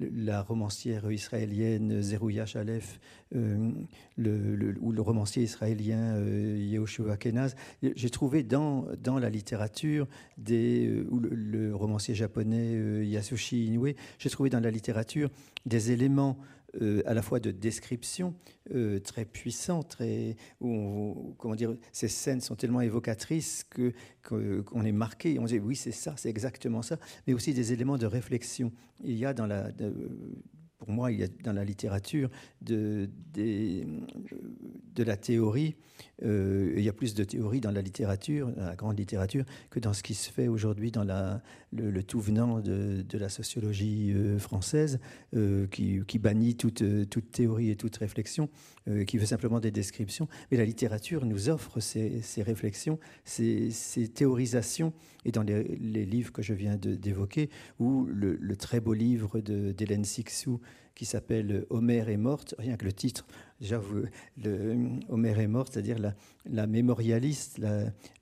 la 0.00 0.42
romancière 0.42 1.10
israélienne 1.10 2.02
Zerouya 2.02 2.46
Shalef, 2.46 2.98
le, 3.32 4.74
ou 4.80 4.92
le 4.92 5.00
romancier 5.02 5.44
israélien 5.44 6.18
Yehoshua 6.20 7.16
Kenaz. 7.16 7.54
J'ai 7.82 8.10
trouvé 8.10 8.42
dans, 8.56 9.18
la 9.18 9.30
littérature, 9.30 10.06
euh, 10.50 11.04
ou 11.10 11.20
le, 11.20 11.74
romancier 11.74 12.14
japonais 12.14 12.74
euh, 12.74 13.04
Yasushi 13.04 13.66
Inoue, 13.66 13.94
j'ai 14.18 14.30
trouvé 14.30 14.50
dans 14.50 14.60
la 14.60 14.70
littérature 14.70 15.30
des 15.64 15.92
éléments 15.92 16.38
euh, 16.82 17.02
à 17.06 17.14
la 17.14 17.22
fois 17.22 17.40
de 17.40 17.50
description 17.50 18.34
très 19.04 19.24
puissants, 19.24 19.82
très, 19.82 20.36
où 20.60 21.34
comment 21.38 21.54
dire, 21.54 21.76
ces 21.92 22.08
scènes 22.08 22.40
sont 22.40 22.56
tellement 22.56 22.80
évocatrices 22.80 23.64
que 23.64 23.92
qu'on 24.22 24.84
est 24.84 24.92
marqué, 24.92 25.38
on 25.38 25.44
dit 25.44 25.60
oui 25.60 25.76
c'est 25.76 25.92
ça, 25.92 26.14
c'est 26.16 26.28
exactement 26.28 26.82
ça, 26.82 26.98
mais 27.26 27.32
aussi 27.32 27.54
des 27.54 27.72
éléments 27.72 27.96
de 27.96 28.06
réflexion. 28.06 28.72
Il 29.04 29.16
y 29.16 29.24
a 29.24 29.32
dans 29.32 29.46
la 29.46 29.70
moi, 30.86 31.12
il 31.12 31.20
y 31.20 31.22
a 31.22 31.28
dans 31.44 31.52
la 31.52 31.64
littérature 31.64 32.30
de, 32.62 33.08
de 33.34 35.02
la 35.02 35.16
théorie 35.16 35.76
euh, 36.24 36.72
il 36.76 36.82
y 36.82 36.88
a 36.88 36.92
plus 36.92 37.14
de 37.14 37.24
théories 37.24 37.60
dans 37.60 37.70
la 37.70 37.82
littérature, 37.82 38.50
la 38.56 38.74
grande 38.74 38.98
littérature, 38.98 39.44
que 39.70 39.80
dans 39.80 39.92
ce 39.92 40.02
qui 40.02 40.14
se 40.14 40.30
fait 40.30 40.48
aujourd'hui 40.48 40.90
dans 40.90 41.04
la, 41.04 41.42
le, 41.72 42.02
tout 42.02 42.20
venant 42.20 42.60
de, 42.60 43.04
la 43.12 43.28
sociologie 43.28 44.12
euh, 44.14 44.38
française, 44.38 44.98
euh, 45.34 45.66
qui, 45.66 46.18
bannit 46.18 46.56
toute, 46.56 46.82
toute, 47.10 47.30
théorie 47.30 47.70
et 47.70 47.76
toute 47.76 47.96
réflexion, 47.96 48.48
qui 49.06 49.18
veut 49.18 49.26
simplement 49.26 49.60
des 49.60 49.70
descriptions. 49.70 50.28
Mais 50.50 50.56
la 50.56 50.64
littérature 50.64 51.26
nous 51.26 51.48
offre 51.48 51.80
ces, 51.80 52.22
réflexions, 52.38 52.98
ces, 53.24 53.70
théorisations, 54.14 54.92
et 55.24 55.32
dans 55.32 55.42
les, 55.42 56.06
livres 56.06 56.32
que 56.32 56.42
je 56.42 56.54
viens 56.54 56.76
d'évoquer, 56.76 57.50
ou 57.78 58.06
le, 58.06 58.36
le, 58.36 58.56
très 58.56 58.80
beau 58.80 58.92
livre 58.92 59.40
d'Hélène 59.40 60.04
Sixou, 60.04 60.60
qui 60.96 61.04
s'appelle 61.04 61.66
Homère 61.70 62.08
est 62.08 62.16
morte, 62.16 62.54
rien 62.58 62.76
que 62.76 62.86
le 62.86 62.92
titre, 62.92 63.26
déjà 63.60 63.80
le, 64.42 64.88
Homère 65.10 65.38
est 65.38 65.46
morte, 65.46 65.74
c'est-à-dire 65.74 65.98
la, 65.98 66.14
la, 66.46 66.66
mémorialiste, 66.66 67.60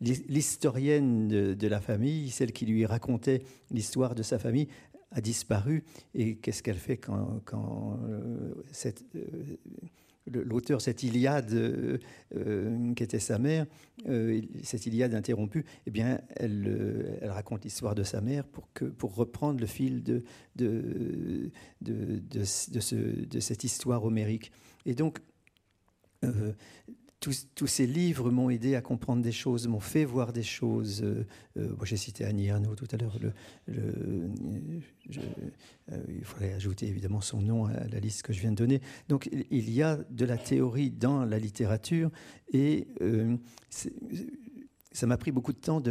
l'historienne 0.01 1.29
de, 1.29 1.67
la 1.69 1.81
famille, 1.81 2.29
celle 2.31 2.53
qui 2.53 2.67
lui 2.67 2.85
racontait 2.85 3.43
l'histoire 3.71 4.17
de 4.17 4.25
sa 4.25 4.41
famille, 4.41 4.69
a 5.13 5.21
disparu. 5.21 5.85
Et 6.15 6.37
qu'est-ce 6.37 6.65
qu'elle 6.65 6.77
fait 6.77 6.97
quand, 6.97 7.41
quand 7.45 8.01
euh, 8.09 8.53
cette, 8.73 9.05
euh, 9.15 9.57
l'auteur, 10.27 10.81
cette 10.81 11.03
Iliade 11.03 11.53
euh, 11.53 11.99
euh, 12.35 12.95
qui 12.95 13.03
était 13.03 13.19
sa 13.19 13.39
mère, 13.39 13.67
euh, 14.09 14.41
cette 14.63 14.87
Iliade 14.87 15.15
interrompue, 15.15 15.65
eh 15.87 15.91
bien, 15.91 16.21
elle, 16.37 17.19
raconte 17.23 17.65
l'histoire 17.65 17.95
de 17.95 18.03
sa 18.03 18.21
mère 18.21 18.45
pour, 18.45 18.73
que, 18.73 18.85
pour 18.85 19.15
reprendre 19.15 19.61
le 19.61 19.67
fil 19.67 20.03
de, 20.03 20.23
de, 20.57 21.51
de, 21.81 22.23
de, 22.31 23.25
de 23.25 23.41
cette 23.41 23.65
histoire 23.65 24.05
homérique. 24.05 24.53
Et 24.87 24.95
donc, 24.95 25.19
tous, 27.55 27.67
ces 27.67 27.87
livres 27.87 28.31
m'ont 28.31 28.51
aidé 28.51 28.75
à 28.75 28.83
comprendre 28.83 29.23
des 29.23 29.33
choses, 29.33 29.67
m'ont 29.67 29.81
fait 29.81 30.05
voir 30.05 30.33
des 30.33 30.43
choses. 30.43 31.03
Euh, 31.03 31.27
euh, 31.57 31.75
j'ai 31.85 31.97
cité 31.97 32.25
Annie 32.25 32.51
Arnaud 32.51 32.75
tout 32.75 32.89
à 32.91 32.97
l'heure. 32.97 33.19
Euh, 33.71 34.29
il 36.09 36.25
faudrait 36.25 36.53
ajouter 36.53 36.87
évidemment 36.87 37.21
son 37.21 37.41
nom 37.41 37.67
à 37.67 37.87
la 37.89 38.01
liste 38.01 38.23
que 38.23 38.33
je 38.33 38.41
viens 38.41 38.51
de 38.51 38.57
donner. 38.57 38.81
Donc 39.09 39.31
il 39.51 39.71
y 39.71 39.83
a 39.83 39.99
de 40.11 40.25
la 40.25 40.37
théorie 40.37 40.91
dans 40.91 41.25
la 41.25 41.39
littérature 41.39 42.11
et 42.53 42.89
ça 44.95 45.07
m'a 45.07 45.19
pris 45.19 45.33
beaucoup 45.33 45.53
de 45.53 45.59
temps 45.59 45.83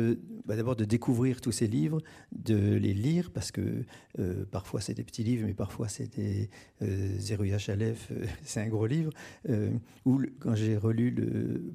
bah, 0.46 0.56
d'abord 0.56 0.76
de 0.76 0.86
découvrir 0.86 1.42
tous 1.42 1.52
ces 1.52 1.68
livres, 1.68 2.02
de 2.32 2.76
les 2.76 2.94
lire, 2.94 3.32
parce 3.32 3.52
que 3.52 3.84
euh, 4.18 4.46
parfois 4.46 4.82
c'est 4.82 4.96
des 4.96 5.04
petits 5.04 5.24
livres, 5.24 5.46
mais 5.46 5.54
parfois 5.54 5.88
c'est 5.88 6.16
des 6.16 6.50
euh, 6.82 7.20
Zéruya 7.20 7.58
c'est 8.44 8.62
un 8.62 8.68
gros 8.68 8.88
livre. 8.88 9.12
ou 10.06 10.22
quand 10.40 10.56
j'ai 10.56 10.78
relu 10.78 11.12
le. 11.12 11.74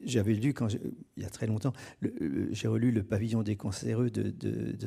J'avais 0.00 0.34
lu, 0.34 0.54
quand 0.54 0.68
il 1.16 1.22
y 1.24 1.26
a 1.26 1.28
très 1.28 1.48
longtemps, 1.48 1.72
j'ai 2.52 2.68
relu 2.68 2.92
Le 2.92 3.02
pavillon 3.02 3.42
des 3.42 3.56
cancéreux 3.56 4.10
de, 4.10 4.30
de, 4.30 4.70
de 4.70 4.86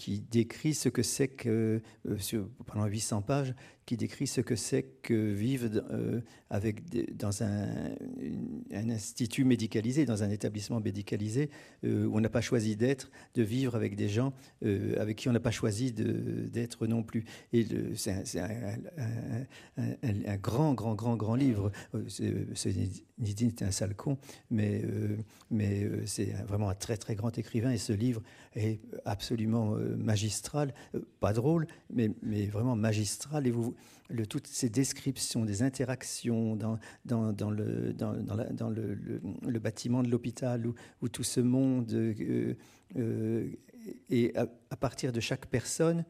qui 0.00 0.18
décrit 0.18 0.72
ce 0.72 0.88
que 0.88 1.02
c'est 1.02 1.28
que, 1.28 1.82
euh, 2.08 2.44
pendant 2.64 2.86
800 2.86 3.20
pages, 3.20 3.54
qui 3.90 3.96
décrit 3.96 4.28
ce 4.28 4.40
que 4.40 4.54
c'est 4.54 4.84
que 5.02 5.32
vivre 5.32 5.68
euh, 5.90 6.20
avec 6.48 7.16
dans 7.16 7.42
un, 7.42 7.90
institut 8.72 9.42
médicalisé, 9.42 10.06
dans 10.06 10.22
un 10.22 10.30
établissement 10.30 10.78
médicalisé, 10.78 11.50
euh, 11.82 12.06
où 12.06 12.16
on 12.16 12.20
n'a 12.20 12.28
pas 12.28 12.40
choisi 12.40 12.76
d'être, 12.76 13.10
de 13.34 13.42
vivre 13.42 13.74
avec 13.74 13.96
des 13.96 14.08
gens 14.08 14.32
avec 14.96 15.16
qui 15.16 15.28
on 15.28 15.32
n'a 15.32 15.40
pas 15.40 15.50
choisi 15.50 15.90
d'être 15.90 16.86
non 16.86 17.02
plus. 17.02 17.24
Et 17.52 17.66
c'est 17.96 18.38
un, 18.38 20.36
grand, 20.36 20.74
grand, 20.74 20.94
grand, 20.94 21.16
grand 21.16 21.34
livre. 21.34 21.72
Nidine 23.18 23.48
est 23.48 23.62
un 23.62 23.70
sale 23.72 23.96
con, 23.96 24.18
mais, 24.50 24.84
mais 25.50 25.88
c'est 26.06 26.32
vraiment 26.46 26.68
un 26.68 26.74
très, 26.74 26.96
très 26.96 27.16
grand 27.16 27.36
écrivain. 27.36 27.72
Et 27.72 27.78
ce 27.78 27.92
livre 27.92 28.22
est 28.54 28.80
absolument 29.04 29.76
magistral, 29.96 30.74
euh, 30.94 31.00
pas 31.20 31.32
drôle, 31.32 31.66
mais, 31.92 32.10
mais 32.22 32.46
vraiment 32.46 32.76
magistral. 32.76 33.46
Et 33.46 33.50
vous, 33.50 33.74
toutes 34.28 34.46
ces 34.46 34.68
descriptions 34.68 35.44
des 35.44 35.62
interactions 35.62 36.56
dans, 36.56 36.78
le, 37.50 39.58
bâtiment 39.58 40.02
de 40.02 40.08
l'hôpital 40.08 40.66
où, 41.00 41.08
tout 41.08 41.22
ce 41.22 41.40
monde, 41.40 41.92
euh, 41.92 42.54
euh, 42.96 43.48
et 44.08 44.36
à, 44.36 44.46
à, 44.70 44.76
partir 44.76 45.12
de 45.12 45.20
chaque 45.20 45.46
personne, 45.46 46.04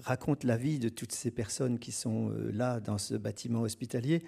raconte 0.00 0.44
la 0.44 0.56
vie 0.56 0.78
de 0.78 0.88
toutes 0.88 1.12
ces 1.12 1.30
personnes 1.30 1.78
qui 1.78 1.92
sont 1.92 2.32
là 2.52 2.80
dans 2.80 2.98
ce 2.98 3.14
bâtiment 3.14 3.62
hospitalier. 3.62 4.22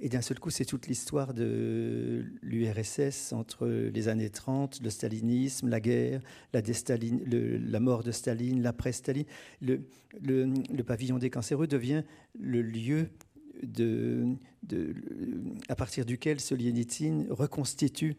Et 0.00 0.08
d'un 0.08 0.20
seul 0.20 0.38
coup, 0.38 0.50
c'est 0.50 0.64
toute 0.64 0.86
l'histoire 0.86 1.34
de 1.34 2.24
l'URSS 2.42 3.32
entre 3.32 3.66
les 3.66 4.08
années 4.08 4.30
30, 4.30 4.80
le 4.80 4.90
stalinisme, 4.90 5.68
la 5.68 5.80
guerre, 5.80 6.20
la, 6.52 7.80
mort 7.80 8.04
de 8.04 8.12
Staline, 8.12 8.62
l'après-Staline. 8.62 9.24
Le, 9.60 10.82
pavillon 10.86 11.18
des 11.18 11.30
cancéreux 11.30 11.66
devient 11.66 12.04
le 12.38 12.62
lieu 12.62 13.08
de, 13.64 14.36
à 15.68 15.74
partir 15.74 16.06
duquel 16.06 16.38
Solienitsyn 16.38 17.26
reconstitue 17.30 18.16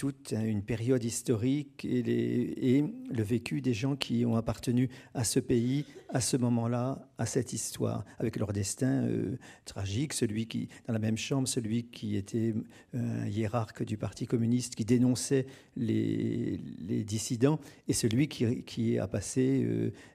toute 0.00 0.32
une 0.32 0.62
période 0.62 1.04
historique 1.04 1.84
et, 1.84 2.82
le 3.10 3.22
vécu 3.22 3.60
des 3.60 3.74
gens 3.74 3.96
qui 3.96 4.24
ont 4.24 4.34
appartenu 4.34 4.88
à 5.12 5.24
ce 5.24 5.40
pays, 5.40 5.84
à 6.08 6.22
ce 6.22 6.38
moment-là, 6.38 7.06
à 7.18 7.26
cette 7.26 7.52
histoire, 7.52 8.06
avec 8.18 8.36
leur 8.36 8.54
destin 8.54 9.04
euh, 9.04 9.36
tragique, 9.66 10.14
celui 10.14 10.46
qui, 10.46 10.70
dans 10.86 10.94
la 10.94 10.98
même 10.98 11.18
chambre, 11.18 11.46
celui 11.46 11.84
qui 11.84 12.16
était 12.16 12.54
euh, 12.94 13.24
un 13.24 13.26
hiérarque 13.26 13.82
du 13.82 13.98
Parti 13.98 14.24
communiste, 14.24 14.74
qui 14.74 14.86
dénonçait 14.86 15.44
les, 15.76 16.58
dissidents, 17.04 17.60
et 17.86 17.92
celui 17.92 18.26
qui, 18.26 18.62
qui 18.62 18.98
a 18.98 19.06
passé 19.06 19.68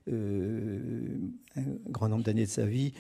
euh, 0.08 1.20
un 1.56 1.62
grand 1.92 2.10
nombre 2.10 2.24
d'années 2.24 2.46
de 2.46 2.50
sa 2.50 2.66
vie, 2.66 2.92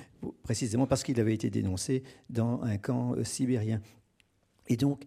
précisément 0.43 0.85
parce 0.85 1.01
qu'il 1.03 1.19
avait 1.19 1.33
été 1.33 1.49
dénoncé 1.49 2.03
dans 2.29 2.61
un 2.61 2.77
camp 2.77 3.15
sibérien. 3.23 3.81
Et 4.67 4.77
donc, 4.77 5.05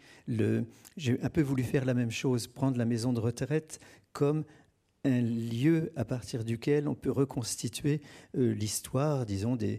j'ai 0.96 1.20
un 1.22 1.30
peu 1.30 1.42
voulu 1.42 1.62
faire 1.62 1.84
la 1.84 1.94
même 1.94 2.10
chose, 2.10 2.46
prendre 2.46 2.78
la 2.78 2.84
maison 2.84 3.12
de 3.12 3.20
retraite 3.20 3.80
comme 4.12 4.44
un 5.04 5.20
lieu 5.20 5.92
à 5.96 6.04
partir 6.04 6.44
duquel 6.44 6.88
on 6.88 6.94
peut 6.94 7.10
reconstituer 7.10 8.00
euh, 8.36 8.52
l'histoire, 8.52 9.26
disons, 9.26 9.56
de, 9.56 9.78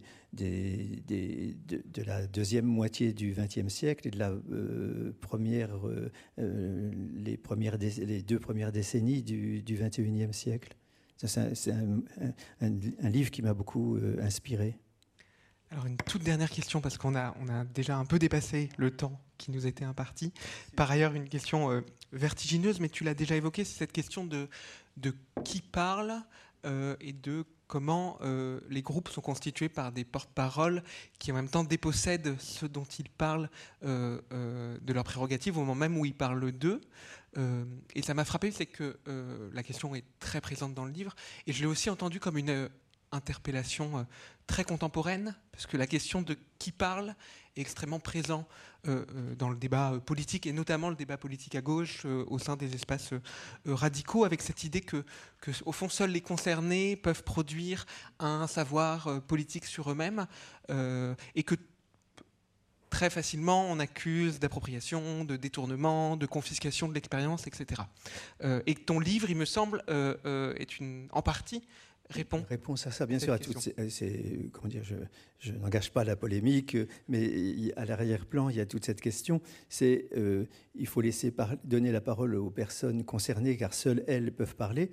la 2.05 2.27
deuxième 2.27 2.65
moitié 2.65 3.13
du 3.13 3.33
XXe 3.33 3.67
siècle 3.67 4.07
et 4.07 4.11
de 4.11 4.19
la 4.19 4.31
euh, 4.31 5.13
première, 5.21 5.71
euh, 5.87 6.91
les, 7.15 7.37
deux 8.23 8.39
premières 8.39 8.71
décennies 8.71 9.21
du, 9.21 9.63
XXIe 9.67 10.33
siècle. 10.33 10.75
C'est 11.17 11.71
un, 11.71 13.09
livre 13.09 13.29
qui 13.29 13.41
m'a 13.41 13.53
beaucoup 13.53 13.97
inspiré. 14.21 14.77
Alors 15.71 15.85
une 15.85 15.97
toute 15.97 16.23
dernière 16.23 16.49
question 16.49 16.79
parce 16.81 16.97
qu'on 16.97 17.13
a, 17.15 17.35
on 17.41 17.49
a 17.49 17.65
déjà 17.65 17.97
un 17.97 18.05
peu 18.05 18.17
dépassé 18.17 18.69
le 18.77 18.89
temps 18.89 19.19
qui 19.39 19.49
nous 19.49 19.65
était 19.65 19.85
imparti. 19.85 20.31
Par 20.75 20.91
ailleurs, 20.91 21.15
une 21.15 21.27
question 21.27 21.71
euh, 21.71 21.81
vertigineuse, 22.11 22.79
mais 22.79 22.89
tu 22.89 23.03
l'as 23.03 23.15
déjà 23.15 23.35
évoqué, 23.35 23.63
c'est 23.63 23.79
cette 23.79 23.91
question 23.91 24.25
de, 24.25 24.47
qui 25.43 25.61
parle 25.61 26.21
euh, 26.65 26.95
et 26.99 27.13
de 27.13 27.45
comment 27.67 28.17
euh, 28.21 28.59
les 28.69 28.81
groupes 28.81 29.09
sont 29.09 29.21
constitués 29.21 29.69
par 29.69 29.91
des 29.91 30.03
porte-paroles 30.03 30.83
qui 31.19 31.31
en 31.31 31.35
même 31.35 31.49
temps 31.49 31.63
dépossèdent 31.63 32.35
ceux 32.39 32.67
dont 32.67 32.83
ils 32.83 33.09
parlent 33.09 33.49
de 33.81 34.93
leurs 34.93 35.03
prérogatives 35.03 35.57
au 35.57 35.61
moment 35.61 35.75
même 35.75 35.97
où 35.97 36.05
ils 36.05 36.15
parlent 36.15 36.51
d'eux. 36.51 36.81
et 37.37 38.01
ça 38.01 38.15
m'a 38.15 38.25
frappé, 38.25 38.49
c'est 38.49 38.65
que 38.65 38.99
la 39.53 39.61
question 39.61 39.93
est 39.93 40.03
très 40.19 40.41
présente 40.41 40.73
dans 40.73 40.85
le 40.85 40.91
livre, 40.91 41.15
et 41.45 41.53
je 41.53 41.59
l'ai 41.61 41.67
aussi 41.67 41.91
entendu 41.91 42.19
comme 42.19 42.39
une 42.39 42.69
interpellation 43.11 44.07
très 44.47 44.63
contemporaine, 44.63 45.35
parce 45.51 45.67
que 45.67 45.77
la 45.77 45.85
question 45.85 46.23
de 46.23 46.35
qui 46.57 46.71
parle 46.71 47.15
est 47.55 47.61
extrêmement 47.61 47.99
présent 47.99 48.47
euh, 48.87 49.05
euh, 49.13 49.35
dans 49.35 49.49
le 49.49 49.57
débat 49.57 49.91
euh, 49.91 49.99
politique, 49.99 50.47
et 50.47 50.53
notamment 50.53 50.89
le 50.89 50.95
débat 50.95 51.17
politique 51.17 51.55
à 51.55 51.61
gauche, 51.61 52.05
au 52.05 52.39
sein 52.39 52.55
des 52.55 52.75
espaces 52.75 53.11
radicaux, 53.65 54.23
avec 54.23 54.41
cette 54.41 54.63
idée 54.63 54.81
que, 54.81 55.03
que, 55.41 55.51
au 55.65 55.71
fond, 55.71 55.89
seuls 55.89 56.11
les 56.11 56.21
concernés 56.21 56.95
peuvent 56.95 57.23
produire 57.23 57.85
un 58.19 58.47
savoir 58.47 59.21
politique 59.23 59.65
sur 59.65 59.91
eux-mêmes, 59.91 60.27
et 60.69 61.43
que 61.43 61.55
très 62.89 63.09
facilement 63.09 63.69
on 63.69 63.79
accuse 63.79 64.39
d'appropriation, 64.39 65.25
de 65.25 65.35
détournement, 65.35 66.17
de 66.17 66.25
confiscation 66.25 66.87
de 66.87 66.93
l'expérience, 66.93 67.47
etc. 67.47 67.81
et 68.65 68.75
ton 68.75 68.99
livre, 68.99 69.29
il 69.29 69.37
me 69.37 69.45
semble, 69.45 69.83
est 69.87 70.79
une, 70.79 71.07
en 71.11 71.21
partie 71.21 71.63
répond 72.09 72.43
Réponse 72.49 72.87
à 72.87 72.91
ça, 72.91 73.05
bien 73.05 73.19
sûr. 73.19 73.33
À 73.33 73.39
toutes 73.39 73.69
comment 74.51 74.67
dire, 74.67 74.83
je, 74.83 75.53
n'engage 75.53 75.91
pas 75.91 76.03
la 76.03 76.15
polémique, 76.15 76.77
mais 77.07 77.71
à 77.75 77.85
l'arrière-plan, 77.85 78.49
il 78.49 78.57
y 78.57 78.59
a 78.59 78.65
toute 78.65 78.85
cette 78.85 79.01
question. 79.01 79.41
C'est 79.69 80.07
euh, 80.17 80.45
il 80.75 80.87
faut 80.87 81.01
laisser 81.01 81.33
donner 81.63 81.91
la 81.91 82.01
parole 82.01 82.35
aux 82.35 82.49
personnes 82.49 83.03
concernées, 83.03 83.57
car 83.57 83.73
seules 83.73 84.03
elles 84.07 84.31
peuvent 84.31 84.55
parler. 84.55 84.91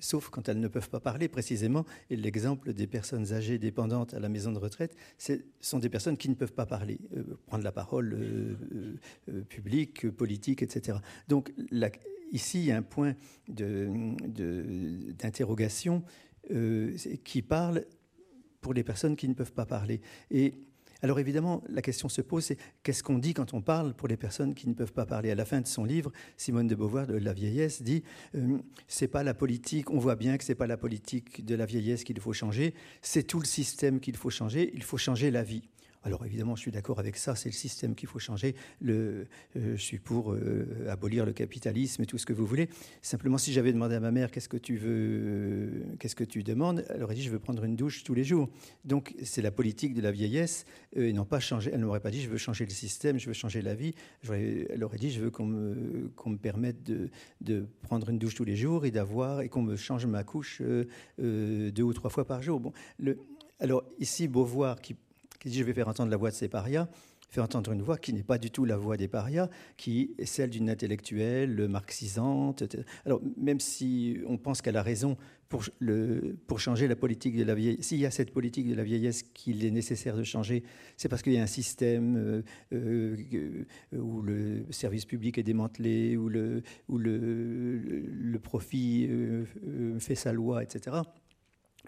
Sauf 0.00 0.28
quand 0.28 0.48
elles 0.48 0.60
ne 0.60 0.68
peuvent 0.68 0.90
pas 0.90 1.00
parler 1.00 1.28
précisément. 1.28 1.84
Et 2.10 2.16
l'exemple 2.16 2.72
des 2.72 2.86
personnes 2.86 3.32
âgées 3.32 3.58
dépendantes 3.58 4.14
à 4.14 4.20
la 4.20 4.28
maison 4.28 4.52
de 4.52 4.58
retraite, 4.58 4.94
ce 5.18 5.32
sont 5.60 5.80
des 5.80 5.88
personnes 5.88 6.16
qui 6.16 6.28
ne 6.28 6.34
peuvent 6.34 6.52
pas 6.52 6.66
parler, 6.66 7.00
euh, 7.16 7.36
prendre 7.46 7.64
la 7.64 7.72
parole 7.72 8.14
euh, 8.14 9.42
publique, 9.48 10.08
politique, 10.10 10.62
etc. 10.62 10.98
Donc 11.26 11.52
ici, 12.32 12.60
il 12.60 12.66
y 12.66 12.72
a 12.72 12.76
un 12.76 12.82
point 12.82 13.14
d'interrogation. 13.48 15.96
De, 15.96 16.02
euh, 16.02 16.04
qui 17.24 17.42
parle 17.42 17.84
pour 18.60 18.74
les 18.74 18.82
personnes 18.82 19.16
qui 19.16 19.28
ne 19.28 19.34
peuvent 19.34 19.52
pas 19.52 19.66
parler. 19.66 20.00
Et 20.30 20.54
alors 21.00 21.20
évidemment, 21.20 21.62
la 21.68 21.80
question 21.80 22.08
se 22.08 22.20
pose, 22.20 22.44
c'est 22.44 22.58
qu'est-ce 22.82 23.04
qu'on 23.04 23.18
dit 23.18 23.32
quand 23.32 23.54
on 23.54 23.62
parle 23.62 23.94
pour 23.94 24.08
les 24.08 24.16
personnes 24.16 24.54
qui 24.54 24.68
ne 24.68 24.74
peuvent 24.74 24.92
pas 24.92 25.06
parler? 25.06 25.30
À 25.30 25.36
la 25.36 25.44
fin 25.44 25.60
de 25.60 25.66
son 25.66 25.84
livre, 25.84 26.10
Simone 26.36 26.66
de 26.66 26.74
Beauvoir 26.74 27.06
de 27.06 27.14
La 27.14 27.32
vieillesse 27.32 27.82
dit 27.82 28.02
euh, 28.34 28.58
c'est 28.88 29.06
pas 29.06 29.22
la 29.22 29.34
politique. 29.34 29.90
On 29.90 29.98
voit 29.98 30.16
bien 30.16 30.36
que 30.36 30.44
c'est 30.44 30.56
pas 30.56 30.66
la 30.66 30.76
politique 30.76 31.44
de 31.44 31.54
la 31.54 31.66
vieillesse 31.66 32.02
qu'il 32.02 32.18
faut 32.20 32.32
changer, 32.32 32.74
c'est 33.00 33.22
tout 33.22 33.38
le 33.38 33.46
système 33.46 34.00
qu'il 34.00 34.16
faut 34.16 34.30
changer. 34.30 34.72
Il 34.74 34.82
faut 34.82 34.98
changer 34.98 35.30
la 35.30 35.44
vie. 35.44 35.62
Alors 36.04 36.24
évidemment, 36.24 36.54
je 36.54 36.60
suis 36.60 36.70
d'accord 36.70 37.00
avec 37.00 37.16
ça, 37.16 37.34
c'est 37.34 37.48
le 37.48 37.54
système 37.54 37.94
qu'il 37.94 38.08
faut 38.08 38.18
changer. 38.18 38.54
Euh, 38.86 39.24
je 39.54 39.76
suis 39.76 39.98
pour 39.98 40.32
euh, 40.32 40.86
abolir 40.88 41.26
le 41.26 41.32
capitalisme 41.32 42.02
et 42.02 42.06
tout 42.06 42.18
ce 42.18 42.26
que 42.26 42.32
vous 42.32 42.46
voulez. 42.46 42.68
Simplement, 43.02 43.38
si 43.38 43.52
j'avais 43.52 43.72
demandé 43.72 43.96
à 43.96 44.00
ma 44.00 44.10
mère 44.10 44.30
qu'est-ce 44.30 44.48
que 44.48 44.56
tu 44.56 44.76
veux, 44.76 44.88
euh, 44.90 45.96
qu'est-ce 45.98 46.14
que 46.14 46.24
tu 46.24 46.42
demandes, 46.42 46.84
elle 46.88 47.02
aurait 47.02 47.14
dit 47.14 47.22
je 47.22 47.30
veux 47.30 47.40
prendre 47.40 47.64
une 47.64 47.76
douche 47.76 48.04
tous 48.04 48.14
les 48.14 48.24
jours. 48.24 48.48
Donc 48.84 49.14
c'est 49.22 49.42
la 49.42 49.50
politique 49.50 49.94
de 49.94 50.00
la 50.00 50.12
vieillesse. 50.12 50.64
et 50.94 51.12
non 51.12 51.24
pas 51.24 51.40
changer. 51.40 51.70
Elle 51.72 51.80
n'aurait 51.80 52.00
pas 52.00 52.10
dit 52.10 52.22
je 52.22 52.28
veux 52.28 52.38
changer 52.38 52.64
le 52.64 52.70
système, 52.70 53.18
je 53.18 53.26
veux 53.26 53.32
changer 53.32 53.60
la 53.60 53.74
vie. 53.74 53.94
Elle 54.30 54.84
aurait 54.84 54.98
dit 54.98 55.10
je 55.10 55.20
veux 55.20 55.30
qu'on 55.30 55.46
me, 55.46 56.36
permette 56.40 56.82
de, 56.84 57.66
prendre 57.82 58.08
une 58.10 58.18
douche 58.18 58.34
tous 58.34 58.44
les 58.44 58.56
jours 58.56 58.86
et 58.86 58.90
d'avoir 58.90 59.40
et 59.40 59.48
qu'on 59.48 59.62
me 59.62 59.76
change 59.76 60.06
ma 60.06 60.22
couche 60.22 60.62
deux 61.18 61.82
ou 61.82 61.92
trois 61.92 62.10
fois 62.10 62.24
par 62.24 62.42
jour. 62.42 62.60
Bon, 62.60 62.72
alors 63.58 63.84
ici, 63.98 64.28
Beauvoir 64.28 64.80
qui 64.80 64.94
qui 65.38 65.48
dit 65.50 65.58
je 65.58 65.64
vais 65.64 65.74
faire 65.74 65.88
entendre 65.88 66.10
la 66.10 66.16
voix 66.16 66.30
de 66.30 66.34
ces 66.34 66.48
parias, 66.48 66.88
faire 67.28 67.44
entendre 67.44 67.72
une 67.72 67.82
voix 67.82 67.98
qui 67.98 68.12
n'est 68.12 68.22
pas 68.22 68.38
du 68.38 68.50
tout 68.50 68.64
la 68.64 68.76
voix 68.76 68.96
des 68.96 69.08
parias, 69.08 69.48
qui 69.76 70.14
est 70.18 70.24
celle 70.24 70.50
d'une 70.50 70.70
intellectuelle 70.70 71.68
marxisante. 71.68 72.64
Alors, 73.04 73.20
même 73.36 73.60
si 73.60 74.18
on 74.26 74.38
pense 74.38 74.62
qu'elle 74.62 74.76
a 74.76 74.82
raison 74.82 75.16
pour, 75.48 75.64
le, 75.78 76.36
pour 76.46 76.60
changer 76.60 76.88
la 76.88 76.96
politique 76.96 77.36
de 77.36 77.44
la 77.44 77.54
vieillesse, 77.54 77.86
s'il 77.86 77.98
y 77.98 78.06
a 78.06 78.10
cette 78.10 78.32
politique 78.32 78.68
de 78.68 78.74
la 78.74 78.84
vieillesse 78.84 79.22
qu'il 79.22 79.64
est 79.64 79.70
nécessaire 79.70 80.16
de 80.16 80.24
changer, 80.24 80.62
c'est 80.96 81.08
parce 81.08 81.22
qu'il 81.22 81.34
y 81.34 81.38
a 81.38 81.42
un 81.42 81.46
système 81.46 82.16
euh, 82.16 82.42
euh, 82.72 83.64
où 83.92 84.22
le 84.22 84.64
service 84.70 85.04
public 85.04 85.38
est 85.38 85.42
démantelé, 85.42 86.16
où 86.16 86.28
le, 86.28 86.62
où 86.88 86.98
le, 86.98 87.76
le, 87.76 88.38
profit 88.38 89.06
euh, 89.10 89.44
fait 89.98 90.14
sa 90.14 90.32
loi, 90.32 90.62
etc 90.62 91.02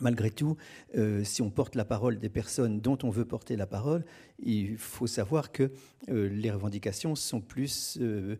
malgré 0.01 0.31
tout, 0.31 0.57
euh, 0.97 1.25
si 1.25 1.43
on 1.43 1.51
porte 1.51 1.75
la 1.75 1.85
parole 1.85 2.19
des 2.19 2.29
personnes 2.29 2.81
dont 2.81 2.99
on 3.03 3.11
veut 3.11 3.25
porter 3.25 3.57
la 3.57 3.67
parole, 3.67 4.05
il 4.43 4.77
faut 4.77 5.07
savoir 5.07 5.53
que 5.53 5.71
euh, 6.09 6.29
les 6.29 6.51
revendications 6.51 7.15
sont 7.15 7.41
plus 7.41 7.99
euh, 8.01 8.37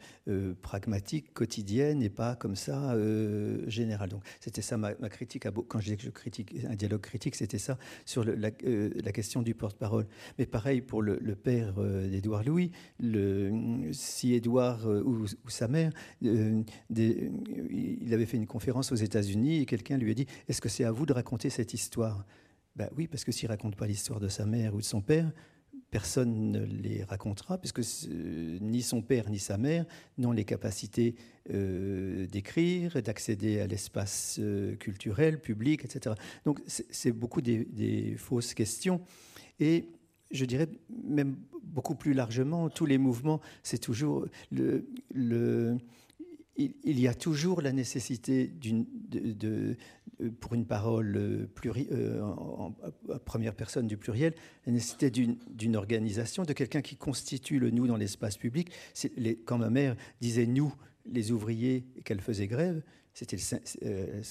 pragmatiques, 0.63 1.33
quotidiennes 1.35 2.03
et 2.03 2.09
pas 2.09 2.37
comme 2.37 2.57
ça 2.57 2.97
générales. 3.67 4.11
Donc 4.11 4.23
c'était 4.41 4.63
ça 4.63 4.77
ma, 4.77 4.95
critique. 5.09 5.45
Quand 5.69 5.79
je 5.79 5.85
disais 5.85 5.97
que 5.97 6.03
je 6.03 6.11
critique 6.11 6.55
un 6.69 6.75
dialogue 6.75 7.01
critique, 7.01 7.35
c'était 7.35 7.59
ça 7.59 7.79
sur 8.05 8.25
la, 8.25 8.51
question 8.51 9.43
du 9.43 9.55
porte-parole. 9.55 10.07
Mais 10.39 10.47
pareil 10.47 10.81
pour 10.81 11.03
le, 11.03 11.19
père 11.35 11.75
d'Édouard 12.09 12.45
Louis, 12.45 12.71
si 13.93 14.35
Édouard 14.35 14.87
ou, 14.87 15.27
sa 15.49 15.69
mère, 15.69 15.93
il 16.23 16.65
avait 18.13 18.27
fait 18.27 18.37
une 18.37 18.47
conférence 18.47 18.93
aux 18.93 18.97
États-Unis 18.97 19.61
et 19.61 19.67
quelqu'un 19.67 19.97
lui 19.97 20.11
a 20.11 20.15
dit 20.15 20.27
Est-ce 20.49 20.61
que 20.61 20.69
c'est 20.69 20.85
à 20.85 20.93
vous 20.93 21.07
de 21.07 21.13
raconter 21.13 21.51
cette 21.51 21.75
histoire? 21.75 22.25
Ben 22.77 22.89
Oui, 22.97 23.09
parce 23.09 23.25
que 23.25 23.33
s'il 23.33 23.49
raconte 23.49 23.77
pas 23.77 23.87
l'histoire 23.87 24.21
de 24.21 24.29
sa 24.29 24.47
mère 24.47 24.75
ou 24.75 24.79
de 24.79 24.85
son 24.85 25.01
père, 25.01 25.31
personne 25.91 26.53
ne 26.53 26.65
les 26.65 27.03
racontera, 27.05 27.59
puisque 27.59 27.83
ni 28.09 28.83
son 28.83 29.03
père 29.03 29.29
ni 29.29 29.39
sa 29.39 29.59
mère 29.59 29.85
n'ont 30.19 30.33
les 30.33 30.45
capacités 30.45 31.17
euh, 31.53 32.27
d'écrire, 32.27 33.03
d'accéder 33.03 33.61
à 33.61 33.67
l'espace 33.67 34.39
euh, 34.41 34.77
culturel, 34.77 35.41
public, 35.41 35.85
etc. 35.85 36.15
Donc 36.45 36.61
c'est 36.67 37.13
beaucoup 37.13 37.41
des, 37.41 38.15
fausses 38.17 38.55
questions. 38.55 39.01
Et 39.59 39.89
je 40.31 40.45
dirais 40.45 40.69
même 41.05 41.37
beaucoup 41.63 41.95
plus 41.95 42.15
largement, 42.15 42.71
tous 42.71 42.87
les 42.87 42.99
mouvements, 42.99 43.41
c'est 43.63 43.79
toujours 43.79 44.27
le, 44.51 44.87
il, 46.57 47.01
y 47.01 47.09
a 47.09 47.15
toujours 47.15 47.63
la 47.63 47.73
nécessité 47.73 48.53
de, 48.53 49.77
pour 50.41 50.55
une 50.55 50.67
parole 50.67 51.17
euh, 51.17 51.49
euh, 51.93 52.23
en, 52.23 52.75
première 53.25 53.55
personne 53.55 53.87
du 53.87 53.97
pluriel, 53.97 54.35
la 54.67 54.73
nécessité 54.73 55.11
d'une 55.11 55.77
organisation, 55.77 56.45
de 56.45 56.53
quelqu'un 56.53 56.83
qui 56.83 56.97
constitue 56.97 57.59
le 57.59 57.71
nous 57.71 57.87
dans 57.87 57.97
l'espace 57.97 58.37
public. 58.37 58.71
quand 59.45 59.59
ma 59.59 59.71
mère 59.71 59.97
disait 60.21 60.47
nous, 60.47 60.75
les 61.07 61.33
ouvriers, 61.33 61.85
qu'elle 62.05 62.21
faisait 62.21 62.47
grève, 62.47 62.83
c'était 63.21 63.37
euh, 63.85 64.23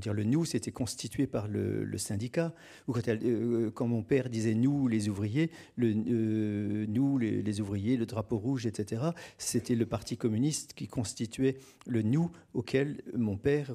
dire 0.00 0.14
le 0.14 0.22
nous, 0.22 0.44
c'était 0.44 0.70
constitué 0.70 1.26
par 1.26 1.48
le, 1.48 1.98
syndicat. 1.98 2.54
Ou 2.86 2.92
quand, 2.92 3.08
euh, 3.08 3.70
quand, 3.72 3.88
mon 3.88 4.04
père 4.04 4.30
disait 4.30 4.54
nous 4.54 4.86
les 4.86 5.08
ouvriers, 5.08 5.50
le 5.74 5.92
euh, 6.08 6.86
nous 6.88 7.18
les, 7.18 7.60
ouvriers, 7.60 7.96
le 7.96 8.06
drapeau 8.06 8.38
rouge, 8.38 8.66
etc. 8.66 9.02
C'était 9.36 9.74
le 9.74 9.84
parti 9.84 10.16
communiste 10.16 10.74
qui 10.74 10.86
constituait 10.86 11.56
le 11.88 12.02
nous 12.02 12.30
auquel 12.54 13.02
mon 13.14 13.36
père 13.36 13.74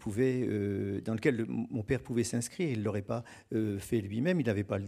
pouvait, 0.00 1.00
dans 1.04 1.14
lequel 1.14 1.46
mon 1.48 1.84
père 1.84 2.02
pouvait 2.02 2.24
s'inscrire. 2.24 2.70
Il 2.70 2.82
l'aurait 2.82 3.02
pas 3.02 3.22
fait 3.78 4.00
lui-même. 4.00 4.40
Il 4.40 4.46
n'avait 4.46 4.64
pas, 4.64 4.78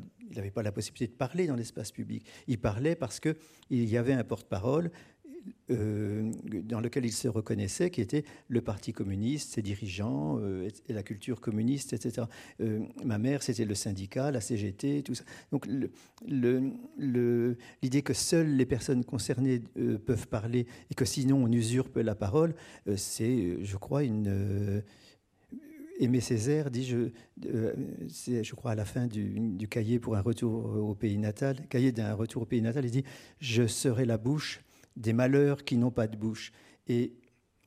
pas 0.53 0.63
la 0.63 0.73
possibilité 0.73 1.13
de 1.13 1.17
parler 1.17 1.47
dans 1.47 1.57
l'espace 1.57 1.93
public. 1.93 2.27
Il 2.49 2.59
parlait 2.59 2.97
parce 2.97 3.21
que 3.21 3.37
il 3.71 3.89
y 3.89 3.97
avait 3.97 4.15
un 4.15 4.25
porte-parole 4.25 4.91
euh, 5.71 6.33
dans 6.65 6.81
lequel 6.81 7.05
il 7.05 7.13
se 7.13 7.29
reconnaissait, 7.29 7.91
qui 7.91 8.01
était 8.01 8.25
le 8.49 8.61
Parti 8.61 8.93
communiste, 8.93 9.55
ses 9.55 9.63
dirigeants, 9.63 10.39
euh, 10.41 10.69
la 10.89 11.05
culture 11.05 11.41
communiste, 11.41 11.93
etc. 11.93 12.27
Euh, 12.61 12.81
ma 13.05 13.19
mère, 13.19 13.45
c'était 13.45 13.65
le 13.65 13.77
syndicat, 13.77 14.33
la 14.33 14.41
CGT, 14.41 15.03
tout 15.05 15.15
ça. 15.15 15.23
Donc 15.53 15.69
l'idée 16.27 18.03
que 18.03 18.15
seules 18.15 18.57
les 18.57 18.67
personnes 18.67 19.05
concernées 19.05 19.61
peuvent 20.07 20.27
parler 20.27 20.67
et 20.91 20.95
que 20.95 21.05
sinon 21.05 21.45
on 21.45 21.53
usurpe 21.53 21.97
la 21.99 22.17
parole, 22.17 22.55
c'est, 22.97 23.63
je 23.63 23.77
crois, 23.77 24.03
une... 24.03 24.83
Aimé 26.01 26.21
Césaire 26.21 26.71
dit, 26.71 26.87
je, 26.87 27.11
je 27.39 28.55
crois 28.55 28.71
à 28.71 28.75
la 28.75 28.87
fin 28.87 29.07
du, 29.07 29.39
du, 29.39 29.69
cahier 29.69 29.99
pour 29.99 30.17
un 30.17 30.23
retour 30.23 30.65
au 30.83 30.95
pays 30.95 31.19
natal, 31.19 31.67
cahier 31.69 31.93
d'un 31.93 32.15
retour 32.15 32.43
au 32.43 32.47
pays 32.47 32.63
natal, 32.63 32.87
il 32.87 32.91
dit 32.91 33.05
Je 33.39 33.67
serai 33.67 34.07
la 34.07 34.17
bouche 34.17 34.63
des 35.01 35.13
malheurs 35.13 35.65
qui 35.65 35.77
n'ont 35.77 35.91
pas 35.91 36.07
de 36.07 36.17
bouche. 36.17 36.53
Et 36.87 37.13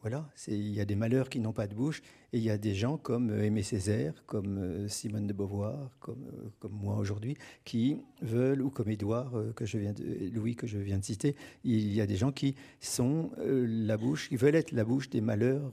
voilà, 0.02 0.30
il 0.50 0.74
y 0.74 0.82
a 0.82 0.86
des 0.86 0.98
malheurs 0.98 1.30
qui 1.30 1.40
n'ont 1.40 1.54
pas 1.54 1.66
de 1.66 1.74
bouche, 1.74 2.02
et 2.34 2.38
il 2.38 2.44
y 2.44 2.50
a 2.50 2.58
des 2.58 2.76
gens 2.76 2.98
comme 2.98 3.30
euh, 3.30 3.46
Aimé 3.46 3.64
Césaire, 3.64 4.26
comme 4.26 4.58
euh, 4.58 4.88
Simone 4.90 5.28
de 5.28 5.32
Beauvoir, 5.32 5.98
comme, 6.02 6.26
euh, 6.26 6.50
comme 6.60 6.74
moi 6.74 6.98
aujourd'hui, 6.98 7.38
qui 7.64 7.96
veulent, 8.22 8.62
ou 8.62 8.70
comme 8.70 8.90
Édouard, 8.90 9.32
que 9.56 9.66
je 9.66 9.78
viens 9.78 9.94
de, 9.94 10.30
Louis, 10.34 10.58
que 10.58 10.68
je 10.68 10.78
viens 10.78 11.00
de 11.00 11.06
citer, 11.06 11.38
il 11.64 11.94
y 11.94 12.02
a 12.02 12.06
des 12.06 12.18
gens 12.18 12.34
qui 12.34 12.56
sont 12.82 13.32
la 13.38 13.96
bouche, 13.96 14.28
qui 14.28 14.36
veulent 14.36 14.56
être 14.56 14.74
la 14.74 14.84
bouche 14.84 15.10
des 15.10 15.22
malheurs 15.22 15.72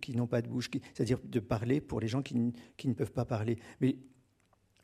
qui 0.00 0.16
n'ont 0.16 0.26
pas 0.26 0.40
de 0.40 0.48
bouche, 0.48 0.70
c'est-à-dire 0.94 1.18
de 1.22 1.40
parler 1.40 1.82
pour 1.82 2.00
les 2.00 2.08
gens 2.08 2.22
qui, 2.22 2.34
qui 2.78 2.88
ne 2.88 2.94
peuvent 2.94 3.12
pas 3.12 3.26
parler. 3.26 3.58
Mais 3.82 3.96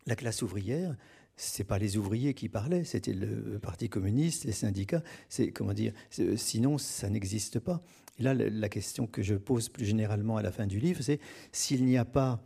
la 0.07 0.15
classe 0.15 0.43
ouvrière, 0.43 0.95
c'est 1.37 1.65
pas 1.65 1.79
les 1.79 1.97
ouvriers 1.97 2.35
qui 2.35 2.49
parlaient, 2.49 2.85
c'était 2.85 3.13
le 3.13 3.59
Parti 3.59 3.89
communiste, 3.89 4.45
les 4.45 4.53
syndicats. 4.53 5.03
C'est 5.29 5.51
comment 5.51 5.73
dire 5.73 5.93
Sinon, 6.37 6.79
ça 6.79 7.11
n'existe 7.11 7.59
pas. 7.59 7.83
Là, 8.19 8.35
la 8.35 8.69
question 8.69 9.07
que 9.07 9.23
je 9.23 9.35
pose 9.35 9.69
plus 9.69 9.85
généralement 9.85 10.37
à 10.37 10.43
la 10.43 10.53
fin 10.53 10.67
du 10.67 10.79
livre, 10.79 11.03
c'est 11.03 11.19
s'il 11.51 11.85
n'y 11.85 11.97
a 11.97 12.05
pas 12.05 12.41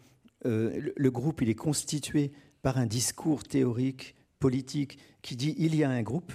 euh, 0.46 0.92
le 0.96 1.10
groupe, 1.10 1.42
il 1.42 1.50
est 1.50 1.54
constitué 1.54 2.32
par 2.62 2.78
un 2.78 2.86
discours 2.86 3.44
théorique, 3.44 4.14
politique, 4.38 4.98
qui 5.20 5.36
dit 5.36 5.54
il 5.58 5.74
y 5.74 5.84
a 5.84 5.90
un 5.90 6.02
groupe. 6.02 6.32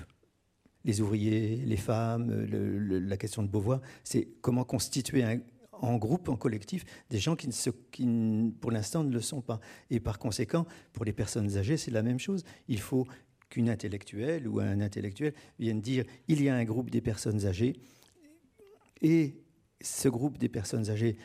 Les 0.85 0.99
ouvriers, 0.99 1.55
les 1.65 1.77
femmes, 1.77 2.45
la 2.45 3.15
question 3.15 3.41
de 3.41 3.47
Beauvoir, 3.47 3.79
c'est 4.03 4.27
comment 4.41 4.65
constituer 4.65 5.23
un, 5.23 5.39
en 5.83 5.97
groupe, 5.97 6.29
en 6.29 6.37
collectif, 6.37 6.85
des 7.09 7.19
gens 7.19 7.35
qui, 7.35 7.49
pour 8.61 8.71
l'instant, 8.71 9.03
ne 9.03 9.11
le 9.11 9.19
sont 9.19 9.41
pas. 9.41 9.59
Et 9.89 9.99
par 9.99 10.17
conséquent, 10.17 10.65
pour 10.93 11.03
les 11.03 11.11
personnes 11.13 11.57
âgées, 11.57 11.75
c'est 11.75 11.91
la 11.91 12.01
même 12.01 12.19
chose. 12.19 12.43
Il 12.69 12.79
faut 12.79 13.05
qu'une 13.49 13.69
intellectuelle 13.69 14.47
ou 14.47 14.59
un 14.61 14.79
intellectuel 14.79 15.33
vienne 15.59 15.81
dire 15.81 16.05
il 16.27 16.41
y 16.41 16.49
a 16.49 16.55
un 16.55 16.63
groupe 16.63 16.89
des 16.89 17.01
personnes 17.01 17.45
âgées 17.45 17.75
et 19.01 19.35
ce 19.81 20.07
groupe 20.07 20.37
des 20.37 20.49
personnes 20.49 20.89
âgées 20.89 21.17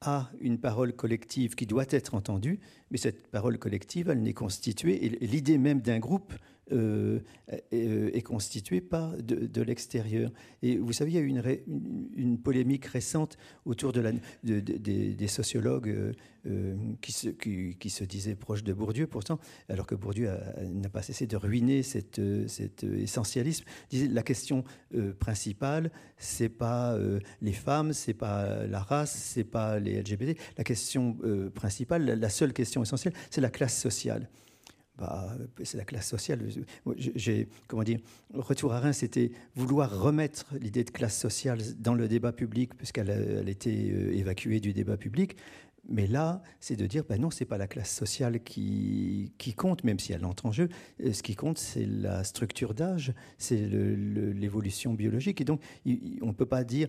a 0.00 0.30
une 0.40 0.58
parole 0.58 0.92
collective 0.92 1.56
qui 1.56 1.66
doit 1.66 1.86
être 1.90 2.14
entendue, 2.14 2.60
mais 2.92 2.98
cette 2.98 3.26
parole 3.26 3.58
collective, 3.58 4.10
elle 4.10 4.22
n'est 4.22 4.32
constituée, 4.32 5.04
et 5.04 5.08
l'idée 5.26 5.58
même 5.58 5.80
d'un 5.80 5.98
groupe 5.98 6.32
euh, 6.72 7.20
euh, 7.72 8.10
est, 8.12 8.20
constituée 8.20 8.82
par 8.82 9.16
de, 9.16 9.62
l'extérieur. 9.62 10.30
Et 10.62 10.76
vous 10.76 10.92
savez, 10.92 11.12
il 11.12 11.14
y 11.14 11.18
a 11.18 11.20
eu 11.20 11.26
une, 11.26 11.42
une, 12.14 12.38
polémique 12.38 12.84
récente 12.84 13.38
autour 13.64 13.92
de 13.92 14.00
la, 14.00 14.12
des 14.42 15.28
sociologues 15.28 16.14
euh, 16.46 16.74
qui, 17.00 17.12
se, 17.12 17.28
qui, 17.30 17.90
se 17.90 18.04
disaient 18.04 18.34
proches 18.34 18.64
de 18.64 18.74
Bourdieu, 18.74 19.06
pourtant, 19.06 19.38
alors 19.70 19.86
que 19.86 19.94
Bourdieu 19.94 20.30
n'a 20.62 20.90
pas 20.90 21.00
cessé 21.00 21.26
de 21.26 21.36
ruiner 21.36 21.82
cette, 21.82 22.20
cet 22.48 22.84
essentialisme. 22.84 23.64
Disait, 23.88 24.08
la 24.08 24.22
question 24.22 24.64
principale, 25.18 25.90
c'est 26.18 26.50
pas 26.50 26.98
les 27.40 27.52
femmes, 27.52 27.94
c'est 27.94 28.14
pas 28.14 28.66
la 28.66 28.80
race, 28.80 29.14
c'est 29.14 29.44
pas 29.44 29.78
les 29.78 30.02
LGBT. 30.02 30.38
La 30.58 30.64
question 30.64 31.16
principale, 31.54 32.04
la 32.04 32.28
seule 32.28 32.52
question 32.52 32.82
essentielle, 32.82 33.14
c'est 33.30 33.40
la 33.40 33.50
classe 33.50 33.78
sociale. 33.78 34.28
Bah, 34.98 35.36
c'est 35.62 35.78
la 35.78 35.84
classe 35.84 36.08
sociale. 36.08 36.40
J'ai, 36.96 37.48
comment 37.68 37.84
dire, 37.84 38.00
retour 38.34 38.72
à 38.72 38.80
Reims, 38.80 38.98
c'était 38.98 39.30
vouloir 39.54 40.00
remettre 40.00 40.46
l'idée 40.60 40.82
de 40.82 40.90
classe 40.90 41.16
sociale 41.16 41.60
dans 41.78 41.94
le 41.94 42.08
débat 42.08 42.32
public, 42.32 42.74
puisqu'elle 42.74 43.10
elle 43.10 43.48
était 43.48 43.90
euh, 43.92 44.12
évacuée 44.14 44.58
du 44.58 44.72
débat 44.72 44.96
public. 44.96 45.36
Mais 45.90 46.06
là, 46.06 46.42
c'est 46.60 46.76
de 46.76 46.84
dire, 46.86 47.04
ben 47.08 47.18
non, 47.20 47.30
c'est 47.30 47.46
pas 47.46 47.56
la 47.56 47.68
classe 47.68 47.94
sociale 47.94 48.42
qui, 48.42 49.32
qui, 49.38 49.54
compte, 49.54 49.84
même 49.84 49.98
si 49.98 50.12
elle 50.12 50.24
entre 50.24 50.46
en 50.46 50.52
jeu. 50.52 50.68
Euh, 51.02 51.12
ce 51.12 51.22
qui 51.22 51.36
compte, 51.36 51.58
c'est 51.58 51.86
la 51.86 52.24
structure 52.24 52.74
d'âge, 52.74 53.14
c'est 53.38 53.68
l'évolution 53.68 54.94
biologique. 54.94 55.40
Et 55.40 55.44
donc, 55.44 55.62
on 55.86 56.26
ne 56.26 56.32
peut 56.32 56.44
pas 56.44 56.64
dire, 56.64 56.88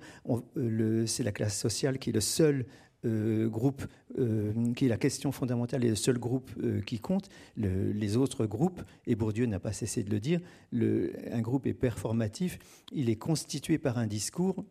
c'est 1.05 1.23
la 1.23 1.31
classe 1.31 1.57
sociale 1.57 1.99
qui 1.99 2.09
est 2.09 2.13
le 2.13 2.21
seul 2.21 2.61
euh, 2.61 2.88
groupe 3.03 3.85
euh, 4.17 4.73
qui 4.73 4.85
est 4.85 4.89
la 4.89 4.97
question 4.97 5.31
fondamentale 5.31 5.85
et 5.85 5.89
le 5.89 5.95
seul 5.95 6.17
groupe 6.17 6.51
euh, 6.61 6.81
qui 6.81 6.99
compte. 6.99 7.29
les 7.55 8.17
autres 8.17 8.45
groupes, 8.45 8.81
et 9.07 9.15
Bourdieu 9.15 9.45
n'a 9.45 9.59
pas 9.59 9.73
cessé 9.73 10.03
de 10.03 10.09
le 10.09 10.19
dire, 10.19 10.39
le, 10.71 11.13
un 11.31 11.41
groupe 11.41 11.65
est 11.67 11.73
performatif, 11.73 12.59
il 12.91 13.09
est 13.09 13.15
constitué 13.15 13.77
par 13.77 13.97
un 13.97 14.07
discours 14.07 14.65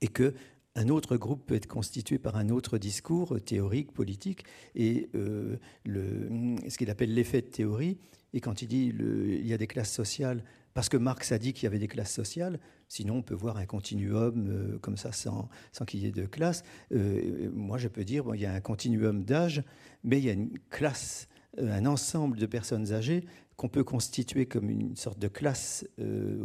et 0.00 0.08
que 0.08 0.34
un 0.74 0.88
autre 0.88 1.16
groupe 1.16 1.44
peut 1.46 1.56
être 1.56 1.66
constitué 1.66 2.18
par 2.18 2.36
un 2.36 2.50
autre 2.50 2.78
discours 2.78 3.40
théorique, 3.44 3.92
politique, 3.92 4.44
et 4.76 5.10
le, 5.12 6.28
ce 6.68 6.78
qu'il 6.78 6.88
appelle 6.88 7.12
l'effet 7.12 7.40
de 7.40 7.48
théorie. 7.48 7.98
Et 8.32 8.40
quand 8.40 8.62
il 8.62 8.68
dit 8.68 8.92
il 8.94 9.46
y 9.46 9.52
a 9.52 9.58
des 9.58 9.66
classes 9.66 9.92
sociales, 9.92 10.44
parce 10.78 10.88
que 10.88 10.96
Marx 10.96 11.32
a 11.32 11.38
dit 11.38 11.54
qu'il 11.54 11.64
y 11.64 11.66
avait 11.66 11.80
des 11.80 11.88
classes 11.88 12.12
sociales, 12.12 12.60
sinon 12.86 13.16
on 13.16 13.22
peut 13.22 13.34
voir 13.34 13.56
un 13.56 13.66
continuum 13.66 14.78
comme 14.80 14.96
ça 14.96 15.10
sans, 15.10 15.48
sans 15.72 15.84
qu'il 15.84 15.98
y 15.98 16.06
ait 16.06 16.12
de 16.12 16.24
classe. 16.24 16.62
moi, 16.92 17.78
je 17.78 17.88
peux 17.88 18.04
dire 18.04 18.22
bon, 18.22 18.34
il 18.34 18.42
y 18.42 18.46
a 18.46 18.52
un 18.52 18.60
continuum 18.60 19.24
d'âge, 19.24 19.64
mais 20.04 20.18
il 20.18 20.24
y 20.24 20.30
a 20.30 20.34
une 20.34 20.56
classe, 20.70 21.26
un 21.60 21.84
ensemble 21.84 22.38
de 22.38 22.46
personnes 22.46 22.92
âgées 22.92 23.24
qu'on 23.56 23.68
peut 23.68 23.82
constituer 23.82 24.46
comme 24.46 24.70
une 24.70 24.94
sorte 24.94 25.18
de 25.18 25.26
classe 25.26 25.84
euh, 25.98 26.38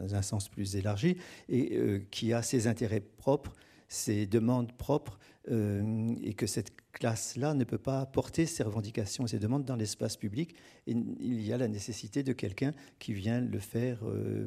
dans 0.00 0.14
un 0.14 0.22
sens 0.22 0.48
plus 0.48 0.74
élargi 0.74 1.18
et 1.50 1.76
euh, 1.76 2.00
qui 2.10 2.32
a 2.32 2.40
ses 2.40 2.68
intérêts 2.68 3.02
propres, 3.18 3.52
ses 3.88 4.24
demandes 4.24 4.72
propres 4.72 5.18
euh, 5.50 6.14
et 6.22 6.34
que 6.34 6.46
cette 6.46 6.72
classe-là 6.92 7.54
ne 7.54 7.64
peut 7.64 7.78
pas 7.78 8.06
porter 8.06 8.46
ses 8.46 8.62
revendications, 8.62 9.26
ses 9.26 9.38
demandes 9.38 9.64
dans 9.64 9.76
l'espace 9.76 10.16
public. 10.16 10.54
Et 10.86 10.92
il 10.92 11.42
y 11.42 11.52
a 11.52 11.58
la 11.58 11.68
nécessité 11.68 12.22
de 12.22 12.32
quelqu'un 12.32 12.72
qui 12.98 13.12
vient 13.12 13.40
le 13.40 13.58
faire 13.58 14.00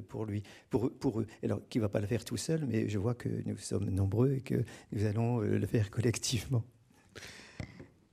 pour 0.07 0.25
lui, 0.25 0.43
pour, 0.69 0.91
pour 0.91 1.21
eux. 1.21 1.27
Alors, 1.43 1.61
qui 1.69 1.77
ne 1.77 1.83
va 1.83 1.89
pas 1.89 1.99
le 1.99 2.07
faire 2.07 2.25
tout 2.25 2.37
seul, 2.37 2.65
mais 2.65 2.89
je 2.89 2.97
vois 2.97 3.13
que 3.13 3.29
nous 3.45 3.57
sommes 3.57 3.89
nombreux 3.89 4.33
et 4.33 4.41
que 4.41 4.63
nous 4.91 5.05
allons 5.05 5.39
le 5.39 5.65
faire 5.67 5.91
collectivement. 5.91 6.63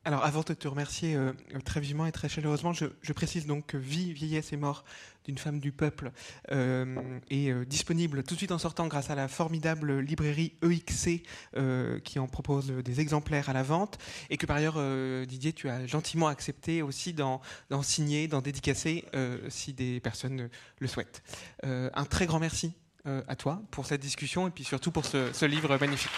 Alors, 0.06 0.24
avant 0.24 0.42
de 0.42 0.54
te 0.54 0.68
remercier 0.68 1.16
euh, 1.16 1.32
très 1.64 1.80
vivement 1.80 2.06
et 2.06 2.12
très 2.12 2.28
chaleureusement, 2.28 2.72
je, 2.72 3.12
précise 3.12 3.44
donc 3.44 3.66
que 3.66 3.76
Vie, 3.76 4.12
vieillesse 4.12 4.52
et 4.52 4.56
mort 4.56 4.84
d'une 5.24 5.36
femme 5.36 5.58
du 5.58 5.72
peuple 5.72 6.12
euh, 6.52 7.18
est 7.28 7.50
euh, 7.50 7.64
disponible 7.64 8.22
tout 8.22 8.34
de 8.34 8.38
suite 8.38 8.52
en 8.52 8.58
sortant 8.58 8.86
grâce 8.86 9.10
à 9.10 9.16
la 9.16 9.26
formidable 9.26 9.98
librairie 9.98 10.52
EXC 10.62 11.24
qui 12.04 12.18
en 12.20 12.28
propose 12.28 12.68
des 12.68 13.00
exemplaires 13.00 13.48
à 13.48 13.52
la 13.52 13.64
vente 13.64 13.98
et 14.30 14.36
que 14.36 14.46
par 14.46 14.58
ailleurs, 14.58 14.78
Didier, 15.26 15.52
tu 15.52 15.68
as 15.68 15.88
gentiment 15.88 16.28
accepté 16.28 16.82
aussi 16.82 17.12
d'en 17.12 17.40
signer, 17.82 18.28
d'en 18.28 18.42
dédicacer 18.42 19.04
si 19.48 19.72
des 19.72 19.98
personnes 19.98 20.48
le 20.78 20.86
souhaitent. 20.86 21.22
un 21.64 22.04
très 22.04 22.26
grand 22.26 22.38
merci 22.38 22.74
à 23.04 23.34
toi 23.34 23.60
pour 23.72 23.86
cette 23.86 24.02
discussion 24.02 24.46
et 24.46 24.50
puis 24.50 24.62
surtout 24.62 24.92
pour 24.92 25.04
ce 25.04 25.44
livre 25.44 25.76
magnifique. 25.78 26.12